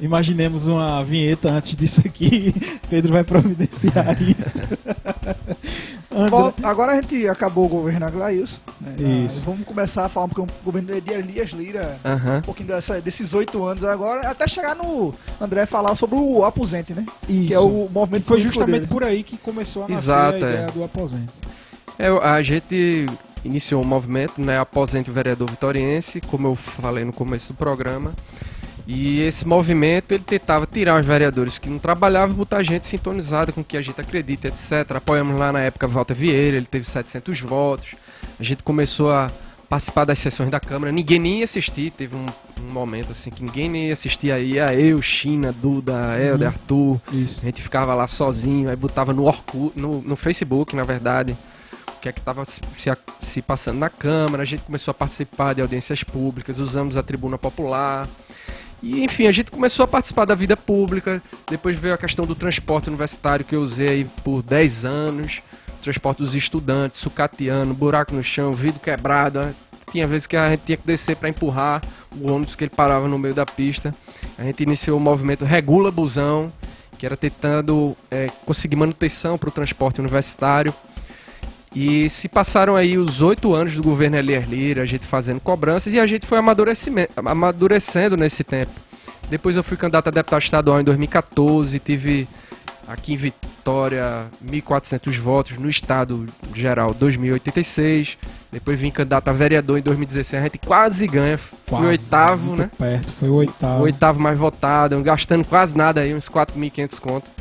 Imaginemos 0.00 0.66
uma 0.66 1.04
vinheta 1.04 1.50
antes 1.50 1.76
disso 1.76 2.00
aqui. 2.04 2.54
Pedro 2.88 3.12
vai 3.12 3.24
providenciar 3.24 4.16
isso. 4.22 4.58
André... 6.10 6.30
Bom, 6.30 6.52
agora 6.62 6.92
a 6.92 7.00
gente 7.00 7.28
acabou 7.28 7.66
o 7.66 7.68
governo 7.68 8.06
Aglaíus. 8.06 8.60
Né? 8.80 9.24
Isso. 9.26 9.42
vamos 9.44 9.64
começar 9.64 10.06
a 10.06 10.08
falar 10.08 10.26
um 10.26 10.28
pouquinho 10.30 10.58
do 10.58 10.64
governo 10.64 11.00
de 11.00 11.12
Elias 11.12 11.50
Lira, 11.50 11.98
um 12.38 12.42
pouquinho 12.42 12.68
dessa, 12.68 13.00
desses 13.00 13.34
oito 13.34 13.62
anos 13.62 13.84
agora, 13.84 14.28
até 14.28 14.48
chegar 14.48 14.74
no 14.74 15.14
André 15.40 15.66
falar 15.66 15.94
sobre 15.94 16.16
o 16.16 16.44
aposente, 16.44 16.92
né? 16.94 17.06
Isso. 17.28 17.48
Que 17.48 17.54
é 17.54 17.60
o 17.60 17.88
movimento 17.92 18.22
e 18.22 18.26
Foi 18.26 18.40
justamente 18.40 18.80
dele. 18.80 18.86
por 18.86 19.04
aí 19.04 19.22
que 19.22 19.36
começou 19.36 19.84
a 19.84 19.88
nascer 19.88 20.02
Exato, 20.02 20.34
a 20.34 20.38
ideia 20.38 20.66
é. 20.68 20.72
do 20.72 20.82
aposente. 20.82 21.32
É, 21.98 22.08
a 22.08 22.42
gente 22.42 23.06
iniciou 23.44 23.82
o 23.82 23.86
movimento, 23.86 24.40
né? 24.40 24.58
Aposente 24.58 25.10
o 25.10 25.12
vereador 25.12 25.48
vitoriense, 25.50 26.20
como 26.20 26.48
eu 26.48 26.54
falei 26.54 27.04
no 27.04 27.12
começo 27.12 27.52
do 27.52 27.56
programa. 27.56 28.14
E 28.86 29.20
esse 29.20 29.46
movimento 29.46 30.12
ele 30.12 30.24
tentava 30.24 30.66
tirar 30.66 31.00
os 31.00 31.06
vereadores 31.06 31.58
que 31.58 31.68
não 31.68 31.78
trabalhavam 31.78 32.34
e 32.34 32.38
botar 32.38 32.62
gente 32.62 32.86
sintonizada 32.86 33.52
com 33.52 33.60
o 33.60 33.64
que 33.64 33.76
a 33.76 33.80
gente 33.80 34.00
acredita, 34.00 34.48
etc. 34.48 34.96
Apoiamos 34.96 35.38
lá 35.38 35.52
na 35.52 35.60
época 35.60 35.86
Walter 35.86 36.14
Vieira, 36.14 36.56
ele 36.56 36.66
teve 36.66 36.84
700 36.84 37.40
votos. 37.40 37.94
A 38.38 38.42
gente 38.42 38.62
começou 38.62 39.12
a 39.12 39.30
participar 39.70 40.04
das 40.04 40.18
sessões 40.18 40.50
da 40.50 40.58
Câmara, 40.58 40.90
ninguém 40.90 41.20
nem 41.20 41.38
ia 41.38 41.44
assistir, 41.44 41.92
teve 41.92 42.16
um, 42.16 42.26
um 42.60 42.72
momento 42.72 43.12
assim 43.12 43.30
que 43.30 43.40
ninguém 43.40 43.68
nem 43.68 43.86
ia 43.86 43.92
assistir 43.92 44.32
aí, 44.32 44.58
a 44.58 44.74
eu, 44.74 45.00
China, 45.00 45.52
Duda, 45.52 46.18
Helder, 46.18 46.48
uhum. 46.48 46.54
Arthur. 46.54 47.00
Isso. 47.12 47.38
A 47.40 47.44
gente 47.44 47.62
ficava 47.62 47.94
lá 47.94 48.08
sozinho, 48.08 48.68
aí 48.68 48.74
botava 48.74 49.12
no 49.12 49.26
Orkut, 49.26 49.78
no, 49.78 50.02
no 50.02 50.16
Facebook, 50.16 50.74
na 50.74 50.82
verdade, 50.82 51.36
o 51.96 52.00
que 52.00 52.08
é 52.08 52.12
que 52.12 52.18
estava 52.18 52.44
se, 52.44 52.60
se 53.22 53.40
passando 53.40 53.78
na 53.78 53.88
Câmara, 53.88 54.42
a 54.42 54.46
gente 54.46 54.64
começou 54.64 54.90
a 54.90 54.94
participar 54.94 55.54
de 55.54 55.62
audiências 55.62 56.02
públicas, 56.02 56.58
usamos 56.58 56.96
a 56.96 57.02
tribuna 57.04 57.38
popular. 57.38 58.08
E 58.82 59.04
enfim, 59.04 59.26
a 59.26 59.32
gente 59.32 59.50
começou 59.50 59.84
a 59.84 59.88
participar 59.88 60.24
da 60.24 60.34
vida 60.34 60.56
pública. 60.56 61.22
Depois 61.48 61.76
veio 61.76 61.94
a 61.94 61.98
questão 61.98 62.24
do 62.24 62.34
transporte 62.34 62.88
universitário 62.88 63.44
que 63.44 63.54
eu 63.54 63.62
usei 63.62 63.88
aí 63.88 64.04
por 64.24 64.42
10 64.42 64.84
anos. 64.84 65.42
Transporte 65.82 66.18
dos 66.18 66.34
estudantes, 66.34 67.00
sucateando, 67.00 67.72
buraco 67.72 68.14
no 68.14 68.22
chão, 68.22 68.54
vidro 68.54 68.80
quebrado. 68.80 69.54
Tinha 69.90 70.06
vezes 70.06 70.26
que 70.26 70.36
a 70.36 70.50
gente 70.50 70.62
tinha 70.64 70.76
que 70.76 70.86
descer 70.86 71.16
para 71.16 71.28
empurrar 71.28 71.82
o 72.16 72.30
ônibus 72.30 72.54
que 72.54 72.64
ele 72.64 72.70
parava 72.74 73.08
no 73.08 73.18
meio 73.18 73.34
da 73.34 73.46
pista. 73.46 73.94
A 74.38 74.42
gente 74.42 74.62
iniciou 74.62 74.98
o 74.98 75.00
movimento 75.00 75.44
Regula 75.44 75.90
Busão, 75.90 76.52
que 76.98 77.06
era 77.06 77.16
tentando 77.16 77.96
é, 78.10 78.28
conseguir 78.44 78.76
manutenção 78.76 79.36
para 79.36 79.48
o 79.48 79.52
transporte 79.52 80.00
universitário. 80.00 80.72
E 81.74 82.10
se 82.10 82.28
passaram 82.28 82.74
aí 82.74 82.98
os 82.98 83.22
oito 83.22 83.54
anos 83.54 83.76
do 83.76 83.82
governo 83.82 84.16
Elias 84.16 84.48
Lira, 84.48 84.82
a 84.82 84.86
gente 84.86 85.06
fazendo 85.06 85.40
cobranças 85.40 85.94
e 85.94 86.00
a 86.00 86.06
gente 86.06 86.26
foi 86.26 86.38
amadurecendo 87.16 88.16
nesse 88.16 88.42
tempo. 88.42 88.72
Depois 89.28 89.54
eu 89.54 89.62
fui 89.62 89.76
candidato 89.76 90.08
a 90.08 90.10
deputado 90.10 90.42
estadual 90.42 90.80
em 90.80 90.84
2014, 90.84 91.78
tive 91.78 92.26
aqui 92.88 93.12
em 93.12 93.16
Vitória 93.16 94.26
1.400 94.44 95.16
votos, 95.18 95.58
no 95.58 95.68
estado 95.68 96.26
geral 96.52 96.92
2.086. 96.92 98.18
Depois 98.50 98.80
vim 98.80 98.90
candidato 98.90 99.28
a 99.28 99.32
vereador 99.32 99.78
em 99.78 99.82
2016, 99.82 100.40
a 100.40 100.44
gente 100.44 100.58
quase 100.58 101.06
ganha. 101.06 101.38
Quase, 101.68 101.82
fui 101.82 101.86
oitavo, 101.86 102.56
né? 102.56 102.68
perto, 102.76 103.12
foi 103.12 103.28
o 103.28 103.34
oitavo. 103.34 103.78
O 103.78 103.82
oitavo 103.82 104.18
mais 104.18 104.36
votado, 104.36 105.00
gastando 105.04 105.44
quase 105.44 105.76
nada 105.76 106.00
aí, 106.00 106.12
uns 106.12 106.28
4.500 106.28 106.98
contos. 106.98 107.39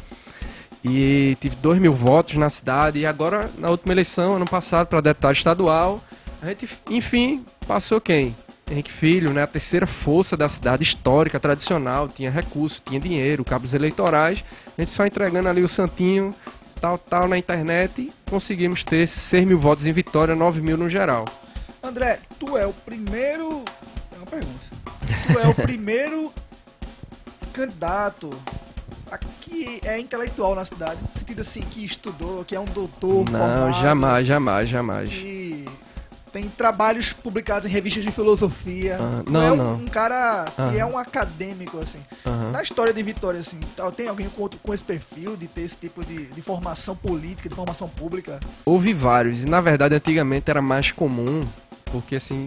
E 0.83 1.37
tive 1.41 1.55
2 1.57 1.79
mil 1.79 1.93
votos 1.93 2.35
na 2.35 2.49
cidade. 2.49 2.99
E 2.99 3.05
agora, 3.05 3.49
na 3.57 3.69
última 3.69 3.93
eleição, 3.93 4.35
ano 4.35 4.45
passado, 4.45 4.87
para 4.87 5.01
deputado 5.01 5.35
estadual, 5.35 6.01
a 6.41 6.47
gente, 6.47 6.69
enfim, 6.89 7.45
passou 7.67 7.99
quem? 7.99 8.35
Henrique 8.71 8.91
Filho, 8.91 9.33
né, 9.33 9.43
a 9.43 9.47
terceira 9.47 9.87
força 9.87 10.37
da 10.37 10.47
cidade 10.47 10.83
histórica, 10.83 11.39
tradicional, 11.39 12.07
tinha 12.07 12.29
recurso, 12.29 12.81
tinha 12.85 12.99
dinheiro, 12.99 13.43
cabos 13.43 13.73
eleitorais. 13.73 14.43
A 14.77 14.81
gente 14.81 14.91
só 14.91 15.05
entregando 15.05 15.49
ali 15.49 15.63
o 15.63 15.67
santinho, 15.67 16.35
tal, 16.79 16.97
tal, 16.97 17.27
na 17.27 17.37
internet, 17.37 18.01
e 18.01 18.13
conseguimos 18.29 18.83
ter 18.83 19.07
6 19.07 19.45
mil 19.47 19.57
votos 19.57 19.87
em 19.87 19.91
Vitória, 19.91 20.35
9 20.35 20.61
mil 20.61 20.77
no 20.77 20.87
geral. 20.87 21.25
André, 21.81 22.19
tu 22.39 22.57
é 22.57 22.65
o 22.65 22.73
primeiro. 22.73 23.63
É 24.13 24.17
uma 24.17 24.25
pergunta. 24.27 24.67
Tu 25.27 25.39
é 25.39 25.47
o 25.47 25.55
primeiro 25.55 26.31
candidato 27.51 28.29
que 29.49 29.81
é 29.83 29.99
intelectual 29.99 30.53
na 30.53 30.63
cidade, 30.63 30.99
no 31.01 31.19
sentido 31.19 31.41
assim, 31.41 31.61
que 31.61 31.83
estudou, 31.83 32.45
que 32.45 32.55
é 32.55 32.59
um 32.59 32.65
doutor. 32.65 33.29
Não, 33.29 33.39
formado, 33.39 33.81
jamais, 33.81 34.27
jamais, 34.27 34.69
jamais. 34.69 35.09
Que 35.09 35.65
tem 36.31 36.47
trabalhos 36.47 37.11
publicados 37.11 37.67
em 37.67 37.71
revistas 37.71 38.03
de 38.03 38.11
filosofia. 38.11 38.97
Uh, 38.99 39.29
não, 39.29 39.41
é 39.41 39.51
um, 39.51 39.55
não. 39.55 39.73
um 39.75 39.87
cara 39.87 40.45
que 40.71 40.77
é 40.77 40.85
um 40.85 40.97
acadêmico, 40.97 41.79
assim. 41.79 41.99
Na 42.51 42.61
história 42.61 42.93
de 42.93 43.01
Vitória, 43.01 43.39
assim, 43.39 43.59
tem 43.95 44.07
alguém 44.07 44.29
com, 44.29 44.47
com 44.47 44.73
esse 44.73 44.83
perfil 44.83 45.35
de 45.35 45.47
ter 45.47 45.61
esse 45.61 45.77
tipo 45.77 46.05
de, 46.05 46.25
de 46.27 46.41
formação 46.41 46.95
política, 46.95 47.49
de 47.49 47.55
formação 47.55 47.89
pública? 47.89 48.39
Houve 48.63 48.93
vários. 48.93 49.43
E, 49.43 49.47
na 49.47 49.59
verdade, 49.59 49.95
antigamente 49.95 50.49
era 50.49 50.61
mais 50.61 50.91
comum, 50.91 51.45
porque, 51.85 52.15
assim, 52.15 52.45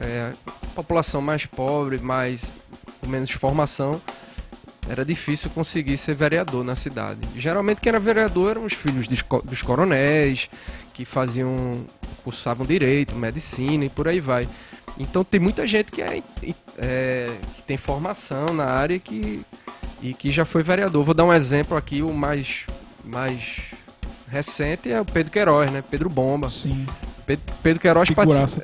é, 0.00 0.32
população 0.74 1.20
mais 1.20 1.46
pobre, 1.46 1.98
mais 1.98 2.50
com 3.00 3.08
menos 3.08 3.30
formação, 3.30 4.00
era 4.90 5.04
difícil 5.04 5.48
conseguir 5.50 5.96
ser 5.96 6.14
vereador 6.14 6.64
na 6.64 6.74
cidade. 6.74 7.20
Geralmente 7.36 7.80
quem 7.80 7.90
era 7.90 8.00
vereador 8.00 8.50
eram 8.50 8.64
os 8.64 8.72
filhos 8.72 9.06
dos 9.06 9.62
coronéis, 9.62 10.50
que 10.92 11.04
faziam, 11.04 11.86
cursavam 12.24 12.66
direito, 12.66 13.14
medicina 13.14 13.84
e 13.84 13.88
por 13.88 14.08
aí 14.08 14.18
vai. 14.18 14.48
Então 14.98 15.22
tem 15.22 15.38
muita 15.38 15.64
gente 15.64 15.92
que, 15.92 16.02
é, 16.02 16.20
é, 16.76 17.30
que 17.54 17.62
tem 17.62 17.76
formação 17.76 18.46
na 18.46 18.64
área 18.64 18.98
que, 18.98 19.42
e 20.02 20.12
que 20.12 20.32
já 20.32 20.44
foi 20.44 20.64
vereador. 20.64 21.04
Vou 21.04 21.14
dar 21.14 21.24
um 21.24 21.32
exemplo 21.32 21.76
aqui, 21.76 22.02
o 22.02 22.12
mais, 22.12 22.66
mais 23.04 23.60
recente 24.26 24.90
é 24.90 25.00
o 25.00 25.04
Pedro 25.04 25.30
Queiroz, 25.30 25.70
né? 25.70 25.84
Pedro 25.88 26.10
Bomba. 26.10 26.50
Sim. 26.50 26.84
Pedro 27.62 27.80
Queiroz 27.80 28.08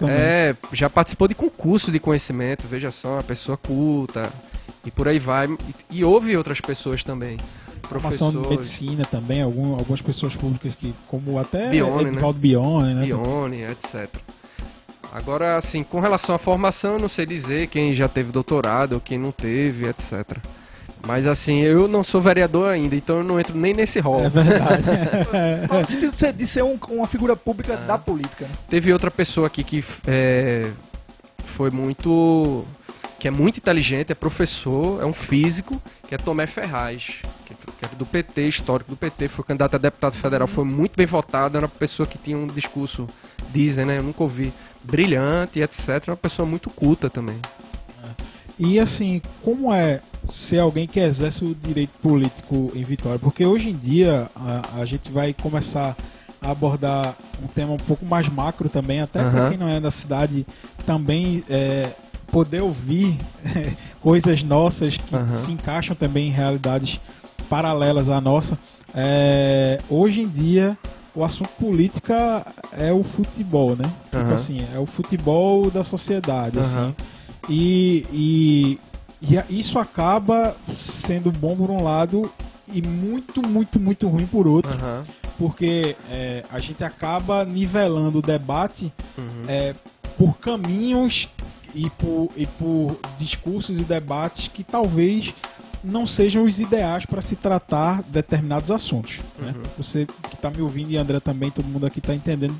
é, 0.08 0.56
já 0.72 0.90
participou 0.90 1.28
de 1.28 1.36
concurso 1.36 1.92
de 1.92 2.00
conhecimento, 2.00 2.66
veja 2.66 2.90
só, 2.90 3.14
uma 3.14 3.22
pessoa 3.22 3.56
culta, 3.56 4.28
e 4.86 4.90
por 4.90 5.08
aí 5.08 5.18
vai. 5.18 5.46
E, 5.46 5.98
e 5.98 6.04
houve 6.04 6.36
outras 6.36 6.60
pessoas 6.60 7.04
também. 7.04 7.36
Formação 7.82 8.30
de 8.32 8.48
medicina 8.48 9.04
também, 9.04 9.42
algum, 9.42 9.74
algumas 9.74 10.00
pessoas 10.00 10.34
públicas 10.34 10.74
que, 10.74 10.92
como 11.06 11.38
até 11.38 11.70
Bione, 11.70 12.08
Edvaldo 12.08 12.36
né? 12.36 12.42
Bione, 12.42 12.94
né? 12.94 13.04
Bione, 13.06 13.62
etc. 13.62 14.08
Agora, 15.12 15.56
assim, 15.56 15.84
com 15.84 16.00
relação 16.00 16.34
à 16.34 16.38
formação, 16.38 16.94
eu 16.94 16.98
não 16.98 17.08
sei 17.08 17.24
dizer 17.24 17.68
quem 17.68 17.94
já 17.94 18.08
teve 18.08 18.32
doutorado 18.32 18.94
ou 18.94 19.00
quem 19.00 19.18
não 19.18 19.30
teve, 19.30 19.86
etc. 19.86 20.36
Mas 21.06 21.24
assim, 21.24 21.60
eu 21.60 21.86
não 21.86 22.02
sou 22.02 22.20
vereador 22.20 22.68
ainda, 22.68 22.96
então 22.96 23.18
eu 23.18 23.24
não 23.24 23.38
entro 23.38 23.56
nem 23.56 23.72
nesse 23.72 24.00
rol. 24.00 24.24
É 24.24 24.28
verdade. 24.28 24.82
no 25.70 25.86
sentido 25.86 26.32
de 26.32 26.46
ser 26.46 26.64
um, 26.64 26.76
uma 26.90 27.06
figura 27.06 27.36
pública 27.36 27.74
ah. 27.74 27.86
da 27.86 27.98
política. 27.98 28.46
Né? 28.46 28.50
Teve 28.68 28.92
outra 28.92 29.10
pessoa 29.10 29.46
aqui 29.46 29.62
que 29.62 29.84
é, 30.06 30.68
foi 31.44 31.70
muito 31.70 32.64
que 33.18 33.28
é 33.28 33.30
muito 33.30 33.58
inteligente, 33.58 34.12
é 34.12 34.14
professor, 34.14 35.02
é 35.02 35.06
um 35.06 35.12
físico, 35.12 35.80
que 36.08 36.14
é 36.14 36.18
Tomé 36.18 36.46
Ferraz, 36.46 37.22
que 37.44 37.54
é 37.84 37.88
do 37.96 38.04
PT, 38.04 38.48
histórico 38.48 38.90
do 38.90 38.96
PT, 38.96 39.28
foi 39.28 39.44
candidato 39.44 39.74
a 39.74 39.78
deputado 39.78 40.14
federal, 40.14 40.46
foi 40.46 40.64
muito 40.64 40.96
bem 40.96 41.06
votado, 41.06 41.56
era 41.56 41.66
uma 41.66 41.72
pessoa 41.72 42.06
que 42.06 42.18
tinha 42.18 42.36
um 42.36 42.46
discurso, 42.46 43.08
dizem, 43.52 43.86
né, 43.86 43.98
eu 43.98 44.02
nunca 44.02 44.22
ouvi, 44.22 44.52
brilhante, 44.82 45.60
etc, 45.60 46.08
uma 46.08 46.16
pessoa 46.16 46.46
muito 46.46 46.70
culta 46.70 47.08
também. 47.08 47.38
E 48.58 48.80
assim, 48.80 49.20
como 49.42 49.72
é 49.72 50.00
ser 50.28 50.60
alguém 50.60 50.86
que 50.86 50.98
exerce 50.98 51.44
o 51.44 51.54
direito 51.54 51.92
político 52.02 52.72
em 52.74 52.82
Vitória? 52.84 53.18
Porque 53.18 53.44
hoje 53.44 53.68
em 53.68 53.76
dia 53.76 54.30
a, 54.34 54.80
a 54.80 54.84
gente 54.86 55.10
vai 55.10 55.34
começar 55.34 55.94
a 56.40 56.50
abordar 56.50 57.14
um 57.42 57.46
tema 57.48 57.72
um 57.72 57.78
pouco 57.78 58.04
mais 58.06 58.28
macro 58.28 58.68
também, 58.68 59.00
até 59.00 59.22
uhum. 59.22 59.30
para 59.30 59.48
quem 59.50 59.58
não 59.58 59.68
é 59.68 59.78
da 59.78 59.90
cidade, 59.90 60.46
também 60.86 61.44
é, 61.50 61.90
poder 62.30 62.62
ouvir 62.62 63.18
coisas 64.00 64.42
nossas 64.42 64.96
que 64.96 65.14
uhum. 65.14 65.34
se 65.34 65.52
encaixam 65.52 65.96
também 65.96 66.28
em 66.28 66.30
realidades 66.30 67.00
paralelas 67.48 68.08
à 68.08 68.20
nossa. 68.20 68.58
É, 68.94 69.80
hoje 69.88 70.22
em 70.22 70.28
dia, 70.28 70.76
o 71.14 71.24
assunto 71.24 71.50
política 71.58 72.46
é 72.72 72.92
o 72.92 73.02
futebol, 73.02 73.76
né? 73.76 73.90
Uhum. 74.12 74.20
Tipo 74.20 74.34
assim, 74.34 74.66
é 74.74 74.78
o 74.78 74.86
futebol 74.86 75.70
da 75.70 75.82
sociedade, 75.82 76.58
uhum. 76.58 76.62
assim. 76.62 76.94
E, 77.48 78.06
e, 78.12 78.80
e 79.22 79.60
isso 79.60 79.78
acaba 79.78 80.56
sendo 80.72 81.30
bom 81.30 81.56
por 81.56 81.70
um 81.70 81.82
lado 81.82 82.30
e 82.72 82.82
muito, 82.82 83.46
muito, 83.46 83.78
muito 83.78 84.08
ruim 84.08 84.26
por 84.26 84.46
outro. 84.46 84.72
Uhum. 84.72 85.04
Porque 85.38 85.96
é, 86.10 86.44
a 86.50 86.58
gente 86.58 86.82
acaba 86.82 87.44
nivelando 87.44 88.18
o 88.18 88.22
debate 88.22 88.92
uhum. 89.16 89.44
é, 89.46 89.74
por 90.16 90.38
caminhos 90.38 91.28
e 91.74 91.90
por, 91.90 92.30
e 92.36 92.46
por 92.46 92.98
discursos 93.18 93.78
e 93.78 93.82
debates 93.82 94.48
que 94.48 94.64
talvez 94.64 95.34
não 95.82 96.06
sejam 96.06 96.44
os 96.44 96.58
ideais 96.58 97.06
para 97.06 97.22
se 97.22 97.36
tratar 97.36 98.02
determinados 98.02 98.70
assuntos. 98.70 99.20
Né? 99.38 99.54
Uhum. 99.56 99.62
Você 99.76 100.06
que 100.28 100.34
está 100.34 100.50
me 100.50 100.60
ouvindo 100.60 100.90
e 100.90 100.96
André 100.96 101.20
também, 101.20 101.50
todo 101.50 101.66
mundo 101.66 101.86
aqui 101.86 102.00
está 102.00 102.14
entendendo 102.14 102.58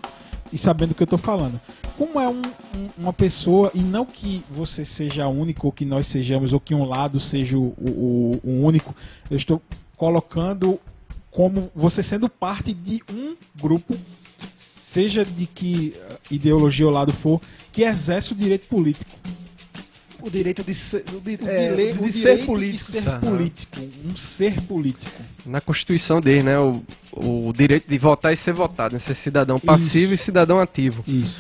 e 0.53 0.59
sabendo 0.59 0.93
o 0.93 0.95
que 0.95 1.03
eu 1.03 1.07
estou 1.07 1.19
falando. 1.19 1.61
Como 1.99 2.21
é 2.21 2.29
um, 2.29 2.43
um, 2.43 2.89
uma 2.99 3.13
pessoa, 3.13 3.71
e 3.75 3.81
não 3.81 4.05
que 4.05 4.45
você 4.51 4.85
seja 4.85 5.27
único, 5.27 5.67
ou 5.67 5.73
que 5.73 5.85
nós 5.85 6.07
sejamos, 6.07 6.53
ou 6.53 6.61
que 6.61 6.75
um 6.75 6.85
lado 6.85 7.19
seja 7.19 7.59
o, 7.59 7.75
o, 7.79 8.41
o 8.45 8.65
único, 8.65 8.95
eu 9.31 9.37
estou 9.37 9.61
colocando 9.97 10.79
como 11.31 11.71
você 11.75 12.03
sendo 12.03 12.29
parte 12.29 12.73
de 12.73 13.03
um 13.13 13.37
grupo, 13.61 13.95
seja 14.57 15.25
de 15.25 15.47
que 15.47 15.95
ideologia 16.31 16.87
ou 16.87 16.93
lado 16.93 17.13
for, 17.13 17.41
que 17.77 17.83
exerce 17.85 18.33
o 18.33 18.35
direito 18.35 18.67
político. 18.69 19.11
O 20.23 20.31
direito 20.31 20.65
de 20.65 20.73
ser, 20.75 21.05
de, 21.23 21.35
é, 21.47 21.69
dile- 21.71 21.93
de 21.93 21.99
o 22.19 22.23
ser 22.23 22.45
político. 22.47 22.91
de 22.91 23.03
ser 23.03 23.21
político. 23.21 23.77
Um 24.07 24.17
ser 24.17 24.61
político. 24.63 25.23
Na 25.45 25.61
Constituição 25.61 26.19
dele, 26.19 26.43
né? 26.43 26.59
O, 26.59 26.83
o 27.13 27.53
direito 27.55 27.87
de 27.87 27.99
votar 27.99 28.33
e 28.33 28.37
ser 28.37 28.55
votado, 28.55 28.95
né? 28.95 28.99
Ser 28.99 29.15
cidadão 29.15 29.61
passivo 29.61 30.15
e 30.15 30.17
cidadão 30.17 30.59
ativo. 30.59 31.05
Isso. 31.07 31.37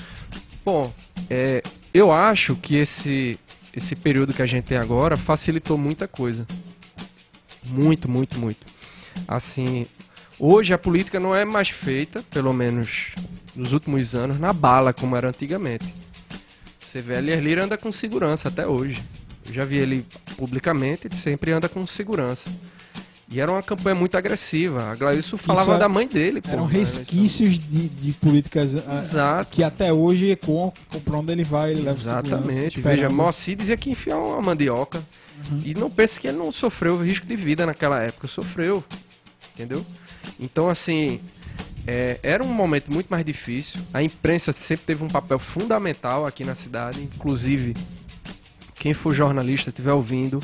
Bom, 0.62 0.93
é, 1.30 1.62
eu 1.95 2.12
acho 2.12 2.55
que 2.55 2.76
esse, 2.76 3.39
esse 3.74 3.97
período 3.97 4.34
que 4.34 4.43
a 4.43 4.47
gente 4.47 4.64
tem 4.64 4.76
agora 4.76 5.16
facilitou 5.16 5.78
muita 5.78 6.07
coisa. 6.07 6.47
Muito, 7.64 8.11
muito, 8.11 8.39
muito. 8.39 8.66
Assim, 9.26 9.87
hoje 10.39 10.74
a 10.74 10.78
política 10.78 11.18
não 11.18 11.34
é 11.34 11.47
mais 11.47 11.70
feita, 11.70 12.22
pelo 12.30 12.53
menos 12.53 13.14
nos 13.57 13.72
últimos 13.72 14.14
anos, 14.14 14.39
na 14.39 14.53
bala, 14.53 14.93
como 14.93 15.16
era 15.16 15.30
antigamente. 15.30 15.93
Você 16.87 17.01
vê, 17.01 17.14
Elias 17.18 17.43
Lira 17.43 17.64
anda 17.64 17.76
com 17.76 17.91
segurança 17.91 18.49
até 18.49 18.66
hoje. 18.66 19.03
Eu 19.47 19.53
já 19.53 19.64
vi 19.64 19.76
ele 19.78 20.07
publicamente, 20.37 21.07
ele 21.07 21.16
sempre 21.16 21.53
anda 21.53 21.68
com 21.68 21.87
segurança. 21.87 22.49
E 23.28 23.41
era 23.41 23.51
uma 23.51 23.62
campanha 23.62 23.95
muito 23.97 24.16
agressiva. 24.16 24.84
A 24.84 24.95
Glailson 24.95 25.37
falava 25.37 25.72
era- 25.72 25.80
da 25.80 25.89
mãe 25.89 26.07
dele. 26.07 26.41
Eram 26.49 26.64
resquícios 26.64 27.59
de, 27.59 27.89
de 27.89 28.12
políticas 28.12 28.76
ah, 28.89 28.95
Exato. 28.97 29.51
que 29.51 29.64
até 29.64 29.93
hoje 29.93 30.30
ecoam 30.30 30.72
com 30.89 31.01
pra 31.01 31.18
onde 31.18 31.32
ele 31.32 31.43
vai, 31.43 31.72
ele 31.72 31.89
Exatamente. 31.89 32.80
Veja, 32.80 33.09
Moacir 33.09 33.57
dizia 33.57 33.76
que 33.76 33.91
enfiar 33.91 34.16
uma 34.18 34.41
mandioca. 34.41 35.03
E 35.64 35.74
não 35.74 35.91
pense 35.91 36.20
que 36.20 36.28
ele 36.28 36.39
não 36.39 36.53
sofreu 36.53 37.03
risco 37.03 37.26
de 37.26 37.34
vida 37.34 37.66
naquela 37.66 38.01
época. 38.01 38.28
Sofreu. 38.28 38.82
Entendeu? 39.55 39.84
Então, 40.39 40.70
assim, 40.70 41.20
é, 41.87 42.18
era 42.22 42.43
um 42.43 42.53
momento 42.53 42.93
muito 42.93 43.09
mais 43.09 43.24
difícil. 43.24 43.80
A 43.95 44.03
imprensa 44.03 44.53
sempre 44.53 44.87
teve 44.87 45.05
um 45.05 45.09
papel 45.09 45.39
fundamental 45.39 46.26
aqui 46.26 46.45
na 46.45 46.55
cidade. 46.55 47.03
Inclusive, 47.03 47.74
quem 48.74 48.93
for 48.93 49.14
jornalista 49.14 49.70
estiver 49.70 49.93
ouvindo, 49.93 50.43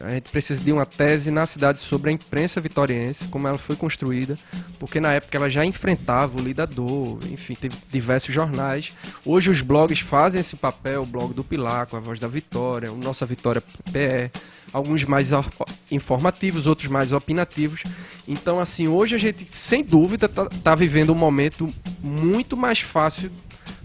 a 0.00 0.10
gente 0.10 0.30
precisa 0.30 0.60
de 0.62 0.72
uma 0.72 0.86
tese 0.86 1.30
na 1.30 1.44
cidade 1.46 1.80
sobre 1.80 2.10
a 2.10 2.12
imprensa 2.12 2.60
vitoriense, 2.60 3.28
como 3.28 3.48
ela 3.48 3.58
foi 3.58 3.76
construída, 3.76 4.38
porque 4.78 5.00
na 5.00 5.12
época 5.12 5.36
ela 5.36 5.50
já 5.50 5.64
enfrentava 5.64 6.38
o 6.38 6.42
Lidador, 6.42 7.18
enfim, 7.30 7.54
teve 7.54 7.76
diversos 7.90 8.34
jornais. 8.34 8.92
Hoje 9.24 9.50
os 9.50 9.60
blogs 9.60 10.00
fazem 10.00 10.40
esse 10.40 10.56
papel, 10.56 11.02
o 11.02 11.06
blog 11.06 11.34
do 11.34 11.44
Pilar, 11.44 11.86
com 11.86 11.96
a 11.96 12.00
voz 12.00 12.18
da 12.20 12.28
Vitória, 12.28 12.92
o 12.92 12.96
Nossa 12.96 13.26
Vitória 13.26 13.62
PE, 13.92 14.30
alguns 14.72 15.04
mais 15.04 15.32
or- 15.32 15.44
informativos, 15.90 16.66
outros 16.66 16.88
mais 16.88 17.12
opinativos. 17.12 17.82
Então, 18.28 18.60
assim, 18.60 18.86
hoje 18.88 19.14
a 19.16 19.18
gente, 19.18 19.44
sem 19.50 19.82
dúvida, 19.82 20.28
tá, 20.28 20.46
tá 20.46 20.74
vivendo 20.74 21.10
um 21.12 21.16
momento 21.16 21.72
muito 22.00 22.56
mais 22.56 22.80
fácil 22.80 23.30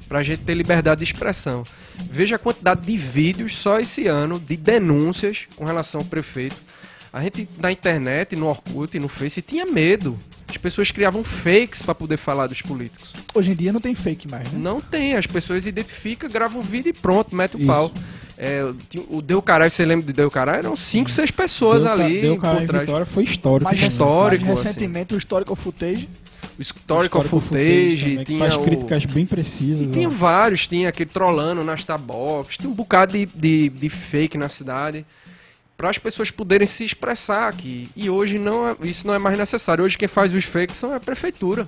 para 0.08 0.20
a 0.20 0.24
gente 0.24 0.43
ter 0.43 0.53
liberdade 0.53 0.99
de 0.99 1.12
expressão. 1.12 1.64
Veja 2.10 2.36
a 2.36 2.39
quantidade 2.39 2.82
de 2.82 2.97
vídeos 2.97 3.58
só 3.58 3.80
esse 3.80 4.08
ano 4.08 4.39
de 4.39 4.56
denúncias 4.56 5.47
com 5.56 5.66
relação 5.66 6.01
ao 6.01 6.06
prefeito. 6.06 6.58
A 7.12 7.22
gente 7.22 7.47
na 7.58 7.72
internet, 7.72 8.36
no 8.36 8.47
Orkut, 8.47 8.99
no 8.99 9.08
Face 9.08 9.41
tinha 9.41 9.66
medo. 9.66 10.18
As 10.49 10.58
pessoas 10.58 10.91
criavam 10.91 11.24
fakes 11.24 11.82
para 11.82 11.95
poder 11.95 12.18
falar 12.18 12.47
dos 12.47 12.62
políticos. 12.62 13.14
Hoje 13.34 13.51
em 13.51 13.56
dia 13.56 13.74
não 13.74 13.82
tem 13.82 13.95
fake 13.95 14.30
mais, 14.30 14.51
né? 14.51 14.60
Não 14.62 14.80
tem, 14.80 15.16
as 15.16 15.26
pessoas 15.26 15.66
identificam, 15.66 16.30
gravam 16.30 16.60
um 16.60 16.64
vídeo 16.64 16.89
e 16.89 16.93
pronto, 16.93 17.36
mete 17.36 17.56
o 17.56 17.60
Isso. 17.60 17.68
pau. 17.68 17.91
É, 18.38 18.62
o 19.10 19.22
Deu 19.22 19.41
Caralho, 19.41 19.72
você 19.72 19.86
lembra 19.86 20.06
do 20.06 20.14
Deu 20.14 20.30
Caralho? 20.30 20.60
Eram 20.60 20.76
cinco, 20.76 21.10
seis 21.10 21.32
pessoas 21.32 21.84
Deu, 21.84 21.91
ali 21.91 22.22
deu 22.22 22.38
cara 22.38 22.56
por 22.56 22.64
em 22.64 22.68
trás. 22.68 22.86
Vitória 22.86 23.06
foi 23.06 23.24
histórico. 23.24 23.64
Mais, 23.64 23.82
né? 23.82 23.88
histórico, 23.88 24.45
mais 24.45 24.60
assim. 24.60 24.68
recentemente 24.68 25.14
o 25.14 25.18
Historical 25.18 25.56
Footage. 25.56 26.10
O 26.58 26.62
Historical, 26.62 27.22
Histórico 27.22 27.41
Footage, 27.41 27.97
também, 28.01 28.18
que 28.20 28.24
tinha 28.26 28.39
faz 28.39 28.56
o... 28.56 28.60
críticas 28.60 29.06
bem 29.06 29.26
precisas. 29.26 29.88
E 29.88 29.91
tinha 29.91 30.08
ó. 30.08 30.12
vários, 30.12 30.68
tinha 30.68 30.89
aquele 30.89 31.10
trolando 31.10 31.64
nas 31.64 31.84
tabox, 31.84 32.58
tinha 32.58 32.70
um 32.70 32.74
bocado 32.74 33.12
de, 33.14 33.26
de, 33.26 33.70
de 33.70 33.89
fake 33.89 34.38
na 34.38 34.47
cidade 34.49 35.06
para 35.76 35.89
as 35.89 35.97
pessoas 35.97 36.32
poderem 36.32 36.66
se 36.66 36.86
expressar 36.86 37.49
aqui. 37.49 37.89
E 37.95 38.10
hoje 38.10 38.39
não 38.39 38.70
é- 38.70 38.76
isso 38.84 39.06
não 39.06 39.14
é 39.14 39.20
mais 39.20 39.38
necessário. 39.38 39.84
Hoje 39.84 39.97
quem 39.97 40.08
faz 40.08 40.34
os 40.34 40.45
fakes 40.45 40.78
são 40.78 40.93
a 40.93 40.99
prefeitura. 40.99 41.68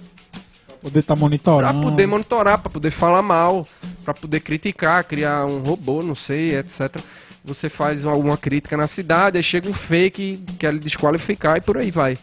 poder 0.81 0.99
estar 0.99 1.15
Para 1.15 1.21
monitorando. 1.21 1.81
poder 1.81 2.07
monitorar, 2.07 2.57
para 2.59 2.69
poder 2.69 2.91
falar 2.91 3.21
mal, 3.21 3.67
para 4.05 4.13
poder 4.13 4.39
criticar, 4.39 5.03
criar 5.03 5.45
um 5.45 5.59
robô, 5.59 6.01
não 6.01 6.15
sei, 6.15 6.55
etc. 6.55 6.95
Você 7.43 7.67
faz 7.67 8.05
alguma 8.05 8.37
crítica 8.37 8.77
na 8.77 8.87
cidade, 8.87 9.35
aí 9.37 9.43
chega 9.43 9.67
um 9.69 9.73
fake, 9.73 10.39
quer 10.57 10.71
lhe 10.73 10.79
desqualificar 10.79 11.57
e 11.57 11.61
por 11.61 11.77
aí 11.77 11.91
vai. 11.91 12.17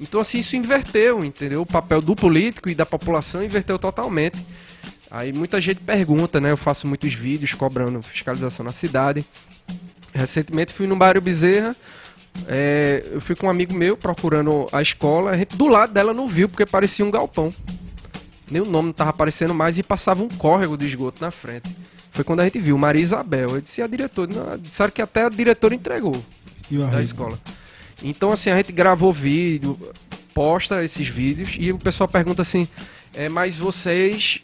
Então 0.00 0.20
assim, 0.20 0.38
isso 0.38 0.56
inverteu, 0.56 1.24
entendeu? 1.24 1.62
O 1.62 1.66
papel 1.66 2.00
do 2.00 2.14
político 2.14 2.68
e 2.68 2.74
da 2.74 2.86
população 2.86 3.42
inverteu 3.42 3.78
totalmente. 3.78 4.44
Aí 5.10 5.32
muita 5.32 5.60
gente 5.60 5.80
pergunta, 5.80 6.40
né? 6.40 6.50
Eu 6.50 6.56
faço 6.56 6.86
muitos 6.86 7.12
vídeos 7.14 7.54
cobrando 7.54 8.02
fiscalização 8.02 8.64
na 8.64 8.72
cidade. 8.72 9.24
Recentemente 10.12 10.72
fui 10.72 10.86
no 10.86 10.96
bairro 10.96 11.20
Bezerra, 11.20 11.76
é, 12.46 13.04
eu 13.10 13.20
fui 13.20 13.34
com 13.34 13.46
um 13.46 13.50
amigo 13.50 13.74
meu 13.74 13.96
procurando 13.96 14.68
a 14.70 14.80
escola, 14.80 15.30
a 15.30 15.36
gente 15.36 15.56
do 15.56 15.66
lado 15.66 15.92
dela 15.92 16.12
não 16.12 16.28
viu 16.28 16.48
porque 16.48 16.66
parecia 16.66 17.04
um 17.04 17.10
galpão. 17.10 17.52
Nem 18.50 18.62
o 18.62 18.64
nome 18.64 18.86
não 18.86 18.92
tava 18.92 19.10
aparecendo 19.10 19.54
mais 19.54 19.78
e 19.78 19.82
passava 19.82 20.22
um 20.22 20.28
córrego 20.28 20.76
de 20.76 20.86
esgoto 20.86 21.18
na 21.20 21.30
frente. 21.30 21.68
Foi 22.12 22.24
quando 22.24 22.40
a 22.40 22.44
gente 22.44 22.58
viu, 22.58 22.78
Maria 22.78 23.02
Isabel. 23.02 23.50
Eu 23.50 23.60
disse 23.60 23.82
a 23.82 23.86
diretora, 23.86 24.32
não, 24.32 24.58
disseram 24.58 24.90
que 24.90 25.02
até 25.02 25.24
a 25.24 25.28
diretora 25.28 25.74
entregou 25.74 26.16
da 26.90 27.02
escola. 27.02 27.38
Então, 28.02 28.30
assim, 28.30 28.50
a 28.50 28.56
gente 28.56 28.72
gravou 28.72 29.12
vídeo, 29.12 29.78
posta 30.32 30.84
esses 30.84 31.08
vídeos 31.08 31.56
e 31.58 31.72
o 31.72 31.78
pessoal 31.78 32.08
pergunta 32.08 32.42
assim: 32.42 32.68
é, 33.14 33.28
mas 33.28 33.56
vocês, 33.56 34.40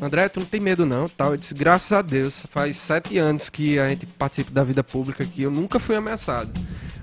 André, 0.00 0.28
tu 0.28 0.40
não 0.40 0.46
tem 0.46 0.60
medo 0.60 0.84
não? 0.84 1.08
Tal. 1.08 1.32
Eu 1.32 1.36
disse: 1.36 1.54
graças 1.54 1.92
a 1.92 2.02
Deus, 2.02 2.44
faz 2.50 2.76
sete 2.76 3.16
anos 3.18 3.48
que 3.48 3.78
a 3.78 3.88
gente 3.88 4.04
participa 4.06 4.50
da 4.50 4.62
vida 4.62 4.84
pública 4.84 5.24
aqui, 5.24 5.42
eu 5.42 5.50
nunca 5.50 5.78
fui 5.78 5.96
ameaçado. 5.96 6.50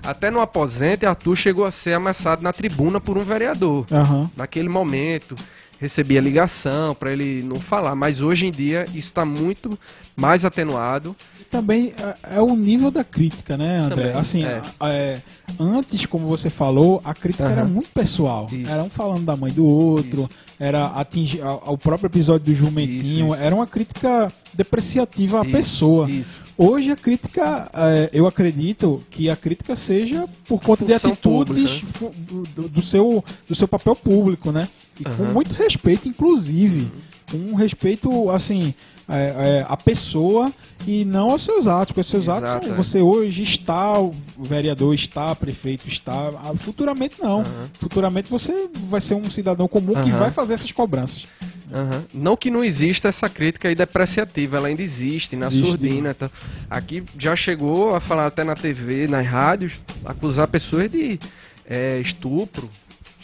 Até 0.02 0.30
no 0.30 0.40
aposente, 0.40 1.04
Arthur 1.04 1.36
chegou 1.36 1.64
a 1.64 1.70
ser 1.70 1.94
ameaçado 1.94 2.42
na 2.42 2.52
tribuna 2.52 3.00
por 3.00 3.18
um 3.18 3.22
vereador. 3.22 3.86
Aham. 3.90 4.30
Naquele 4.36 4.68
momento, 4.68 5.34
recebia 5.80 6.20
ligação 6.20 6.94
para 6.94 7.12
ele 7.12 7.42
não 7.42 7.56
falar, 7.56 7.94
mas 7.94 8.20
hoje 8.20 8.46
em 8.46 8.52
dia 8.52 8.84
isso 8.88 9.08
está 9.08 9.24
muito 9.24 9.78
mais 10.16 10.44
atenuado. 10.44 11.16
Também 11.50 11.92
é, 12.30 12.36
é 12.36 12.40
o 12.40 12.54
nível 12.54 12.90
da 12.92 13.02
crítica, 13.02 13.56
né, 13.56 13.78
André? 13.80 14.04
Também, 14.08 14.20
assim, 14.20 14.44
é. 14.44 14.62
é, 14.82 15.20
antes, 15.58 16.06
como 16.06 16.26
você 16.28 16.48
falou, 16.48 17.00
a 17.04 17.12
crítica 17.12 17.44
Aham. 17.46 17.52
era 17.52 17.64
muito 17.64 17.88
pessoal. 17.90 18.48
Isso. 18.52 18.70
Era 18.70 18.84
um 18.84 18.88
falando 18.88 19.24
da 19.24 19.34
mãe 19.36 19.52
do 19.52 19.64
outro, 19.66 20.22
Isso. 20.22 20.30
era 20.60 20.86
atingir 20.86 21.40
o 21.66 21.76
próprio 21.76 22.06
episódio 22.06 22.46
do 22.46 22.54
Jumentinho, 22.54 23.34
Isso, 23.34 23.42
era 23.42 23.52
uma 23.52 23.66
crítica 23.66 24.32
depreciativa 24.54 25.40
à 25.40 25.44
pessoa. 25.44 26.08
Hoje 26.56 26.92
a 26.92 26.96
crítica, 26.96 27.68
é, 27.74 28.10
eu 28.12 28.28
acredito 28.28 29.02
que 29.10 29.28
a 29.28 29.34
crítica 29.34 29.74
seja 29.74 30.28
por 30.46 30.60
conta 30.62 30.84
de 30.84 30.92
Função 30.92 31.10
atitudes 31.10 31.82
fu- 31.94 32.12
do, 32.16 32.42
do- 32.54 32.68
do 32.68 32.82
seu, 32.82 33.24
do 33.48 33.54
seu 33.56 33.66
papel 33.66 33.96
público, 33.96 34.52
né? 34.52 34.68
E 35.00 35.04
com 35.04 35.24
Aham. 35.24 35.32
muito 35.32 35.52
respeito, 35.52 36.08
inclusive. 36.08 36.88
Com 37.30 37.38
um 37.38 37.54
respeito, 37.54 38.28
assim, 38.30 38.74
é, 39.10 39.58
é, 39.60 39.66
à 39.68 39.76
pessoa 39.76 40.52
e 40.86 41.04
não 41.04 41.30
aos 41.30 41.42
seus 41.44 41.66
atos. 41.66 41.86
Porque 41.88 42.00
os 42.00 42.06
seus 42.06 42.28
atos 42.28 42.48
Exato, 42.48 42.64
são, 42.66 42.74
é. 42.74 42.76
você 42.76 43.00
hoje 43.00 43.42
está, 43.42 43.98
o 43.98 44.14
vereador 44.38 44.94
está, 44.94 45.34
prefeito 45.34 45.88
está. 45.88 46.12
ah, 46.14 46.52
Futuramente 46.58 47.16
não. 47.20 47.40
Aham. 47.40 47.70
Futuramente 47.80 48.30
você 48.30 48.68
vai 48.88 49.00
ser 49.00 49.14
um 49.14 49.30
cidadão 49.30 49.66
comum 49.68 49.92
que 49.94 50.10
Aham. 50.10 50.18
vai 50.18 50.30
fazer 50.30 50.54
essas 50.54 50.72
cobranças. 50.72 51.26
Aham. 51.72 52.04
Não 52.12 52.36
que 52.36 52.50
não 52.50 52.64
exista 52.64 53.08
essa 53.08 53.28
crítica 53.28 53.68
aí 53.68 53.74
depreciativa, 53.76 54.56
ela 54.56 54.66
ainda 54.68 54.82
existe, 54.82 55.36
na 55.36 55.46
Existe. 55.46 55.66
surdina. 55.68 56.12
Tá? 56.14 56.28
Aqui 56.68 57.02
já 57.18 57.36
chegou 57.36 57.94
a 57.94 58.00
falar 58.00 58.26
até 58.26 58.42
na 58.42 58.56
TV, 58.56 59.06
nas 59.06 59.24
rádios, 59.26 59.74
acusar 60.04 60.48
pessoas 60.48 60.90
de 60.90 61.18
é, 61.66 61.98
estupro. 62.00 62.68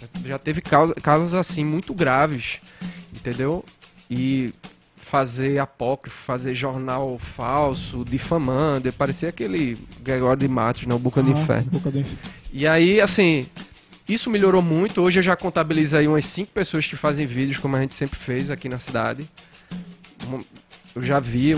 Já- 0.01 0.29
Já 0.29 0.39
teve 0.39 0.61
causa- 0.61 0.95
casos 0.95 1.35
assim 1.35 1.65
muito 1.65 1.93
graves, 1.95 2.59
entendeu? 3.15 3.65
E 4.09 4.53
fazer 5.09 5.61
apócrifo, 5.61 6.17
fazer 6.25 6.53
jornal 6.53 7.17
falso, 7.17 8.05
difamando, 8.05 8.93
parecia 8.93 9.29
aquele 9.29 9.79
Gregório 10.03 10.41
de 10.41 10.49
Matos, 10.49 10.85
né? 10.85 10.95
O 10.95 10.99
Boca 10.99 11.23
do 11.23 11.31
Ah, 11.31 11.39
Inferno. 11.39 11.71
Boca 11.71 11.93
do 11.93 12.01
Inferno. 12.01 12.19
E 12.53 12.67
aí, 12.67 13.01
assim, 13.01 13.47
isso 14.09 14.29
melhorou 14.29 14.61
muito. 14.61 15.01
Hoje 15.01 15.21
eu 15.21 15.23
já 15.23 15.37
contabilizo 15.37 15.97
aí 15.97 16.09
umas 16.09 16.25
cinco 16.25 16.51
pessoas 16.51 16.87
que 16.87 16.97
fazem 16.97 17.25
vídeos, 17.25 17.59
como 17.59 17.77
a 17.77 17.81
gente 17.81 17.95
sempre 17.95 18.19
fez 18.19 18.51
aqui 18.51 18.69
na 18.69 18.81
cidade. 18.81 19.29
Eu 20.95 21.03
já 21.05 21.21
vi, 21.21 21.53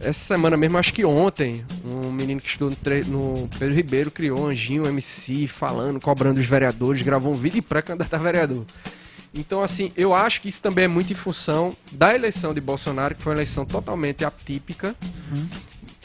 essa 0.00 0.24
semana 0.34 0.56
mesmo, 0.56 0.78
acho 0.78 0.94
que 0.94 1.04
ontem, 1.04 1.62
um 1.84 2.10
menino 2.10 2.40
que 2.40 2.48
estudou 2.48 2.70
no, 2.70 3.42
no 3.42 3.48
Pedro 3.58 3.74
Ribeiro 3.74 4.10
criou 4.10 4.40
um 4.40 4.46
anjinho, 4.46 4.84
um 4.84 4.86
MC, 4.86 5.46
falando, 5.46 6.00
cobrando 6.00 6.40
os 6.40 6.46
vereadores, 6.46 7.02
gravou 7.02 7.32
um 7.32 7.36
vídeo 7.36 7.62
para 7.62 7.82
candidato 7.82 8.14
a 8.14 8.18
vereador. 8.18 8.64
Então, 9.34 9.62
assim, 9.62 9.92
eu 9.96 10.14
acho 10.14 10.40
que 10.40 10.48
isso 10.48 10.62
também 10.62 10.84
é 10.84 10.88
muito 10.88 11.12
em 11.12 11.16
função 11.16 11.76
da 11.92 12.14
eleição 12.14 12.54
de 12.54 12.60
Bolsonaro, 12.60 13.14
que 13.14 13.22
foi 13.22 13.32
uma 13.32 13.36
eleição 13.36 13.64
totalmente 13.64 14.24
atípica. 14.24 14.94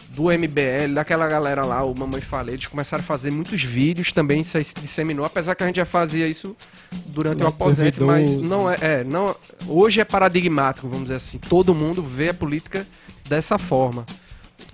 do 0.10 0.24
MBL, 0.26 0.96
daquela 0.96 1.28
galera 1.28 1.66
lá, 1.66 1.82
o 1.84 1.98
Mamãe 1.98 2.20
Falei, 2.20 2.56
eles 2.56 2.68
começaram 2.68 3.02
a 3.02 3.06
fazer 3.06 3.32
muitos 3.32 3.64
vídeos 3.64 4.12
também, 4.12 4.42
isso 4.42 4.58
aí 4.58 4.64
se 4.64 4.74
disseminou, 4.74 5.24
apesar 5.24 5.56
que 5.56 5.64
a 5.64 5.68
gente 5.68 5.78
já 5.78 5.86
fazia 5.86 6.28
isso 6.28 6.58
durante 7.06 7.44
o 7.44 7.48
aposento, 7.48 8.04
mas 8.06 8.36
não 8.36 8.70
é, 8.70 8.76
é, 8.82 9.04
não, 9.04 9.34
hoje 9.66 10.02
é 10.02 10.04
paradigmático, 10.04 10.90
vamos 10.90 11.04
dizer 11.04 11.16
assim, 11.16 11.38
todo 11.38 11.74
mundo 11.74 12.04
vê 12.04 12.30
a 12.30 12.34
política 12.34 12.86
dessa 13.30 13.58
forma. 13.58 14.06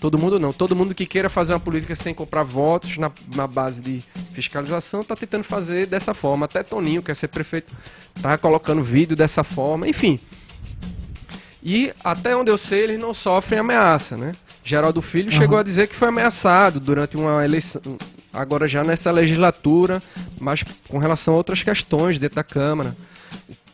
Todo 0.06 0.20
mundo 0.20 0.40
não, 0.40 0.54
todo 0.54 0.76
mundo 0.76 0.94
que 0.94 1.04
queira 1.04 1.32
fazer 1.32 1.54
uma 1.54 1.60
política 1.60 1.96
sem 1.96 2.14
comprar 2.14 2.44
votos 2.44 2.96
na, 2.96 3.12
na 3.36 3.48
base 3.48 3.82
de 3.82 4.04
fiscalização 4.34 5.02
está 5.02 5.16
tentando 5.16 5.44
fazer 5.44 5.88
dessa 5.88 6.14
forma. 6.14 6.46
Até 6.46 6.62
Toninho, 6.62 7.02
que 7.02 7.08
quer 7.08 7.16
ser 7.16 7.28
prefeito, 7.28 7.74
tá 8.22 8.38
colocando 8.38 8.84
vídeo 8.84 9.16
dessa 9.16 9.44
forma, 9.44 9.88
enfim. 9.88 10.20
E 11.64 11.92
até 12.04 12.38
onde 12.38 12.52
eu 12.52 12.58
sei, 12.60 12.84
eles 12.84 13.00
não 13.00 13.16
sofrem 13.16 13.58
ameaça, 13.58 14.16
né? 14.16 14.34
Geraldo 14.64 15.02
Filho 15.02 15.32
uhum. 15.32 15.40
chegou 15.40 15.58
a 15.58 15.64
dizer 15.64 15.88
que 15.88 15.96
foi 15.96 16.10
ameaçado 16.10 16.80
durante 16.80 17.18
uma 17.18 17.44
eleição, 17.44 17.82
agora 18.32 18.68
já 18.68 18.84
nessa 18.84 19.10
legislatura, 19.10 20.04
mas 20.40 20.64
com 20.88 21.00
relação 21.00 21.34
a 21.34 21.38
outras 21.38 21.64
questões 21.64 22.20
dentro 22.20 22.36
da 22.36 22.44
Câmara. 22.44 22.96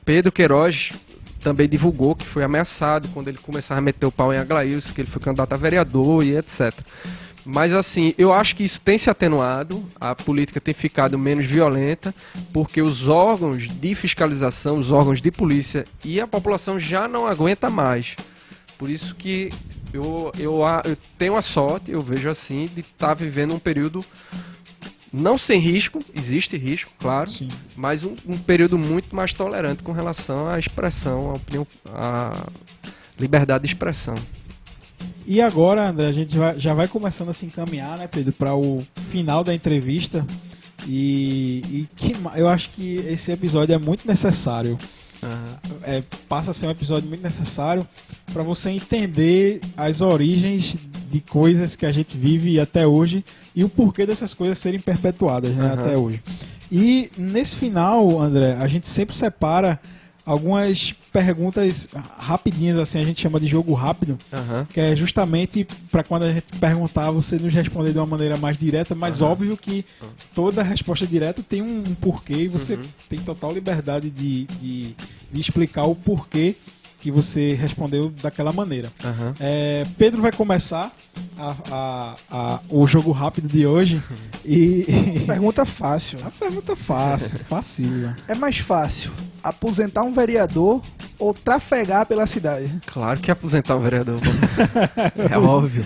Pedro 0.05 0.31
Queiroz 0.31 0.93
também 1.41 1.67
divulgou 1.67 2.15
que 2.15 2.25
foi 2.25 2.43
ameaçado 2.43 3.09
quando 3.09 3.27
ele 3.27 3.37
começava 3.37 3.79
a 3.79 3.81
meter 3.81 4.05
o 4.05 4.11
pau 4.11 4.33
em 4.33 4.37
Aglaíus, 4.37 4.91
que 4.91 5.01
ele 5.01 5.09
foi 5.09 5.21
candidato 5.21 5.53
a 5.53 5.57
vereador 5.57 6.23
e 6.23 6.37
etc. 6.37 6.73
Mas 7.43 7.73
assim, 7.73 8.13
eu 8.17 8.31
acho 8.31 8.55
que 8.55 8.63
isso 8.63 8.79
tem 8.79 8.97
se 8.97 9.09
atenuado, 9.09 9.83
a 9.99 10.13
política 10.13 10.61
tem 10.61 10.73
ficado 10.73 11.17
menos 11.17 11.45
violenta, 11.45 12.13
porque 12.53 12.81
os 12.81 13.07
órgãos 13.07 13.67
de 13.67 13.95
fiscalização, 13.95 14.77
os 14.77 14.91
órgãos 14.91 15.21
de 15.21 15.31
polícia 15.31 15.85
e 16.05 16.21
a 16.21 16.27
população 16.27 16.79
já 16.79 17.07
não 17.07 17.25
aguenta 17.25 17.69
mais. 17.69 18.15
Por 18.77 18.89
isso 18.89 19.15
que 19.15 19.51
eu, 19.93 20.31
eu, 20.37 20.61
eu 20.85 20.97
tenho 21.17 21.35
a 21.35 21.41
sorte, 21.41 21.91
eu 21.91 22.01
vejo 22.01 22.29
assim, 22.29 22.69
de 22.73 22.81
estar 22.81 23.09
tá 23.09 23.13
vivendo 23.13 23.53
um 23.53 23.59
período 23.59 24.05
não 25.11 25.37
sem 25.37 25.59
risco, 25.59 25.99
existe 26.15 26.57
risco, 26.57 26.91
claro, 26.97 27.29
Sim. 27.29 27.49
mas 27.75 28.03
um, 28.03 28.15
um, 28.25 28.37
período 28.37 28.77
muito 28.77 29.13
mais 29.15 29.33
tolerante 29.33 29.83
com 29.83 29.91
relação 29.91 30.47
à 30.47 30.57
expressão, 30.57 31.31
à 31.31 31.33
opinião, 31.33 31.67
à 31.93 32.45
liberdade 33.19 33.65
de 33.65 33.73
expressão. 33.73 34.15
E 35.25 35.41
agora, 35.41 35.89
André, 35.89 36.07
a 36.07 36.11
gente 36.11 36.37
vai, 36.37 36.59
já 36.59 36.73
vai 36.73 36.87
começando 36.87 37.29
a 37.29 37.33
se 37.33 37.45
encaminhar, 37.45 37.97
né, 37.97 38.07
Pedro, 38.07 38.33
para 38.33 38.55
o 38.55 38.81
final 39.11 39.43
da 39.43 39.53
entrevista. 39.53 40.25
E, 40.87 41.61
e 41.69 41.87
que, 41.95 42.13
eu 42.35 42.47
acho 42.47 42.69
que 42.69 42.95
esse 42.95 43.31
episódio 43.31 43.75
é 43.75 43.77
muito 43.77 44.07
necessário. 44.07 44.77
Uhum. 45.23 45.77
É, 45.83 46.03
passa 46.27 46.51
a 46.51 46.53
ser 46.53 46.67
um 46.67 46.71
episódio 46.71 47.07
muito 47.07 47.21
necessário 47.21 47.87
para 48.33 48.43
você 48.43 48.69
entender 48.71 49.61
as 49.77 50.01
origens 50.01 50.75
de 51.09 51.19
coisas 51.19 51.75
que 51.75 51.85
a 51.85 51.91
gente 51.91 52.17
vive 52.17 52.59
até 52.59 52.87
hoje 52.87 53.23
e 53.55 53.63
o 53.63 53.69
porquê 53.69 54.05
dessas 54.05 54.33
coisas 54.33 54.57
serem 54.57 54.79
perpetuadas 54.79 55.51
né, 55.53 55.65
uhum. 55.65 55.73
até 55.73 55.97
hoje. 55.97 56.21
E 56.71 57.11
nesse 57.17 57.55
final, 57.55 58.21
André, 58.21 58.55
a 58.59 58.67
gente 58.67 58.87
sempre 58.87 59.13
separa 59.13 59.79
algumas 60.25 60.93
perguntas 61.11 61.87
rapidinhas, 62.17 62.77
assim, 62.77 62.99
a 62.99 63.03
gente 63.03 63.21
chama 63.21 63.39
de 63.39 63.47
jogo 63.47 63.73
rápido, 63.73 64.17
uhum. 64.31 64.65
que 64.65 64.79
é 64.79 64.95
justamente 64.95 65.67
para 65.91 66.03
quando 66.03 66.23
a 66.23 66.33
gente 66.33 66.57
perguntar, 66.59 67.11
você 67.11 67.37
nos 67.37 67.53
responder 67.53 67.91
de 67.91 67.97
uma 67.97 68.05
maneira 68.05 68.37
mais 68.37 68.57
direta, 68.57 68.95
mas 68.95 69.21
uhum. 69.21 69.27
óbvio 69.27 69.57
que 69.57 69.85
toda 70.33 70.63
resposta 70.63 71.05
direta 71.05 71.41
tem 71.41 71.61
um, 71.61 71.79
um 71.79 71.95
porquê 71.95 72.33
e 72.33 72.47
você 72.47 72.75
uhum. 72.75 72.83
tem 73.09 73.19
total 73.19 73.51
liberdade 73.51 74.09
de, 74.09 74.45
de, 74.45 74.95
de 75.31 75.41
explicar 75.41 75.83
o 75.83 75.95
porquê 75.95 76.55
que 77.01 77.09
você 77.09 77.53
respondeu 77.53 78.13
daquela 78.21 78.53
maneira. 78.53 78.89
Uhum. 79.03 79.33
É, 79.39 79.83
Pedro 79.97 80.21
vai 80.21 80.31
começar 80.31 80.91
a, 81.37 81.55
a, 81.71 82.15
a, 82.29 82.59
o 82.69 82.85
jogo 82.85 83.11
rápido 83.11 83.47
de 83.47 83.65
hoje. 83.65 84.01
E. 84.45 84.85
Pergunta 85.25 85.65
fácil. 85.65 86.19
A 86.23 86.29
pergunta 86.29 86.75
fácil, 86.75 87.39
fácil. 87.49 88.15
É 88.27 88.35
mais 88.35 88.59
fácil 88.59 89.11
aposentar 89.43 90.03
um 90.03 90.13
vereador 90.13 90.81
ou 91.17 91.33
trafegar 91.33 92.05
pela 92.05 92.27
cidade? 92.27 92.71
Claro 92.85 93.19
que 93.19 93.31
aposentar 93.31 93.75
um 93.75 93.81
vereador. 93.81 94.19
é 95.29 95.37
óbvio. 95.37 95.83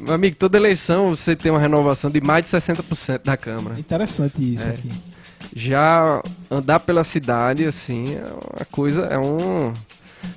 Meu 0.00 0.14
amigo, 0.14 0.36
toda 0.36 0.58
eleição 0.58 1.10
você 1.10 1.36
tem 1.36 1.52
uma 1.52 1.60
renovação 1.60 2.10
de 2.10 2.20
mais 2.20 2.44
de 2.44 2.50
60% 2.50 3.22
da 3.24 3.36
Câmara. 3.36 3.78
Interessante 3.78 4.54
isso 4.54 4.64
é. 4.64 4.70
aqui 4.70 4.90
já 5.56 6.22
andar 6.50 6.80
pela 6.80 7.02
cidade, 7.02 7.64
assim, 7.64 8.14
é 8.14 8.24
uma 8.58 8.66
coisa, 8.70 9.06
é 9.06 9.18
um... 9.18 9.72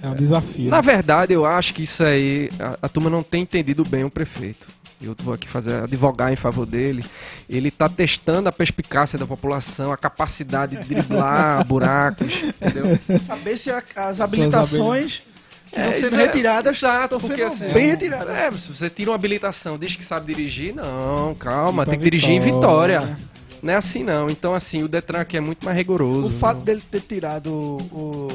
É 0.02 0.08
um 0.08 0.16
desafio. 0.16 0.70
Na 0.70 0.80
verdade, 0.80 1.34
eu 1.34 1.46
acho 1.46 1.74
que 1.74 1.84
isso 1.84 2.04
aí, 2.06 2.50
a, 2.58 2.86
a 2.86 2.90
turma 2.90 3.10
não 3.10 3.22
tem 3.22 3.42
entendido 3.42 3.84
bem 3.84 4.06
o 4.06 4.10
prefeito. 4.10 4.66
Eu 5.02 5.14
vou 5.20 5.34
aqui 5.34 5.48
fazer 5.48 5.84
advogar 5.84 6.32
em 6.32 6.38
favor 6.38 6.66
dele. 6.66 7.04
Ele 7.50 7.68
está 7.68 7.90
testando 7.90 8.48
a 8.48 8.52
perspicácia 8.52 9.20
da 9.20 9.26
população, 9.26 9.92
a 9.92 9.98
capacidade 9.98 10.78
de 10.78 10.88
driblar 10.88 11.64
buracos, 11.68 12.44
entendeu? 12.44 12.98
Saber 13.20 13.58
se 13.58 13.72
a, 13.72 13.84
as 13.96 14.22
habilitações 14.22 15.22
que 15.70 15.80
é, 15.80 15.92
sendo 15.92 16.16
retiradas 16.16 16.78
exato, 16.78 17.20
porque 17.20 17.42
assim, 17.42 17.70
bem 17.74 17.88
retiradas. 17.88 18.30
É, 18.30 18.52
se 18.52 18.74
você 18.74 18.90
tira 18.90 19.12
uma 19.12 19.16
habilitação, 19.16 19.78
diz 19.78 19.96
que 19.96 20.04
sabe 20.04 20.34
dirigir, 20.34 20.74
não, 20.74 21.36
calma, 21.36 21.86
tem 21.86 21.98
que 21.98 22.04
dirigir 22.04 22.32
em 22.32 22.40
Vitória. 22.40 23.18
Não 23.62 23.74
é 23.74 23.76
assim 23.76 24.04
não. 24.04 24.30
Então, 24.30 24.54
assim, 24.54 24.84
o 24.84 24.88
Detran 24.88 25.22
aqui 25.22 25.38
é 25.38 25.42
muito 25.42 25.66
mais 25.66 25.76
rigoroso. 25.78 26.28
O 26.28 26.40
fato 26.40 26.62
dele 26.62 26.82
ter 26.90 27.02
tirado 27.02 27.50
o, 27.52 28.28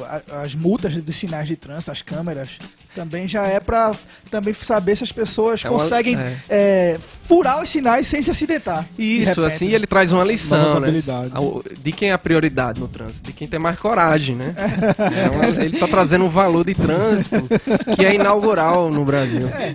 as 0.43 0.55
multas 0.55 0.95
dos 0.97 1.17
sinais 1.17 1.49
de 1.49 1.57
trânsito, 1.57 1.91
as 1.91 2.03
câmeras, 2.03 2.51
também 2.95 3.27
já 3.27 3.45
é 3.45 3.59
para 3.59 3.93
também 4.31 4.55
saber 4.55 4.97
se 4.97 5.05
as 5.05 5.13
pessoas 5.13 5.65
é 5.65 5.69
conseguem 5.69 6.17
é. 6.17 6.37
É, 6.49 6.99
furar 6.99 7.63
os 7.63 7.69
sinais 7.69 8.07
sem 8.07 8.23
se 8.23 8.31
acidentar. 8.31 8.87
Isso, 8.99 9.43
assim 9.43 9.73
ele 9.73 9.87
traz 9.87 10.13
uma 10.13 10.25
lição, 10.25 10.79
né? 10.81 10.89
De 11.83 11.93
quem 11.93 12.11
é 12.11 12.13
a 12.13 12.19
prioridade 12.19 12.81
no 12.81 12.89
trânsito? 12.89 13.27
De 13.27 13.33
quem 13.33 13.49
tem 13.49 13.59
mais 13.59 13.79
coragem, 13.79 14.37
né? 14.37 14.55
É 15.15 15.31
uma, 15.31 15.65
ele 15.65 15.77
está 15.77 15.87
trazendo 15.87 16.25
um 16.25 16.29
valor 16.29 16.65
de 16.65 16.75
trânsito 16.75 17.37
que 17.97 18.05
é 18.05 18.15
inaugural 18.15 18.91
no 18.91 19.05
Brasil. 19.05 19.49
É. 19.49 19.75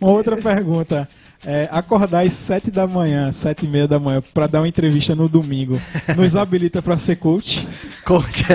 Uma 0.00 0.10
outra 0.12 0.36
pergunta 0.36 1.08
é, 1.44 1.68
acordar 1.70 2.26
às 2.26 2.32
7 2.32 2.70
da 2.70 2.86
manhã, 2.86 3.32
7 3.32 3.64
e 3.64 3.68
meia 3.68 3.88
da 3.88 3.98
manhã, 3.98 4.22
para 4.34 4.46
dar 4.46 4.60
uma 4.60 4.68
entrevista 4.68 5.14
no 5.14 5.28
domingo, 5.28 5.80
nos 6.16 6.36
habilita 6.36 6.82
para 6.82 6.98
ser 6.98 7.16
coach? 7.16 7.66
Coach. 8.04 8.44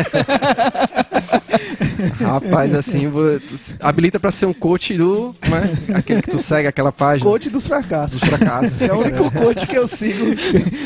Rapaz, 2.19 2.73
assim, 2.73 3.07
vou, 3.07 3.39
habilita 3.79 4.19
para 4.19 4.31
ser 4.31 4.45
um 4.45 4.53
coach 4.53 4.97
do. 4.97 5.33
É? 5.43 5.97
Aquele 5.97 6.21
que 6.21 6.29
tu 6.29 6.39
segue, 6.39 6.67
aquela 6.67 6.91
página. 6.91 7.29
Coach 7.29 7.49
dos 7.49 7.67
fracassos. 7.67 8.19
Dos 8.19 8.29
fracassos. 8.29 8.81
É 8.81 8.91
o 8.91 8.99
único 8.99 9.31
coach 9.31 9.65
que 9.65 9.77
eu 9.77 9.87
sigo. 9.87 10.25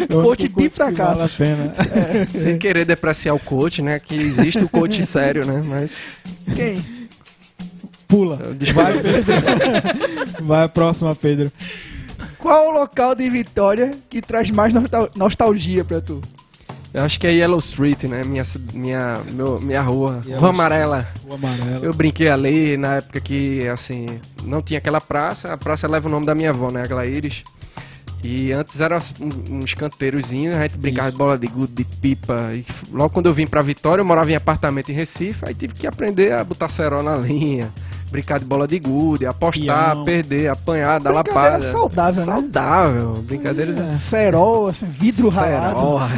É 0.10 0.14
coach 0.14 0.48
de 0.48 0.70
fracassos. 0.70 1.32
Vale 1.36 1.54
a 1.54 1.56
pena. 1.56 1.74
É. 2.22 2.26
Sem 2.26 2.58
querer 2.58 2.86
depreciar 2.86 3.34
o 3.34 3.40
coach, 3.40 3.82
né? 3.82 4.00
Que 4.00 4.16
existe 4.16 4.64
o 4.64 4.70
coach 4.70 5.04
sério, 5.06 5.46
né? 5.46 5.64
Mas. 5.66 5.98
Quem? 6.56 6.84
Pula. 8.08 8.40
Vai, 8.74 8.94
Pedro. 9.00 9.34
Vai 10.42 10.64
a 10.64 10.70
próxima, 10.70 11.16
Pedro. 11.16 11.52
Qual 12.40 12.70
o 12.70 12.72
local 12.72 13.14
de 13.14 13.30
Vitória 13.30 13.92
que 14.10 14.22
traz 14.22 14.50
mais 14.50 14.74
nostalgia 15.16 15.84
pra 15.84 16.00
tu? 16.00 16.22
Eu 16.92 17.04
acho 17.04 17.20
que 17.20 17.28
é 17.28 17.32
Yellow 17.32 17.60
Street, 17.60 18.06
né? 18.06 18.24
Minha, 18.24 18.44
minha, 18.74 19.22
meu, 19.32 19.60
minha 19.60 19.82
rua. 19.82 20.24
Yellow 20.26 20.40
rua 20.40 20.50
Amarela. 20.50 21.08
Rua 21.24 21.36
Amarela. 21.36 21.86
Eu 21.86 21.94
brinquei 21.94 22.30
ali 22.30 22.78
na 22.78 22.96
época 22.96 23.20
que, 23.22 23.68
assim, 23.68 24.08
não 24.44 24.62
tinha 24.62 24.80
aquela 24.80 25.00
praça. 25.00 25.54
A 25.54 25.58
praça 25.58 25.88
leva 25.88 26.08
o 26.08 26.12
nome 26.12 26.26
da 26.26 26.34
minha 26.34 26.50
avó, 26.50 26.72
né? 26.72 26.82
A 26.82 26.88
Glaíris. 26.88 27.44
E 28.24 28.52
antes 28.52 28.80
eram 28.82 28.98
uns 29.50 29.74
canteirozinhos, 29.74 30.58
a 30.58 30.64
gente 30.64 30.78
brincava 30.78 31.10
Isso. 31.10 31.16
de 31.16 31.20
bola 31.20 31.38
de 31.38 31.48
gude, 31.48 31.74
de 31.74 31.84
pipa. 31.84 32.52
E 32.54 32.66
logo 32.92 33.12
quando 33.12 33.28
eu 33.28 33.34
vim 33.34 33.48
pra 33.48 33.62
Vitória, 33.62 34.02
eu 34.02 34.06
morava 34.06 34.32
em 34.32 34.36
apartamento 34.36 34.90
em 34.90 34.94
Recife, 34.96 35.46
aí 35.46 35.54
tive 35.54 35.74
que 35.74 35.88
aprender 35.88 36.34
a 36.34 36.44
botar 36.44 36.68
cerol 36.68 37.04
na 37.04 37.16
linha 37.16 37.70
brincar 38.10 38.40
de 38.40 38.46
bola 38.46 38.68
de 38.68 38.80
gude, 38.80 39.26
apostar, 39.26 39.94
Pião. 39.94 40.06
perder, 40.06 40.48
apanhar, 40.48 41.00
dar 41.00 41.12
lapada. 41.12 41.62
saudável, 41.62 42.26
né? 42.26 42.34
Saudável. 42.34 43.14
Brincadeiras. 43.26 43.80
É. 43.80 43.96
Cerol, 43.96 44.68
assim, 44.68 44.86
vidro 44.88 45.32
Cerol, 45.32 45.98
ralado. 45.98 46.14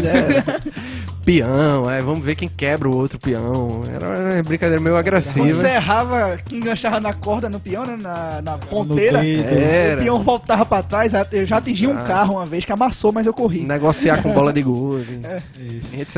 é. 0.06 1.00
Peão, 1.24 1.90
é, 1.90 2.00
vamos 2.00 2.24
ver 2.24 2.34
quem 2.34 2.48
quebra 2.48 2.88
o 2.88 2.96
outro 2.96 3.18
peão. 3.18 3.82
Era 3.86 4.34
uma 4.36 4.42
brincadeira 4.42 4.82
meio 4.82 4.96
agressiva. 4.96 5.44
Quando 5.46 5.52
você 5.52 5.68
errava, 5.68 6.38
que 6.38 6.56
enganchava 6.56 6.98
na 6.98 7.12
corda 7.12 7.48
no 7.48 7.60
peão, 7.60 7.84
né, 7.84 7.96
na, 7.96 8.40
na 8.42 8.58
ponteira, 8.58 9.20
o 9.20 10.02
peão 10.02 10.22
voltava 10.22 10.64
pra 10.64 10.82
trás. 10.82 11.12
Eu 11.30 11.44
já 11.44 11.58
atingi 11.58 11.84
Exato. 11.84 12.02
um 12.02 12.06
carro 12.06 12.34
uma 12.34 12.46
vez 12.46 12.64
que 12.64 12.72
amassou, 12.72 13.12
mas 13.12 13.26
eu 13.26 13.34
corri. 13.34 13.60
Negociar 13.60 14.22
com 14.22 14.32
bola 14.32 14.52
de 14.52 14.62
gude. 14.64 15.20
É. 15.22 15.42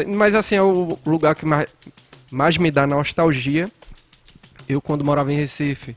Mas 0.06 0.34
assim, 0.34 0.54
é 0.54 0.62
o 0.62 0.96
lugar 1.04 1.34
que 1.34 1.44
mais, 1.44 1.66
mais 2.30 2.56
me 2.56 2.70
dá 2.70 2.86
nostalgia 2.86 3.68
eu 4.72 4.80
quando 4.80 5.04
morava 5.04 5.32
em 5.32 5.36
Recife, 5.36 5.94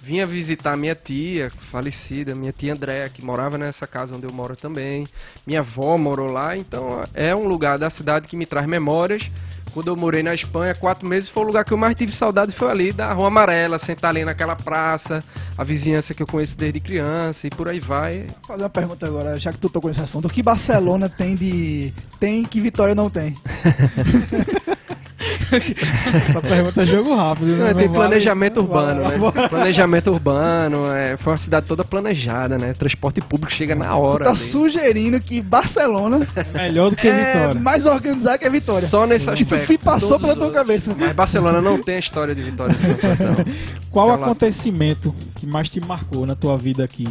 vinha 0.00 0.26
visitar 0.26 0.76
minha 0.76 0.94
tia, 0.94 1.50
falecida, 1.50 2.34
minha 2.34 2.52
tia 2.52 2.72
Andréa, 2.72 3.08
que 3.08 3.24
morava 3.24 3.58
nessa 3.58 3.86
casa 3.86 4.14
onde 4.14 4.26
eu 4.26 4.32
moro 4.32 4.54
também. 4.54 5.06
Minha 5.46 5.60
avó 5.60 5.96
morou 5.98 6.30
lá, 6.30 6.56
então 6.56 7.02
é 7.14 7.34
um 7.34 7.48
lugar 7.48 7.78
da 7.78 7.90
cidade 7.90 8.28
que 8.28 8.36
me 8.36 8.46
traz 8.46 8.66
memórias 8.66 9.30
Quando 9.72 9.88
eu 9.88 9.96
morei 9.96 10.22
na 10.22 10.32
Espanha, 10.32 10.74
quatro 10.74 11.06
meses, 11.06 11.28
foi 11.28 11.42
o 11.42 11.46
lugar 11.46 11.64
que 11.64 11.72
eu 11.72 11.76
mais 11.76 11.94
tive 11.94 12.12
saudade, 12.12 12.52
foi 12.52 12.70
ali 12.70 12.92
da 12.92 13.12
Rua 13.12 13.26
Amarela, 13.26 13.78
sentar 13.78 14.10
ali 14.10 14.24
naquela 14.24 14.56
praça, 14.56 15.22
a 15.58 15.64
vizinhança 15.64 16.14
que 16.14 16.22
eu 16.22 16.26
conheço 16.26 16.56
desde 16.56 16.80
criança 16.80 17.46
e 17.46 17.50
por 17.50 17.68
aí 17.68 17.78
vai. 17.78 18.22
Vou 18.22 18.36
fazer 18.46 18.62
uma 18.62 18.70
pergunta 18.70 19.06
agora, 19.06 19.36
já 19.36 19.52
que 19.52 19.58
tu 19.58 19.68
tocou 19.68 19.90
nesse 19.90 20.00
assunto. 20.00 20.26
O 20.26 20.30
que 20.30 20.42
Barcelona 20.42 21.08
tem 21.08 21.36
de. 21.36 21.92
tem 22.18 22.44
que 22.44 22.60
Vitória 22.60 22.94
não 22.94 23.10
tem? 23.10 23.34
Essa 26.28 26.40
pergunta 26.42 26.82
é 26.82 26.86
jogo 26.86 27.14
rápido. 27.14 27.56
Né? 27.56 27.72
tem 27.74 27.88
planejamento 27.88 28.62
vale- 28.64 29.00
urbano, 29.00 29.30
né? 29.32 29.48
Planejamento 29.48 30.10
urbano, 30.10 30.92
é, 30.92 31.16
foi 31.16 31.32
uma 31.32 31.36
cidade 31.38 31.66
toda 31.66 31.84
planejada, 31.84 32.58
né? 32.58 32.74
Transporte 32.74 33.20
público 33.20 33.52
chega 33.52 33.74
na 33.74 33.86
Tu 33.86 33.92
hora. 33.98 34.24
tá 34.24 34.30
ali. 34.30 34.38
sugerindo 34.38 35.20
que 35.20 35.40
Barcelona 35.40 36.26
É 36.36 36.52
melhor 36.68 36.90
do 36.90 36.96
que 36.96 37.08
é 37.08 37.34
Vitória. 37.34 37.60
mais 37.60 37.86
organizado 37.86 38.38
que 38.38 38.46
a 38.46 38.50
Vitória. 38.50 38.86
Só 38.86 39.06
nesse 39.06 39.24
Isso 39.24 39.54
aspecto. 39.54 39.66
se 39.66 39.78
passou 39.78 40.20
pela 40.20 40.34
tua 40.34 40.46
outros. 40.46 40.62
cabeça. 40.66 40.94
Mas 40.98 41.12
Barcelona 41.12 41.60
não 41.62 41.80
tem 41.80 41.96
a 41.96 42.00
história 42.00 42.34
de 42.34 42.42
Vitória 42.42 42.74
de. 42.74 43.52
Qual 43.90 44.10
Aquela- 44.10 44.26
acontecimento 44.26 45.14
que 45.36 45.46
mais 45.46 45.70
te 45.70 45.80
marcou 45.80 46.26
na 46.26 46.34
tua 46.34 46.58
vida 46.58 46.84
aqui 46.84 47.08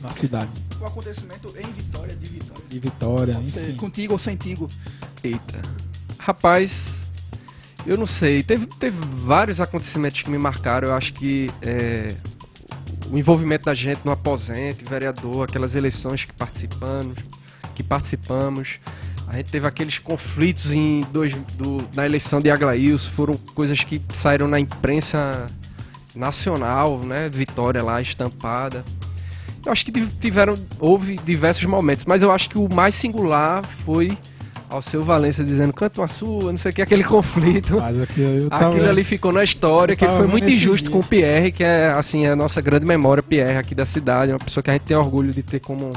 na 0.00 0.08
cidade? 0.12 0.48
O 0.80 0.86
acontecimento 0.86 1.52
em 1.58 1.70
Vitória, 1.72 2.14
de 2.16 2.26
Vitória. 2.26 2.64
De 2.70 2.78
Vitória, 2.78 3.40
contigo 3.76 4.12
ou 4.14 4.18
sentigo. 4.18 4.68
Eita. 5.22 5.60
Rapaz, 6.18 6.86
eu 7.86 7.96
não 7.96 8.06
sei. 8.06 8.42
Teve, 8.42 8.66
teve 8.66 8.96
vários 9.24 9.60
acontecimentos 9.60 10.22
que 10.22 10.30
me 10.30 10.38
marcaram. 10.38 10.88
Eu 10.88 10.94
acho 10.94 11.12
que 11.14 11.50
é, 11.62 12.14
o 13.10 13.16
envolvimento 13.18 13.64
da 13.66 13.74
gente 13.74 14.00
no 14.04 14.12
aposente, 14.12 14.84
vereador, 14.84 15.44
aquelas 15.48 15.74
eleições 15.74 16.24
que 16.24 16.32
participamos, 16.32 17.16
que 17.74 17.82
participamos. 17.82 18.78
A 19.26 19.36
gente 19.36 19.50
teve 19.50 19.66
aqueles 19.66 19.98
conflitos 19.98 20.72
em 20.72 21.02
dois, 21.12 21.34
do- 21.54 21.86
na 21.94 22.06
eleição 22.06 22.40
de 22.40 22.50
Aglaíus, 22.50 23.04
foram 23.06 23.36
coisas 23.54 23.82
que 23.84 24.00
saíram 24.14 24.48
na 24.48 24.58
imprensa 24.58 25.48
nacional, 26.14 26.98
né? 27.00 27.28
Vitória 27.28 27.82
lá 27.82 28.00
estampada. 28.00 28.84
Eu 29.64 29.72
acho 29.72 29.84
que 29.84 29.92
tiv- 29.92 30.10
tiveram, 30.20 30.54
houve 30.78 31.16
diversos 31.16 31.64
momentos, 31.64 32.04
mas 32.06 32.22
eu 32.22 32.32
acho 32.32 32.48
que 32.48 32.56
o 32.58 32.68
mais 32.72 32.94
singular 32.94 33.62
foi 33.64 34.16
ao 34.68 34.82
seu 34.82 35.02
Valença 35.02 35.42
dizendo 35.42 35.72
canta 35.72 36.00
uma 36.00 36.08
sua, 36.08 36.50
não 36.50 36.56
sei 36.56 36.70
o 36.70 36.74
que, 36.74 36.82
aquele 36.82 37.04
conflito. 37.04 37.76
Mas 37.76 38.00
aqui 38.00 38.20
eu 38.20 38.50
tava... 38.50 38.70
Aquilo 38.70 38.88
ali 38.88 39.04
ficou 39.04 39.32
na 39.32 39.42
história, 39.42 39.96
que 39.96 40.04
ele 40.04 40.16
foi 40.16 40.26
muito 40.26 40.48
injusto 40.50 40.90
com 40.90 40.98
o 40.98 41.04
Pierre, 41.04 41.52
que 41.52 41.64
é 41.64 41.88
assim 41.88 42.26
a 42.26 42.36
nossa 42.36 42.60
grande 42.60 42.86
memória, 42.86 43.22
Pierre 43.22 43.56
aqui 43.58 43.74
da 43.74 43.86
cidade, 43.86 44.30
é 44.30 44.34
uma 44.34 44.40
pessoa 44.40 44.62
que 44.62 44.70
a 44.70 44.72
gente 44.72 44.82
tem 44.82 44.96
orgulho 44.96 45.32
de 45.32 45.42
ter 45.42 45.60
como. 45.60 45.92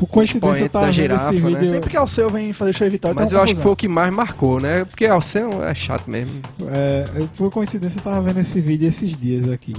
Por 0.00 0.06
coincidência 0.08 0.62
eu 0.62 0.68
tava 0.70 0.86
vendo 0.86 0.94
girafa, 0.94 1.34
esse 1.34 1.44
né? 1.44 1.50
vídeo... 1.50 1.74
Sempre 1.74 1.90
que 1.90 1.96
Alceu 1.98 2.30
vem 2.30 2.54
fazer 2.54 2.72
show 2.72 2.86
em 2.86 2.90
Vitória, 2.90 3.14
Mas 3.14 3.32
eu 3.32 3.38
uma 3.38 3.44
acho 3.44 3.52
que 3.54 3.60
foi 3.60 3.64
confusão. 3.64 3.72
o 3.74 3.76
que 3.76 3.86
mais 3.88 4.10
marcou, 4.10 4.58
né? 4.58 4.82
Porque 4.86 5.04
Alceu 5.04 5.62
é 5.62 5.74
chato 5.74 6.08
mesmo. 6.10 6.40
É, 6.68 7.04
eu, 7.16 7.28
por 7.36 7.50
coincidência 7.50 7.98
eu 7.98 8.02
tava 8.02 8.22
vendo 8.22 8.40
esse 8.40 8.62
vídeo 8.62 8.88
esses 8.88 9.14
dias 9.14 9.50
aqui. 9.52 9.74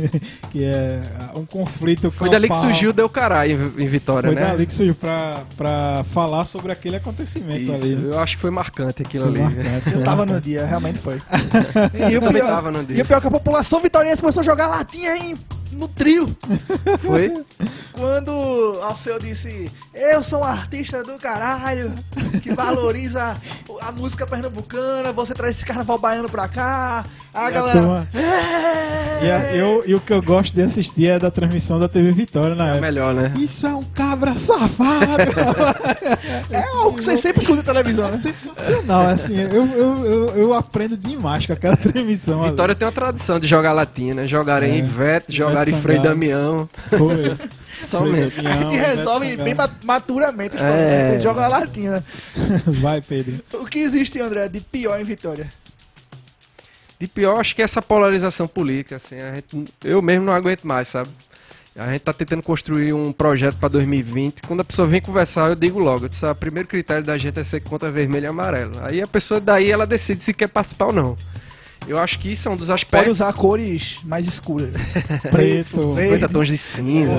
que 0.50 0.64
é 0.64 1.02
um 1.34 1.44
conflito 1.44 2.10
Foi 2.10 2.30
dali 2.30 2.48
que 2.48 2.56
surgiu 2.56 2.88
o 2.88 2.92
Deu 2.94 3.06
Caralho 3.06 3.74
em, 3.76 3.86
Vitória, 3.86 4.32
Foi 4.32 4.40
né? 4.40 4.48
dali 4.48 4.64
que 4.66 4.72
surgiu 4.72 4.94
pra, 4.94 5.42
pra 5.58 6.04
falar 6.10 6.46
sobre 6.46 6.72
aquele 6.72 6.96
acontecimento 6.96 7.74
Isso, 7.74 7.84
ali. 7.84 8.08
eu 8.10 8.18
acho 8.18 8.36
que 8.36 8.40
foi 8.40 8.50
marcante 8.50 9.02
aquilo 9.02 9.24
Foi 9.30 9.42
ali. 9.44 9.54
marcante, 9.56 9.92
Eu 9.92 9.98
né? 9.98 10.04
tava 10.06 10.24
no 10.24 10.40
dia, 10.40 10.64
realmente 10.64 11.00
foi. 11.00 11.18
e, 12.10 12.14
Eu 12.14 12.20
o 12.20 12.24
também 12.24 12.40
pior, 12.40 12.50
tava 12.54 12.70
no 12.70 12.82
dia. 12.82 12.96
e 12.96 13.02
o 13.02 13.04
pior 13.04 13.18
é 13.18 13.20
que 13.20 13.26
a 13.26 13.30
população 13.30 13.78
vitoriense 13.78 14.22
começou 14.22 14.40
a 14.40 14.44
jogar 14.44 14.68
latinha 14.68 15.16
em, 15.18 15.36
no 15.72 15.86
trio. 15.86 16.34
Foi? 17.00 17.34
Quando 17.98 18.78
Alceu 18.82 19.18
disse, 19.18 19.70
eu 19.94 20.22
sou 20.22 20.40
um 20.40 20.44
artista 20.44 21.02
do 21.02 21.18
caralho, 21.18 21.92
que 22.42 22.52
valoriza 22.54 23.36
a 23.80 23.92
música 23.92 24.26
pernambucana, 24.26 25.12
você 25.12 25.32
traz 25.32 25.56
esse 25.56 25.64
carnaval 25.64 25.98
baiano 25.98 26.28
pra 26.28 26.46
cá, 26.46 27.04
a 27.32 27.44
E 27.44 27.46
a 27.46 27.50
galera... 27.50 27.80
turma- 27.80 28.08
"É!" 28.14 29.24
E, 29.26 29.30
a- 29.30 29.54
eu, 29.54 29.82
e 29.86 29.94
o 29.94 30.00
que 30.00 30.12
eu 30.12 30.20
gosto 30.20 30.54
de 30.54 30.62
assistir 30.62 31.06
é 31.08 31.18
da 31.18 31.30
transmissão 31.30 31.80
da 31.80 31.88
TV 31.88 32.12
Vitória 32.12 32.54
na 32.54 32.66
É 32.66 32.70
época. 32.72 32.80
melhor, 32.82 33.14
né? 33.14 33.32
Isso 33.38 33.66
é 33.66 33.74
um 33.74 33.82
cabra 33.82 34.34
safado! 34.34 35.06
É 36.50 36.62
algo 36.68 36.96
que 36.98 37.04
você 37.04 37.16
sempre 37.16 37.40
escuta 37.40 37.72
na 37.72 37.82
televisão, 37.82 38.10
né? 38.10 38.18
Sensacional, 38.18 39.06
assim, 39.06 39.36
eu, 39.38 39.66
eu, 39.66 40.06
eu, 40.06 40.28
eu 40.36 40.54
aprendo 40.54 40.96
demais 40.96 41.46
com 41.46 41.52
aquela 41.52 41.76
transmissão. 41.76 42.40
ali. 42.42 42.50
Vitória 42.50 42.74
tem 42.74 42.86
uma 42.86 42.92
tradição 42.92 43.38
de 43.40 43.46
jogar 43.46 43.72
latina, 43.72 44.26
jogar 44.26 44.62
É. 44.62 44.76
Ivete, 44.76 45.34
jogar 45.36 45.66
em 45.68 45.74
Frei. 45.80 45.98
Damião. 45.98 46.68
Foi. 46.90 47.36
Somente. 47.76 48.40
A 48.46 48.52
gente 48.62 48.76
resolve 48.76 49.36
bem 49.36 49.54
ma- 49.54 49.70
maturamente 49.84 50.56
os 50.56 50.62
É. 50.62 50.66
problemas, 50.66 51.04
a 51.04 51.12
gente 51.12 51.22
joga 51.22 51.44
a 51.44 51.48
latinha. 51.48 52.04
Vai, 52.80 53.00
Pedro. 53.00 53.40
O 53.52 53.64
que 53.66 53.78
existe, 53.80 54.20
André, 54.20 54.48
de 54.48 54.60
pior 54.60 54.98
em 55.00 55.04
Vitória? 55.04 55.52
De 56.98 57.06
pior, 57.06 57.38
acho 57.38 57.54
que 57.54 57.60
é 57.60 57.64
essa 57.64 57.82
polarização 57.82 58.48
política, 58.48 58.96
assim, 58.96 59.20
a 59.20 59.34
gente, 59.34 59.66
eu 59.84 60.00
mesmo 60.00 60.24
não 60.24 60.32
aguento 60.32 60.64
mais, 60.66 60.88
sabe? 60.88 61.10
A 61.76 61.92
gente 61.92 62.00
tá 62.00 62.12
tentando 62.14 62.42
construir 62.42 62.94
um 62.94 63.12
projeto 63.12 63.58
para 63.58 63.68
2020. 63.68 64.40
Quando 64.46 64.60
a 64.60 64.64
pessoa 64.64 64.88
vem 64.88 64.98
conversar, 65.02 65.50
eu 65.50 65.54
digo 65.54 65.78
logo, 65.78 66.06
ah, 66.22 66.30
o 66.30 66.34
primeiro 66.34 66.66
critério 66.66 67.04
da 67.04 67.18
gente 67.18 67.38
é 67.38 67.44
ser 67.44 67.60
contra 67.60 67.90
vermelho 67.90 68.24
e 68.24 68.26
amarelo. 68.28 68.72
Aí 68.82 69.02
a 69.02 69.06
pessoa 69.06 69.38
daí 69.38 69.70
ela 69.70 69.86
decide 69.86 70.24
se 70.24 70.32
quer 70.32 70.48
participar 70.48 70.86
ou 70.86 70.92
não. 70.94 71.16
Eu 71.86 71.98
acho 71.98 72.18
que 72.18 72.30
isso 72.32 72.48
é 72.48 72.50
um 72.50 72.56
dos 72.56 72.66
Pode 72.68 72.80
aspectos. 72.82 73.10
usar 73.12 73.32
cores 73.32 73.98
mais 74.04 74.26
escuras. 74.26 74.70
Preto. 75.30 75.92
50 75.92 76.28
tons 76.28 76.48
de 76.48 76.58
cinza. 76.58 77.12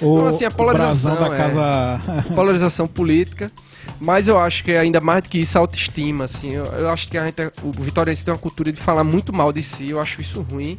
Ou 0.00 0.16
Então, 0.18 0.28
assim, 0.28 0.44
a 0.44 0.50
polarização, 0.50 1.14
da 1.16 1.34
é. 1.34 1.36
casa. 1.36 2.02
polarização 2.34 2.88
política, 2.88 3.52
mas 4.00 4.26
eu 4.28 4.38
acho 4.38 4.64
que 4.64 4.72
é 4.72 4.78
ainda 4.80 5.00
mais 5.00 5.22
do 5.24 5.28
que 5.28 5.38
isso 5.38 5.58
a 5.58 5.60
autoestima, 5.60 6.24
assim, 6.24 6.52
eu, 6.52 6.64
eu 6.64 6.88
acho 6.90 7.08
que 7.08 7.18
a 7.18 7.26
gente, 7.26 7.40
é- 7.42 7.52
o 7.62 7.70
vitoriense 7.72 8.24
tem 8.24 8.32
uma 8.32 8.38
cultura 8.38 8.72
de 8.72 8.80
falar 8.80 9.04
muito 9.04 9.32
mal 9.32 9.52
de 9.52 9.62
si, 9.62 9.90
eu 9.90 10.00
acho 10.00 10.20
isso 10.20 10.40
ruim. 10.42 10.78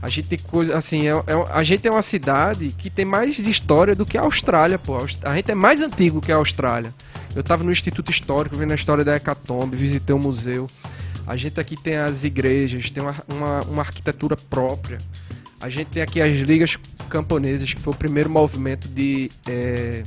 A 0.00 0.08
gente 0.08 0.28
tem 0.28 0.38
coisa, 0.38 0.76
assim, 0.78 1.08
é, 1.08 1.10
é- 1.12 1.46
a 1.52 1.62
gente 1.62 1.86
é 1.86 1.90
uma 1.90 2.02
cidade 2.02 2.74
que 2.78 2.88
tem 2.90 3.04
mais 3.04 3.38
história 3.38 3.94
do 3.94 4.06
que 4.06 4.16
a 4.18 4.22
Austrália, 4.22 4.78
pô. 4.78 4.96
A 5.22 5.34
gente 5.36 5.50
é 5.50 5.54
mais 5.54 5.80
antigo 5.80 6.20
que 6.20 6.30
a 6.32 6.36
Austrália. 6.36 6.92
Eu 7.36 7.42
tava 7.42 7.62
no 7.62 7.70
Instituto 7.70 8.10
Histórico 8.10 8.56
vendo 8.56 8.72
a 8.72 8.74
história 8.74 9.04
da 9.04 9.14
Hecatombe, 9.16 9.76
visitei 9.76 10.14
o 10.14 10.18
museu. 10.18 10.68
A 11.28 11.36
gente 11.36 11.60
aqui 11.60 11.76
tem 11.76 11.96
as 11.96 12.24
igrejas, 12.24 12.90
tem 12.90 13.02
uma, 13.02 13.14
uma, 13.28 13.60
uma 13.60 13.82
arquitetura 13.82 14.34
própria. 14.34 14.98
A 15.60 15.68
gente 15.68 15.88
tem 15.88 16.02
aqui 16.02 16.22
as 16.22 16.38
ligas 16.38 16.78
camponesas, 17.10 17.72
que 17.74 17.80
foi 17.80 17.92
o 17.92 17.96
primeiro 17.96 18.30
movimento 18.30 18.88
de 18.88 19.30
eh, 19.46 20.04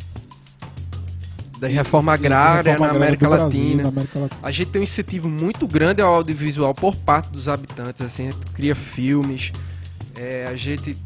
da 1.59 1.67
reforma 1.67 2.11
agrária 2.11 2.71
Reforma 2.71 2.91
na 2.91 2.97
América 2.97 3.29
Brasil, 3.29 3.77
na 3.77 3.89
América 3.89 4.19
Latina. 4.19 4.33
A 4.41 4.49
gente 4.49 4.71
tem 4.71 4.79
um 4.79 4.83
incentivo 4.83 5.29
muito 5.29 5.67
grande 5.67 6.01
ao 6.01 6.11
audiovisual 6.11 6.73
por 6.73 6.95
parte 6.95 7.29
dos 7.29 7.47
habitantes, 7.47 8.01
assim, 8.01 8.29
a 8.29 8.31
gente 8.31 8.47
cria 8.47 8.73
filmes, 8.73 9.51
é, 10.15 10.47
a 10.49 10.55
gente 10.55 10.97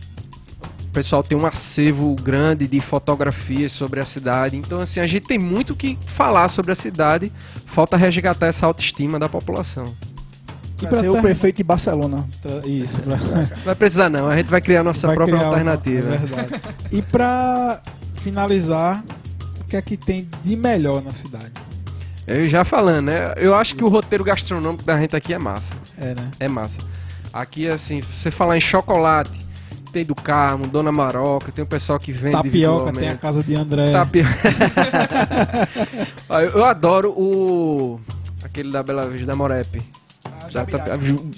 pessoal 0.95 1.21
tem 1.21 1.37
um 1.37 1.45
acervo 1.45 2.15
grande 2.21 2.67
de 2.67 2.79
fotografias 2.79 3.71
sobre 3.71 3.99
a 3.99 4.05
cidade, 4.05 4.55
então 4.57 4.79
assim, 4.79 4.99
a 4.99 5.05
gente 5.07 5.23
tem 5.27 5.37
muito 5.37 5.73
o 5.73 5.75
que 5.75 5.97
falar 6.05 6.47
sobre 6.47 6.71
a 6.71 6.75
cidade, 6.75 7.31
falta 7.65 7.97
resgatar 7.97 8.47
essa 8.47 8.65
autoestima 8.65 9.19
da 9.19 9.27
população. 9.29 9.85
E 10.81 10.87
Pra 10.87 10.99
ser 10.99 11.09
o 11.09 11.21
prefeito 11.21 11.57
de 11.57 11.63
Barcelona. 11.63 12.25
Isso, 12.65 12.97
pra... 13.01 13.15
Não 13.17 13.47
vai 13.65 13.75
precisar 13.75 14.09
não, 14.09 14.27
a 14.29 14.35
gente 14.37 14.47
vai 14.47 14.59
criar 14.61 14.83
nossa 14.83 15.07
vai 15.07 15.15
própria 15.15 15.37
criar 15.37 15.49
uma- 15.49 15.57
alternativa. 15.57 16.15
é 16.15 16.17
verdade. 16.17 16.61
E 16.91 17.01
pra 17.01 17.81
finalizar, 18.17 19.03
o 19.61 19.63
que 19.65 19.77
é 19.77 19.81
que 19.81 19.95
tem 19.97 20.27
de 20.43 20.55
melhor 20.55 21.01
na 21.01 21.13
cidade? 21.13 21.51
Eu 22.27 22.47
já 22.47 22.63
falando, 22.65 23.05
né? 23.05 23.33
Eu 23.37 23.53
acho 23.55 23.75
que 23.75 23.83
o 23.83 23.87
roteiro 23.87 24.23
gastronômico 24.23 24.83
da 24.83 24.99
gente 24.99 25.15
aqui 25.15 25.33
é 25.33 25.37
massa. 25.37 25.75
É, 25.97 26.15
né? 26.15 26.31
É 26.39 26.47
massa. 26.47 26.79
Aqui, 27.31 27.67
assim, 27.67 28.01
se 28.01 28.07
você 28.07 28.31
falar 28.31 28.57
em 28.57 28.61
chocolate, 28.61 29.44
tem 29.95 30.03
do 30.03 30.13
Carmo, 30.13 30.67
Dona 30.67 30.91
Maroca, 30.91 31.53
tem 31.53 31.63
o 31.63 31.67
pessoal 31.67 31.97
que 31.97 32.11
vende 32.11 32.35
Tapioca, 32.35 32.91
tem 32.91 33.07
a 33.07 33.15
casa 33.15 33.41
de 33.41 33.55
André. 33.55 33.93
Tapioca. 33.93 34.29
Eu 36.53 36.65
adoro 36.65 37.11
o... 37.11 37.97
Aquele 38.43 38.73
da 38.73 38.83
Bela 38.83 39.07
Vista, 39.07 39.27
da 39.27 39.35
Morep. 39.35 39.81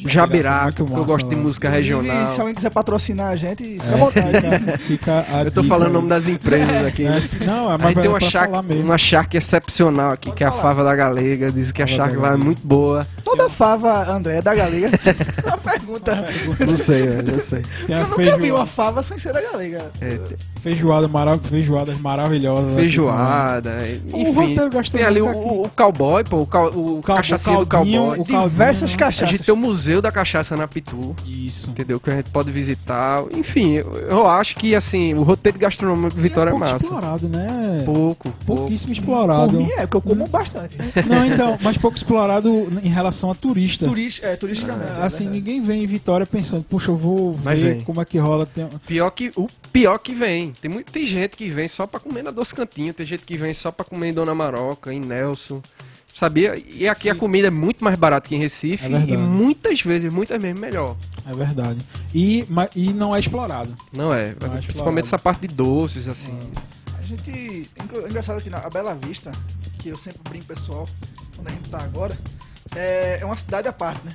Jabiraca, 0.05 0.65
Muito 0.65 0.85
porque 0.85 0.99
eu 0.99 1.05
gosto 1.05 1.27
de 1.29 1.35
né? 1.35 1.41
música 1.41 1.69
regional. 1.69 2.27
Se 2.27 2.39
alguém 2.39 2.55
quiser 2.55 2.69
patrocinar 2.69 3.31
a 3.31 3.35
gente, 3.35 3.63
fica 3.63 3.83
à 3.85 3.93
É, 3.93 3.97
vontade. 3.97 4.37
fica, 4.77 4.77
fica 4.77 5.25
a 5.31 5.43
Eu 5.43 5.51
tô 5.51 5.61
dica 5.61 5.73
falando 5.73 5.89
o 5.89 5.93
nome 5.93 6.09
das 6.09 6.27
empresas 6.27 6.85
aqui. 6.85 7.03
né? 7.03 7.21
É, 7.41 7.45
não, 7.45 7.71
é 7.73 7.77
mais 7.77 7.95
tem 7.97 8.07
uma 8.07 8.19
pra 8.19 8.29
charque, 8.29 8.73
uma 8.75 8.97
charque 8.97 9.37
excepcional 9.37 10.11
aqui, 10.11 10.31
que 10.31 10.43
é 10.43 10.47
a 10.47 10.51
falar. 10.51 10.61
fava 10.63 10.83
da 10.83 10.95
galega. 10.95 11.51
Diz 11.51 11.71
que 11.71 11.81
a 11.81 11.87
charque 11.87 12.15
vai 12.15 12.27
Galega. 12.31 12.43
muito 12.43 12.65
boa. 12.65 13.05
Toda 13.23 13.49
fava, 13.49 14.09
André, 14.11 14.37
é 14.37 14.41
da 14.41 14.53
galega. 14.55 14.89
uma 15.45 15.57
pergunta. 15.57 16.25
Não 16.65 16.77
sei, 16.77 17.07
velho, 17.07 17.31
não 17.33 17.39
sei. 17.39 17.61
Eu 17.89 18.07
nunca 18.07 18.37
vi 18.37 18.51
uma 18.51 18.65
fava 18.65 19.03
sem 19.03 19.17
ser 19.19 19.33
da 19.33 19.41
galega. 19.41 19.85
É, 20.01 20.17
feijoada 20.61 21.07
marav 21.07 21.39
feijoadas 21.49 21.97
maravilhosas. 21.99 22.75
feijoada, 22.75 23.77
O 24.13 24.17
enfim. 24.17 24.33
roteiro 24.33 24.69
Tem 24.91 25.03
ali 25.03 25.21
o, 25.21 25.61
o 25.63 25.69
cowboy, 25.75 26.23
pô, 26.23 26.41
o, 26.41 26.45
cal- 26.47 26.71
o 26.71 26.97
o 26.97 27.01
do 27.01 27.01
caldinho, 27.01 27.65
cowboy. 27.65 28.19
o 28.19 28.25
caldinho, 28.25 28.49
Diversas 28.49 28.95
né? 29.07 29.13
A 29.21 29.25
gente 29.25 29.43
tem 29.43 29.53
o 29.53 29.57
Museu 29.57 30.01
da 30.01 30.11
Cachaça 30.11 30.55
na 30.55 30.67
Pitu. 30.67 31.15
Isso. 31.25 31.69
entendeu? 31.69 31.99
Que 31.99 32.09
a 32.09 32.15
gente 32.15 32.29
pode 32.29 32.51
visitar. 32.51 33.23
Enfim, 33.31 33.73
eu, 33.73 33.93
eu 33.93 34.27
acho 34.27 34.55
que, 34.55 34.75
assim, 34.75 35.13
o 35.13 35.23
roteiro 35.23 35.57
gastronômico 35.59 36.15
de 36.15 36.21
Vitória 36.21 36.49
é 36.49 36.53
pouco 36.53 36.65
massa. 36.65 36.85
explorado, 36.85 37.29
né? 37.29 37.83
Pouco, 37.85 38.31
pouco. 38.45 38.45
Pouquíssimo 38.45 38.93
Por 38.93 38.99
explorado. 38.99 39.53
mim 39.57 39.69
é, 39.71 39.85
porque 39.87 39.97
eu 39.97 40.01
como 40.01 40.27
bastante. 40.27 40.77
Não, 41.07 41.25
então, 41.25 41.57
mas 41.61 41.77
pouco 41.77 41.95
explorado 41.97 42.49
em 42.83 42.89
relação 42.89 43.31
a 43.31 43.35
turista. 43.35 43.85
Turista, 43.85 44.25
é, 44.27 44.35
turisticamente. 44.35 44.91
Ah, 44.95 45.05
assim, 45.05 45.25
é 45.25 45.29
verdade. 45.29 45.37
ninguém 45.39 45.61
vem 45.61 45.83
em 45.83 45.87
Vitória 45.87 46.25
pensando, 46.25 46.63
puxa, 46.63 46.91
eu 46.91 46.97
vou 46.97 47.37
Mas 47.43 47.59
ver 47.59 47.75
vem. 47.75 47.81
como 47.83 48.01
é 48.01 48.05
que 48.05 48.17
rola. 48.17 48.45
Tem... 48.45 48.67
Pior 48.85 49.09
que, 49.11 49.31
o 49.35 49.47
pior 49.71 49.97
que 49.99 50.13
vem. 50.13 50.53
Tem, 50.61 50.69
muito, 50.69 50.91
tem 50.91 51.05
gente 51.05 51.35
que 51.37 51.47
vem 51.49 51.67
só 51.67 51.85
pra 51.87 51.99
comer 51.99 52.23
na 52.23 52.31
Doce 52.31 52.53
Cantinho, 52.53 52.93
tem 52.93 53.05
gente 53.05 53.23
que 53.23 53.37
vem 53.37 53.53
só 53.53 53.71
pra 53.71 53.85
comer 53.85 54.09
em 54.09 54.13
Dona 54.13 54.33
Maroca, 54.35 54.93
em 54.93 54.99
Nelson. 54.99 55.61
Sabia? 56.17 56.59
E 56.73 56.87
aqui 56.89 57.11
a 57.11 57.13
Sim. 57.13 57.19
comida 57.19 57.47
é 57.47 57.51
muito 57.51 57.83
mais 57.83 57.95
barata 57.95 58.27
que 58.27 58.35
em 58.35 58.39
Recife 58.39 58.85
É 58.85 58.89
e 58.89 59.15
muitas 59.15 59.81
vezes, 59.81 60.11
muitas 60.11 60.41
vezes 60.41 60.59
melhor. 60.59 60.97
É 61.29 61.31
verdade. 61.31 61.79
E, 62.11 62.43
ma- 62.49 62.69
e 62.75 62.91
não 62.91 63.15
é 63.15 63.19
explorado. 63.19 63.75
Não 63.93 64.11
é? 64.11 64.29
Não 64.29 64.31
é 64.31 64.31
explorado. 64.31 64.63
Principalmente 64.63 65.05
essa 65.05 65.19
parte 65.19 65.41
de 65.41 65.53
doces, 65.53 66.07
assim. 66.07 66.35
A 66.97 67.03
gente. 67.03 67.69
é 67.75 68.07
Engraçado 68.09 68.41
que 68.41 68.49
na 68.49 68.57
a 68.57 68.69
Bela 68.69 68.95
Vista, 68.95 69.31
que 69.77 69.89
eu 69.89 69.95
sempre 69.95 70.19
brinco 70.27 70.45
pessoal, 70.45 70.87
onde 71.37 71.49
a 71.49 71.51
gente 71.51 71.69
tá 71.69 71.77
agora, 71.83 72.17
é, 72.75 73.19
é 73.21 73.25
uma 73.25 73.35
cidade 73.35 73.67
à 73.67 73.73
parte, 73.73 74.03
né? 74.03 74.13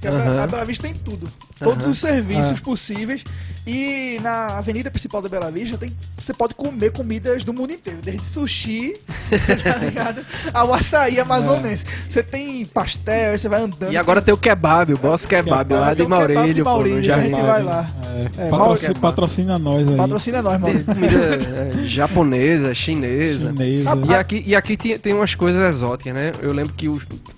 Porque 0.00 0.06
a, 0.06 0.46
Bela 0.46 0.64
Vista 0.64 0.86
tem 0.86 0.94
tudo. 0.94 1.28
Todos 1.58 1.86
os 1.86 1.98
serviços 1.98 2.58
É. 2.58 2.62
possíveis. 2.62 3.24
E 3.66 4.18
na 4.22 4.56
avenida 4.58 4.90
principal 4.90 5.20
da 5.20 5.28
Bela 5.28 5.50
Vista 5.50 5.76
tem, 5.76 5.92
você 6.16 6.32
pode 6.32 6.54
comer 6.54 6.92
comidas 6.92 7.44
do 7.44 7.52
mundo 7.52 7.72
inteiro. 7.72 7.98
Desde 8.02 8.24
sushi, 8.26 8.96
tá 9.62 9.76
ligado? 9.78 10.24
Ao 10.54 10.72
açaí 10.72 11.18
amazonense. 11.18 11.84
Você 12.08 12.22
tem 12.22 12.64
pastel, 12.64 13.32
aí 13.32 13.38
você 13.38 13.48
vai 13.48 13.60
andando. 13.60 13.92
E 13.92 13.96
agora 13.96 14.22
tem 14.22 14.32
o 14.32 14.38
kebab, 14.38 14.94
o 14.94 14.98
boss 14.98 15.26
kebab 15.26 15.74
lá 15.74 15.86
Tem 15.88 15.96
de 15.96 16.02
de 16.04 16.08
Maurílio, 16.08 16.64
pô, 16.64 16.70
Maurílio, 16.70 17.08
no 17.08 17.14
a 17.14 17.24
gente 17.24 17.40
vai 17.42 17.62
lá. 17.62 17.90
É, 18.38 18.46
É, 18.46 18.48
patrocina, 18.48 18.94
patrocina 18.94 19.58
nós 19.58 19.88
aí. 19.88 19.96
Patrocina 19.96 20.42
nós, 20.42 20.60
mano. 20.60 20.74
Tem 20.82 20.94
comida 20.94 21.16
é, 21.16 21.86
japonesa, 21.86 22.72
chinesa. 22.74 23.48
Chinesa. 23.48 23.90
E 24.08 24.14
aqui, 24.14 24.44
e 24.46 24.54
aqui 24.56 24.76
tem, 24.76 24.98
tem 24.98 25.12
umas 25.12 25.34
coisas 25.34 25.60
exóticas, 25.74 26.14
né? 26.14 26.32
Eu 26.40 26.52
lembro 26.52 26.72
que 26.72 26.88
o, 26.88 26.94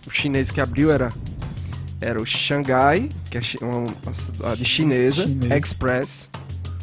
o 0.06 0.10
chinês 0.10 0.50
que 0.50 0.60
abriu 0.60 0.92
era, 0.92 1.08
era 2.00 2.20
o 2.20 2.24
Xangai, 2.24 3.10
que 3.30 3.38
é 3.38 3.42
uma, 3.62 4.14
cidade 4.14 4.64
chinesa, 4.64 5.22
Chinês. 5.22 5.52
Express, 5.52 6.30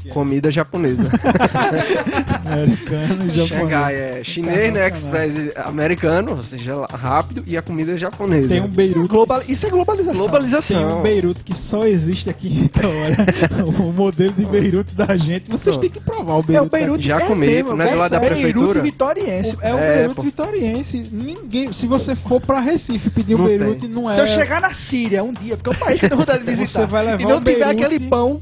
comida 0.08 0.50
japonesa. 0.52 1.04
Americano 2.46 3.26
e 3.26 3.30
japonês. 3.30 3.48
Xangai 3.50 3.96
é 3.96 4.22
chinês, 4.24 4.74
né? 4.74 4.88
Express 4.88 5.34
americano, 5.66 6.32
ou 6.38 6.44
seja, 6.44 6.74
rápido, 6.94 7.44
e 7.46 7.58
a 7.58 7.62
comida 7.62 7.94
é 7.94 7.98
japonesa. 7.98 8.48
Tem 8.50 8.62
um 8.62 8.68
Beirute. 8.68 9.08
Global... 9.08 9.42
Isso 9.48 9.66
é 9.66 9.70
globalização. 9.70 10.14
Tem 10.14 10.22
Globalização. 10.22 11.00
um 11.00 11.02
Beirute 11.02 11.44
que 11.44 11.54
só 11.56 11.86
existe 11.86 12.30
aqui 12.30 12.48
em 12.54 12.62
Vitória. 12.64 13.18
o 13.66 13.92
modelo 13.92 14.34
de 14.34 14.46
Beirute 14.46 14.96
da 14.96 15.16
gente. 15.18 15.50
Vocês 15.50 15.78
têm 15.78 15.90
que 15.90 16.00
provar 16.00 16.36
o 16.36 16.38
É 16.38 16.42
o 16.42 16.44
Beirute. 16.44 16.70
Beirute. 16.72 17.08
Já 17.08 17.18
é 17.18 17.26
comi, 17.26 17.46
mesmo, 17.48 17.76
não 17.76 17.86
é 17.86 17.92
do 17.92 17.98
lado 17.98 18.12
da 18.12 18.20
Beirute 18.20 18.42
prefeitura? 18.42 18.82
vitoriense. 18.82 19.56
daqui. 19.56 19.66
É 19.68 19.74
o 19.74 19.78
É, 19.78 19.96
Beirute 19.98 20.16
pô. 20.16 20.22
vitoriense. 20.24 21.04
Ninguém. 21.12 21.74
Se 21.74 21.88
você 21.88 22.16
for 22.16 22.40
pra 22.42 22.60
Recife 22.60 23.10
pedir 23.10 23.36
um 23.36 23.40
Não 23.40 23.46
Beirute, 23.46 23.82
tem. 23.82 23.90
não 23.90 24.10
é. 24.10 24.14
Se 24.16 24.22
eu 24.22 24.28
chegar 24.28 24.62
na 24.62 24.74
Síria 24.74 25.24
um 25.24 25.34
dia, 25.34 25.58
porque 25.58 25.70
é 25.70 25.74
um 25.74 25.80
país 25.86 26.00
que 26.00 26.06
eu 26.06 26.10
tenho 26.10 26.20
vontade 26.20 26.40
de 26.40 26.46
visitar, 26.46 26.82
Você 26.82 26.86
vai 26.86 27.06
levar 27.06 27.22
e 27.22 27.26
não 27.26 27.40
tiver 27.40 27.56
Beirute- 27.66 27.86
aquele 27.86 28.00
pão, 28.10 28.40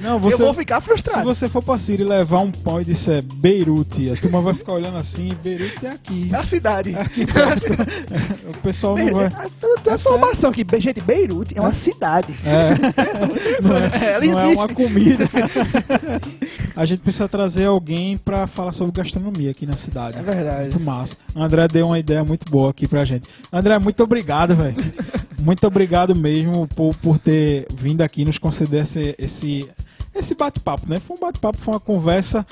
Não, 0.00 0.18
você. 0.20 0.34
eu 0.34 0.38
vou 0.38 0.54
ficar 0.54 0.80
Se 0.84 0.88
frustrado. 0.88 1.24
você 1.24 1.48
for 1.48 1.62
pra 1.62 1.78
Síria 1.78 2.04
e 2.04 2.06
levar 2.06 2.40
um 2.40 2.50
pão 2.50 2.78
e 2.78 2.84
disser 2.84 3.22
Beirute, 3.22 4.10
a 4.10 4.16
turma 4.16 4.42
vai 4.42 4.52
ficar 4.52 4.74
olhando 4.74 4.98
assim, 4.98 5.34
Beirute 5.42 5.86
é 5.86 5.90
aqui. 5.90 6.30
É 6.30 6.36
a 6.36 6.44
cidade. 6.44 6.94
O 8.46 8.58
pessoal 8.64 8.96
não 8.96 9.12
vai. 9.12 9.26
Eu 9.62 9.78
tenho 9.78 9.96
informação 9.96 10.50
aqui. 10.50 10.64
Gente, 10.78 11.00
Beirute 11.00 11.56
é 11.56 11.60
uma 11.60 11.74
cidade. 11.74 12.34
É. 12.44 12.74
Não 13.60 13.76
é, 13.76 14.12
Ela 14.14 14.24
não 14.26 14.40
é 14.40 14.46
uma 14.48 14.68
comida. 14.68 15.28
A 16.76 16.84
gente 16.86 17.00
precisa 17.00 17.28
trazer 17.28 17.64
alguém 17.66 18.16
pra 18.18 18.46
falar 18.46 18.72
sobre 18.72 18.92
gastronomia 18.92 19.50
aqui 19.50 19.66
na 19.66 19.76
cidade. 19.76 20.18
É 20.18 20.22
verdade. 20.22 20.62
Muito 20.62 20.80
massa. 20.80 21.16
O 21.34 21.42
André 21.42 21.68
deu 21.68 21.86
uma 21.86 21.98
ideia 21.98 22.24
muito 22.24 22.50
boa 22.50 22.70
aqui 22.70 22.86
pra 22.88 23.04
gente. 23.04 23.28
André, 23.52 23.78
muito 23.78 24.02
obrigado, 24.02 24.54
velho. 24.54 24.76
Muito 25.38 25.66
obrigado 25.66 26.14
mesmo 26.14 26.66
por, 26.68 26.94
por 26.96 27.18
ter 27.18 27.66
vindo 27.74 28.00
aqui 28.00 28.24
nos 28.24 28.38
conceder 28.38 28.82
esse, 28.82 29.14
esse, 29.18 29.68
esse 30.14 30.34
bate-papo, 30.34 30.88
né? 30.88 31.00
Foi 31.00 31.16
um 31.16 31.20
bate-papo, 31.20 31.58
foi 31.58 31.74
uma 31.74 31.80
conversa. 31.80 32.46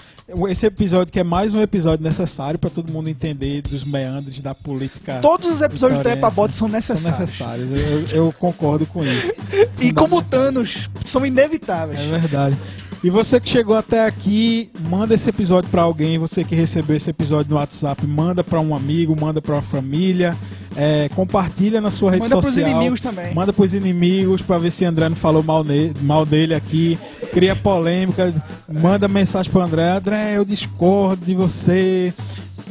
Esse 0.48 0.66
episódio 0.66 1.12
que 1.12 1.20
é 1.20 1.24
mais 1.24 1.54
um 1.54 1.62
episódio 1.62 2.02
necessário 2.02 2.58
pra 2.58 2.70
todo 2.70 2.92
mundo 2.92 3.08
entender 3.08 3.62
dos 3.62 3.84
meandros 3.84 4.40
da 4.40 4.54
política. 4.54 5.18
Todos 5.20 5.48
os 5.48 5.60
episódios 5.60 5.98
do 5.98 6.02
Vitoriense 6.02 6.20
Trepa 6.20 6.30
Bode 6.30 6.54
são 6.54 6.68
são 6.68 6.68
necessários. 6.68 7.18
necessários. 7.20 7.72
Eu, 8.12 8.26
eu 8.26 8.32
concordo 8.38 8.86
com 8.86 9.04
isso. 9.04 9.32
E 9.80 9.92
como 9.92 10.22
Thanos, 10.22 10.88
são 11.04 11.24
inevitáveis. 11.26 11.98
É 11.98 12.18
verdade. 12.18 12.56
E 13.04 13.10
você 13.10 13.40
que 13.40 13.48
chegou 13.50 13.74
até 13.76 14.06
aqui, 14.06 14.70
manda 14.88 15.12
esse 15.14 15.28
episódio 15.28 15.68
pra 15.70 15.82
alguém. 15.82 16.18
Você 16.18 16.44
que 16.44 16.54
recebeu 16.54 16.96
esse 16.96 17.10
episódio 17.10 17.50
no 17.50 17.56
WhatsApp, 17.56 18.06
manda 18.06 18.44
pra 18.44 18.60
um 18.60 18.76
amigo, 18.76 19.16
manda 19.20 19.42
pra 19.42 19.56
uma 19.56 19.62
família, 19.62 20.36
é, 20.76 21.08
compartilha 21.08 21.80
na 21.80 21.90
sua 21.90 22.12
rede 22.12 22.22
Manda 22.22 22.36
pros 22.38 22.54
social. 22.54 22.70
inimigos 22.70 23.00
também. 23.00 23.34
Manda 23.34 23.52
pros 23.52 23.74
inimigos 23.74 24.40
pra 24.40 24.56
ver 24.56 24.70
se 24.70 24.84
André 24.84 25.08
não 25.08 25.16
falou 25.16 25.42
mal, 25.42 25.64
ne- 25.64 25.92
mal 26.00 26.24
dele 26.24 26.54
aqui. 26.54 26.96
Cria 27.32 27.56
polêmica, 27.56 28.32
manda 28.70 29.08
mensagem 29.08 29.50
pro 29.50 29.62
André. 29.62 29.90
André, 29.96 30.36
eu 30.36 30.44
discordo 30.44 31.24
de 31.26 31.34
você. 31.34 32.14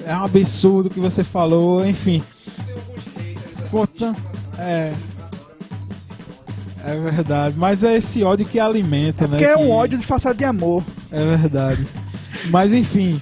É 0.06 0.16
um 0.16 0.24
absurdo 0.24 0.86
o 0.88 0.90
que 0.90 1.00
você 1.02 1.26
falou, 1.26 1.86
enfim. 1.86 2.24
Conta- 3.70 4.16
É. 4.58 4.92
É 6.86 6.96
verdade, 6.96 7.56
mas 7.58 7.84
é 7.84 7.98
esse 7.98 8.24
ódio 8.24 8.46
que 8.46 8.60
alimenta, 8.60 9.24
né? 9.28 9.38
Porque 9.38 9.46
é 9.46 9.56
que- 9.56 9.64
um 9.64 9.70
ódio 9.72 9.98
disfarçado 9.98 10.36
de 10.38 10.44
amor. 10.46 10.84
É 11.12 11.24
verdade. 11.38 11.86
Mas 12.50 12.74
enfim, 12.74 13.22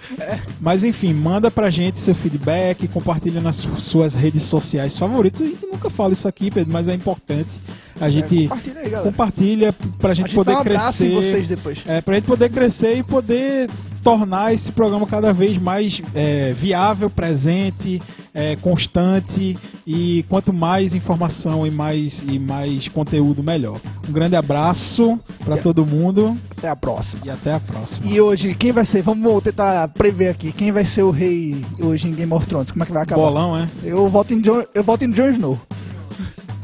mas 0.62 0.84
enfim, 0.84 1.14
manda 1.14 1.52
pra 1.52 1.70
gente 1.70 2.00
seu 2.00 2.16
feedback, 2.16 2.88
compartilha 2.88 3.42
nas 3.42 3.58
su- 3.58 3.76
suas 3.78 4.14
redes 4.14 4.44
sociais 4.44 4.98
favoritas. 4.98 5.42
A 5.42 5.46
gente 5.46 5.66
nunca 5.66 5.90
fala 5.90 6.14
isso 6.14 6.26
aqui, 6.28 6.50
Pedro, 6.50 6.72
mas 6.72 6.88
é 6.88 6.94
importante. 6.94 7.60
A 8.00 8.08
gente 8.08 8.46
É, 8.46 8.48
compartilha 8.48 8.80
aí, 8.80 8.92
compartilha 9.04 9.74
pra 10.00 10.14
gente, 10.14 10.26
A 10.26 10.28
gente 10.30 10.36
poder 10.36 10.56
um 10.56 10.64
crescer. 10.64 11.10
vocês 11.14 11.50
depois. 11.50 11.80
É, 11.86 12.00
pra 12.00 12.16
gente 12.16 12.26
poder 12.26 12.50
crescer 12.50 12.96
e 13.00 13.04
poder 13.04 13.70
tornar 14.04 14.54
esse 14.54 14.72
programa 14.72 15.06
cada 15.06 15.34
vez 15.34 15.58
mais 15.58 16.02
é, 16.16 16.54
viável, 16.54 17.10
presente, 17.10 18.02
é, 18.34 18.56
constante 18.58 19.58
e 19.86 20.24
quanto 20.30 20.54
mais 20.54 20.94
informação 20.94 21.66
e 21.68 21.72
mais, 21.72 22.24
e 22.28 22.40
mais 22.40 22.88
conteúdo, 22.88 23.44
melhor. 23.44 23.78
Um 24.08 24.12
grande 24.12 24.36
abraço 24.36 25.20
pra 25.44 25.56
E 25.56 25.60
a- 25.60 25.62
todo 25.62 25.86
mundo 25.86 26.38
Até 26.58 26.70
a 26.70 26.76
próxima. 26.76 27.22
e 27.26 27.30
até 27.30 27.54
a 27.54 27.60
próxima. 27.60 28.10
E 28.10 28.20
hoje, 28.22 28.54
quem 28.56 28.72
vai 28.72 28.86
ser? 28.86 29.02
Vamos 29.02 29.44
tentar 29.44 29.88
prever 29.90 30.30
aqui. 30.30 30.52
Quem 30.52 30.72
vai 30.72 30.86
ser 30.86 31.04
o 31.04 31.12
rei 31.12 31.64
hoje 31.80 32.08
em 32.08 32.14
Game 32.14 32.34
of 32.34 32.46
Thrones? 32.48 32.72
Como 32.72 32.84
é 32.84 32.86
que 32.86 32.92
vai 32.94 33.04
acabar? 33.04 33.22
Bolão, 33.24 33.58
é? 33.58 33.68
Eu 33.84 34.08
voto 34.10 34.34
em 34.34 34.42
John, 34.42 34.64
eu 34.74 34.84
voto 34.84 35.04
em 35.04 35.12
Jon 35.12 35.30
Snow. 35.30 35.60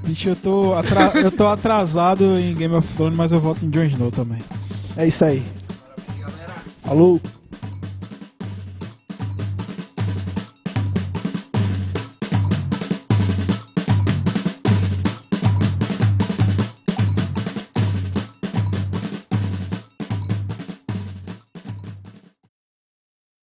Bicho, 0.06 0.30
eu 0.30 0.36
tô, 0.36 0.74
eu 1.20 1.32
tô 1.32 1.48
atrasado 1.48 2.24
em 2.40 2.54
Game 2.54 2.76
of 2.76 2.88
Thrones, 2.96 3.18
mas 3.18 3.32
eu 3.32 3.40
voto 3.40 3.66
em 3.66 3.70
Jon 3.70 3.84
Snow 3.86 4.12
também. 4.12 4.40
É 4.96 5.08
isso 5.08 5.26
aí. 5.26 5.44
Falou. 6.86 7.20